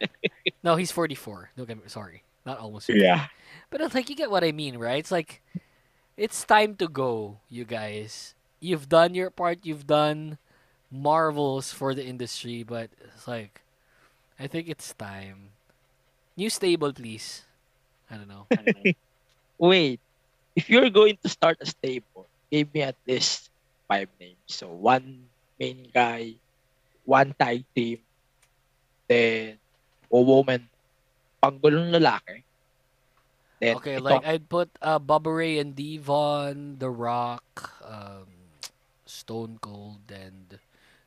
no, 0.62 0.76
he's 0.76 0.90
44. 0.90 1.50
Don't 1.56 1.66
get 1.68 1.76
me 1.76 1.84
sorry. 1.86 2.22
Not 2.46 2.58
almost 2.58 2.86
50. 2.86 3.00
Yeah. 3.00 3.26
But 3.70 3.80
it's 3.80 3.94
like 3.94 4.08
you 4.08 4.16
get 4.16 4.30
what 4.30 4.44
I 4.44 4.52
mean, 4.52 4.78
right? 4.78 4.98
It's 4.98 5.12
like 5.12 5.42
it's 6.16 6.44
time 6.44 6.74
to 6.76 6.88
go, 6.88 7.38
you 7.48 7.64
guys. 7.64 8.34
You've 8.60 8.88
done 8.88 9.14
your 9.14 9.30
part, 9.30 9.60
you've 9.64 9.86
done 9.86 10.38
marvels 10.90 11.72
for 11.72 11.94
the 11.94 12.04
industry, 12.04 12.62
but 12.62 12.90
it's 13.14 13.28
like 13.28 13.62
I 14.38 14.46
think 14.46 14.68
it's 14.68 14.92
time. 14.94 15.50
New 16.36 16.50
stable, 16.50 16.92
please. 16.92 17.42
I 18.10 18.16
don't 18.16 18.28
know. 18.28 18.46
Wait. 19.60 20.00
If 20.56 20.72
you're 20.72 20.90
going 20.90 21.20
to 21.22 21.28
start 21.28 21.60
a 21.60 21.66
stable, 21.68 22.26
give 22.50 22.72
me 22.72 22.80
at 22.82 22.96
least 23.06 23.52
five 23.86 24.08
names. 24.18 24.40
So 24.48 24.72
one 24.72 25.28
main 25.60 25.86
guy, 25.92 26.40
one 27.04 27.36
tag 27.38 27.68
team, 27.76 28.00
then 29.06 29.60
a 30.10 30.20
woman, 30.20 30.66
panggulong 31.44 31.92
lalaki. 31.92 32.42
Then 33.60 33.76
Okay, 33.76 34.00
ito, 34.00 34.08
like 34.08 34.24
I'd 34.24 34.48
put 34.48 34.72
uh, 34.80 34.98
Bubba 34.98 35.36
Ray 35.36 35.60
and 35.60 35.76
Devon, 35.76 36.80
The 36.80 36.88
Rock, 36.88 37.44
um, 37.84 38.56
Stone 39.04 39.60
Cold, 39.60 40.08
and 40.08 40.58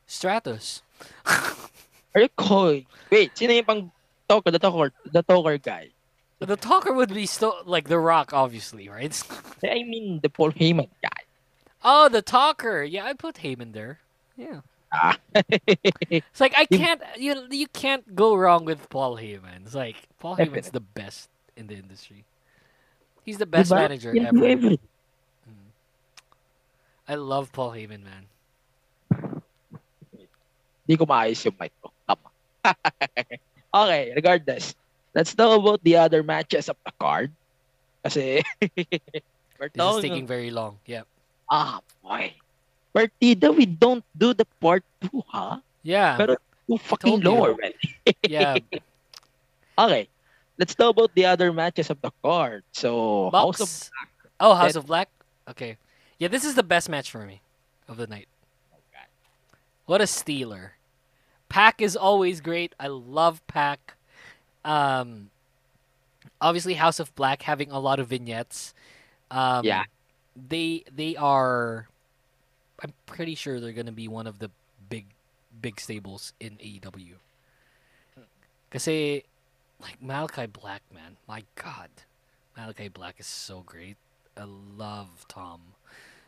Stratus. 0.05 0.85
are 2.13 2.21
you 2.21 2.29
going? 2.37 2.85
Wait, 3.09 3.33
sino 3.33 3.51
yung 3.51 3.65
pang 3.65 3.83
talker, 4.29 4.53
the 4.53 4.61
talker, 4.61 4.93
the 5.09 5.25
talker 5.25 5.57
guy? 5.57 5.89
The 6.45 6.57
talker 6.57 6.93
would 6.93 7.13
be 7.13 7.25
still 7.25 7.55
like 7.65 7.87
The 7.87 7.99
Rock, 7.99 8.33
obviously, 8.33 8.89
right? 8.89 9.11
I 9.63 9.83
mean 9.83 10.19
the 10.21 10.29
Paul 10.29 10.51
Heyman 10.51 10.89
guy. 11.01 11.21
oh, 11.83 12.09
the 12.09 12.21
talker. 12.21 12.83
Yeah, 12.83 13.05
I'd 13.05 13.19
put 13.19 13.35
Heyman 13.35 13.73
there. 13.73 13.99
Yeah. 14.37 14.61
Ah. 14.93 15.17
It's 16.09 16.39
like 16.39 16.53
I 16.55 16.65
can't 16.65 17.01
you 17.17 17.47
you 17.49 17.67
can't 17.67 18.15
go 18.15 18.35
wrong 18.35 18.65
with 18.65 18.89
Paul 18.89 19.17
Heyman. 19.17 19.65
It's 19.65 19.75
like 19.75 19.95
Paul 20.19 20.37
Heyman's 20.37 20.69
the 20.69 20.81
best 20.83 21.29
in 21.57 21.67
the 21.67 21.75
industry. 21.75 22.25
He's 23.23 23.37
the 23.37 23.45
best 23.45 23.71
Diba? 23.71 23.87
manager 23.87 24.13
ever. 24.13 24.45
everything. 24.45 24.79
I 27.07 27.15
love 27.15 27.51
Paul 27.51 27.71
Heyman, 27.71 28.03
man. 28.03 28.23
Hindi 30.83 30.95
ko 30.99 31.05
maayos 31.07 31.43
yung 31.43 31.55
mic 31.59 31.71
ko. 31.79 31.91
Tama. 32.07 32.29
okay, 33.83 34.11
regardless. 34.15 34.75
Let's 35.13 35.33
talk 35.33 35.59
about 35.59 35.83
the 35.83 35.97
other 35.97 36.23
matches 36.23 36.69
of 36.69 36.77
the 36.85 36.91
card. 36.99 37.31
Kasi, 38.03 38.41
we're 39.59 39.69
This 39.69 39.95
is 39.95 40.01
taking 40.01 40.27
very 40.27 40.51
long. 40.51 40.77
Yeah. 40.85 41.07
Ah, 41.49 41.79
boy. 42.01 42.33
Partida, 42.93 43.53
we 43.55 43.65
don't 43.65 44.03
do 44.17 44.33
the 44.33 44.45
part 44.59 44.83
2, 45.01 45.23
huh? 45.27 45.57
Yeah. 45.81 46.17
Pero 46.17 46.35
too 46.67 46.77
fucking 46.77 47.21
you. 47.21 47.29
low 47.29 47.53
already. 47.53 47.95
Yeah. 48.27 48.57
okay. 49.77 50.09
Let's 50.57 50.75
talk 50.75 50.93
about 50.93 51.13
the 51.15 51.25
other 51.25 51.53
matches 51.53 51.89
of 51.89 52.01
the 52.01 52.11
card. 52.21 52.63
So, 52.73 53.29
House 53.31 53.59
of 53.59 53.69
Bucks. 53.69 53.91
Oh, 54.39 54.53
House 54.53 54.75
of 54.75 54.85
Black. 54.85 55.09
Okay. 55.49 55.77
Yeah, 56.19 56.27
this 56.27 56.45
is 56.45 56.55
the 56.55 56.63
best 56.63 56.89
match 56.89 57.09
for 57.09 57.25
me 57.25 57.41
of 57.87 57.97
the 57.97 58.07
night. 58.07 58.27
What 59.85 59.99
a 59.99 60.07
stealer. 60.07 60.73
PAC 61.49 61.81
is 61.81 61.95
always 61.97 62.39
great. 62.39 62.73
I 62.79 62.87
love 62.87 63.45
PAC. 63.47 63.95
Um, 64.65 65.29
obviously 66.39 66.75
House 66.75 66.99
of 66.99 67.13
Black 67.15 67.41
having 67.43 67.71
a 67.71 67.79
lot 67.79 67.99
of 67.99 68.07
vignettes. 68.07 68.73
Um, 69.31 69.65
Yeah. 69.65 69.83
They 70.35 70.83
they 70.93 71.15
are. 71.15 71.87
I'm 72.81 72.93
pretty 73.05 73.35
sure 73.35 73.59
they're 73.59 73.71
gonna 73.71 73.91
be 73.91 74.07
one 74.07 74.25
of 74.25 74.39
the 74.39 74.49
big 74.89 75.05
big 75.61 75.79
stables 75.79 76.33
in 76.39 76.57
AEW. 76.57 77.15
Kasi, 78.71 79.23
like 79.79 80.01
Malachi 80.01 80.47
Black, 80.47 80.81
man, 80.91 81.17
my 81.27 81.43
God, 81.55 81.89
Malachi 82.57 82.87
Black 82.87 83.19
is 83.19 83.27
so 83.27 83.61
great. 83.61 83.97
I 84.35 84.45
love 84.45 85.25
Tom. 85.27 85.61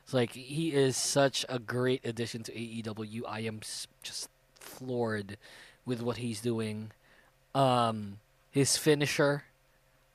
It's 0.04 0.14
like 0.14 0.34
he 0.34 0.72
is 0.72 0.96
such 0.96 1.44
a 1.50 1.58
great 1.58 2.06
addition 2.06 2.44
to 2.44 2.52
AEW. 2.52 3.24
I 3.28 3.40
am 3.40 3.62
just 4.04 4.30
floored 4.60 5.38
with 5.84 6.02
what 6.04 6.18
he's 6.18 6.42
doing. 6.42 6.92
Um, 7.56 8.20
his 8.56 8.78
finisher. 8.78 9.44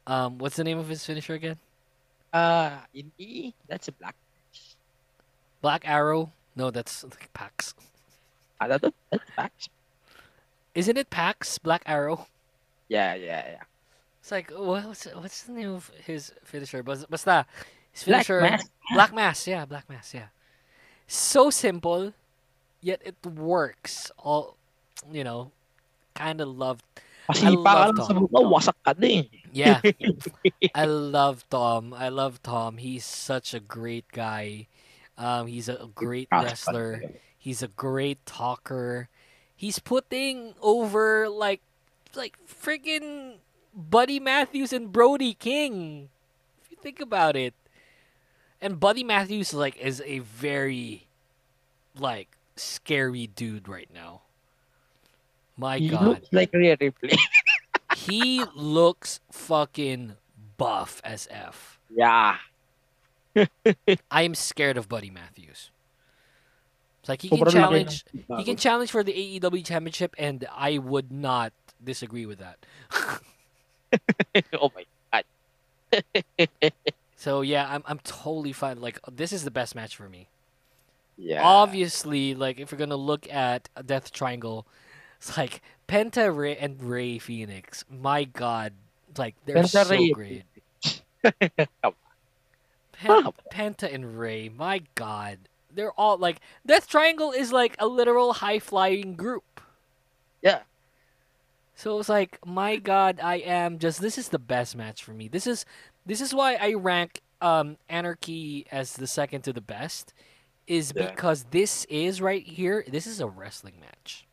Um, 0.06 0.38
what's 0.38 0.56
the 0.56 0.64
name 0.64 0.78
of 0.78 0.88
his 0.88 1.04
finisher 1.04 1.34
again? 1.34 1.58
Uh, 2.32 2.78
in 2.94 3.12
E, 3.18 3.52
that's 3.68 3.86
a 3.86 3.92
black. 3.92 4.16
Black 5.60 5.86
Arrow. 5.86 6.32
No, 6.56 6.70
that's 6.70 7.04
like 7.04 7.30
PAC's. 7.34 7.74
Ah, 8.58 8.66
that, 8.68 8.80
that's 8.80 9.24
PAC's. 9.36 9.68
Isn't 10.74 10.96
it 10.96 11.10
PAC's? 11.10 11.58
Black 11.58 11.82
Arrow. 11.84 12.26
Yeah, 12.88 13.14
yeah, 13.14 13.44
yeah. 13.46 13.62
It's 14.20 14.30
like 14.30 14.50
what's 14.50 15.04
what's 15.12 15.42
the 15.42 15.52
name 15.52 15.74
of 15.74 15.90
his 16.04 16.32
finisher? 16.44 16.82
Bas- 16.82 17.04
Basta 17.10 17.44
his 17.92 18.02
finisher. 18.04 18.40
Black 18.40 18.52
Mass. 18.52 18.70
Black 18.94 19.14
Mass, 19.14 19.46
yeah, 19.46 19.64
Black 19.66 19.88
Mass, 19.90 20.14
yeah. 20.14 20.28
So 21.06 21.50
simple, 21.50 22.14
yet 22.80 23.02
it 23.04 23.16
works. 23.26 24.10
All 24.16 24.56
you 25.12 25.24
know, 25.24 25.52
kind 26.14 26.40
of 26.40 26.48
loved. 26.48 26.84
I 27.30 27.54
Pasipa 27.54 27.64
ka 27.64 27.72
love 27.74 27.94
lang 27.94 27.98
sa 28.02 28.12
Tom. 28.14 28.28
wasak 28.28 28.76
ka. 28.84 28.92
Yeah. 29.52 29.80
I 30.74 30.84
love 30.84 31.44
Tom. 31.50 31.94
I 31.94 32.08
love 32.08 32.42
Tom. 32.42 32.78
He's 32.78 33.04
such 33.04 33.54
a 33.54 33.60
great 33.60 34.06
guy. 34.12 34.66
Um, 35.18 35.46
he's 35.46 35.68
a 35.68 35.88
great 35.94 36.28
wrestler. 36.32 37.02
He's 37.36 37.62
a 37.62 37.68
great 37.68 38.24
talker. 38.26 39.08
He's 39.56 39.78
putting 39.78 40.54
over 40.60 41.28
like 41.28 41.60
like 42.14 42.36
freaking 42.46 43.38
Buddy 43.74 44.18
Matthews 44.18 44.72
and 44.72 44.90
Brody 44.92 45.34
King. 45.34 46.08
If 46.64 46.70
you 46.70 46.76
think 46.80 47.00
about 47.00 47.36
it. 47.36 47.54
And 48.60 48.78
Buddy 48.80 49.04
Matthews 49.04 49.54
like 49.54 49.76
is 49.76 50.02
a 50.04 50.20
very 50.20 51.06
like 51.98 52.28
scary 52.56 53.26
dude 53.26 53.68
right 53.68 53.88
now. 53.92 54.22
My 55.56 55.78
He 55.78 55.88
god. 55.88 56.02
looks 56.02 56.28
like 56.32 56.52
Rhea 56.52 56.76
Ripley. 56.80 57.18
he 57.96 58.42
looks 58.54 59.20
fucking 59.30 60.14
buff 60.56 61.00
as 61.04 61.28
F. 61.30 61.78
yeah. 61.94 62.36
I 64.10 64.22
am 64.22 64.34
scared 64.34 64.76
of 64.76 64.88
Buddy 64.88 65.08
Matthews. 65.08 65.70
It's 67.00 67.08
like 67.08 67.22
he 67.22 67.28
can 67.28 67.38
Sobrang 67.38 67.52
challenge 67.52 68.04
ng 68.12 68.38
he 68.38 68.44
can 68.44 68.56
challenge 68.56 68.90
for 68.90 69.04
the 69.04 69.12
AEW 69.14 69.64
championship 69.64 70.14
and 70.18 70.44
I 70.52 70.78
would 70.78 71.12
not 71.12 71.52
disagree 71.82 72.26
with 72.26 72.40
that. 72.40 72.58
oh 74.60 74.70
my 74.74 74.84
god. 75.12 75.24
So 77.16 77.40
yeah, 77.42 77.68
I'm 77.70 77.82
I'm 77.86 78.00
totally 78.00 78.52
fine. 78.52 78.80
Like 78.80 78.98
this 79.10 79.32
is 79.32 79.44
the 79.44 79.50
best 79.50 79.74
match 79.74 79.94
for 79.96 80.08
me. 80.08 80.28
Yeah. 81.16 81.42
Obviously, 81.44 82.34
like 82.34 82.58
if 82.58 82.72
we're 82.72 82.78
gonna 82.78 82.96
look 82.96 83.30
at 83.32 83.68
a 83.76 83.82
Death 83.82 84.10
Triangle, 84.12 84.66
it's 85.20 85.36
like 85.36 85.60
Penta 85.86 86.34
Ray 86.34 86.56
and 86.56 86.82
Rey 86.82 87.18
Fenix. 87.18 87.84
My 87.90 88.24
God, 88.24 88.72
like 89.18 89.34
they're 89.44 89.56
Penta, 89.56 89.84
so 89.84 89.90
Ray- 89.90 90.10
great. 90.10 90.44
Pen- 92.92 93.32
Penta 93.52 93.92
and 93.92 94.18
Ray, 94.18 94.48
my 94.48 94.82
God, 94.94 95.38
they're 95.74 95.92
all 95.92 96.16
like 96.18 96.40
Death 96.66 96.88
Triangle 96.88 97.32
is 97.32 97.52
like 97.52 97.76
a 97.78 97.86
literal 97.86 98.32
high 98.34 98.58
flying 98.58 99.14
group. 99.14 99.60
Yeah. 100.42 100.60
So 101.74 101.98
it's 101.98 102.08
like, 102.08 102.38
my 102.46 102.76
God, 102.76 103.20
I 103.22 103.36
am 103.36 103.78
just. 103.78 104.00
This 104.00 104.18
is 104.18 104.28
the 104.28 104.38
best 104.38 104.76
match 104.76 105.02
for 105.04 105.12
me. 105.12 105.28
This 105.28 105.46
is 105.46 105.64
this 106.06 106.20
is 106.20 106.34
why 106.34 106.54
I 106.56 106.74
rank 106.74 107.20
um 107.42 107.76
Anarchy 107.88 108.66
as 108.72 108.94
the 108.94 109.06
second 109.06 109.42
to 109.42 109.52
the 109.52 109.60
best, 109.62 110.12
is 110.66 110.92
Yeah. 110.94 111.10
because 111.10 111.44
this 111.50 111.84
is 111.86 112.20
right 112.20 112.46
here. 112.46 112.84
This 112.88 113.06
is 113.06 113.20
a 113.20 113.26
wrestling 113.28 113.80
match. 113.80 114.26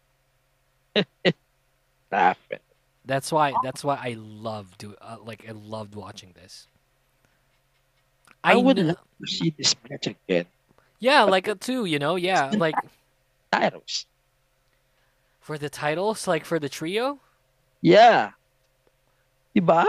Laughing. 2.12 2.60
That's 3.06 3.32
why. 3.32 3.54
That's 3.64 3.84
why 3.84 4.00
I 4.02 4.16
love 4.18 4.78
do 4.78 4.96
uh, 5.02 5.18
like 5.24 5.46
I 5.48 5.52
loved 5.52 5.96
watching 5.96 6.34
this. 6.36 6.68
I, 8.44 8.56
would 8.56 8.78
kn- 8.78 8.88
love 8.88 8.98
to 9.22 9.28
see 9.28 9.54
this 9.58 9.76
match 9.90 10.08
again. 10.08 10.46
Yeah, 11.00 11.24
like 11.24 11.48
a 11.48 11.56
two. 11.56 11.86
You 11.86 12.00
know, 12.00 12.16
yeah, 12.16 12.52
like 12.56 12.76
Titles. 13.52 14.06
for 15.40 15.58
the 15.58 15.70
titles, 15.70 16.28
like 16.28 16.46
for 16.46 16.60
the 16.60 16.70
trio. 16.70 17.20
Yeah. 17.82 18.32
Diba? 19.56 19.86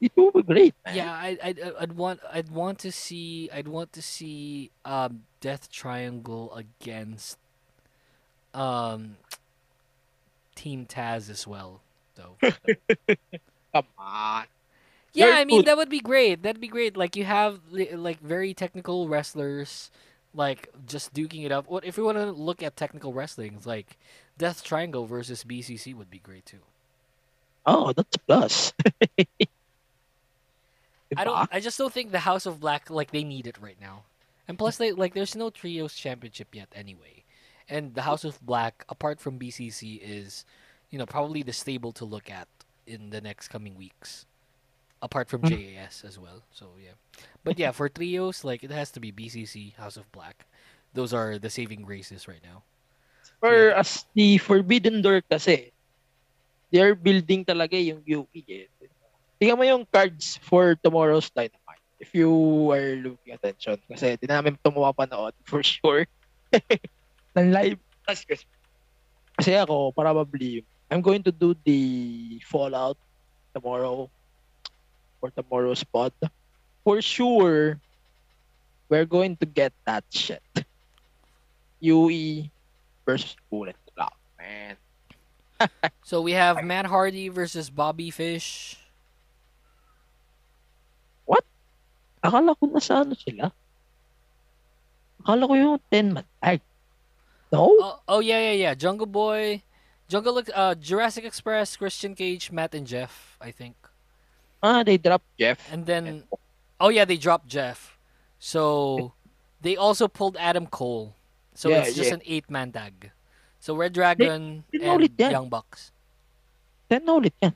It 0.00 0.12
will 0.16 0.30
be 0.30 0.42
great. 0.42 0.74
man. 0.86 0.96
Yeah, 0.96 1.12
I, 1.12 1.38
I'd, 1.42 1.60
I'd 1.80 1.92
want, 1.92 2.20
I'd 2.32 2.50
want 2.50 2.78
to 2.80 2.92
see, 2.92 3.50
I'd 3.52 3.66
want 3.66 3.92
to 3.94 4.02
see, 4.02 4.70
um, 4.84 5.24
Death 5.40 5.70
Triangle 5.70 6.54
against, 6.54 7.36
um, 8.54 9.16
Team 10.58 10.86
Taz 10.86 11.30
as 11.30 11.46
well, 11.46 11.82
though. 12.16 12.36
Come 13.72 13.86
on. 13.96 14.44
yeah, 15.14 15.34
I 15.36 15.44
mean 15.44 15.64
that 15.66 15.76
would 15.76 15.88
be 15.88 16.00
great. 16.00 16.42
That'd 16.42 16.60
be 16.60 16.66
great. 16.66 16.96
Like 16.96 17.14
you 17.14 17.24
have 17.24 17.60
like 17.70 18.18
very 18.20 18.54
technical 18.54 19.06
wrestlers, 19.06 19.92
like 20.34 20.68
just 20.84 21.14
duking 21.14 21.44
it 21.44 21.52
up. 21.52 21.68
What 21.68 21.84
if 21.84 21.96
we 21.96 22.02
want 22.02 22.18
to 22.18 22.32
look 22.32 22.60
at 22.60 22.76
technical 22.76 23.12
wrestling? 23.12 23.60
Like 23.64 23.96
Death 24.36 24.64
Triangle 24.64 25.06
versus 25.06 25.44
BCC 25.44 25.94
would 25.94 26.10
be 26.10 26.18
great 26.18 26.44
too. 26.44 26.58
Oh, 27.64 27.92
that's 27.92 28.16
a 28.16 28.20
plus. 28.20 28.72
I 31.16 31.24
don't. 31.24 31.48
I 31.52 31.60
just 31.60 31.78
don't 31.78 31.92
think 31.92 32.10
the 32.10 32.18
House 32.18 32.46
of 32.46 32.58
Black 32.60 32.90
like 32.90 33.12
they 33.12 33.22
need 33.24 33.46
it 33.46 33.58
right 33.60 33.80
now. 33.80 34.02
And 34.48 34.58
plus, 34.58 34.76
they 34.76 34.90
like 34.90 35.14
there's 35.14 35.36
no 35.36 35.50
trios 35.50 35.94
championship 35.94 36.48
yet 36.52 36.68
anyway. 36.74 37.22
And 37.68 37.94
the 37.94 38.02
House 38.02 38.24
of 38.24 38.40
Black, 38.40 38.84
apart 38.88 39.20
from 39.20 39.38
BCC, 39.38 40.00
is 40.00 40.44
you 40.90 40.98
know 40.98 41.06
probably 41.06 41.42
the 41.42 41.52
stable 41.52 41.92
to 42.00 42.04
look 42.04 42.30
at 42.30 42.48
in 42.88 43.10
the 43.10 43.20
next 43.20 43.48
coming 43.48 43.76
weeks. 43.76 44.24
Apart 44.98 45.30
from 45.30 45.46
Mm. 45.46 45.54
JAS 45.54 46.02
as 46.02 46.18
well. 46.18 46.42
So 46.50 46.74
yeah, 46.80 46.98
but 47.44 47.54
yeah, 47.54 47.70
for 47.70 47.86
trios 47.86 48.42
like 48.42 48.64
it 48.64 48.74
has 48.74 48.90
to 48.96 49.00
be 49.00 49.12
BCC, 49.12 49.76
House 49.78 49.96
of 49.96 50.10
Black. 50.10 50.42
Those 50.96 51.14
are 51.14 51.38
the 51.38 51.50
saving 51.50 51.86
graces 51.86 52.26
right 52.26 52.42
now. 52.42 52.64
For 53.38 53.70
as 53.70 54.02
the 54.18 54.42
Forbidden 54.42 54.98
Door 54.98 55.22
kasi, 55.30 55.70
they're 56.74 56.98
building 56.98 57.44
talaga 57.46 57.78
yung 57.78 58.02
UE 58.02 58.42
eh. 58.50 58.66
Tingnan 59.38 59.54
mo 59.54 59.62
yung 59.62 59.86
cards 59.86 60.40
for 60.42 60.74
tomorrow's 60.82 61.30
Dynamite. 61.30 61.84
If 62.02 62.10
you 62.10 62.30
are 62.74 62.98
looking 62.98 63.38
attention. 63.38 63.78
Kasi 63.86 64.18
di 64.18 64.26
namin 64.26 64.58
ito 64.58 64.70
mapapanood 64.74 65.38
for 65.46 65.62
sure. 65.62 66.10
Ng 67.38 67.54
live. 67.54 67.80
Kasi, 68.02 68.42
kasi 69.38 69.50
ako, 69.54 69.92
probably, 69.94 70.64
I'm 70.90 71.00
going 71.00 71.22
to 71.22 71.32
do 71.32 71.54
the 71.62 72.42
Fallout 72.42 72.98
tomorrow 73.54 74.10
for 75.20 75.30
tomorrow's 75.30 75.84
pod. 75.84 76.12
For 76.82 77.02
sure, 77.02 77.78
we're 78.88 79.06
going 79.06 79.36
to 79.38 79.46
get 79.46 79.72
that 79.86 80.04
shit. 80.10 80.42
UE 81.80 82.50
versus 83.06 83.36
Bullet 83.50 83.76
Club, 83.94 84.14
man. 84.38 84.76
So 86.02 86.22
we 86.22 86.32
have 86.32 86.64
Matt 86.64 86.86
Hardy 86.86 87.28
versus 87.28 87.68
Bobby 87.68 88.10
Fish. 88.10 88.78
Akala 92.22 92.52
ko 92.58 92.66
nasa 92.66 93.06
ano 93.06 93.14
sila. 93.14 93.48
Akala 95.22 95.42
ko 95.46 95.54
yung 95.54 95.78
10 95.90 96.14
man 96.18 96.26
tag. 96.42 96.60
No? 97.52 97.64
Oh, 97.80 98.00
oh 98.08 98.20
yeah, 98.20 98.40
yeah, 98.52 98.56
yeah. 98.70 98.74
Jungle 98.74 99.06
Boy, 99.06 99.62
Jungle, 100.08 100.38
Ex- 100.38 100.50
uh, 100.54 100.74
Jurassic 100.74 101.24
Express, 101.24 101.76
Christian 101.76 102.14
Cage, 102.14 102.50
Matt 102.52 102.74
and 102.74 102.86
Jeff, 102.86 103.36
I 103.40 103.50
think. 103.50 103.76
Ah, 104.62 104.82
they 104.82 104.98
dropped 104.98 105.24
Jeff. 105.38 105.60
And 105.72 105.86
then, 105.86 106.24
oh 106.80 106.88
yeah, 106.88 107.04
they 107.04 107.16
dropped 107.16 107.46
Jeff. 107.46 107.96
So 108.38 109.12
they 109.60 109.76
also 109.76 110.08
pulled 110.08 110.36
Adam 110.36 110.66
Cole. 110.66 111.14
So 111.54 111.70
Yeah, 111.70 111.82
it's 111.82 111.96
just 111.96 112.10
yeah. 112.10 112.14
an 112.20 112.22
eight-man 112.26 112.72
tag. 112.72 113.10
So 113.60 113.74
ReDRagon 113.74 114.62
they 114.72 114.86
and. 114.86 115.08
Young 115.18 115.48
Bucks. 115.48 115.90
10 116.90 117.04
na 117.04 117.12
ulit 117.18 117.34
yan. 117.42 117.52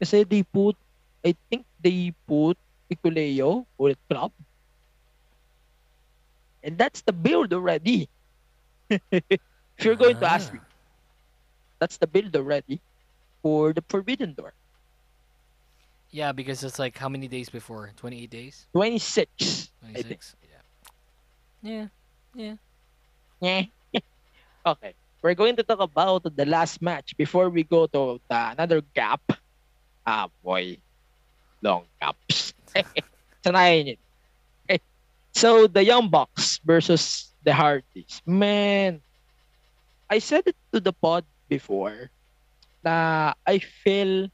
Kasi 0.00 0.24
they 0.24 0.42
put, 0.42 0.76
I 1.24 1.34
think 1.48 1.64
they 1.80 2.12
put 2.26 2.58
Piculeo, 2.90 3.64
Bullet 3.78 3.98
Club. 4.10 4.32
And 6.62 6.76
that's 6.76 7.00
the 7.02 7.12
build 7.12 7.52
already. 7.52 8.08
if 9.10 9.40
you're 9.80 9.96
going 9.96 10.16
to 10.18 10.30
ask 10.30 10.52
me, 10.52 10.60
that's 11.78 11.96
the 11.96 12.06
build 12.06 12.34
already 12.36 12.80
for 13.42 13.72
the 13.72 13.82
Forbidden 13.88 14.34
Door. 14.34 14.54
Yeah, 16.10 16.32
because 16.32 16.62
it's 16.62 16.78
like 16.78 16.96
how 16.96 17.08
many 17.08 17.26
days 17.26 17.50
before? 17.50 17.90
Twenty-eight 17.96 18.30
days. 18.30 18.66
26, 18.72 19.72
Twenty-six. 19.82 20.36
Yeah. 21.60 21.88
Yeah. 22.34 22.54
Yeah. 23.40 23.64
okay. 24.66 24.94
We're 25.22 25.34
going 25.34 25.56
to 25.56 25.64
talk 25.64 25.80
about 25.80 26.22
the 26.22 26.46
last 26.46 26.80
match 26.80 27.16
before 27.16 27.50
we 27.50 27.64
go 27.64 27.86
to 27.88 28.20
the 28.28 28.40
another 28.52 28.82
gap. 28.94 29.20
Ah, 30.06 30.28
boy. 30.44 30.78
Long 31.62 31.84
gaps. 32.00 32.54
Sanayin. 33.42 33.98
Okay. 34.68 34.78
So, 35.34 35.66
the 35.66 35.82
Young 35.82 36.10
Bucks 36.10 36.60
versus 36.64 37.33
the 37.44 37.52
Hardys. 37.52 38.24
Man, 38.24 39.00
I 40.08 40.18
said 40.18 40.48
it 40.48 40.56
to 40.72 40.80
the 40.80 40.92
pod 40.92 41.24
before 41.48 42.10
na 42.82 43.32
I 43.46 43.60
feel 43.60 44.28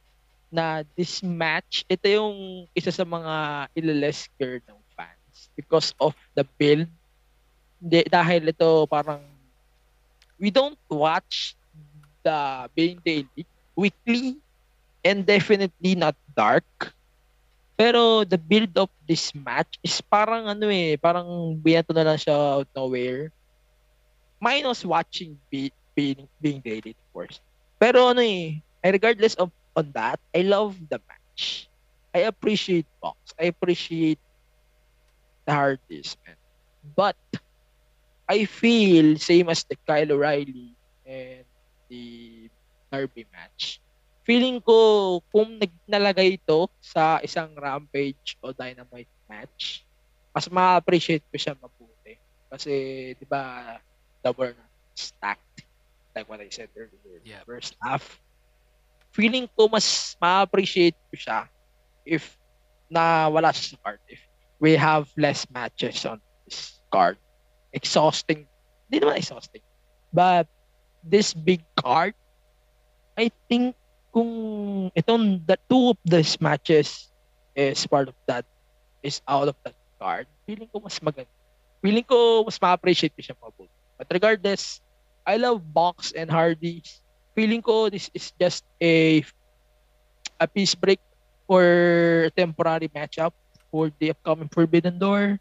na 0.50 0.82
this 0.98 1.22
match, 1.22 1.86
ito 1.86 2.06
yung 2.10 2.66
isa 2.74 2.90
sa 2.90 3.06
mga 3.06 3.66
ilales 3.78 4.26
scared 4.26 4.66
ng 4.66 4.80
fans 4.98 5.50
because 5.54 5.94
of 6.02 6.14
the 6.34 6.42
build. 6.58 6.90
Hindi, 7.78 8.02
dahil 8.10 8.50
ito 8.50 8.86
parang 8.90 9.22
we 10.38 10.50
don't 10.50 10.78
watch 10.90 11.54
the 12.26 12.66
Being 12.74 12.98
Daily 13.02 13.46
weekly. 13.78 14.38
and 15.04 15.24
definitely 15.24 15.94
not 15.94 16.16
dark. 16.36 16.94
Pero 17.80 18.28
the 18.28 18.36
build 18.36 18.76
of 18.76 18.92
this 19.08 19.32
match 19.32 19.80
is 19.80 20.04
parang 20.04 20.44
ano 20.44 20.68
eh, 20.68 21.00
parang 21.00 21.56
binato 21.56 21.96
na 21.96 22.04
lang 22.04 22.20
siya 22.20 22.60
out 22.60 22.68
nowhere. 22.76 23.32
Minus 24.36 24.84
watching 24.84 25.40
be, 25.48 25.72
being, 25.96 26.28
being 26.44 26.60
dated, 26.60 26.92
of 26.92 27.08
course. 27.16 27.40
Pero 27.80 28.12
ano 28.12 28.20
eh, 28.20 28.60
regardless 28.84 29.32
of 29.40 29.48
on 29.72 29.88
that, 29.96 30.20
I 30.36 30.44
love 30.44 30.76
the 30.92 31.00
match. 31.08 31.72
I 32.12 32.28
appreciate 32.28 32.84
Box. 33.00 33.32
I 33.40 33.48
appreciate 33.48 34.20
the 35.48 35.56
hardest, 35.56 36.20
man. 36.28 36.36
But 36.84 37.16
I 38.28 38.44
feel 38.44 39.16
same 39.16 39.48
as 39.48 39.64
the 39.64 39.80
Kyle 39.88 40.12
O'Reilly 40.12 40.76
and 41.08 41.48
the 41.88 42.52
Darby 42.92 43.24
match. 43.32 43.80
Feeling 44.24 44.60
ko 44.60 45.18
kung 45.32 45.56
nalagay 45.88 46.36
ito 46.36 46.68
sa 46.78 47.18
isang 47.24 47.56
Rampage 47.56 48.36
o 48.44 48.52
Dynamite 48.52 49.10
match, 49.26 49.82
mas 50.30 50.46
ma-appreciate 50.46 51.24
ko 51.26 51.36
siya 51.40 51.56
mabuti. 51.56 52.20
Kasi, 52.50 52.72
di 53.16 53.26
ba, 53.26 53.78
double 54.20 54.52
na 54.52 54.66
stacked. 54.94 55.64
Like 56.14 56.28
what 56.28 56.42
I 56.42 56.50
said 56.50 56.68
earlier. 56.76 57.22
Yeah. 57.24 57.46
First 57.46 57.78
half. 57.80 58.02
Feeling 59.14 59.48
ko 59.56 59.66
mas 59.70 60.14
ma-appreciate 60.20 60.98
ko 61.10 61.14
siya 61.16 61.50
if 62.06 62.38
na 62.90 63.30
wala 63.30 63.54
siya 63.54 63.74
sa 63.74 63.78
card. 63.82 64.02
If 64.10 64.20
we 64.60 64.76
have 64.76 65.08
less 65.16 65.46
matches 65.48 66.04
on 66.04 66.20
this 66.44 66.82
card. 66.92 67.16
Exhausting. 67.72 68.44
Hindi 68.90 68.96
naman 69.06 69.22
exhausting. 69.22 69.62
But 70.10 70.50
this 71.06 71.30
big 71.32 71.62
card, 71.78 72.18
I 73.14 73.30
think 73.48 73.78
kung 74.10 74.90
itong 74.94 75.42
the 75.46 75.56
two 75.70 75.94
of 75.94 75.98
these 76.04 76.38
matches 76.42 77.10
is 77.54 77.86
part 77.86 78.10
of 78.10 78.16
that 78.26 78.46
is 79.02 79.22
out 79.26 79.48
of 79.48 79.56
that 79.64 79.74
card, 79.98 80.26
feeling 80.46 80.68
ko 80.68 80.82
mas 80.82 80.98
maganda. 81.00 81.30
Feeling 81.80 82.04
ko 82.04 82.44
mas 82.44 82.60
ma-appreciate 82.60 83.14
ko 83.16 83.22
siya 83.22 83.36
mabuti. 83.38 83.72
But 83.96 84.08
regardless, 84.12 84.80
I 85.24 85.36
love 85.36 85.60
Box 85.62 86.12
and 86.12 86.30
Hardy. 86.30 86.82
Feeling 87.36 87.62
ko 87.62 87.88
this 87.88 88.10
is 88.12 88.32
just 88.36 88.66
a 88.82 89.22
a 90.40 90.46
peace 90.48 90.74
break 90.74 91.00
or 91.46 92.30
temporary 92.34 92.88
matchup 92.88 93.36
for 93.70 93.92
the 94.00 94.10
upcoming 94.10 94.48
Forbidden 94.48 94.98
Door. 94.98 95.38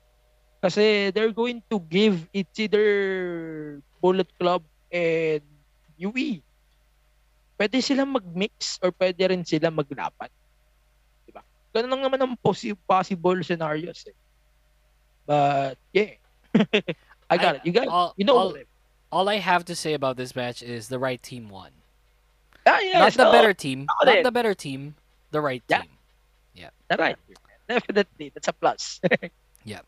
Kasi 0.60 1.10
they're 1.16 1.32
going 1.34 1.64
to 1.72 1.80
give 1.88 2.28
it's 2.36 2.60
either 2.60 3.80
Bullet 4.04 4.28
Club 4.38 4.64
and 4.92 5.44
UE. 5.96 6.44
Pwede 7.60 7.84
silang 7.84 8.16
mag-mix 8.16 8.80
or 8.80 8.96
pwede 8.96 9.20
rin 9.28 9.44
sila. 9.44 9.68
Diba? 9.68 11.44
Ganun 11.76 11.90
lang 11.92 12.02
naman 12.08 12.20
ang 12.24 12.34
possi- 12.40 12.78
possible 12.88 13.44
scenarios 13.44 14.08
eh. 14.08 14.16
But 15.28 15.76
yeah. 15.92 16.16
I 17.30 17.36
got 17.38 17.60
it. 17.60 17.62
You 17.68 17.76
got 17.76 17.86
it. 17.86 18.14
You 18.16 18.24
know 18.24 18.38
all, 18.38 18.56
all 19.12 19.28
I 19.30 19.38
have 19.38 19.66
to 19.66 19.76
say 19.76 19.94
about 19.94 20.18
this 20.18 20.36
match 20.36 20.64
is 20.64 20.88
the 20.88 20.98
right 20.98 21.22
team 21.22 21.50
won. 21.50 21.70
Ah, 22.66 22.80
yeah, 22.80 23.00
not 23.00 23.14
yes, 23.14 23.16
the 23.18 23.30
better 23.30 23.54
team, 23.54 23.88
not 24.06 24.08
it. 24.08 24.24
the 24.24 24.32
better 24.32 24.54
team, 24.54 24.96
the 25.32 25.42
right 25.42 25.64
Yeah. 25.68 25.82
team. 25.82 25.92
Yeah. 26.56 26.70
That's 26.88 27.00
right. 27.00 27.18
Definitely. 27.68 28.32
That's 28.34 28.48
a 28.48 28.54
plus. 28.54 29.02
Yeah. 29.66 29.82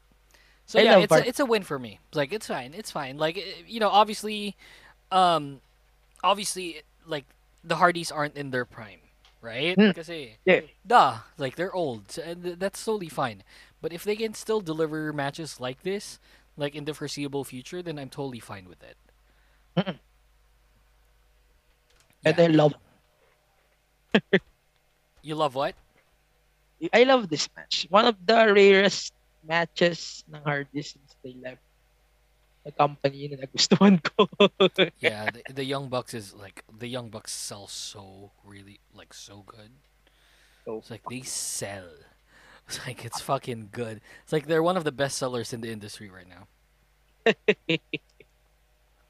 So 0.66 0.80
I 0.80 0.84
yeah, 0.84 1.00
it's 1.00 1.12
a, 1.12 1.28
it's 1.28 1.40
a 1.40 1.46
win 1.46 1.64
for 1.64 1.80
me. 1.80 2.00
Like 2.14 2.32
it's 2.34 2.48
fine, 2.48 2.74
it's 2.76 2.92
fine. 2.92 3.18
Like 3.18 3.38
eh, 3.38 3.64
you 3.68 3.80
know, 3.80 3.90
obviously, 3.90 4.56
um, 5.12 5.60
obviously, 6.24 6.84
like 7.08 7.26
the 7.64 7.76
Hardys 7.78 8.12
aren't 8.12 8.36
in 8.38 8.52
their 8.52 8.66
prime, 8.66 9.02
right? 9.42 9.78
Hmm. 9.78 9.92
Kasi, 9.92 10.38
Yeah. 10.46 10.62
duh, 10.86 11.20
like 11.38 11.56
they're 11.56 11.74
old, 11.74 12.12
so- 12.12 12.22
and 12.24 12.44
th- 12.44 12.60
that's 12.60 12.84
totally 12.84 13.10
fine. 13.10 13.44
But 13.82 13.94
if 13.94 14.04
they 14.04 14.16
can 14.16 14.34
still 14.34 14.62
deliver 14.62 15.12
matches 15.14 15.60
like 15.60 15.82
this, 15.84 16.20
like 16.58 16.76
in 16.76 16.86
the 16.86 16.94
foreseeable 16.94 17.44
future, 17.44 17.82
then 17.82 17.98
I'm 18.00 18.10
totally 18.10 18.40
fine 18.40 18.68
with 18.70 18.84
it. 18.84 18.98
And 22.26 22.40
I 22.40 22.48
love 22.48 22.74
You 25.22 25.36
love 25.36 25.56
what? 25.56 25.76
I 26.94 27.04
love 27.04 27.30
this 27.30 27.48
match. 27.56 27.86
One 27.90 28.06
of 28.06 28.16
the 28.26 28.52
rarest 28.54 29.14
matches 29.44 30.24
ng 30.34 30.42
Hardys 30.44 30.92
since 30.94 31.16
they 31.24 31.36
left 31.42 31.62
company 32.70 33.26
na 33.34 33.42
nagustuhan 33.42 33.98
ko. 34.06 34.30
Yeah, 35.02 35.34
the, 35.34 35.42
the 35.50 35.66
Young 35.66 35.90
Bucks 35.90 36.14
is 36.14 36.36
like 36.38 36.62
the 36.70 36.86
Young 36.86 37.10
Bucks 37.10 37.34
sell 37.34 37.66
so 37.66 38.30
really 38.46 38.78
like 38.94 39.14
so 39.18 39.42
good. 39.42 39.74
it's 40.70 40.92
like 40.94 41.02
they 41.10 41.22
sell. 41.26 41.90
It's 42.70 42.78
like 42.86 43.02
it's 43.04 43.20
fucking 43.22 43.70
good. 43.74 44.02
It's 44.22 44.32
like 44.32 44.46
they're 44.46 44.62
one 44.62 44.78
of 44.78 44.84
the 44.86 44.92
best 44.94 45.18
sellers 45.18 45.54
in 45.54 45.62
the 45.62 45.72
industry 45.74 46.10
right 46.14 46.28
now. 46.30 46.46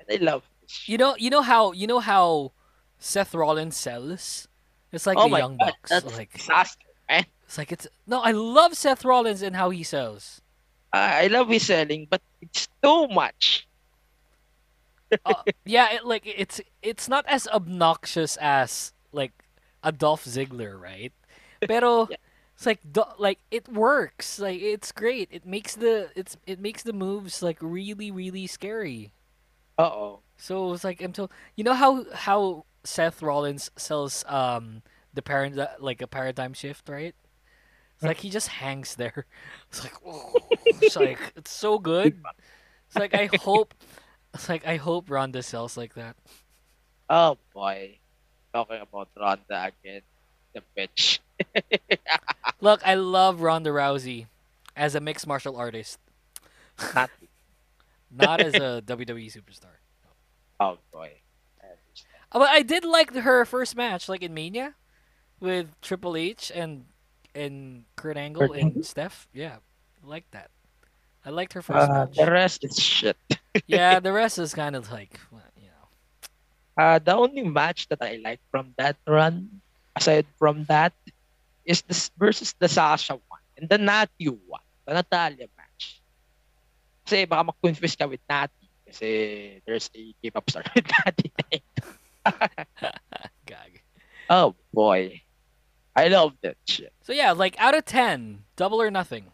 I 0.10 0.16
love 0.20 0.44
You 0.86 0.98
know, 0.98 1.16
you 1.18 1.30
know 1.30 1.42
how 1.42 1.72
you 1.74 1.88
know 1.88 2.00
how 2.00 2.54
Seth 3.00 3.34
Rollins 3.36 3.76
sells. 3.76 4.48
It's 4.92 5.06
like 5.06 5.20
Oh 5.20 5.28
the 5.28 5.30
my 5.30 5.40
Young 5.40 5.58
God, 5.58 5.76
Bucks. 5.76 5.90
that's 5.90 6.06
like 6.16 6.32
disaster, 6.34 6.88
man. 7.10 7.26
it's 7.44 7.58
like 7.58 7.72
it's 7.72 7.88
no. 8.08 8.22
I 8.22 8.32
love 8.32 8.76
Seth 8.76 9.04
Rollins 9.04 9.42
and 9.42 9.56
how 9.56 9.70
he 9.70 9.84
sells. 9.84 10.42
I 10.94 11.26
I 11.26 11.28
love 11.28 11.50
his 11.50 11.66
selling, 11.66 12.08
but 12.10 12.22
it's 12.42 12.68
too 12.84 13.08
much. 13.10 13.68
Uh, 15.26 15.44
yeah, 15.66 15.92
it, 15.94 16.06
like 16.06 16.24
it's 16.26 16.62
it's 16.82 17.08
not 17.10 17.26
as 17.28 17.48
obnoxious 17.48 18.38
as 18.42 18.94
like 19.12 19.32
Adolf 19.86 20.24
Dolph 20.24 20.26
Ziggler, 20.26 20.80
right? 20.80 21.14
Pero 21.68 22.10
it's 22.56 22.66
like 22.66 22.80
like 23.20 23.40
it 23.52 23.68
works. 23.70 24.40
Like 24.40 24.62
it's 24.62 24.92
great. 24.92 25.30
It 25.32 25.46
makes 25.46 25.76
the 25.76 26.12
it's 26.16 26.38
it 26.48 26.60
makes 26.60 26.84
the 26.84 26.94
moves 26.94 27.42
like 27.44 27.58
really 27.62 28.12
really 28.12 28.48
scary. 28.48 29.14
Uh 29.78 29.84
oh. 29.84 30.20
So 30.38 30.74
it's 30.74 30.84
like 30.84 31.02
I'm 31.02 31.14
you 31.56 31.64
know 31.64 31.74
how 31.74 32.06
how 32.14 32.66
Seth 32.84 33.22
Rollins 33.22 33.70
sells 33.78 34.24
um 34.28 34.82
the 35.14 35.22
parent 35.22 35.56
like 35.82 36.02
a 36.02 36.08
paradigm 36.08 36.54
shift, 36.54 36.90
right? 36.90 37.16
It's 38.02 38.08
like 38.08 38.18
he 38.18 38.32
just 38.32 38.48
hangs 38.48 38.96
there. 38.96 39.26
It's 39.70 39.84
like 39.84 39.94
oh, 40.06 40.34
it's 40.66 40.96
like 40.96 41.20
it's 41.36 41.52
so 41.52 41.78
good. 41.78 42.18
It's 42.88 42.96
like 42.96 43.14
I 43.14 43.30
hope 43.42 43.76
it's 44.34 44.50
like 44.50 44.66
I 44.66 44.78
hope 44.78 45.10
Ronda 45.10 45.44
sells 45.44 45.78
like 45.78 45.94
that. 45.94 46.16
Oh 47.10 47.38
boy. 47.54 48.00
Talking 48.54 48.82
about 48.82 49.10
Ronda 49.18 49.72
again. 49.72 50.02
The 50.54 50.64
bitch. 50.76 51.20
Look, 52.62 52.82
I 52.86 52.96
love 52.96 53.42
Ronda 53.42 53.70
Rousey 53.70 54.26
as 54.76 54.96
a 54.96 55.00
mixed 55.00 55.28
martial 55.28 55.56
artist, 55.56 56.00
Not 56.96 57.10
not 58.10 58.42
as 58.42 58.56
a 58.56 58.82
WWE 58.86 59.32
superstar. 59.32 59.78
oh 60.60 60.78
boy. 60.92 61.12
But 62.34 62.50
I 62.50 62.62
did 62.62 62.84
like 62.84 63.14
her 63.14 63.46
first 63.46 63.76
match, 63.76 64.08
like 64.10 64.22
in 64.24 64.34
Mania, 64.34 64.76
with 65.40 65.80
Triple 65.82 66.16
H 66.16 66.52
and 66.54 66.86
and 67.36 67.84
Kurt 67.96 68.18
Angle 68.18 68.48
Kurt 68.48 68.58
and 68.58 68.66
Angle? 68.78 68.84
Steph. 68.84 69.28
Yeah, 69.34 69.58
I 70.04 70.08
like 70.08 70.26
that. 70.32 70.50
I 71.26 71.30
liked 71.30 71.54
her 71.54 71.62
first 71.62 71.90
Uh, 71.90 72.06
match. 72.10 72.18
the 72.18 72.32
rest 72.32 72.64
is 72.66 72.76
shit. 72.80 73.18
yeah, 73.68 74.00
the 74.04 74.12
rest 74.12 74.40
is 74.40 74.54
kind 74.54 74.76
of 74.76 74.92
like, 74.92 75.20
you 75.58 75.70
know. 75.70 75.86
Uh, 76.82 76.98
the 77.00 77.14
only 77.16 77.44
match 77.44 77.88
that 77.90 78.02
I 78.02 78.18
like 78.24 78.40
from 78.50 78.74
that 78.78 78.98
run, 79.06 79.62
aside 79.96 80.26
from 80.40 80.66
that, 80.66 80.94
is 81.64 81.82
this 81.86 82.10
versus 82.18 82.56
the 82.58 82.68
Sasha 82.68 83.14
one 83.30 83.44
and 83.58 83.70
the 83.70 83.78
Natty 83.78 84.26
one, 84.50 84.66
the 84.90 84.94
Natalya 84.98 85.46
match. 85.54 86.02
Kasi 87.06 87.26
baka 87.30 87.44
mag-confuse 87.54 87.94
ka 87.96 88.08
with 88.10 88.22
Natty 88.28 88.66
kasi 88.88 89.62
there's 89.66 89.90
a 89.94 90.12
K-pop 90.26 90.50
star 90.50 90.64
with 90.74 90.90
Natty. 91.06 91.30
Gag. 93.46 93.82
oh 94.30 94.56
boy. 94.74 95.22
I 95.96 96.08
love 96.08 96.34
that 96.42 96.58
shit. 96.68 96.94
So 97.04 97.14
yeah, 97.14 97.32
like 97.32 97.60
out 97.60 97.76
of 97.76 97.86
ten, 97.86 98.44
double 98.56 98.82
or 98.82 98.92
nothing. 98.92 99.26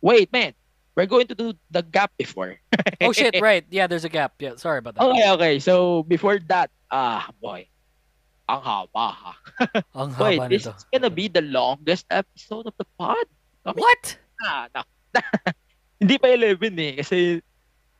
Wait, 0.00 0.32
man. 0.32 0.54
We're 0.96 1.04
going 1.04 1.28
to 1.28 1.34
do 1.34 1.52
the 1.70 1.82
gap 1.82 2.12
before. 2.16 2.56
Oh 3.02 3.12
shit, 3.12 3.36
right? 3.42 3.64
Yeah, 3.70 3.86
there's 3.86 4.04
a 4.04 4.08
gap. 4.08 4.40
Yeah, 4.40 4.56
sorry 4.56 4.78
about 4.78 4.94
that. 4.94 5.04
Okay, 5.04 5.30
okay. 5.32 5.54
So 5.58 6.02
before 6.04 6.38
that, 6.48 6.70
ah, 6.90 7.28
boy. 7.42 7.68
Ang 8.48 8.62
haba 8.62 9.10
ha. 9.12 9.32
Ang 10.00 10.16
Wait, 10.16 10.40
this 10.48 10.64
is 10.64 10.86
gonna 10.88 11.10
be 11.10 11.28
the 11.28 11.42
longest 11.42 12.06
episode 12.08 12.64
of 12.64 12.74
the 12.78 12.86
pod. 12.96 13.26
What? 13.68 14.16
Ah, 14.40 14.68
no. 14.72 14.80
Hindi 16.00 16.16
pa 16.16 16.28
11 16.32 16.78
eh. 16.78 16.92
Kasi 17.02 17.42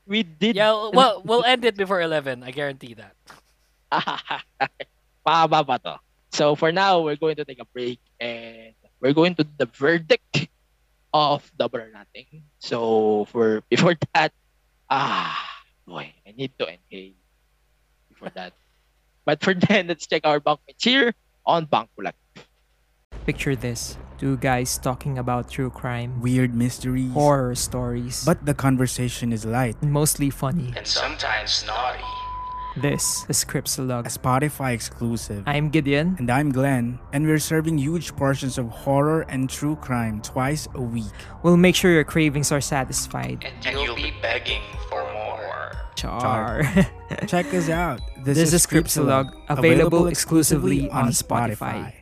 we 0.07 0.23
did... 0.23 0.55
Yeah, 0.57 0.95
well, 0.95 1.21
we'll 1.27 1.45
end 1.45 1.65
it 1.67 1.77
before 1.77 2.01
eleven. 2.01 2.47
I 2.47 2.55
guarantee 2.55 2.95
that. 2.95 3.13
Mahaba 5.27 5.67
pa 5.67 5.77
to. 5.83 5.95
So 6.37 6.53
for 6.53 6.69
now, 6.69 7.01
we're 7.01 7.17
going 7.17 7.41
to 7.41 7.49
take 7.49 7.65
a 7.65 7.69
break 7.73 7.97
and 8.21 8.77
we're 9.01 9.17
going 9.17 9.41
to 9.41 9.47
the 9.57 9.65
verdict 9.73 10.53
of 11.09 11.41
Double 11.57 11.81
or 11.81 11.89
Nothing. 11.89 12.45
So 12.61 13.25
for 13.33 13.65
before 13.73 13.97
that, 14.13 14.37
ah, 14.93 15.33
boy, 15.89 16.13
I 16.29 16.37
need 16.37 16.53
to 16.61 16.69
inhale 16.69 17.17
before 18.13 18.29
that. 18.37 18.53
But 19.25 19.41
for 19.41 19.55
then, 19.57 19.89
let's 19.89 20.05
check 20.07 20.29
our 20.29 20.39
bunk 20.39 20.61
mates 20.69 20.85
here 20.85 21.17
on 21.49 21.65
Bangkulag. 21.73 22.13
Picture 23.25 23.57
this 23.57 23.97
two 24.21 24.37
guys 24.37 24.77
talking 24.77 25.17
about 25.17 25.49
true 25.49 25.73
crime, 25.73 26.21
weird 26.21 26.53
mysteries, 26.53 27.17
horror 27.17 27.57
stories, 27.57 28.29
but 28.29 28.45
the 28.45 28.53
conversation 28.53 29.33
is 29.33 29.49
light, 29.49 29.81
mostly 29.81 30.29
funny. 30.29 30.77
and 30.77 30.87
sometimes 30.87 31.65
naughty. 31.65 32.05
This 32.77 33.25
is 33.31 33.43
Scriptsalog. 33.43 34.05
A 34.05 34.11
Spotify 34.11 34.75
exclusive. 34.75 35.45
I'm 35.47 35.71
Gideon. 35.71 36.15
And 36.19 36.31
I'm 36.31 36.53
Glenn, 36.53 36.99
and 37.11 37.27
we're 37.27 37.39
serving 37.39 37.79
huge 37.79 38.15
portions 38.17 38.59
of 38.59 38.69
horror 38.69 39.23
and 39.31 39.49
true 39.49 39.77
crime 39.77 40.21
twice 40.21 40.69
a 40.75 40.83
week. 40.83 41.17
We'll 41.43 41.57
make 41.57 41.75
sure 41.75 41.91
your 41.91 42.05
cravings 42.05 42.53
are 42.53 42.61
satisfied. 42.61 43.47
And 43.65 43.79
you'll 43.81 43.97
be 43.97 44.13
begging 44.21 44.61
for 44.91 45.03
more. 45.15 45.73
Char. 45.97 46.65
Check 47.27 47.55
us 47.55 47.71
out. 47.71 48.01
This, 48.23 48.53
is 48.53 48.67
Scriptsalog, 48.67 49.33
available 49.49 50.09
exclusively 50.09 50.91
on 50.91 51.09
Spotify. 51.09 51.95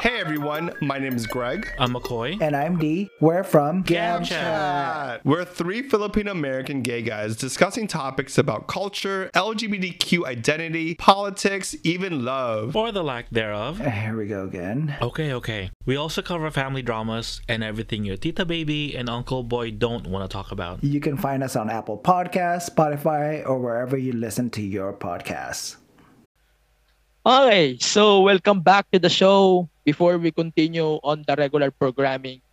Hey 0.00 0.20
everyone, 0.20 0.72
my 0.82 0.98
name 0.98 1.14
is 1.14 1.26
Greg. 1.26 1.66
I'm 1.78 1.94
McCoy. 1.94 2.40
And 2.40 2.54
I'm 2.54 2.78
D. 2.78 3.10
We're 3.20 3.42
from 3.42 3.84
Chat. 3.84 5.24
We're 5.24 5.44
three 5.44 5.82
Filipino 5.82 6.32
American 6.32 6.82
gay 6.82 7.02
guys 7.02 7.36
discussing 7.36 7.86
topics 7.86 8.36
about 8.36 8.66
culture, 8.66 9.30
LGBTQ 9.34 10.26
identity, 10.26 10.94
politics, 10.96 11.74
even 11.84 12.24
love. 12.24 12.76
Or 12.76 12.92
the 12.92 13.02
lack 13.02 13.30
thereof. 13.30 13.80
Eh, 13.80 13.88
here 13.90 14.16
we 14.16 14.26
go 14.26 14.44
again. 14.44 14.96
Okay, 15.00 15.32
okay. 15.32 15.70
We 15.86 15.96
also 15.96 16.20
cover 16.20 16.50
family 16.50 16.82
dramas 16.82 17.40
and 17.48 17.64
everything 17.64 18.04
your 18.04 18.16
tita 18.16 18.44
baby 18.44 18.94
and 18.96 19.08
uncle 19.08 19.42
boy 19.42 19.70
don't 19.70 20.06
want 20.06 20.28
to 20.28 20.32
talk 20.32 20.52
about. 20.52 20.84
You 20.84 21.00
can 21.00 21.16
find 21.16 21.42
us 21.42 21.56
on 21.56 21.70
Apple 21.70 21.98
Podcasts, 21.98 22.68
Spotify, 22.68 23.46
or 23.48 23.58
wherever 23.58 23.96
you 23.96 24.12
listen 24.12 24.50
to 24.50 24.62
your 24.62 24.92
podcasts. 24.92 25.76
Okay, 27.24 27.80
so 27.80 28.20
welcome 28.20 28.60
back 28.60 28.84
to 28.92 29.00
the 29.00 29.08
show. 29.08 29.64
Before 29.80 30.20
we 30.20 30.28
continue 30.28 31.00
on 31.00 31.24
the 31.24 31.32
regular 31.32 31.72
programming, 31.72 32.44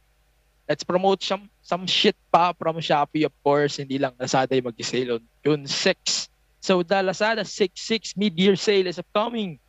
let's 0.64 0.80
promote 0.80 1.20
some 1.28 1.52
some 1.60 1.84
shit 1.84 2.16
pa 2.32 2.56
from 2.56 2.80
Shopee, 2.80 3.28
of 3.28 3.36
course. 3.44 3.84
Hindi 3.84 4.00
lang 4.00 4.16
Lazada 4.16 4.56
yung 4.56 4.72
mag-sale 4.72 5.20
on 5.20 5.24
June 5.44 5.68
6. 5.68 6.32
So 6.64 6.88
the 6.88 7.04
Lazada 7.04 7.44
6-6 7.44 8.16
mid-year 8.16 8.56
sale 8.56 8.88
is 8.88 8.96
upcoming 8.96 9.60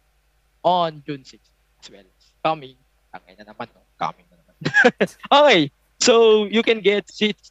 on 0.62 1.02
June 1.02 1.26
6 1.26 1.34
as 1.82 1.90
well. 1.90 2.06
Coming. 2.46 2.78
Tangay 3.10 3.34
na 3.42 3.50
naman, 3.50 3.74
no? 3.74 3.82
Coming 3.98 4.26
na 4.30 4.38
naman. 4.38 4.54
okay, 5.42 5.60
so 5.98 6.46
you 6.46 6.62
can 6.62 6.78
get 6.78 7.10
66 7.10 7.50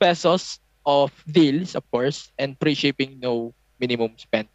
pesos 0.00 0.56
of 0.88 1.12
deals, 1.28 1.76
of 1.76 1.84
course, 1.92 2.32
and 2.40 2.56
free 2.56 2.72
shipping, 2.72 3.20
no 3.20 3.52
minimum 3.76 4.16
spend. 4.16 4.48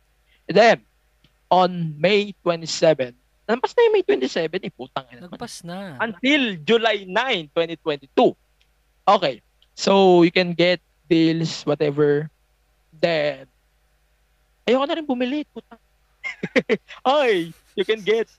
And 0.50 0.58
then, 0.58 0.78
on 1.52 1.96
May 2.00 2.34
27, 2.44 3.14
Nampas 3.46 3.78
na 3.78 3.86
yung 3.86 3.94
May 3.94 4.06
27 4.06 4.58
eh, 4.58 4.74
putang 4.74 5.06
ina. 5.14 5.30
Nagpas 5.30 5.62
na. 5.62 6.02
Until 6.02 6.58
July 6.66 7.06
9, 7.06 7.54
2022. 7.54 8.34
Okay. 9.06 9.36
So, 9.78 10.26
you 10.26 10.34
can 10.34 10.58
get 10.58 10.82
deals, 11.06 11.62
whatever. 11.62 12.26
Then, 12.90 13.46
ayoko 14.66 14.86
na 14.90 14.98
rin 14.98 15.06
bumili. 15.06 15.46
Putang. 15.54 15.78
okay. 17.06 17.54
You 17.78 17.86
can 17.86 18.02
get 18.02 18.34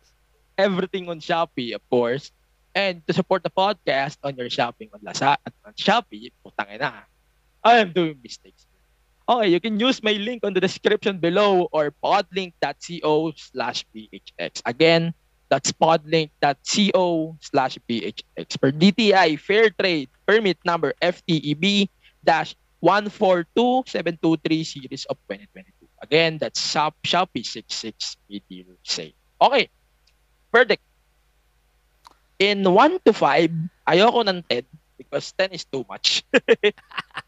everything 0.58 1.06
on 1.06 1.22
Shopee, 1.22 1.78
of 1.78 1.86
course. 1.86 2.34
And 2.74 2.98
to 3.06 3.14
support 3.14 3.46
the 3.46 3.54
podcast 3.54 4.18
on 4.26 4.34
your 4.34 4.50
shopping 4.50 4.90
on 4.90 5.00
Lazada 5.06 5.38
at 5.46 5.54
on 5.62 5.72
Shopee, 5.78 6.34
putang 6.42 6.82
ina. 6.82 7.06
I 7.62 7.78
am 7.78 7.94
doing 7.94 8.18
mistakes. 8.18 8.65
Okay, 9.26 9.50
you 9.50 9.58
can 9.58 9.74
use 9.80 9.98
my 10.06 10.14
link 10.14 10.46
on 10.46 10.54
the 10.54 10.62
description 10.62 11.18
below 11.18 11.66
or 11.74 11.90
podlink.co 11.98 13.32
slash 13.34 13.82
phx. 13.90 14.62
Again, 14.62 15.14
that's 15.50 15.74
podlink.co 15.74 17.36
slash 17.42 17.78
phx. 17.90 18.22
For 18.62 18.70
DTI 18.70 19.34
Fair 19.34 19.70
Trade 19.74 20.10
Permit 20.26 20.58
Number 20.64 20.94
FTEB 21.02 21.90
dash 22.22 22.54
142723 22.78 24.62
series 24.62 25.04
of 25.10 25.18
2022. 25.26 25.74
Again, 26.02 26.38
that's 26.38 26.62
Shop 26.62 26.94
Shopee 27.02 27.42
66 27.42 28.16
video 28.30 28.78
say. 28.84 29.10
Okay. 29.42 29.68
Verdict. 30.54 30.82
In 32.38 32.62
1 32.62 33.02
to 33.02 33.12
5, 33.12 33.50
ayoko 33.90 34.22
ng 34.22 34.44
10 34.46 34.62
because 35.02 35.34
10 35.34 35.50
is 35.50 35.64
too 35.66 35.82
much. 35.90 36.22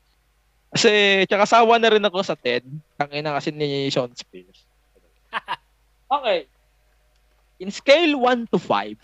Kasi, 0.68 1.24
tsaka 1.24 1.48
sawa 1.48 1.80
na 1.80 1.88
rin 1.88 2.04
ako 2.04 2.20
sa 2.20 2.36
TED. 2.36 2.64
Tangina 3.00 3.32
kasi 3.32 3.48
ni 3.52 3.88
Sean 3.88 4.12
Spears. 4.12 4.68
okay. 6.12 6.44
In 7.58 7.72
scale 7.72 8.20
1 8.20 8.52
to 8.52 8.60
5, 8.60 8.94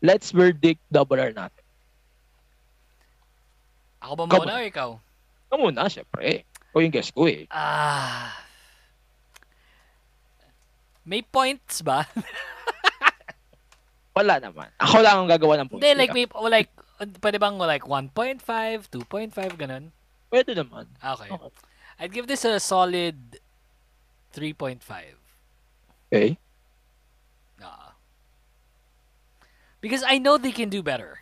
let's 0.00 0.32
verdict 0.32 0.80
double 0.88 1.20
R 1.20 1.36
natin. 1.36 1.64
Ako 4.00 4.12
ba 4.16 4.24
muna 4.28 4.58
o 4.58 4.64
ikaw? 4.64 4.90
Ikaw 5.50 5.58
muna, 5.60 5.88
syempre. 5.92 6.48
Ikaw 6.72 6.80
yung 6.80 6.94
guest 6.94 7.12
ko 7.12 7.28
eh. 7.28 7.44
Ah. 7.52 8.32
May 11.06 11.22
points 11.22 11.86
ba? 11.86 12.02
Wala 14.16 14.40
naman. 14.40 14.72
Ako 14.80 15.04
lang 15.04 15.22
ang 15.22 15.30
gagawa 15.30 15.60
ng 15.60 15.68
Hindi, 15.76 15.92
like, 15.92 16.16
may, 16.16 16.24
like, 16.48 16.72
pwede 17.20 17.36
bang 17.36 17.60
like 17.60 17.84
1.5, 17.84 18.88
2.5, 18.88 19.60
ganun? 19.60 19.92
Pwede 20.36 20.52
naman. 20.52 20.84
Okay. 21.00 21.32
I'd 21.96 22.12
give 22.12 22.26
this 22.28 22.44
a 22.44 22.60
solid 22.60 23.40
3.5. 24.36 24.84
Okay. 26.12 26.36
Ah. 27.64 27.96
Because 29.80 30.04
I 30.04 30.18
know 30.18 30.36
they 30.36 30.52
can 30.52 30.68
do 30.68 30.82
better. 30.82 31.20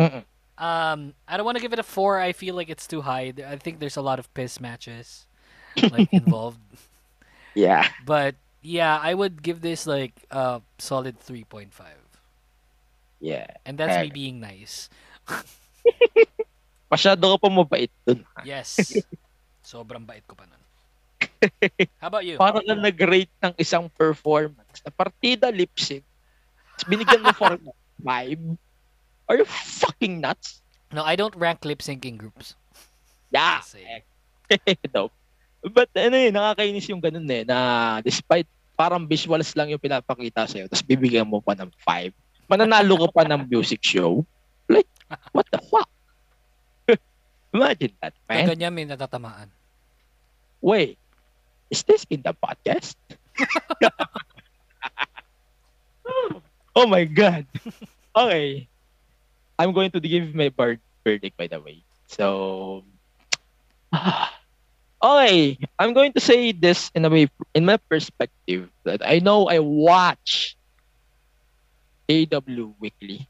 Mm-mm. 0.00 0.24
Um, 0.58 1.14
I 1.28 1.36
don't 1.36 1.46
want 1.46 1.58
to 1.58 1.62
give 1.62 1.72
it 1.72 1.78
a 1.78 1.86
4. 1.86 2.18
I 2.18 2.32
feel 2.32 2.56
like 2.56 2.68
it's 2.68 2.88
too 2.88 3.02
high. 3.02 3.32
I 3.46 3.54
think 3.54 3.78
there's 3.78 3.96
a 3.96 4.02
lot 4.02 4.18
of 4.18 4.32
piss 4.34 4.58
matches 4.58 5.26
like 5.78 6.12
involved. 6.12 6.58
Yeah. 7.54 7.86
But 8.04 8.34
yeah, 8.62 8.98
I 8.98 9.14
would 9.14 9.44
give 9.44 9.60
this 9.60 9.86
like 9.86 10.26
a 10.32 10.60
solid 10.78 11.20
3.5. 11.20 11.70
Yeah. 13.20 13.46
And 13.64 13.78
that's 13.78 14.02
me 14.02 14.10
being 14.10 14.40
nice. 14.40 14.90
Masyado 16.86 17.22
ka 17.34 17.36
pa 17.42 17.48
mabait 17.50 17.90
dun. 18.06 18.22
Yes. 18.46 18.78
Sobrang 19.66 20.06
bait 20.06 20.22
ko 20.22 20.38
pa 20.38 20.46
nun. 20.46 20.62
How 21.98 22.08
about 22.08 22.24
you? 22.24 22.38
Para 22.38 22.62
lang 22.62 22.80
nag-rate 22.80 23.32
ng 23.42 23.54
isang 23.58 23.90
performance 23.90 24.78
na 24.86 24.92
partida 24.94 25.50
lip 25.50 25.74
sync. 25.74 26.06
Binigyan 26.86 27.24
mo 27.24 27.34
for 27.34 27.58
5. 28.04 28.38
Are 29.26 29.36
you 29.42 29.46
fucking 29.48 30.22
nuts? 30.22 30.62
No, 30.94 31.02
I 31.02 31.18
don't 31.18 31.34
rank 31.34 31.66
lip 31.66 31.82
syncing 31.82 32.14
groups. 32.14 32.54
Yeah. 33.34 33.58
no. 34.94 35.10
But 35.66 35.90
ano 35.98 36.14
eh, 36.14 36.30
nakakainis 36.30 36.86
yung 36.86 37.02
ganun 37.02 37.26
eh, 37.26 37.42
na 37.42 37.98
despite 38.06 38.46
parang 38.78 39.08
visuals 39.08 39.56
lang 39.58 39.72
yung 39.72 39.82
pinapakita 39.82 40.46
sa'yo, 40.46 40.70
tapos 40.70 40.84
bibigyan 40.86 41.26
mo 41.26 41.42
pa 41.42 41.58
ng 41.58 41.72
5. 41.82 42.12
Mananalo 42.46 43.08
ka 43.08 43.08
pa 43.10 43.22
ng 43.26 43.50
music 43.50 43.82
show. 43.82 44.22
Like, 44.70 44.86
what 45.34 45.48
the 45.50 45.58
fuck? 45.66 45.90
Imagine 47.56 47.92
that, 48.04 48.12
man. 48.28 48.52
ganyan 48.52 48.72
may 48.76 48.84
natatamaan. 48.84 49.48
Wait, 50.60 51.00
is 51.72 51.80
this 51.88 52.04
in 52.12 52.20
the 52.20 52.36
podcast? 52.36 53.00
oh 56.76 56.86
my 56.86 57.08
god. 57.08 57.48
Okay. 58.12 58.68
I'm 59.56 59.72
going 59.72 59.90
to 59.92 60.00
give 60.00 60.36
my 60.36 60.52
bird 60.52 60.80
verdict 61.04 61.36
by 61.36 61.48
the 61.48 61.60
way. 61.60 61.84
So 62.08 62.84
Okay, 65.02 65.58
I'm 65.78 65.92
going 65.92 66.12
to 66.14 66.20
say 66.20 66.52
this 66.52 66.90
in 66.94 67.04
a 67.04 67.10
way 67.10 67.28
in 67.54 67.64
my 67.64 67.76
perspective 67.76 68.68
that 68.84 69.04
I 69.04 69.20
know 69.20 69.48
I 69.48 69.60
watch 69.60 70.56
AEW 72.08 72.74
weekly. 72.80 73.28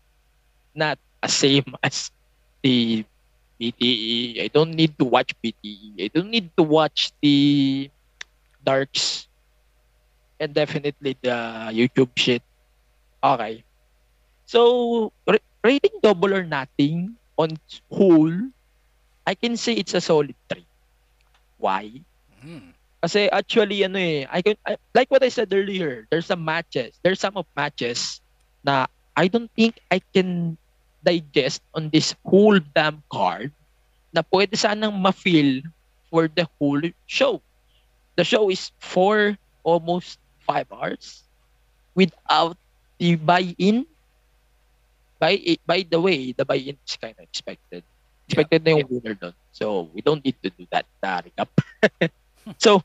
Not 0.75 0.99
the 1.23 1.29
same 1.29 1.75
as 1.83 2.11
the 2.63 3.05
BTE. 3.61 4.43
I 4.45 4.49
don't 4.49 4.75
need 4.75 4.99
to 4.99 5.05
watch 5.05 5.35
BTE. 5.43 6.05
I 6.05 6.09
don't 6.13 6.31
need 6.31 6.51
to 6.57 6.63
watch 6.63 7.13
the 7.23 7.91
darks 8.65 9.29
and 10.41 10.53
definitely 10.53 11.17
the 11.23 11.73
YouTube 11.73 12.13
shit. 12.17 12.43
Okay. 13.25 13.65
So, 14.47 15.13
ra- 15.27 15.47
rating 15.65 15.99
double 16.03 16.35
or 16.35 16.45
nothing 16.45 17.17
on 17.39 17.57
whole, 17.91 18.33
I 19.27 19.35
can 19.35 19.57
say 19.57 19.75
it's 19.75 19.95
a 19.95 20.01
solid 20.01 20.37
3. 20.49 20.67
Why? 21.59 22.05
Kasi 23.03 23.31
actually, 23.31 23.87
ano 23.87 23.99
eh, 23.99 24.27
I 24.27 24.43
can, 24.43 24.57
I, 24.67 24.77
like 24.91 25.11
what 25.11 25.23
I 25.23 25.31
said 25.31 25.53
earlier, 25.53 26.07
there's 26.11 26.27
some 26.27 26.45
matches, 26.45 26.99
there's 27.03 27.21
some 27.21 27.37
of 27.37 27.47
matches 27.55 28.21
na 28.65 28.91
I 29.15 29.29
don't 29.29 29.51
think 29.55 29.79
I 29.91 30.03
can 30.13 30.59
digest 31.07 31.63
on 31.71 31.89
this 31.95 32.19
whole 32.27 32.59
damn 32.75 32.99
card 33.15 33.55
na 34.11 34.27
pwede 34.27 34.59
sanang 34.59 34.99
ma-feel 34.99 35.63
for 36.11 36.27
the 36.27 36.51
whole 36.59 36.83
show. 37.07 37.39
The 38.19 38.27
show 38.27 38.51
is 38.51 38.75
four, 38.83 39.39
almost 39.63 40.19
five 40.43 40.67
hours 40.75 41.23
without 41.95 42.59
the 42.99 43.15
buy-in. 43.15 43.87
By 45.23 45.61
by 45.65 45.87
the 45.87 46.01
way, 46.03 46.35
the 46.35 46.45
buy-in 46.45 46.77
is 46.83 46.97
kind 46.99 47.15
of 47.15 47.25
expected. 47.25 47.87
Expected 48.27 48.67
na 48.67 48.83
yung 48.83 48.91
winner 48.91 49.15
doon. 49.15 49.35
So, 49.55 49.89
we 49.95 50.03
don't 50.03 50.21
need 50.25 50.37
to 50.43 50.51
do 50.51 50.67
that 50.75 50.85
na 50.99 51.23
recap. 51.23 51.49
so, 52.59 52.83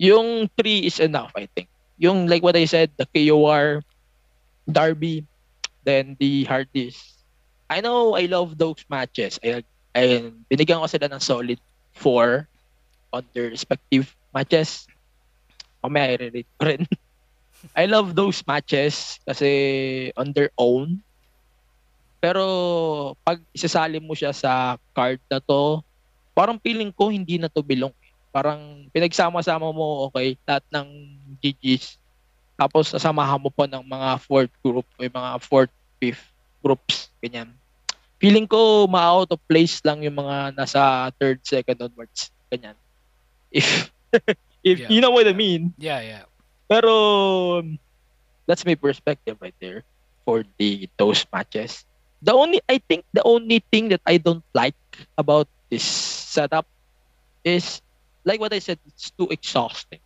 yung 0.00 0.48
three 0.56 0.88
is 0.88 0.98
enough, 0.98 1.30
I 1.36 1.46
think. 1.52 1.68
Yung 2.00 2.26
like 2.26 2.42
what 2.42 2.56
I 2.56 2.64
said, 2.64 2.90
the 2.96 3.06
KOR, 3.06 3.84
Darby, 4.66 5.22
then 5.84 6.16
the 6.18 6.44
Hardys. 6.44 6.98
I 7.70 7.80
know 7.80 8.14
I 8.14 8.26
love 8.26 8.58
those 8.58 8.84
matches. 8.90 9.40
I, 9.42 9.64
I 9.96 10.32
binigyan 10.50 10.80
ko 10.82 10.86
sila 10.86 11.08
ng 11.08 11.22
solid 11.22 11.60
four 11.96 12.48
on 13.12 13.24
their 13.32 13.52
respective 13.52 14.12
matches. 14.32 14.88
Mamaya 15.84 16.16
i-rate 16.16 16.52
ko 16.56 16.62
rin. 16.68 16.82
I 17.78 17.86
love 17.86 18.18
those 18.18 18.42
matches 18.44 19.22
kasi 19.22 20.10
on 20.18 20.34
their 20.34 20.50
own. 20.58 20.98
Pero 22.22 22.44
pag 23.26 23.42
isasali 23.50 23.98
mo 23.98 24.14
siya 24.14 24.30
sa 24.30 24.78
card 24.94 25.18
na 25.26 25.38
to, 25.42 25.82
parang 26.34 26.58
feeling 26.58 26.90
ko 26.90 27.10
hindi 27.10 27.38
na 27.38 27.50
to 27.50 27.62
belong. 27.62 27.94
Parang 28.32 28.88
pinagsama-sama 28.94 29.68
mo, 29.74 30.08
okay, 30.08 30.38
lahat 30.48 30.64
ng 30.72 30.88
GGs. 31.42 32.01
Tapos 32.56 32.92
sasamahan 32.92 33.40
mo 33.40 33.48
pa 33.50 33.66
ng 33.66 33.82
mga 33.82 34.20
fourth 34.22 34.54
group 34.62 34.86
o 34.86 35.00
mga 35.02 35.30
fourth, 35.42 35.72
fifth 35.98 36.28
groups. 36.62 37.10
Ganyan. 37.18 37.50
Feeling 38.22 38.46
ko 38.46 38.86
ma-out 38.86 39.34
of 39.34 39.40
place 39.50 39.82
lang 39.82 40.04
yung 40.06 40.14
mga 40.14 40.54
nasa 40.54 41.10
third, 41.18 41.42
second 41.42 41.80
onwards. 41.82 42.30
Ganyan. 42.52 42.76
If, 43.50 43.90
if 44.62 44.78
Yeah. 44.78 44.88
you 44.88 45.00
know 45.02 45.10
what 45.10 45.26
I 45.26 45.34
mean. 45.34 45.74
Yeah, 45.76 46.00
yeah. 46.00 46.24
Pero 46.70 47.66
that's 48.46 48.64
my 48.64 48.74
perspective 48.74 49.36
right 49.40 49.56
there 49.60 49.82
for 50.24 50.44
the 50.58 50.86
those 50.96 51.26
matches. 51.34 51.84
The 52.22 52.32
only 52.32 52.62
I 52.70 52.78
think 52.78 53.02
the 53.10 53.26
only 53.26 53.58
thing 53.74 53.90
that 53.90 54.00
I 54.06 54.22
don't 54.22 54.46
like 54.54 54.78
about 55.18 55.50
this 55.66 55.82
setup 55.82 56.66
is 57.42 57.82
like 58.24 58.38
what 58.38 58.54
I 58.54 58.60
said, 58.62 58.78
it's 58.86 59.10
too 59.10 59.26
exhausting. 59.30 59.98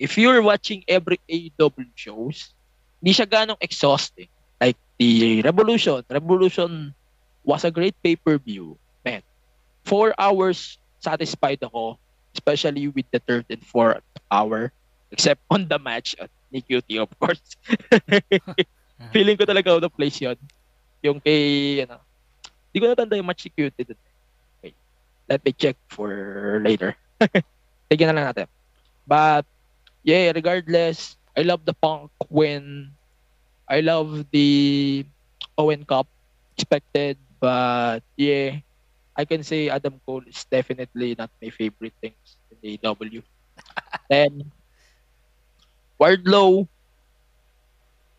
If 0.00 0.16
you're 0.16 0.40
watching 0.40 0.80
every 0.88 1.20
AEW 1.28 1.92
shows, 1.92 2.56
hindi 3.04 3.12
siya 3.12 3.28
ganong 3.28 3.60
exhausting. 3.60 4.32
Like 4.56 4.80
the 4.96 5.44
Revolution. 5.44 6.00
Revolution 6.08 6.96
was 7.44 7.68
a 7.68 7.70
great 7.70 7.92
pay-per-view. 8.00 8.80
Man, 9.04 9.20
four 9.84 10.16
hours 10.16 10.80
satisfied 11.04 11.60
ako, 11.60 12.00
especially 12.32 12.88
with 12.88 13.04
the 13.12 13.20
third 13.20 13.44
and 13.52 13.60
fourth 13.60 14.00
hour 14.32 14.72
except 15.12 15.44
on 15.50 15.68
the 15.68 15.78
match 15.78 16.16
at 16.16 16.32
ni 16.48 16.64
QT 16.64 16.88
of 16.96 17.10
course. 17.20 17.42
Feeling 19.12 19.36
ko 19.36 19.44
talaga 19.44 19.76
out 19.76 19.84
of 19.84 19.92
place 19.92 20.20
yun. 20.20 20.36
Yung 21.04 21.20
kay, 21.20 21.84
ano, 21.84 22.00
di 22.72 22.80
ko 22.80 22.88
natanda 22.88 23.16
yung 23.16 23.28
match 23.28 23.44
ni 23.44 23.52
QT. 23.52 23.76
Okay. 24.60 24.72
Let 25.28 25.44
me 25.44 25.52
check 25.52 25.76
for 25.88 26.60
later. 26.64 26.96
Tignan 27.88 28.12
na 28.12 28.16
lang 28.16 28.26
natin. 28.32 28.46
But, 29.08 29.44
yeah, 30.04 30.32
regardless, 30.34 31.16
I 31.36 31.42
love 31.42 31.64
the 31.64 31.74
Punk 31.74 32.10
win. 32.28 32.92
I 33.68 33.80
love 33.80 34.26
the 34.32 35.04
Owen 35.58 35.84
Cup 35.84 36.08
expected, 36.56 37.18
but 37.40 38.00
yeah, 38.16 38.60
I 39.16 39.24
can 39.24 39.42
say 39.42 39.68
Adam 39.70 40.00
Cole 40.06 40.24
is 40.26 40.44
definitely 40.50 41.14
not 41.18 41.30
my 41.42 41.50
favorite 41.50 41.94
things 42.02 42.36
in 42.50 42.58
AEW. 42.64 43.22
Then, 44.10 44.52
Wardlow, 46.00 46.68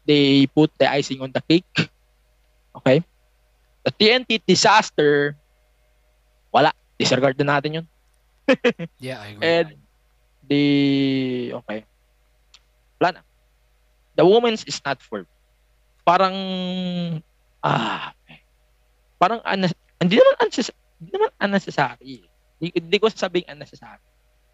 they 0.05 0.47
put 0.47 0.71
the 0.79 0.89
icing 0.89 1.21
on 1.21 1.31
the 1.31 1.41
cake. 1.49 1.91
Okay? 2.75 3.03
The 3.85 3.91
TNT 3.91 4.41
disaster, 4.45 5.37
wala. 6.53 6.71
Disregard 6.99 7.37
na 7.39 7.57
natin 7.57 7.81
yun. 7.81 7.85
Yeah, 8.99 9.21
I 9.21 9.27
agree. 9.27 9.57
And 9.57 9.75
the, 10.51 10.63
okay. 11.63 11.87
Wala 12.99 13.15
na. 13.15 13.21
The 14.19 14.27
women's 14.27 14.67
is 14.67 14.83
not 14.83 14.99
for 14.99 15.23
me. 15.23 15.31
Parang, 16.03 16.35
ah, 17.63 18.11
parang, 19.15 19.39
hindi 19.47 20.19
naman, 20.19 20.35
hindi 20.51 21.11
naman 21.15 21.31
unnecessary. 21.39 22.27
Hindi, 22.59 22.97
ko 22.99 23.07
sasabing 23.07 23.47
unnecessary. 23.47 24.03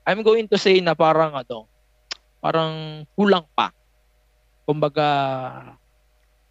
I'm 0.06 0.22
going 0.22 0.46
to 0.54 0.62
say 0.62 0.78
na 0.80 0.94
parang, 0.94 1.34
ano, 1.34 1.66
parang 2.40 3.04
kulang 3.18 3.50
pa. 3.58 3.74
Kumbaga, 4.70 5.08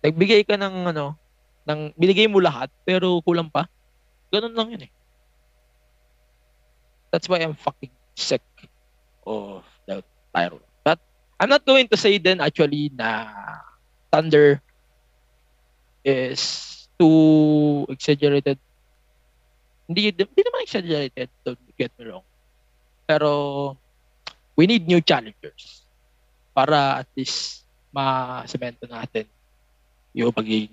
nagbigay 0.03 0.43
ka 0.43 0.59
ng, 0.59 0.91
ano, 0.91 1.15
ng, 1.71 1.95
binigay 1.95 2.27
mo 2.27 2.43
lahat, 2.43 2.69
pero 2.83 3.23
kulang 3.23 3.49
pa. 3.49 3.71
Ganun 4.35 4.59
lang 4.59 4.69
yun 4.75 4.91
eh. 4.91 4.93
That's 7.15 7.31
why 7.31 7.41
I'm 7.41 7.55
fucking 7.55 7.95
sick 8.19 8.43
of 9.27 9.67
the 9.85 10.01
Tyro. 10.31 10.63
But 10.87 11.03
I'm 11.39 11.51
not 11.51 11.67
going 11.67 11.89
to 11.91 11.99
say 11.99 12.19
then 12.19 12.41
actually 12.41 12.95
na 12.95 13.35
Thunder 14.15 14.63
is 16.07 16.41
too 16.95 17.85
exaggerated. 17.91 18.57
Hindi, 19.91 20.15
hindi 20.15 20.43
naman 20.43 20.63
exaggerated, 20.63 21.29
don't 21.45 21.61
get 21.77 21.93
me 21.99 22.07
wrong. 22.11 22.27
Pero 23.07 23.31
we 24.55 24.67
need 24.67 24.87
new 24.87 25.03
challengers 25.03 25.85
para 26.55 27.05
at 27.05 27.09
least 27.15 27.67
ma-semento 27.93 28.89
natin 28.89 29.29
yung 30.17 30.33
pagiging 30.33 30.73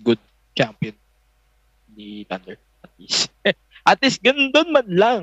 good 0.00 0.18
champion 0.56 0.96
ni 1.92 2.24
Thunder. 2.24 2.56
At 2.82 2.92
least. 2.96 3.28
at 3.90 3.98
least 4.00 4.18
ganun 4.24 4.72
man 4.72 4.88
lang. 4.88 5.22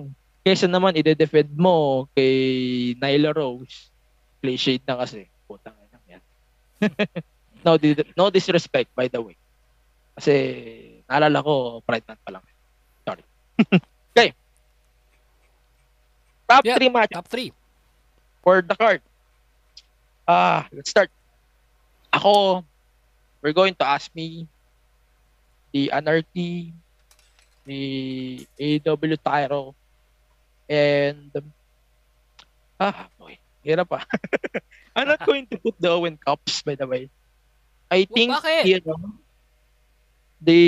Kesa 0.49 0.65
naman 0.65 0.97
ide-defend 0.97 1.53
mo 1.53 2.09
kay 2.17 2.97
Nyla 2.97 3.37
Rose. 3.37 3.93
Cliche 4.41 4.81
na 4.81 4.97
kasi. 5.05 5.29
Putang 5.45 5.77
ina 5.77 6.01
yan. 6.09 6.23
no, 7.65 7.77
di- 7.77 7.93
no 8.17 8.33
disrespect 8.33 8.89
by 8.97 9.05
the 9.05 9.21
way. 9.21 9.37
Kasi 10.17 10.33
naalala 11.05 11.45
ko, 11.45 11.85
pregnant 11.85 12.17
pa 12.25 12.33
lang. 12.33 12.41
Sorry. 13.05 13.21
okay. 14.09 14.33
Top 16.49 16.65
3 16.65 16.89
match. 16.89 17.13
Top 17.13 17.29
3. 17.29 17.53
For 18.41 18.65
the 18.65 18.73
card. 18.73 19.05
Ah, 20.25 20.65
let's 20.73 20.89
start. 20.89 21.13
Ako, 22.09 22.65
we're 23.45 23.53
going 23.53 23.77
to 23.77 23.85
ask 23.85 24.09
me 24.17 24.49
the 25.69 25.93
Anarchy, 25.93 26.73
the 27.69 28.49
AW 28.57 29.13
Tyro, 29.21 29.77
and 30.69 31.33
ah, 32.79 33.09
boy, 33.17 33.35
hirap 33.65 33.89
pa. 33.89 34.05
I'm 34.95 35.09
not 35.09 35.25
going 35.25 35.49
to 35.49 35.57
put 35.57 35.75
the 35.81 35.89
Owen 35.89 36.15
Cups, 36.15 36.61
by 36.61 36.77
the 36.77 36.85
way. 36.85 37.09
I 37.89 38.05
think, 38.05 38.31
bakit? 38.31 38.69
you 38.69 38.79
know, 38.85 39.17
the, 40.39 40.61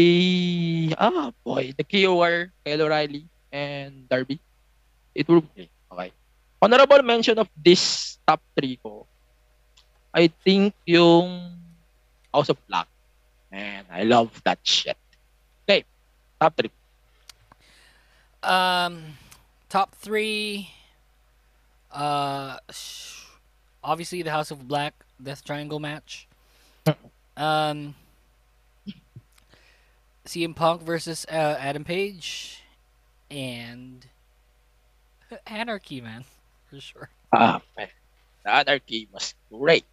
ah, 0.97 1.31
boy, 1.45 1.71
the 1.77 1.85
KOR, 1.85 2.49
Kyle 2.65 2.81
O'Reilly, 2.81 3.29
and 3.53 4.09
Darby, 4.09 4.41
it 5.13 5.29
will 5.29 5.45
be, 5.45 5.69
okay. 5.93 6.11
Honorable 6.61 7.01
mention 7.05 7.37
of 7.37 7.47
this 7.55 8.17
top 8.25 8.41
3 8.57 8.77
ko, 8.81 9.05
I 10.13 10.27
think 10.43 10.73
yung 10.85 11.55
House 12.33 12.49
of 12.49 12.57
Black. 12.67 12.87
Man, 13.51 13.85
I 13.91 14.03
love 14.03 14.31
that 14.43 14.59
shit. 14.63 14.97
Okay, 15.63 15.85
top 16.39 16.55
3. 16.57 16.71
Um, 18.41 19.03
top 19.71 19.95
three. 19.95 20.69
Uh, 21.91 22.57
sh- 22.69 23.23
obviously 23.83 24.21
the 24.21 24.31
House 24.31 24.51
of 24.51 24.67
Black 24.67 24.93
Death 25.23 25.43
Triangle 25.43 25.79
match. 25.79 26.27
Um, 27.37 27.95
CM 30.25 30.53
Punk 30.53 30.81
versus 30.83 31.25
uh, 31.31 31.55
Adam 31.57 31.83
Page, 31.85 32.61
and 33.31 34.05
Anarchy, 35.47 36.01
man, 36.01 36.25
for 36.69 36.79
sure. 36.79 37.09
Ah, 37.33 37.61
man. 37.77 37.87
Anarchy 38.45 39.07
was 39.13 39.33
great. 39.49 39.85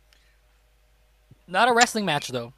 Not 1.47 1.69
a 1.69 1.73
wrestling 1.73 2.05
match 2.05 2.29
though. 2.29 2.53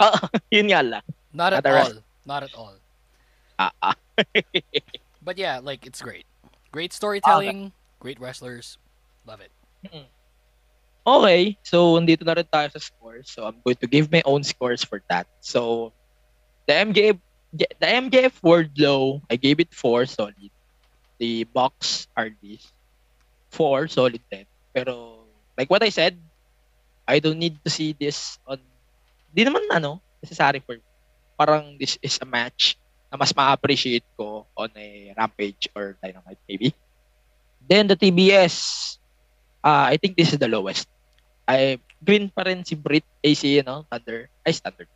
Ah, 0.00 0.28
yun 0.50 0.66
nga 0.72 0.82
lang. 0.82 1.02
Not 1.32 1.52
at 1.52 1.62
Not 1.62 1.72
all. 1.72 1.78
wrest- 1.78 2.00
Not 2.26 2.42
at 2.42 2.54
all. 2.56 2.74
Ah, 3.60 3.70
ah. 3.82 3.94
But 5.22 5.36
yeah, 5.38 5.60
like 5.62 5.86
it's 5.86 6.00
great. 6.02 6.24
Great 6.72 6.92
ah, 6.94 6.98
storytelling. 6.98 7.72
Great 7.98 8.20
wrestlers. 8.20 8.78
Love 9.26 9.40
it. 9.40 9.52
Mm-hmm. 9.84 10.06
Okay, 11.06 11.58
so 11.64 11.98
nandito 11.98 12.22
na 12.22 12.36
rin 12.36 12.46
tayo 12.46 12.68
sa 12.70 12.78
scores. 12.78 13.26
So 13.32 13.48
I'm 13.48 13.58
going 13.64 13.80
to 13.80 13.88
give 13.88 14.12
my 14.12 14.22
own 14.24 14.44
scores 14.44 14.84
for 14.84 15.02
that. 15.08 15.26
So 15.40 15.92
the 16.68 16.74
MJF 16.76 17.18
the 17.52 17.86
MJF 17.86 18.38
Wardlow, 18.46 19.22
I 19.30 19.34
gave 19.36 19.58
it 19.58 19.74
4 19.74 20.06
solid. 20.06 20.50
The 21.18 21.44
box 21.44 22.06
are 22.16 22.30
these 22.40 22.64
4 23.50 23.88
solid 23.88 24.22
10. 24.30 24.46
Pero 24.72 25.26
like 25.58 25.68
what 25.68 25.82
I 25.82 25.90
said, 25.90 26.16
I 27.08 27.18
don't 27.18 27.38
need 27.38 27.58
to 27.64 27.70
see 27.70 27.92
this 27.98 28.38
on, 28.46 28.62
di 29.34 29.42
naman 29.42 29.66
ano, 29.68 29.98
necessary 30.22 30.62
for 30.62 30.78
me. 30.78 30.86
Parang 31.34 31.74
this 31.80 31.98
is 32.00 32.22
a 32.22 32.28
match 32.28 32.78
na 33.10 33.18
mas 33.18 33.34
ma-appreciate 33.34 34.06
ko 34.14 34.46
on 34.54 34.70
a 34.78 35.10
Rampage 35.18 35.66
or 35.74 35.98
Dynamite 35.98 36.38
maybe. 36.46 36.70
Then 37.66 37.90
the 37.90 37.98
TBS, 37.98 38.96
uh, 39.66 39.90
I 39.90 39.98
think 39.98 40.16
this 40.16 40.32
is 40.32 40.38
the 40.38 40.48
lowest. 40.48 40.86
I 41.50 41.82
green 41.98 42.30
pa 42.30 42.46
rin 42.46 42.62
si 42.62 42.78
Brit, 42.78 43.04
ay 43.26 43.34
si, 43.34 43.58
ano, 43.58 43.82
Thunder, 43.90 44.30
ay 44.46 44.54
si 44.54 44.60
Thunder. 44.62 44.86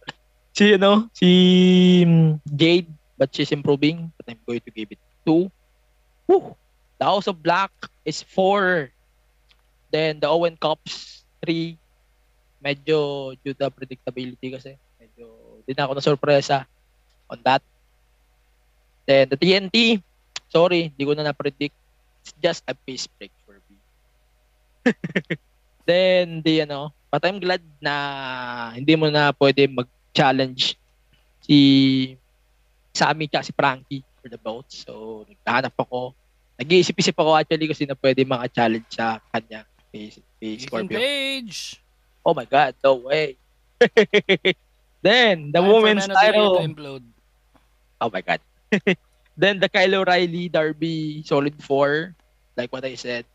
Si, 0.55 0.65
ano, 0.79 1.11
si 1.11 1.31
mm, 2.07 2.39
Jade, 2.55 2.91
but 3.19 3.35
she's 3.35 3.51
improving, 3.51 4.15
but 4.15 4.31
I'm 4.31 4.41
going 4.47 4.63
to 4.63 4.71
give 4.71 4.95
it 4.95 5.03
two. 5.27 5.51
Woo! 6.31 6.55
The 7.03 7.05
House 7.05 7.27
of 7.27 7.43
Black 7.43 7.75
is 8.07 8.23
four. 8.23 8.91
Then 9.91 10.23
the 10.23 10.31
Owen 10.31 10.55
Cups, 10.55 11.27
three. 11.43 11.79
Medyo 12.63 13.35
due 13.45 13.53
to 13.59 13.69
predictability 13.69 14.55
kasi. 14.55 14.79
Medyo, 14.97 15.59
di 15.67 15.75
na 15.77 15.85
ako 15.85 15.93
na 15.99 16.03
sorpresa 16.07 16.57
on 17.29 17.43
that. 17.45 17.61
Then 19.05 19.29
the 19.29 19.37
TNT, 19.37 20.01
sorry, 20.49 20.93
di 20.97 21.05
ko 21.05 21.13
na 21.13 21.29
na-predict. 21.29 21.77
It's 22.25 22.33
just 22.41 22.65
a 22.65 22.73
pace 22.73 23.05
break 23.05 23.33
for 23.45 23.61
me. 23.69 23.77
Then, 25.89 26.41
the 26.41 26.65
ano, 26.65 26.97
but 27.13 27.21
I'm 27.29 27.37
glad 27.37 27.61
na 27.85 28.73
hindi 28.73 28.97
mo 28.97 29.13
na 29.13 29.37
pwede 29.37 29.69
mag-challenge 29.69 30.81
si 31.45 31.59
Sammy 32.97 33.29
at 33.29 33.45
si 33.45 33.53
Frankie 33.53 34.01
for 34.25 34.33
the 34.33 34.41
belt. 34.41 34.65
So, 34.73 35.25
naghahanap 35.29 35.77
ako. 35.77 36.17
Nag-iisip-isip 36.57 37.13
ako 37.13 37.37
actually 37.37 37.69
kasi 37.69 37.85
na 37.85 37.93
pwede 38.01 38.25
mga-challenge 38.25 38.89
sa 38.89 39.21
kanya. 39.29 39.69
Kay, 39.93 40.17
kay 40.41 40.53
Scorpio. 40.57 40.97
Page. 40.97 41.85
Oh 42.25 42.33
my 42.33 42.49
God, 42.49 42.73
no 42.81 43.05
way. 43.05 43.37
Then, 45.05 45.53
the 45.53 45.61
Time 45.61 45.69
women's 45.69 46.09
title. 46.09 46.65
Oh 48.01 48.09
my 48.09 48.25
God. 48.25 48.41
then 49.41 49.61
the 49.61 49.69
Kyle 49.69 50.03
O'Reilly 50.03 50.49
Derby 50.49 51.23
solid 51.27 51.59
4 51.63 52.15
like 52.57 52.73
what 52.73 52.85
I 52.85 52.95
said. 52.95 53.27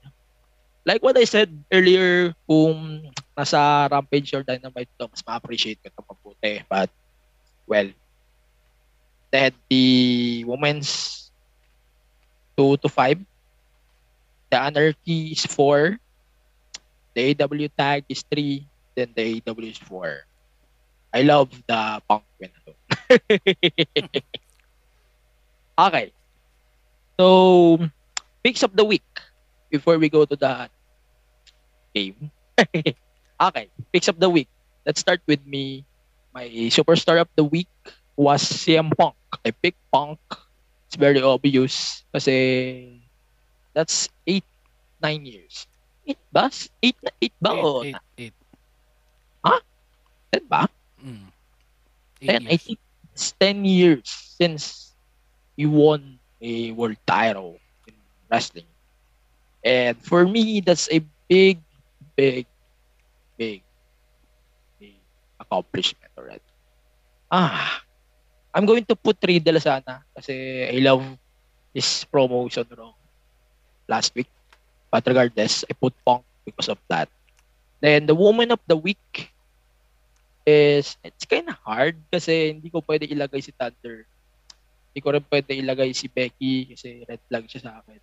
Like 0.85 1.03
what 1.03 1.17
I 1.19 1.27
said 1.27 1.51
earlier 1.71 2.33
kung 2.47 3.11
nasa 3.35 3.91
Rampage 3.91 4.33
or 4.33 4.43
Dynamite 4.43 4.89
to 4.97 5.11
mas 5.11 5.23
ma-appreciate 5.27 5.79
ko 5.83 5.91
ito 5.91 6.01
mabuti. 6.07 6.63
But 6.65 6.89
well 7.67 7.91
then 9.29 9.53
the 9.69 9.85
women's 10.47 11.29
2 12.57 12.81
to 12.81 12.89
5 12.89 13.21
the 14.49 14.57
Anarchy 14.57 15.37
is 15.37 15.45
4 15.45 15.99
the 17.13 17.21
AW 17.37 17.69
tag 17.77 18.03
is 18.09 18.25
3 18.25 18.65
then 18.97 19.13
the 19.13 19.43
AW 19.45 19.63
is 19.63 19.77
4 19.77 20.25
I 21.13 21.21
love 21.25 21.49
the 21.65 22.01
punk 22.05 22.25
win. 22.37 22.53
Okay. 25.79 26.11
So, 27.15 27.79
picks 28.43 28.63
of 28.63 28.75
the 28.75 28.83
week 28.83 29.07
before 29.71 29.95
we 29.95 30.11
go 30.11 30.25
to 30.27 30.35
the 30.35 30.67
game. 31.95 32.31
okay, 33.39 33.71
picks 33.95 34.11
of 34.11 34.19
the 34.19 34.27
week. 34.27 34.51
Let's 34.85 34.99
start 34.99 35.23
with 35.23 35.39
me. 35.47 35.87
My 36.35 36.51
superstar 36.67 37.23
of 37.23 37.31
the 37.35 37.47
week 37.47 37.71
was 38.19 38.43
CM 38.43 38.91
Punk. 38.91 39.15
I 39.45 39.51
picked 39.51 39.79
Punk. 39.91 40.19
It's 40.87 40.99
very 40.99 41.21
obvious 41.23 42.03
kasi 42.11 42.99
that's 43.71 44.09
8, 44.27 44.43
9 44.99 45.25
years. 45.25 45.67
8 46.03 46.17
ba? 46.33 46.51
8, 46.83 46.95
8 47.23 47.33
ba? 47.39 47.51
o 47.55 47.83
Eight, 47.83 47.95
eight, 48.17 48.33
eight. 48.33 48.37
Ha? 49.45 49.55
10 50.33 50.43
ba? 50.49 50.67
Mm. 50.99 51.29
10, 52.19 52.47
I 52.51 52.57
think 52.57 52.79
it's 53.13 53.31
10 53.39 53.63
years 53.63 54.09
since 54.35 54.88
he 55.59 55.67
won 55.67 56.15
a 56.39 56.71
world 56.71 56.95
title 57.03 57.59
in 57.83 57.99
wrestling. 58.31 58.71
And 59.59 59.99
for 59.99 60.23
me, 60.23 60.63
that's 60.63 60.87
a 60.87 61.03
big, 61.27 61.59
big, 62.15 62.47
big, 63.35 63.67
big 64.79 65.03
accomplishment 65.35 66.15
already. 66.15 66.47
Ah, 67.27 67.83
I'm 68.55 68.63
going 68.63 68.87
to 68.87 68.95
put 68.95 69.19
Riddle 69.19 69.59
sana 69.59 70.07
kasi 70.15 70.63
I 70.63 70.79
love 70.79 71.03
his 71.75 72.07
promotion 72.07 72.63
wrong 72.79 72.95
last 73.91 74.15
week. 74.15 74.31
But 74.87 75.03
regardless, 75.11 75.67
I 75.67 75.75
put 75.75 75.91
Punk 76.07 76.23
because 76.47 76.71
of 76.71 76.79
that. 76.87 77.11
Then 77.83 78.07
the 78.07 78.15
woman 78.15 78.55
of 78.55 78.63
the 78.63 78.79
week 78.79 79.35
is 80.47 80.95
it's 81.03 81.27
kind 81.27 81.51
of 81.51 81.59
hard 81.67 81.99
kasi 82.07 82.55
hindi 82.55 82.71
ko 82.71 82.79
pwede 82.79 83.11
ilagay 83.11 83.43
si 83.43 83.51
Thunder. 83.51 84.07
Hindi 84.89 84.99
ko 85.05 85.09
rin 85.13 85.25
pwede 85.29 85.51
ilagay 85.53 85.93
si 85.93 86.09
Becky 86.09 86.73
kasi 86.73 87.05
red 87.05 87.21
flag 87.29 87.45
siya 87.45 87.61
sa 87.61 87.71
akin. 87.81 88.01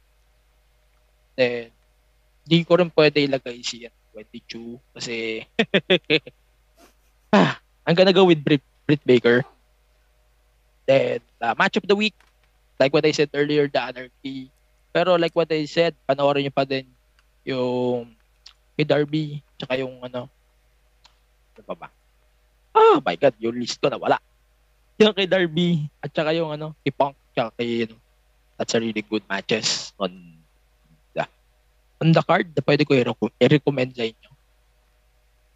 Then, 1.36 1.68
hindi 2.46 2.58
ko 2.62 2.78
rin 2.78 2.90
pwede 2.94 3.26
ilagay 3.26 3.58
si 3.66 3.84
ano, 3.84 3.96
22 4.14 4.80
kasi 4.96 5.44
ah, 7.36 7.60
I'm 7.84 7.92
gonna 7.92 8.16
go 8.16 8.24
with 8.24 8.40
Britt, 8.40 8.64
Britt 8.86 9.02
Baker. 9.04 9.44
Then, 10.86 11.20
the 11.42 11.50
match 11.58 11.76
of 11.76 11.84
the 11.84 11.98
week, 11.98 12.14
like 12.78 12.94
what 12.94 13.04
I 13.04 13.12
said 13.12 13.34
earlier, 13.34 13.66
the 13.66 13.82
Anarchy. 13.82 14.48
Pero 14.94 15.18
like 15.18 15.34
what 15.34 15.50
I 15.50 15.66
said, 15.66 15.92
panoorin 16.08 16.48
niyo 16.48 16.54
pa 16.54 16.64
din 16.64 16.86
yung 17.44 18.16
kay 18.78 18.86
Darby, 18.86 19.40
tsaka 19.56 19.76
yung 19.80 19.98
ano, 20.00 20.30
ano 21.56 21.62
pa 21.66 21.74
ba? 21.74 21.88
Oh 22.76 23.00
my 23.00 23.16
God, 23.16 23.32
yung 23.40 23.56
list 23.56 23.80
ko 23.80 23.88
na 23.88 23.96
wala. 23.96 24.20
Yung 24.96 25.12
kay 25.12 25.28
Darby, 25.28 25.92
at 26.00 26.08
saka 26.10 26.32
yung 26.32 26.48
ano, 26.50 26.72
kay 26.80 26.92
Punk, 26.92 27.16
tsaka 27.32 27.52
kay, 27.56 27.84
ano, 27.84 27.96
that's 28.56 28.72
a 28.72 28.80
really 28.80 29.04
good 29.04 29.20
matches 29.28 29.92
on 30.00 30.08
the, 31.12 31.24
on 32.00 32.08
the 32.12 32.22
card 32.24 32.48
na 32.56 32.64
pwede 32.64 32.88
ko 32.88 32.96
i-reco- 32.96 33.36
i-recommend 33.36 33.92
sa 33.92 34.08
inyo. 34.08 34.30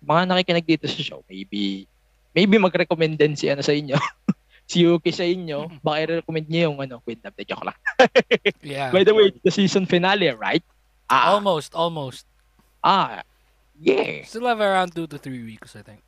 Mga 0.01 0.23
nakikinig 0.29 0.69
dito 0.69 0.85
sa 0.85 1.01
show, 1.01 1.21
maybe, 1.25 1.89
maybe 2.37 2.61
mag-recommend 2.61 3.17
din 3.17 3.33
si 3.33 3.49
ano 3.49 3.65
sa 3.65 3.73
inyo. 3.73 3.97
si 4.71 4.85
Yuki 4.85 5.09
sa 5.09 5.25
inyo, 5.25 5.73
baka 5.85 5.97
i-recommend 6.05 6.47
niyo 6.47 6.69
yung 6.69 6.79
ano, 6.85 7.01
Queen 7.01 7.21
of 7.25 7.33
the 7.33 7.45
Joke 7.45 7.65
lang. 7.65 7.79
Yeah. 8.61 8.93
By 8.93 9.05
the 9.05 9.17
way, 9.17 9.33
the 9.33 9.51
season 9.51 9.89
finale, 9.89 10.29
right? 10.37 10.65
Ah, 11.09 11.33
Almost, 11.35 11.73
almost. 11.73 12.29
ah, 12.81 13.25
yeah. 13.77 14.21
Still 14.25 14.47
have 14.47 14.61
around 14.61 14.93
two 14.93 15.09
to 15.09 15.17
three 15.17 15.43
weeks, 15.43 15.75
I 15.75 15.83
think. 15.83 16.05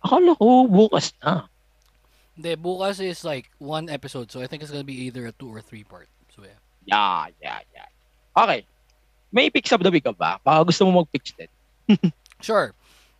Akala 0.00 0.32
ko 0.36 0.64
bukas 0.64 1.12
na. 1.20 1.48
Hindi, 2.40 2.56
bukas 2.56 3.04
is 3.04 3.20
like 3.20 3.52
one 3.60 3.92
episode, 3.92 4.32
so 4.32 4.40
I 4.40 4.48
think 4.48 4.62
it's 4.62 4.72
gonna 4.72 4.82
be 4.82 5.04
either 5.04 5.28
a 5.28 5.32
two 5.32 5.52
or 5.52 5.60
three 5.60 5.84
part. 5.84 6.08
So 6.34 6.40
yeah. 6.40 6.56
Yeah, 6.88 7.26
yeah, 7.42 7.60
yeah. 7.76 8.42
Okay. 8.42 8.64
May 9.30 9.50
picks 9.52 9.70
of 9.72 9.84
the 9.84 9.90
week 9.92 10.08
ka 10.08 10.16
ba? 10.16 10.40
Baka 10.40 10.64
gusto 10.64 10.88
mo 10.88 11.04
mag-picks 11.04 11.36
din. 11.36 11.52
Sure. 12.40 12.72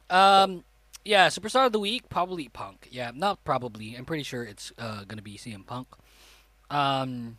Um, 0.08 0.64
yeah, 1.04 1.28
superstar 1.28 1.68
of 1.68 1.76
the 1.76 1.78
week 1.78 2.08
probably 2.08 2.48
Punk. 2.48 2.88
Yeah, 2.88 3.12
not 3.12 3.44
probably. 3.44 3.92
I'm 3.92 4.08
pretty 4.08 4.24
sure 4.24 4.42
it's 4.42 4.72
uh, 4.80 5.04
gonna 5.04 5.20
be 5.20 5.36
CM 5.36 5.68
Punk. 5.68 5.92
Um, 6.72 7.36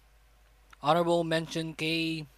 honorable 0.86 1.24
mention 1.26 1.74
kay. 1.74 2.30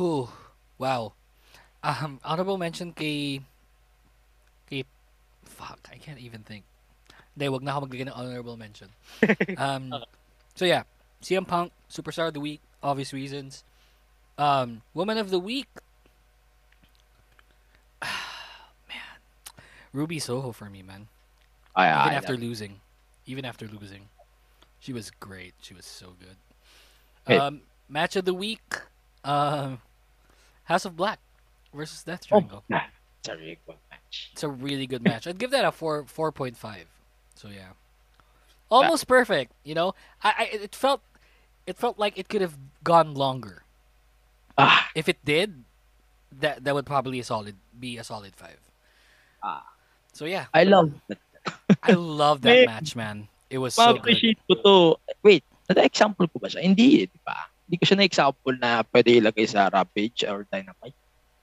Whew, 0.00 0.32
wow. 0.78 1.12
Um, 1.82 2.18
honorable 2.24 2.56
mention. 2.56 2.92
Kay. 2.92 3.44
Fuck, 5.58 5.88
I 5.90 5.98
can't 5.98 6.22
even 6.22 6.46
think. 6.46 6.62
Hindi, 7.34 7.50
wag 7.50 7.62
na 7.66 7.74
ako 7.74 7.86
maglagay 7.90 8.06
ng 8.06 8.14
honorable 8.14 8.54
mention. 8.56 8.88
Um, 9.58 9.90
so 10.54 10.62
yeah, 10.64 10.86
CM 11.22 11.46
Punk, 11.46 11.74
superstar 11.90 12.28
of 12.30 12.34
the 12.34 12.40
week, 12.42 12.62
obvious 12.82 13.10
reasons. 13.12 13.64
Um, 14.38 14.82
woman 14.94 15.18
of 15.18 15.30
the 15.34 15.38
week, 15.42 15.66
man, 18.86 19.18
Ruby 19.92 20.18
Soho 20.18 20.52
for 20.52 20.70
me, 20.70 20.82
man. 20.82 21.08
Ay, 21.74 21.90
Even 21.90 22.12
ay, 22.12 22.14
after 22.14 22.34
ay. 22.34 22.42
losing, 22.42 22.78
even 23.26 23.44
after 23.44 23.66
losing, 23.66 24.08
she 24.78 24.92
was 24.92 25.10
great. 25.10 25.54
She 25.60 25.74
was 25.74 25.86
so 25.86 26.14
good. 26.18 26.38
Hey. 27.26 27.38
Um, 27.38 27.62
match 27.88 28.14
of 28.14 28.24
the 28.24 28.34
week, 28.34 28.62
um, 29.24 29.78
House 30.64 30.84
of 30.84 30.96
Black 30.96 31.18
versus 31.74 32.02
Death 32.02 32.22
Oh, 32.30 32.38
Triangle. 32.38 32.62
It's 32.70 33.28
a 33.28 33.34
really 33.36 33.58
good 33.66 33.74
match. 33.87 33.87
It's 34.32 34.42
a 34.42 34.48
really 34.48 34.86
good 34.86 35.02
match. 35.02 35.26
I'd 35.26 35.38
give 35.38 35.50
that 35.50 35.64
a 35.64 35.72
four 35.72 36.04
four 36.06 36.32
point 36.32 36.56
five. 36.56 36.86
So 37.34 37.48
yeah, 37.48 37.76
almost 38.70 39.06
perfect. 39.06 39.52
You 39.64 39.74
know, 39.74 39.94
I, 40.22 40.34
I 40.38 40.44
it 40.64 40.74
felt 40.74 41.02
it 41.66 41.76
felt 41.76 41.98
like 41.98 42.18
it 42.18 42.28
could 42.28 42.40
have 42.40 42.56
gone 42.82 43.14
longer. 43.14 43.62
Ah. 44.56 44.88
If 44.94 45.08
it 45.08 45.22
did, 45.24 45.64
that 46.40 46.64
that 46.64 46.74
would 46.74 46.86
probably 46.86 47.20
a 47.20 47.24
solid 47.24 47.56
be 47.78 47.98
a 47.98 48.04
solid 48.04 48.34
five. 48.34 48.58
Ah. 49.42 49.64
So 50.12 50.24
yeah, 50.24 50.46
I 50.54 50.64
love 50.64 50.92
that. 51.08 51.18
I 51.82 51.92
love 51.92 52.42
that 52.42 52.66
match, 52.66 52.96
man. 52.96 53.28
It 53.50 53.58
was 53.58 53.74
so 53.74 53.92
good. 53.92 54.04
Ma-appreciate 54.04 54.38
ko 54.48 54.54
to. 54.60 54.74
Wait, 55.22 55.44
nada-example 55.68 56.28
ko 56.28 56.36
ba 56.36 56.48
siya? 56.52 56.60
Hindi, 56.60 57.04
eh, 57.04 57.08
di 57.08 57.20
ba? 57.24 57.48
Hindi 57.64 57.76
ko 57.80 57.84
siya 57.88 57.96
na-example 57.96 58.54
na 58.60 58.84
pwede 58.92 59.20
ilagay 59.20 59.48
sa 59.48 59.72
Rampage 59.72 60.24
or 60.28 60.44
Dynamite. 60.52 60.96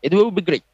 It 0.05 0.13
will 0.13 0.29
be 0.29 0.45
great. 0.45 0.65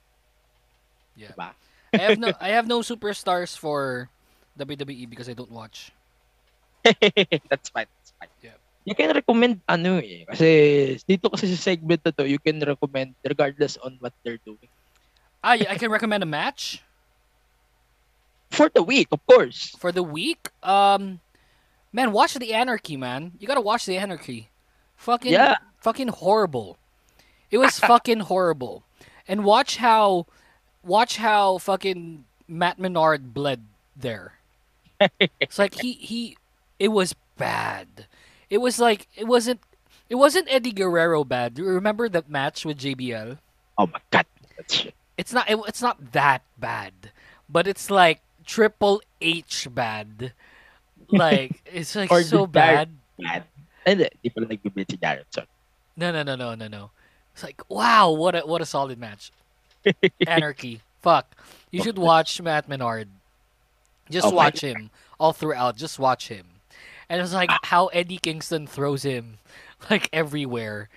Yeah. 1.16 1.32
Diba? 1.32 1.56
I 1.94 1.98
have 2.08 2.20
no 2.20 2.32
I 2.40 2.50
have 2.56 2.68
no 2.68 2.80
superstars 2.82 3.58
for 3.58 4.10
WWE 4.58 5.10
because 5.10 5.28
I 5.30 5.34
don't 5.34 5.52
watch. 5.52 5.92
That's 6.84 7.70
fine. 7.70 7.86
That's 7.92 8.14
fine. 8.20 8.30
Yeah. 8.42 8.58
You 8.86 8.96
can 8.96 9.14
recommend 9.14 9.62
ano 9.70 10.00
eh. 10.02 10.26
Kasi 10.26 10.50
dito 11.06 11.30
kasi 11.30 11.52
sa 11.54 11.70
segment 11.74 12.02
na 12.02 12.12
to, 12.16 12.26
you 12.26 12.40
can 12.42 12.58
recommend 12.60 13.14
regardless 13.24 13.78
on 13.84 13.98
what 14.02 14.14
they're 14.24 14.42
doing. 14.42 14.70
Ah, 15.44 15.54
yeah, 15.54 15.70
I 15.74 15.78
can 15.78 15.90
recommend 15.92 16.24
a 16.24 16.30
match 16.30 16.82
For 18.52 18.68
the 18.70 18.84
week, 18.84 19.08
of 19.12 19.24
course. 19.26 19.72
for 19.80 19.92
the 19.92 20.04
week. 20.04 20.50
Um, 20.62 21.22
man, 21.94 22.12
watch 22.12 22.34
the 22.36 22.54
Anarchy, 22.54 22.98
man. 22.98 23.32
You 23.40 23.48
gotta 23.48 23.62
watch 23.64 23.86
the 23.86 23.96
Anarchy. 23.98 24.50
Fucking, 24.98 25.32
Yeah. 25.32 25.56
fucking 25.80 26.10
horrible. 26.10 26.78
It 27.50 27.58
was 27.60 27.80
fucking 27.80 28.28
horrible. 28.28 28.84
And 29.28 29.46
watch 29.46 29.78
how, 29.78 30.28
watch 30.84 31.18
how 31.18 31.58
fucking 31.58 32.26
Matt 32.48 32.80
Menard 32.80 33.34
bled 33.34 33.64
there. 33.96 34.34
It's 35.40 35.58
like 35.58 35.82
he 35.82 35.94
he, 35.94 36.38
it 36.78 36.90
was 36.90 37.16
bad. 37.38 38.06
It 38.52 38.60
was 38.60 38.78
like 38.78 39.08
it 39.16 39.26
wasn't. 39.26 39.62
It 40.10 40.16
wasn't 40.16 40.46
Eddie 40.52 40.74
Guerrero 40.74 41.24
bad. 41.24 41.56
Do 41.56 41.64
you 41.64 41.70
remember 41.70 42.08
that 42.10 42.30
match 42.30 42.66
with 42.66 42.78
JBL? 42.78 43.40
Oh 43.80 43.88
my 43.88 44.00
god. 44.12 44.26
It's 45.18 45.34
not. 45.34 45.50
It, 45.50 45.58
it's 45.68 45.82
not 45.82 46.12
that 46.12 46.44
bad, 46.60 46.94
but 47.50 47.66
it's 47.66 47.90
like 47.90 48.22
Triple 48.46 49.02
H 49.22 49.68
bad. 49.74 50.34
Like 51.10 51.62
it's 51.66 51.96
like 51.96 52.12
so 52.12 52.46
bad. 52.46 52.90
Bad. 53.18 53.44
Pala 53.86 54.46
nag-build 54.46 54.86
si 54.90 54.98
Jarrett. 54.98 55.26
Sorry. 55.34 55.48
No, 55.98 56.12
no, 56.12 56.22
no, 56.22 56.36
no, 56.36 56.56
no, 56.56 56.68
no. 56.68 56.92
It's 57.34 57.44
like 57.44 57.62
wow, 57.70 58.12
what 58.12 58.36
a 58.36 58.42
what 58.42 58.62
a 58.62 58.66
solid 58.66 59.00
match. 59.00 59.32
Anarchy. 60.28 60.82
Fuck. 61.02 61.36
You 61.72 61.82
should 61.84 61.98
watch 61.98 62.42
Matt 62.42 62.68
Menard. 62.70 63.08
Just 64.10 64.28
Oh 64.28 64.32
watch 64.32 64.62
him 64.62 64.90
all 65.20 65.34
throughout. 65.34 65.78
Just 65.78 65.98
watch 66.00 66.28
him. 66.28 66.46
And 67.10 67.22
it's 67.22 67.34
like 67.34 67.50
how 67.64 67.88
Eddie 67.88 68.18
Kingston 68.18 68.68
throws 68.68 69.04
him 69.04 69.38
like 69.90 70.10
everywhere 70.14 70.90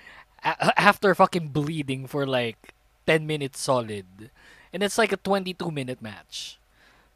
a- 0.45 0.79
after 0.81 1.15
fucking 1.15 1.49
bleeding 1.49 2.07
for 2.07 2.27
like 2.27 2.75
10 3.07 3.27
minutes 3.27 3.61
solid. 3.61 4.31
And 4.73 4.83
it's 4.83 4.99
like 4.99 5.13
a 5.13 5.17
22 5.17 5.71
minute 5.71 6.03
match. 6.03 6.59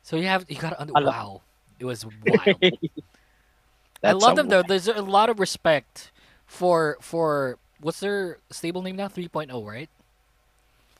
So 0.02 0.16
you 0.16 0.26
have 0.26 0.46
you 0.48 0.56
got 0.56 0.70
to 0.70 0.80
under- 0.80 0.92
Alam- 0.96 1.06
wow. 1.06 1.40
It 1.78 1.84
was 1.84 2.04
wild. 2.04 2.56
I 4.02 4.12
love 4.12 4.36
them 4.36 4.48
though. 4.48 4.62
There's 4.62 4.88
a 4.88 5.02
lot 5.02 5.28
of 5.30 5.38
respect 5.40 6.10
for 6.46 6.96
for 7.00 7.58
what's 7.80 8.00
their 8.00 8.38
stable 8.50 8.82
name 8.82 8.96
now? 8.96 9.08
3.0, 9.08 9.66
right? 9.66 9.90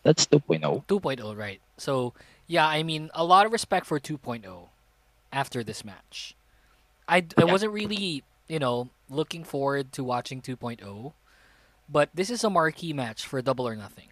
That's 0.03 0.27
2.0. 0.27 0.85
2.0, 0.87 1.37
right. 1.37 1.61
So, 1.77 2.15
yeah, 2.47 2.67
I 2.67 2.83
mean, 2.83 3.11
a 3.15 3.25
lot 3.25 3.47
of 3.47 3.53
respect 3.53 3.87
for 3.87 4.01
2.0 4.01 4.69
after 5.33 5.63
this 5.63 5.85
match. 5.85 6.35
I, 7.09 7.25
I 7.37 7.45
wasn't 7.45 7.73
really, 7.73 8.23
you 8.49 8.59
know, 8.59 8.91
looking 9.09 9.45
forward 9.45 9.93
to 9.93 10.05
watching 10.05 10.41
2.0, 10.41 11.13
but 11.89 12.11
this 12.15 12.31
is 12.31 12.45
a 12.45 12.51
marquee 12.51 12.93
match 12.93 13.27
for 13.27 13.41
Double 13.43 13.67
or 13.67 13.77
Nothing. 13.77 14.09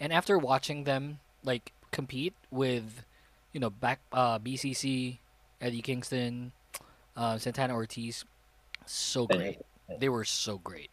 And 0.00 0.12
after 0.12 0.36
watching 0.36 0.84
them, 0.84 1.20
like, 1.44 1.72
compete 1.90 2.34
with, 2.50 3.04
you 3.52 3.60
know, 3.60 3.70
back 3.70 4.00
uh, 4.12 4.38
BCC, 4.38 5.18
Eddie 5.60 5.82
Kingston, 5.82 6.52
uh, 7.16 7.38
Santana 7.38 7.74
Ortiz, 7.74 8.24
so 8.86 9.26
great. 9.26 9.60
They 9.98 10.08
were 10.08 10.24
so 10.24 10.58
great. 10.58 10.90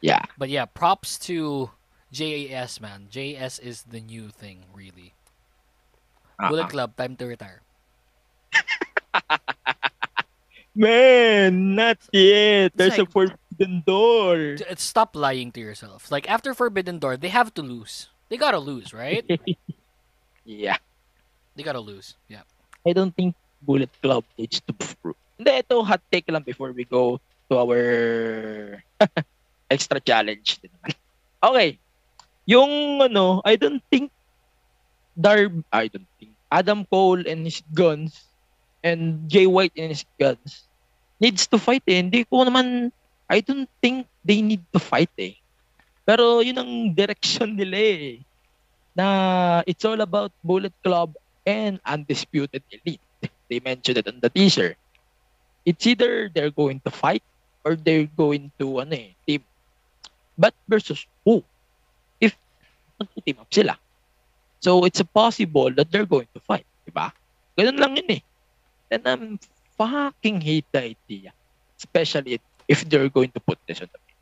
Yeah. 0.00 0.22
But 0.38 0.48
yeah, 0.48 0.64
props 0.66 1.18
to 1.20 1.70
JAS, 2.12 2.80
man. 2.80 3.08
JAS 3.08 3.58
is 3.58 3.88
the 3.88 4.00
new 4.00 4.28
thing, 4.28 4.68
really. 4.76 5.14
Ah, 6.38 6.48
Bullet 6.48 6.68
Uh-uh. 6.68 6.68
Club, 6.68 6.96
time 6.96 7.16
to 7.16 7.26
retire. 7.26 7.62
Man, 10.74 11.74
not 11.74 11.98
yet. 12.12 12.72
There's 12.74 12.98
a 12.98 13.04
forbidden 13.04 13.84
door. 13.84 14.56
Stop 14.76 15.16
lying 15.16 15.52
to 15.52 15.60
yourself. 15.60 16.10
Like, 16.10 16.28
after 16.30 16.54
Forbidden 16.54 16.98
Door, 16.98 17.18
they 17.18 17.28
have 17.28 17.52
to 17.54 17.62
lose. 17.62 18.08
They 18.28 18.36
gotta 18.36 18.58
lose, 18.58 18.92
right? 18.94 19.24
Yeah. 20.44 20.76
they 21.54 21.62
gotta 21.62 21.78
lose. 21.78 22.16
Yeah. 22.26 22.42
I 22.86 22.92
don't 22.92 23.14
think 23.14 23.36
Bullet 23.62 23.90
Club 24.02 24.24
needs 24.36 24.58
to 24.66 24.72
prove. 24.74 25.14
Hindi, 25.38 25.62
ito 25.62 25.82
hot 25.86 26.02
take 26.10 26.26
lang 26.26 26.42
before 26.42 26.72
we 26.72 26.82
go 26.82 27.20
to 27.46 27.54
our 27.62 28.82
extra 29.70 30.00
challenge. 30.00 30.58
Okay. 31.42 31.78
Yung 32.46 33.00
ano, 33.00 33.40
I 33.44 33.54
don't 33.56 33.82
think 33.90 34.10
Darb, 35.14 35.62
I 35.70 35.86
don't 35.88 36.08
think 36.18 36.32
Adam 36.50 36.84
Cole 36.88 37.22
and 37.26 37.44
his 37.46 37.62
guns 37.72 38.26
and 38.82 39.28
Jay 39.30 39.46
White 39.46 39.72
and 39.76 39.92
his 39.94 40.04
guns 40.18 40.66
needs 41.20 41.46
to 41.46 41.58
fight 41.58 41.86
eh. 41.86 42.02
Hindi 42.02 42.26
ko 42.26 42.42
naman, 42.42 42.90
I 43.30 43.40
don't 43.40 43.70
think 43.80 44.10
they 44.26 44.42
need 44.42 44.66
to 44.74 44.80
fight 44.82 45.12
eh. 45.16 45.38
Pero 46.02 46.42
yun 46.42 46.58
ang 46.58 46.72
direction 46.98 47.54
nila 47.54 47.78
eh. 47.78 48.18
Na 48.98 49.06
it's 49.64 49.86
all 49.86 50.02
about 50.02 50.34
Bullet 50.42 50.74
Club 50.82 51.14
and 51.46 51.78
Undisputed 51.86 52.60
Elite. 52.68 53.00
They 53.48 53.60
mentioned 53.60 54.02
it 54.02 54.08
on 54.08 54.18
the 54.18 54.28
teaser. 54.28 54.74
It's 55.64 55.86
either 55.86 56.28
they're 56.28 56.50
going 56.50 56.82
to 56.82 56.90
fight 56.90 57.22
or 57.62 57.76
they're 57.78 58.10
going 58.10 58.50
to 58.58 58.82
ano 58.82 58.98
eh, 58.98 59.14
team. 59.24 59.46
But 60.34 60.58
versus 60.66 61.06
who? 61.22 61.44
If 63.02 63.16
nag-team 63.16 63.38
up 63.40 63.50
sila. 63.52 63.74
So 64.62 64.84
it's 64.84 65.00
a 65.00 65.08
possible 65.08 65.70
that 65.74 65.90
they're 65.90 66.06
going 66.06 66.28
to 66.34 66.40
fight, 66.40 66.66
di 66.86 66.94
ba? 66.94 67.10
Ganun 67.58 67.78
lang 67.78 67.98
yun 67.98 68.10
eh. 68.18 68.22
And 68.92 69.02
I'm 69.08 69.24
fucking 69.74 70.40
hate 70.40 70.66
the 70.70 70.94
idea. 70.94 71.34
Especially 71.78 72.38
if 72.68 72.86
they're 72.86 73.10
going 73.10 73.34
to 73.34 73.40
put 73.40 73.58
this 73.66 73.82
on 73.82 73.90
the 73.90 73.98
video. 73.98 74.18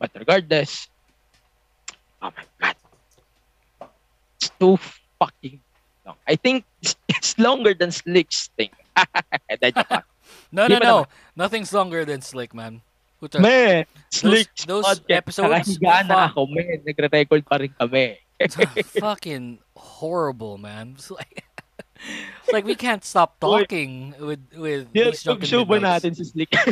But 0.00 0.10
regardless, 0.16 0.88
oh 2.22 2.32
my 2.32 2.44
god. 2.60 2.76
It's 4.40 4.48
too 4.56 4.80
fucking 5.20 5.60
long. 6.06 6.16
I 6.26 6.36
think 6.36 6.64
it's, 6.80 6.96
it's 7.08 7.38
longer 7.38 7.74
than 7.74 7.92
Slick's 7.92 8.48
thing. 8.56 8.70
Hindi, 9.48 9.72
joke 9.72 9.90
lang. 9.90 10.08
No, 10.52 10.66
no, 10.66 10.78
no. 10.78 10.80
naman. 10.80 11.06
Nothing's 11.36 11.72
longer 11.72 12.04
than 12.04 12.22
Slick, 12.22 12.54
man. 12.54 12.80
Puta. 13.24 13.40
Man, 13.40 13.88
Those, 13.88 14.20
Slick's 14.20 14.68
those 14.68 14.84
podcast, 14.84 15.16
episodes, 15.16 15.48
nakahiga 15.80 15.96
na 16.04 16.28
ako, 16.28 16.44
man. 16.52 16.76
Nagre-record 16.84 17.42
pa 17.48 17.56
rin 17.56 17.72
kami. 17.72 18.20
fucking 19.00 19.64
horrible, 19.72 20.60
man. 20.60 20.92
It's 21.00 21.08
like, 21.08 21.40
it's 22.44 22.52
like 22.52 22.68
we 22.68 22.76
can't 22.76 23.00
stop 23.00 23.40
talking 23.40 24.12
with 24.20 24.44
with 24.52 24.92
Yeah, 24.92 25.08
these 25.08 25.24
drunken 25.24 25.48
show 25.48 25.64
ba 25.64 25.80
natin 25.80 26.12
si 26.12 26.28
Slick? 26.28 26.52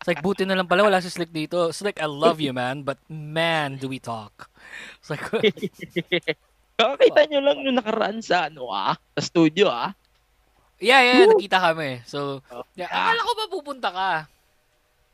It's 0.00 0.08
like 0.08 0.20
buti 0.20 0.44
na 0.44 0.56
lang 0.56 0.68
pala 0.68 0.84
wala 0.84 1.00
si 1.00 1.08
Slick 1.08 1.32
dito. 1.32 1.72
Slick, 1.72 1.96
I 1.96 2.08
love 2.08 2.40
you, 2.40 2.52
man, 2.52 2.84
but 2.84 3.00
man, 3.08 3.80
do 3.80 3.88
we 3.88 3.96
talk. 3.96 4.52
It's 5.00 5.08
like 5.08 5.24
Kakakita 6.80 7.20
nyo 7.28 7.40
lang 7.40 7.64
nung 7.64 7.80
nakaraan 7.80 8.20
sa 8.20 8.52
ano 8.52 8.68
ah, 8.68 8.96
sa 9.16 9.20
studio 9.24 9.72
ah. 9.72 9.96
Yeah, 10.80 11.00
yeah, 11.04 11.28
nakita 11.28 11.60
kami. 11.60 12.04
So, 12.08 12.40
yeah, 12.76 12.88
akala 12.88 13.20
ko 13.20 13.32
ba 13.32 13.44
pupunta 13.52 13.88
ka? 13.92 14.12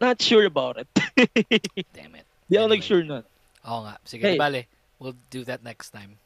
Not 0.00 0.20
sure 0.20 0.44
about 0.44 0.76
it. 0.76 0.88
Damn 1.96 2.14
it. 2.20 2.26
Di 2.50 2.56
ako 2.60 2.66
nag-sure 2.68 3.04
nun. 3.04 3.24
Oo 3.64 3.80
nga. 3.88 3.96
Sige, 4.04 4.22
Hey. 4.22 4.38
bale. 4.38 4.68
We'll 5.00 5.16
do 5.30 5.44
that 5.44 5.64
next 5.64 5.90
time. 5.90 6.16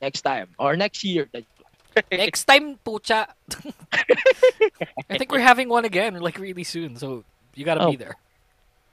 Next 0.00 0.20
time. 0.22 0.52
Or 0.60 0.76
next 0.76 1.04
year. 1.04 1.28
Next 2.12 2.44
time, 2.44 2.76
pucha. 2.84 3.24
I 5.08 5.16
think 5.16 5.32
we're 5.32 5.40
having 5.40 5.68
one 5.72 5.84
again, 5.88 6.20
like 6.20 6.36
really 6.36 6.64
soon. 6.64 6.96
So, 7.00 7.24
you 7.56 7.64
gotta 7.64 7.88
be 7.88 7.96
Oh. 7.96 8.00
there. 8.04 8.16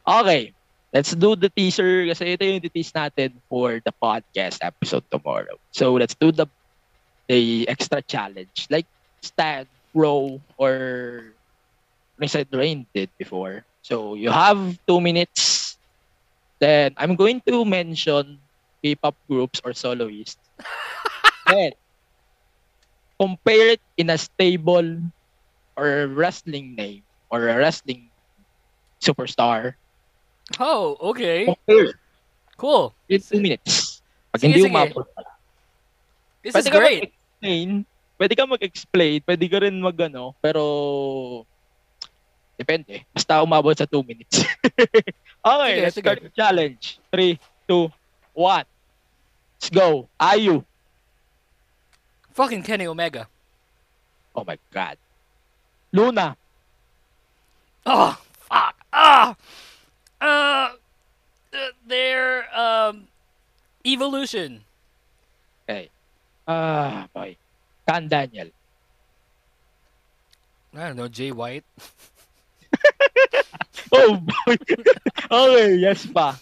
Okay. 0.07 0.53
Let's 0.93 1.11
do 1.11 1.35
the 1.35 1.49
teaser 1.51 2.05
kasi 2.07 2.37
ito 2.39 2.45
yung 2.47 2.61
tease 2.63 2.93
natin 2.95 3.33
for 3.51 3.81
the 3.83 3.91
podcast 3.91 4.63
episode 4.63 5.03
tomorrow. 5.11 5.57
So 5.75 5.97
let's 5.99 6.13
do 6.15 6.31
the 6.31 6.45
the 7.27 7.65
extra 7.67 7.99
challenge 8.05 8.69
like 8.69 8.85
Stan, 9.19 9.65
Row, 9.91 10.37
or 10.55 11.33
Ringside 12.21 12.53
Rain 12.53 12.85
did 12.93 13.09
before. 13.17 13.65
So 13.83 14.15
you 14.15 14.31
have 14.31 14.79
two 14.87 15.03
minutes. 15.03 15.75
Then 16.59 16.95
I'm 16.95 17.19
going 17.19 17.43
to 17.51 17.65
mention 17.67 18.39
K-pop 18.81 19.15
groups 19.27 19.59
or 19.63 19.75
soloists. 19.75 20.39
then 21.47 21.75
compare 23.19 23.75
it 23.75 23.83
in 23.99 24.09
a 24.09 24.17
stable 24.17 24.99
or 25.75 26.07
wrestling 26.07 26.75
name 26.75 27.03
or 27.29 27.47
a 27.51 27.55
wrestling 27.59 28.07
superstar. 29.03 29.75
Oh, 30.59 30.95
okay. 31.11 31.45
Compare 31.45 31.99
Cool. 32.55 32.93
in 33.09 33.19
two 33.19 33.41
minutes. 33.41 33.99
Pag 34.31 34.39
Sige, 34.41 34.55
hindi 34.55 34.61
sige. 34.63 34.71
umabot 34.71 35.05
pala. 35.11 35.31
This 36.39 36.53
Pwede 36.55 36.63
is 36.63 36.71
ka 36.71 36.79
great. 36.79 37.01
mag-explain. 37.03 37.69
Pwede 38.15 38.33
ka 38.37 38.43
mag-explain. 38.47 39.17
Pwede 39.27 39.45
ka 39.51 39.57
rin 39.59 39.75
mag 39.83 39.97
ano, 39.99 40.31
pero 40.39 40.63
Depende. 42.57 43.01
Basta 43.13 43.41
umabot 43.41 43.73
sa 43.73 43.85
2 43.89 44.03
minutes. 44.05 44.45
okay, 45.41 45.73
Sige, 45.73 45.81
let's 45.81 45.95
sige. 45.97 46.05
start 46.05 46.19
the 46.21 46.31
challenge. 46.33 46.99
3, 47.11 47.39
2, 47.67 47.89
1. 48.37 48.65
Let's 49.57 49.69
go. 49.73 50.07
Ayu. 50.21 50.61
Fucking 52.33 52.61
Kenny 52.63 52.85
Omega. 52.85 53.27
Oh 54.35 54.43
my 54.45 54.57
God. 54.73 54.97
Luna. 55.93 56.37
Oh, 57.85 58.17
fuck. 58.49 58.75
Ah! 58.93 59.35
Uh, 60.21 60.69
uh, 61.53 61.71
their, 61.85 62.47
um, 62.55 63.07
evolution. 63.85 64.63
Okay. 65.67 65.89
Ah, 66.47 67.07
boy. 67.13 67.35
Kang 67.87 68.07
Daniel. 68.07 68.49
I 70.73 70.87
don't 70.87 70.97
know, 70.97 71.07
Jay 71.07 71.31
White. 71.31 71.65
Oh 73.91 74.15
boy. 74.17 74.55
okay, 75.31 75.75
yes 75.75 76.05
pa. 76.05 76.37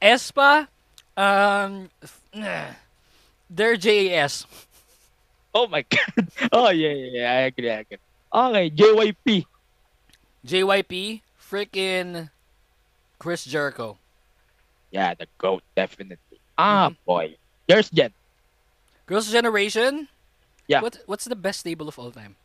aespa, 0.00 0.68
um, 1.16 1.88
their 3.50 3.76
JAS. 3.76 4.46
Oh 5.54 5.68
my 5.68 5.84
God. 5.84 6.28
Oh 6.52 6.70
yeah, 6.70 6.92
yeah, 6.92 7.10
yeah. 7.12 7.30
I 7.30 7.40
agree, 7.52 7.70
I 7.70 7.84
agree. 7.84 7.98
Okay, 8.32 8.70
JYP. 8.70 9.44
JYP, 10.44 11.20
freaking 11.38 12.30
Chris 13.18 13.44
Jericho. 13.44 13.98
Yeah, 14.90 15.14
the 15.14 15.26
GOAT, 15.38 15.62
definitely. 15.76 16.40
Ah, 16.58 16.90
boy. 17.06 17.36
Yours, 17.68 17.88
Jen. 17.88 18.12
Girls' 19.06 19.32
Generation. 19.32 20.08
Yeah. 20.68 20.80
What 20.80 21.00
What's 21.06 21.24
the 21.24 21.36
best 21.36 21.60
stable 21.60 21.88
of 21.88 21.98
all 21.98 22.10
time? 22.10 22.36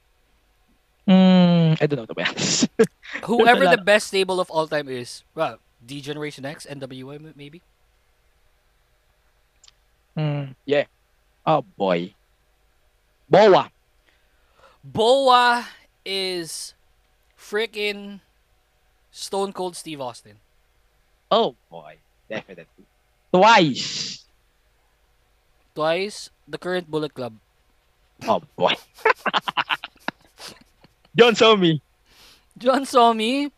Mm, 1.07 1.66
I 1.81 1.87
don't 1.87 1.97
know 1.97 2.05
the 2.05 2.13
be 2.13 2.23
honest. 2.23 2.69
Whoever 3.25 3.67
the 3.67 3.81
best 3.81 4.07
stable 4.07 4.39
of 4.39 4.49
all 4.49 4.67
time 4.67 4.87
is, 4.87 5.23
well, 5.35 5.59
D 5.85 6.01
Generation 6.01 6.45
X, 6.45 6.65
NWA 6.69 7.35
maybe. 7.35 7.61
Mm, 10.17 10.55
yeah. 10.65 10.85
Oh 11.45 11.61
boy. 11.77 12.13
Boa. 13.29 13.71
Boa 14.83 15.67
is 16.05 16.73
freaking 17.37 18.21
Stone 19.11 19.53
Cold 19.53 19.75
Steve 19.75 20.01
Austin. 20.01 20.37
Oh 21.29 21.55
boy. 21.69 21.97
Definitely. 22.29 22.85
Twice. 23.31 24.25
Twice, 25.75 26.29
the 26.47 26.57
current 26.57 26.89
Bullet 26.89 27.13
Club. 27.13 27.35
Oh 28.27 28.41
boy. 28.55 28.73
Jeon 31.17 31.33
Somi. 31.35 31.81
Jeon 32.59 32.85
Somi. 32.85 33.51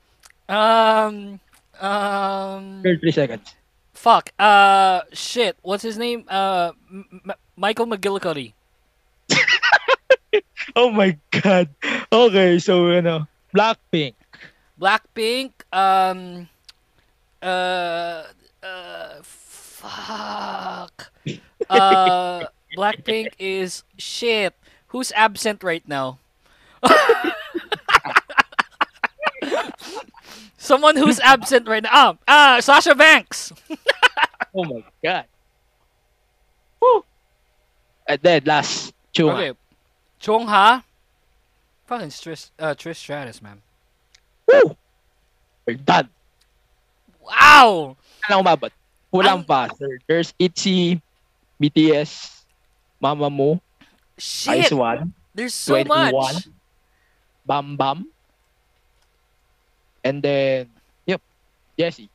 Um, 0.48 1.40
um, 1.80 2.82
33 2.84 3.12
seconds. 3.12 3.56
fuck. 3.94 4.32
Uh, 4.40 5.02
shit. 5.14 5.58
What's 5.62 5.84
his 5.84 5.98
name? 5.98 6.24
Uh, 6.28 6.72
M- 6.90 7.22
M- 7.26 7.34
Michael 7.58 7.88
McGillicuddy. 7.88 8.54
Oh 10.76 10.92
my 10.92 11.18
god. 11.32 11.68
Okay, 12.14 12.60
so 12.60 12.88
ano, 12.94 13.28
Blackpink. 13.56 14.14
Blackpink. 14.80 15.52
Um, 15.74 16.48
uh, 17.42 18.24
uh, 18.64 19.14
fuck. 19.24 21.12
Uh, 21.70 22.46
Blackpink 22.78 23.34
is 23.38 23.84
shit. 23.98 24.56
Who's 24.88 25.12
absent 25.14 25.62
right 25.64 25.86
now? 25.88 26.18
Someone 30.70 30.94
who's 31.02 31.18
absent 31.26 31.66
right 31.66 31.82
now. 31.82 32.22
Ah, 32.30 32.62
ah 32.62 32.62
Sasha 32.62 32.94
Banks. 32.94 33.50
Oh 34.50 34.66
my 34.66 34.82
god. 35.04 35.26
Woo. 36.82 37.06
And 38.10 38.18
then 38.18 38.42
last, 38.46 38.94
Chua. 39.14 39.34
Okay. 39.38 39.54
Chungha. 40.18 40.82
Fucking 41.86 42.10
Trish, 42.10 42.50
uh, 42.58 42.74
Trish 42.74 42.98
Stratus, 42.98 43.46
man. 43.46 43.62
Woo! 44.50 44.74
We're 45.68 45.78
done. 45.78 46.10
Wow! 47.22 47.94
Ano 48.26 48.42
umabot? 48.42 48.74
Pa, 49.46 49.70
sir. 49.78 50.02
There's 50.10 50.34
ITZY, 50.42 50.98
BTS, 51.62 52.42
Mamamoo, 52.98 53.62
Shit. 54.18 54.66
IZ*ONE, 54.66 55.14
There's 55.34 55.54
so 55.54 55.78
21, 55.78 56.12
much. 56.12 56.50
Bam 57.46 57.78
Bam, 57.78 58.10
and 60.10 60.18
then, 60.26 60.66
yep, 61.06 61.22
Jessie. 61.78 62.10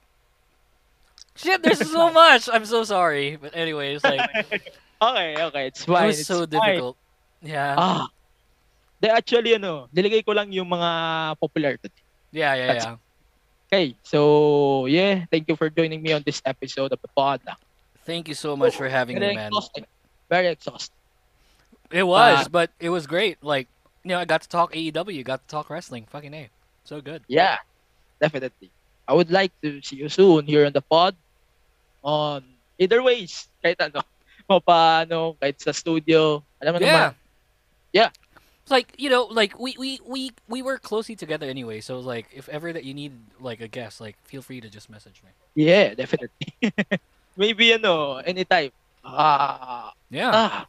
Shit, 1.38 1.62
there's 1.62 1.78
so 1.90 2.10
much. 2.22 2.48
I'm 2.52 2.66
so 2.66 2.82
sorry. 2.82 3.36
But 3.38 3.54
anyways, 3.54 4.02
like, 4.02 4.20
Okay, 5.02 5.36
okay, 5.36 5.66
it's 5.68 5.82
it 5.82 5.88
was 5.88 6.18
it's 6.18 6.28
so 6.28 6.46
fine. 6.46 6.48
difficult. 6.48 6.96
Yeah. 7.42 7.74
Ah. 7.76 8.06
De 9.02 9.10
actually 9.10 9.52
ano, 9.54 9.84
nilagay 9.92 10.24
ko 10.24 10.32
lang 10.32 10.48
yung 10.54 10.70
mga 10.70 10.90
popular 11.36 11.76
today. 11.76 12.02
Yeah, 12.32 12.54
yeah, 12.54 12.66
That's 12.72 12.86
yeah. 12.86 12.96
Okay, 13.68 13.86
so 14.06 14.86
yeah, 14.86 15.26
thank 15.28 15.44
you 15.50 15.56
for 15.58 15.68
joining 15.68 16.00
me 16.00 16.14
on 16.14 16.22
this 16.24 16.40
episode 16.46 16.92
of 16.94 17.02
the 17.02 17.10
pod. 17.12 17.42
Thank 18.06 18.28
you 18.28 18.34
so 18.38 18.56
much 18.56 18.76
for 18.76 18.88
having 18.88 19.18
me, 19.18 19.34
man. 19.34 19.50
exhausting. 19.50 19.84
Very 20.30 20.48
exhausting. 20.48 20.94
It 21.90 22.06
was, 22.06 22.46
Uh, 22.46 22.48
but 22.48 22.70
it 22.80 22.88
was 22.88 23.04
great. 23.06 23.42
Like, 23.42 23.68
you 24.04 24.14
know, 24.14 24.18
I 24.20 24.24
got 24.24 24.40
to 24.42 24.48
talk 24.48 24.72
AEW, 24.72 25.20
got 25.24 25.42
to 25.44 25.48
talk 25.50 25.68
wrestling. 25.68 26.06
Fucking 26.08 26.32
A. 26.32 26.48
So 26.84 27.00
good. 27.02 27.22
Yeah, 27.28 27.58
definitely. 28.24 28.70
I 29.04 29.12
would 29.12 29.28
like 29.30 29.52
to 29.60 29.84
see 29.84 30.00
you 30.00 30.08
soon 30.08 30.48
here 30.48 30.64
on 30.64 30.72
the 30.72 30.80
pod. 30.80 31.12
On 32.00 32.40
either 32.80 33.04
ways, 33.04 33.48
kahit 33.60 33.76
ano, 33.80 34.00
o 34.48 34.60
paano, 34.60 35.36
kahit 35.36 35.60
sa 35.60 35.72
studio. 35.72 36.40
Alam 36.60 36.76
mo 36.76 36.78
Yeah. 36.80 36.88
naman. 36.88 37.12
Yeah. 37.92 38.10
It's 38.64 38.72
like, 38.72 38.96
you 38.96 39.12
know, 39.12 39.28
like 39.28 39.60
we, 39.60 39.76
we, 39.76 40.00
we, 40.00 40.32
we 40.48 40.64
work 40.64 40.80
closely 40.80 41.16
together 41.16 41.44
anyway. 41.44 41.84
So 41.84 42.00
like 42.00 42.32
if 42.32 42.48
ever 42.48 42.72
that 42.72 42.84
you 42.84 42.96
need 42.96 43.12
like 43.36 43.60
a 43.60 43.68
guest, 43.68 44.00
like 44.00 44.16
feel 44.24 44.40
free 44.40 44.64
to 44.64 44.72
just 44.72 44.88
message 44.88 45.20
me. 45.20 45.28
Yeah, 45.52 45.92
definitely. 45.92 46.32
Maybe 47.36 47.76
ano, 47.76 48.24
anytime. 48.24 48.72
Ah. 49.04 49.92
Yeah. 50.08 50.32
Ah. 50.32 50.64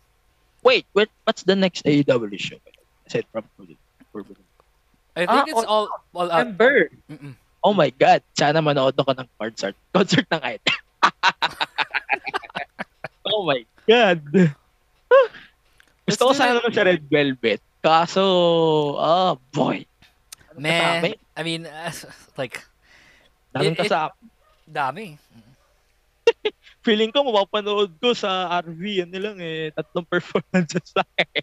Wait, 0.60 0.84
wait, 0.92 1.08
what's 1.24 1.44
the 1.48 1.56
next 1.56 1.86
AEW 1.88 2.36
show? 2.36 2.60
Aside 3.08 3.24
from 3.32 3.48
Forbidden. 4.12 4.44
I 5.16 5.24
think 5.24 5.32
Ah, 5.32 5.46
it's 5.48 5.64
all 5.64 5.88
uh, 6.18 6.28
September. 6.28 6.90
mm-mm. 7.08 7.36
Oh 7.66 7.74
my 7.74 7.90
God. 7.90 8.22
Sana 8.38 8.62
manood 8.62 8.94
ako 8.94 9.18
ng 9.18 9.30
concert. 9.42 9.74
Concert 9.96 10.30
ng 10.30 10.42
IT. 10.46 10.66
oh 13.34 13.42
my 13.42 13.66
God. 13.90 14.22
Gusto 16.06 16.30
ko 16.30 16.32
sana 16.38 16.62
naman 16.62 16.70
sa 16.70 16.86
Red 16.86 17.02
Velvet. 17.10 17.58
Kaso, 17.82 18.22
oh 18.94 19.42
boy. 19.50 19.82
Man, 20.54 21.02
kasama? 21.02 21.18
I 21.36 21.42
mean, 21.42 21.66
uh, 21.66 21.92
like 22.38 22.62
Daming 23.50 23.74
kasama. 23.74 24.14
dami. 24.70 25.18
Feeling 26.86 27.10
ko 27.10 27.26
mapapanood 27.26 27.98
ko 27.98 28.14
sa 28.14 28.62
RV. 28.62 29.10
Ano 29.10 29.18
lang 29.18 29.38
eh. 29.42 29.74
Tatlong 29.74 30.06
performances 30.06 30.94
lang 30.94 31.10
eh. 31.18 31.42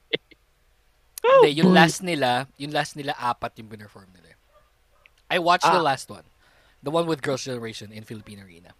Oh, 1.22 1.42
Hindi, 1.42 1.62
yung 1.62 1.70
boy. 1.70 1.78
last 1.82 2.02
nila, 2.02 2.46
yung 2.58 2.74
last 2.74 2.94
nila 2.94 3.14
apat 3.18 3.58
yung 3.58 3.70
perform 3.70 4.06
nila. 4.14 4.31
I 5.32 5.40
watched 5.40 5.64
the 5.64 5.80
Ah. 5.80 5.88
last 5.90 6.10
one. 6.12 6.28
The 6.84 6.92
one 6.92 7.08
with 7.08 7.22
Girls' 7.24 7.44
Generation 7.48 7.88
in 7.92 8.04
Philippine 8.04 8.40
Arena. 8.44 8.76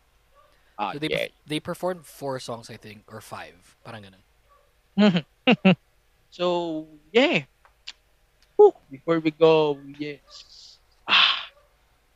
Ah, 0.78 0.92
So 0.92 0.98
they 1.00 1.08
yeah. 1.08 1.26
they 1.48 1.60
performed 1.60 2.04
four 2.04 2.36
songs 2.40 2.68
I 2.68 2.76
think 2.76 3.08
or 3.08 3.20
five, 3.24 3.56
parang 3.84 4.04
ganun. 4.04 4.22
so, 6.30 6.86
yeah. 7.12 7.44
Whew, 8.56 8.74
before 8.90 9.20
we 9.20 9.30
go, 9.32 9.78
yes. 9.98 10.78
Ah, 11.08 11.48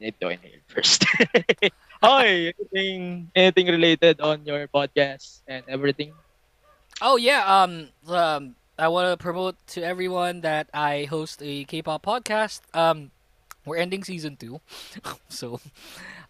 need 0.00 0.14
to 0.20 0.28
inhale 0.28 0.60
first. 0.68 1.04
okay, 2.02 2.52
anything, 2.52 3.30
anything 3.34 3.66
related 3.68 4.20
on 4.20 4.44
your 4.44 4.68
podcast 4.68 5.40
and 5.48 5.64
everything? 5.68 6.12
Oh 7.00 7.16
yeah, 7.16 7.44
um, 7.44 7.90
um 8.08 8.54
I 8.78 8.88
want 8.88 9.08
to 9.10 9.16
promote 9.16 9.56
to 9.76 9.82
everyone 9.82 10.40
that 10.42 10.68
I 10.74 11.04
host 11.08 11.40
a 11.42 11.64
K-pop 11.64 12.04
podcast. 12.04 12.60
Um, 12.74 13.10
we're 13.66 13.76
ending 13.76 14.04
season 14.04 14.36
two, 14.36 14.60
so, 15.28 15.60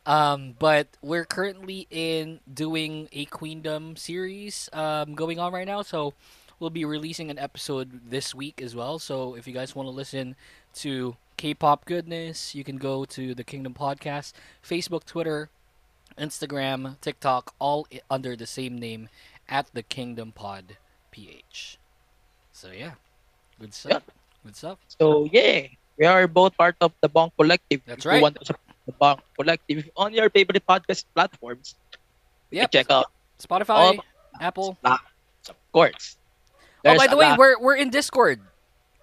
um, 0.04 0.54
but 0.58 0.88
we're 1.02 1.24
currently 1.24 1.86
in 1.90 2.40
doing 2.52 3.08
a 3.12 3.26
Queendom 3.26 3.96
series 3.96 4.68
um 4.72 5.14
going 5.14 5.38
on 5.38 5.52
right 5.52 5.66
now. 5.66 5.82
So 5.82 6.14
we'll 6.58 6.70
be 6.70 6.84
releasing 6.84 7.30
an 7.30 7.38
episode 7.38 8.10
this 8.10 8.34
week 8.34 8.62
as 8.62 8.74
well. 8.74 8.98
So 8.98 9.34
if 9.34 9.46
you 9.46 9.52
guys 9.52 9.74
want 9.74 9.86
to 9.86 9.90
listen 9.90 10.36
to 10.76 11.16
K-pop 11.36 11.84
goodness, 11.84 12.54
you 12.54 12.64
can 12.64 12.78
go 12.78 13.04
to 13.04 13.34
the 13.34 13.44
Kingdom 13.44 13.74
Podcast, 13.74 14.32
Facebook, 14.64 15.04
Twitter, 15.04 15.50
Instagram, 16.18 16.98
TikTok, 17.00 17.54
all 17.58 17.86
under 18.10 18.34
the 18.36 18.46
same 18.46 18.78
name 18.78 19.08
at 19.48 19.66
the 19.74 19.82
Kingdom 19.82 20.32
Pod 20.32 20.78
PH. 21.10 21.78
So 22.52 22.70
yeah, 22.70 22.92
good 23.60 23.74
stuff. 23.74 24.02
Good 24.44 24.56
stuff. 24.56 24.78
So, 24.98 25.28
yeah. 25.30 25.66
We 25.98 26.06
are 26.06 26.26
both 26.28 26.56
part 26.56 26.76
of 26.80 26.92
the 27.00 27.08
Bunk 27.08 27.32
Collective. 27.38 27.80
That's 27.86 28.04
if 28.04 28.08
right. 28.08 28.16
You 28.16 28.22
want 28.22 28.38
to 28.40 28.44
support 28.44 28.76
the 28.86 28.92
Bunk 28.92 29.20
Collective 29.38 29.88
on 29.96 30.12
your 30.12 30.30
favorite 30.30 30.64
podcast 30.66 31.04
platforms. 31.14 31.74
yeah, 32.50 32.66
check 32.66 32.90
out. 32.90 33.10
Spotify, 33.38 33.98
Apple. 34.40 34.76
Of 34.84 35.00
course. 35.72 36.16
Oh, 36.16 36.62
There's 36.82 36.98
by 36.98 37.06
the 37.06 37.16
way, 37.16 37.26
lot. 37.26 37.38
we're 37.38 37.58
we're 37.58 37.76
in 37.76 37.90
Discord. 37.90 38.40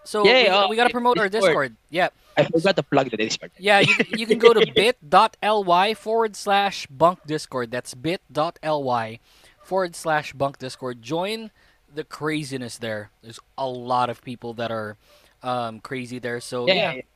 So 0.04 0.26
Yeah, 0.26 0.44
we, 0.44 0.50
oh, 0.50 0.68
we 0.70 0.76
gotta 0.76 0.90
promote 0.90 1.18
our 1.18 1.30
Discord. 1.30 1.74
Discord. 1.74 1.76
Yeah. 1.90 2.10
I 2.36 2.46
forgot 2.46 2.76
to 2.78 2.84
plug 2.84 3.12
the 3.12 3.18
Discord. 3.18 3.52
Yeah, 3.60 3.80
you, 3.80 3.94
you 4.18 4.26
can 4.26 4.40
go 4.40 4.54
to 4.54 4.66
bit.ly 4.76 5.94
forward 5.94 6.36
slash 6.36 6.88
bunk 6.88 7.20
discord. 7.28 7.70
That's 7.72 7.94
bit.ly 7.94 9.20
forward 9.62 9.96
slash 9.96 10.34
bunk 10.34 10.58
discord. 10.58 11.02
Join 11.02 11.52
the 11.94 12.04
craziness 12.04 12.78
there. 12.80 13.12
There's 13.22 13.40
a 13.58 13.68
lot 13.68 14.10
of 14.10 14.24
people 14.24 14.54
that 14.56 14.72
are 14.72 14.98
um, 15.44 15.80
crazy 15.80 16.20
there. 16.20 16.40
So 16.40 16.68
Yeah, 16.68 16.74
yeah, 16.74 16.94
yeah, 17.04 17.08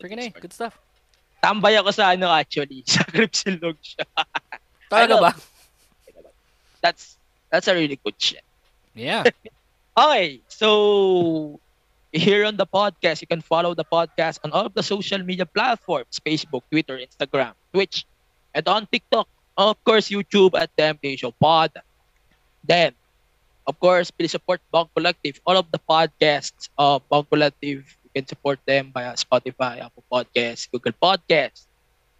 freaking 0.00 0.20
A, 0.20 0.28
good 0.30 0.52
stuff. 0.52 0.78
Tambay 1.42 1.80
ako 1.80 1.90
sa 1.90 2.12
ano 2.12 2.28
actually, 2.28 2.84
sa 2.88 3.02
Cripsilog 3.08 3.80
siya. 3.80 4.04
Talaga 4.92 5.14
ba? 5.18 5.32
That's 6.84 7.16
that's 7.48 7.66
a 7.66 7.74
really 7.74 7.98
good 7.98 8.16
shit. 8.20 8.44
Yeah. 8.94 9.24
Okay, 10.00 10.40
so 10.46 11.58
here 12.12 12.46
on 12.46 12.56
the 12.56 12.64
podcast, 12.64 13.20
you 13.20 13.26
can 13.26 13.42
follow 13.42 13.74
the 13.74 13.84
podcast 13.84 14.38
on 14.44 14.52
all 14.52 14.64
of 14.64 14.72
the 14.72 14.82
social 14.82 15.18
media 15.18 15.44
platforms 15.44 16.16
Facebook, 16.24 16.62
Twitter, 16.70 16.96
Instagram, 16.96 17.52
Twitch, 17.74 18.06
and 18.54 18.66
on 18.68 18.86
TikTok. 18.86 19.28
Of 19.58 19.82
course, 19.84 20.08
YouTube 20.08 20.54
at 20.56 20.70
the 20.78 20.94
MTG 20.94 21.18
Show 21.18 21.34
Pod. 21.36 21.74
Then, 22.64 22.94
of 23.66 23.78
course, 23.80 24.10
please 24.10 24.32
support 24.32 24.60
Bunk 24.70 24.90
Collective. 24.94 25.40
All 25.46 25.56
of 25.56 25.70
the 25.70 25.78
podcasts 25.78 26.68
of 26.78 27.06
Bunk 27.08 27.28
Collective, 27.30 27.84
you 28.04 28.10
can 28.14 28.26
support 28.26 28.58
them 28.66 28.90
via 28.92 29.14
Spotify, 29.14 29.80
Apple 29.80 30.04
Podcasts, 30.10 30.70
Google 30.70 30.92
Podcasts. 30.96 31.66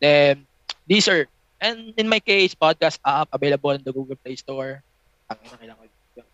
Then, 0.00 0.46
these 0.86 1.08
are, 1.08 1.26
and 1.60 1.92
in 1.96 2.08
my 2.08 2.20
case, 2.20 2.54
podcast 2.54 2.98
app 3.04 3.28
available 3.32 3.70
in 3.70 3.82
the 3.84 3.92
Google 3.92 4.16
Play 4.16 4.36
Store. 4.36 4.82
Ang 5.30 5.38
ina, 5.44 5.56
kailangan 5.56 5.78
ko 5.78 5.84
yun. 6.16 6.24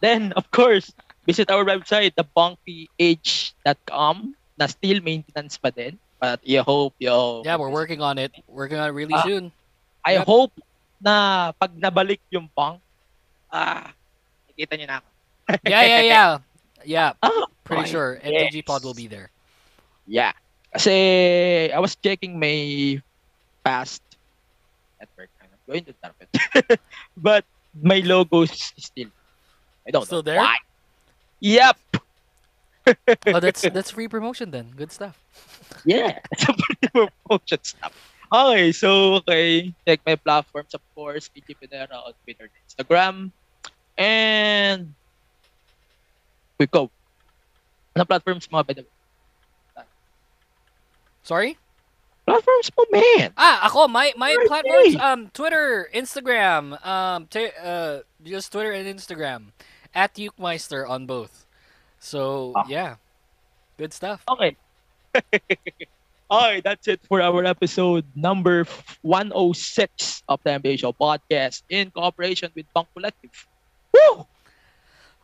Then, 0.00 0.32
of 0.36 0.50
course, 0.50 0.92
visit 1.26 1.50
our 1.50 1.64
website, 1.64 2.14
thebunkph.com, 2.14 4.16
na 4.56 4.66
still 4.66 5.00
maintenance 5.02 5.58
pa 5.58 5.70
din. 5.70 5.98
But 6.20 6.40
I 6.46 6.56
hope, 6.62 6.94
yo, 6.98 7.42
Yeah, 7.44 7.56
we're 7.56 7.70
working 7.74 8.00
on 8.00 8.18
it. 8.18 8.32
Working 8.48 8.78
on 8.78 8.88
it 8.88 8.92
really 8.96 9.14
Ah. 9.14 9.22
soon. 9.26 9.52
I 10.04 10.12
Yep. 10.20 10.24
hope 10.24 10.52
na 11.00 11.52
pag 11.56 11.72
nabalik 11.76 12.20
yung 12.30 12.48
punk, 12.52 12.80
ah, 13.52 13.92
nakita 14.54 14.78
niyo 14.78 14.86
na 14.86 14.96
ako. 15.02 15.08
Yeah, 15.66 15.82
yeah, 15.84 16.00
yeah. 16.00 16.30
Yeah. 16.84 17.10
Pretty 17.64 17.82
okay. 17.82 17.90
sure 17.90 18.20
MTG 18.22 18.62
Yes. 18.62 18.64
Pod 18.64 18.84
will 18.84 18.94
be 18.94 19.08
there. 19.08 19.28
Yeah. 20.06 20.32
Kasi 20.72 21.70
I 21.72 21.78
was 21.80 21.96
checking 21.96 22.38
my 22.38 23.00
past 23.64 24.00
network. 25.00 25.30
I'm 25.42 25.48
not 25.50 25.62
going 25.66 25.84
to 25.84 25.94
tap 26.00 26.14
it. 26.20 26.80
but 27.16 27.44
my 27.76 28.00
logo 28.04 28.42
is 28.42 28.72
still, 28.76 29.08
I 29.86 29.90
don't 29.90 30.04
Still 30.06 30.18
know 30.20 30.32
there? 30.32 30.40
why. 30.40 30.56
Yep. 31.40 31.76
oh, 33.32 33.40
that's 33.40 33.62
that's 33.62 33.90
free 33.90 34.08
promotion 34.08 34.50
then. 34.52 34.72
Good 34.76 34.92
stuff. 34.92 35.16
Yeah. 35.84 36.20
That's 36.30 36.48
a 36.48 36.52
pretty 36.52 36.88
promotion 36.92 37.60
stuff. 37.64 37.92
Okay, 38.32 38.72
so 38.72 39.20
okay. 39.24 39.72
Check 39.86 40.00
my 40.04 40.16
platforms, 40.16 40.74
of 40.74 40.80
course. 40.94 41.28
PG 41.28 41.56
Pinera 41.60 41.92
on 41.92 42.12
Twitter 42.24 42.48
and 42.48 42.56
Instagram. 42.64 43.32
And 43.96 44.94
we 46.58 46.66
go. 46.66 46.90
Ano 47.94 48.04
platforms 48.04 48.50
mo, 48.50 48.62
by 48.62 48.74
the 48.74 48.82
way? 48.82 49.84
Sorry? 51.22 51.56
Platforms 52.26 52.70
mo, 52.76 52.84
man. 52.90 53.32
Ah, 53.36 53.68
ako, 53.68 53.88
my 53.88 54.12
my 54.16 54.32
platforms 54.48 54.96
um 54.96 55.30
Twitter, 55.32 55.88
Instagram, 55.94 56.74
um 56.84 57.26
t- 57.28 57.54
uh 57.60 58.00
just 58.24 58.50
Twitter 58.50 58.72
and 58.72 58.88
Instagram 58.88 59.52
at 59.94 60.14
Yukkmeister 60.16 60.88
on 60.88 61.06
both. 61.06 61.46
So, 62.00 62.52
Ah. 62.56 62.64
yeah. 62.68 62.96
Good 63.78 63.92
stuff. 63.92 64.22
Okay. 64.28 64.56
okay, 66.30 66.60
that's 66.62 66.86
it 66.88 67.00
for 67.06 67.22
our 67.22 67.44
episode 67.44 68.04
number 68.14 68.66
106 69.02 70.22
of 70.28 70.40
the 70.42 70.50
MTG 70.58 70.78
Show 70.80 70.92
podcast 70.92 71.62
in 71.70 71.90
cooperation 71.90 72.50
with 72.54 72.66
Bunk 72.74 72.88
Collective. 72.94 73.34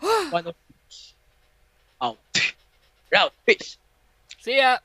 Woo! 0.02 0.30
106. 0.30 1.14
Out. 2.02 2.18
Route. 3.12 3.32
Peace. 3.46 3.76
See 4.40 4.56
ya. 4.56 4.78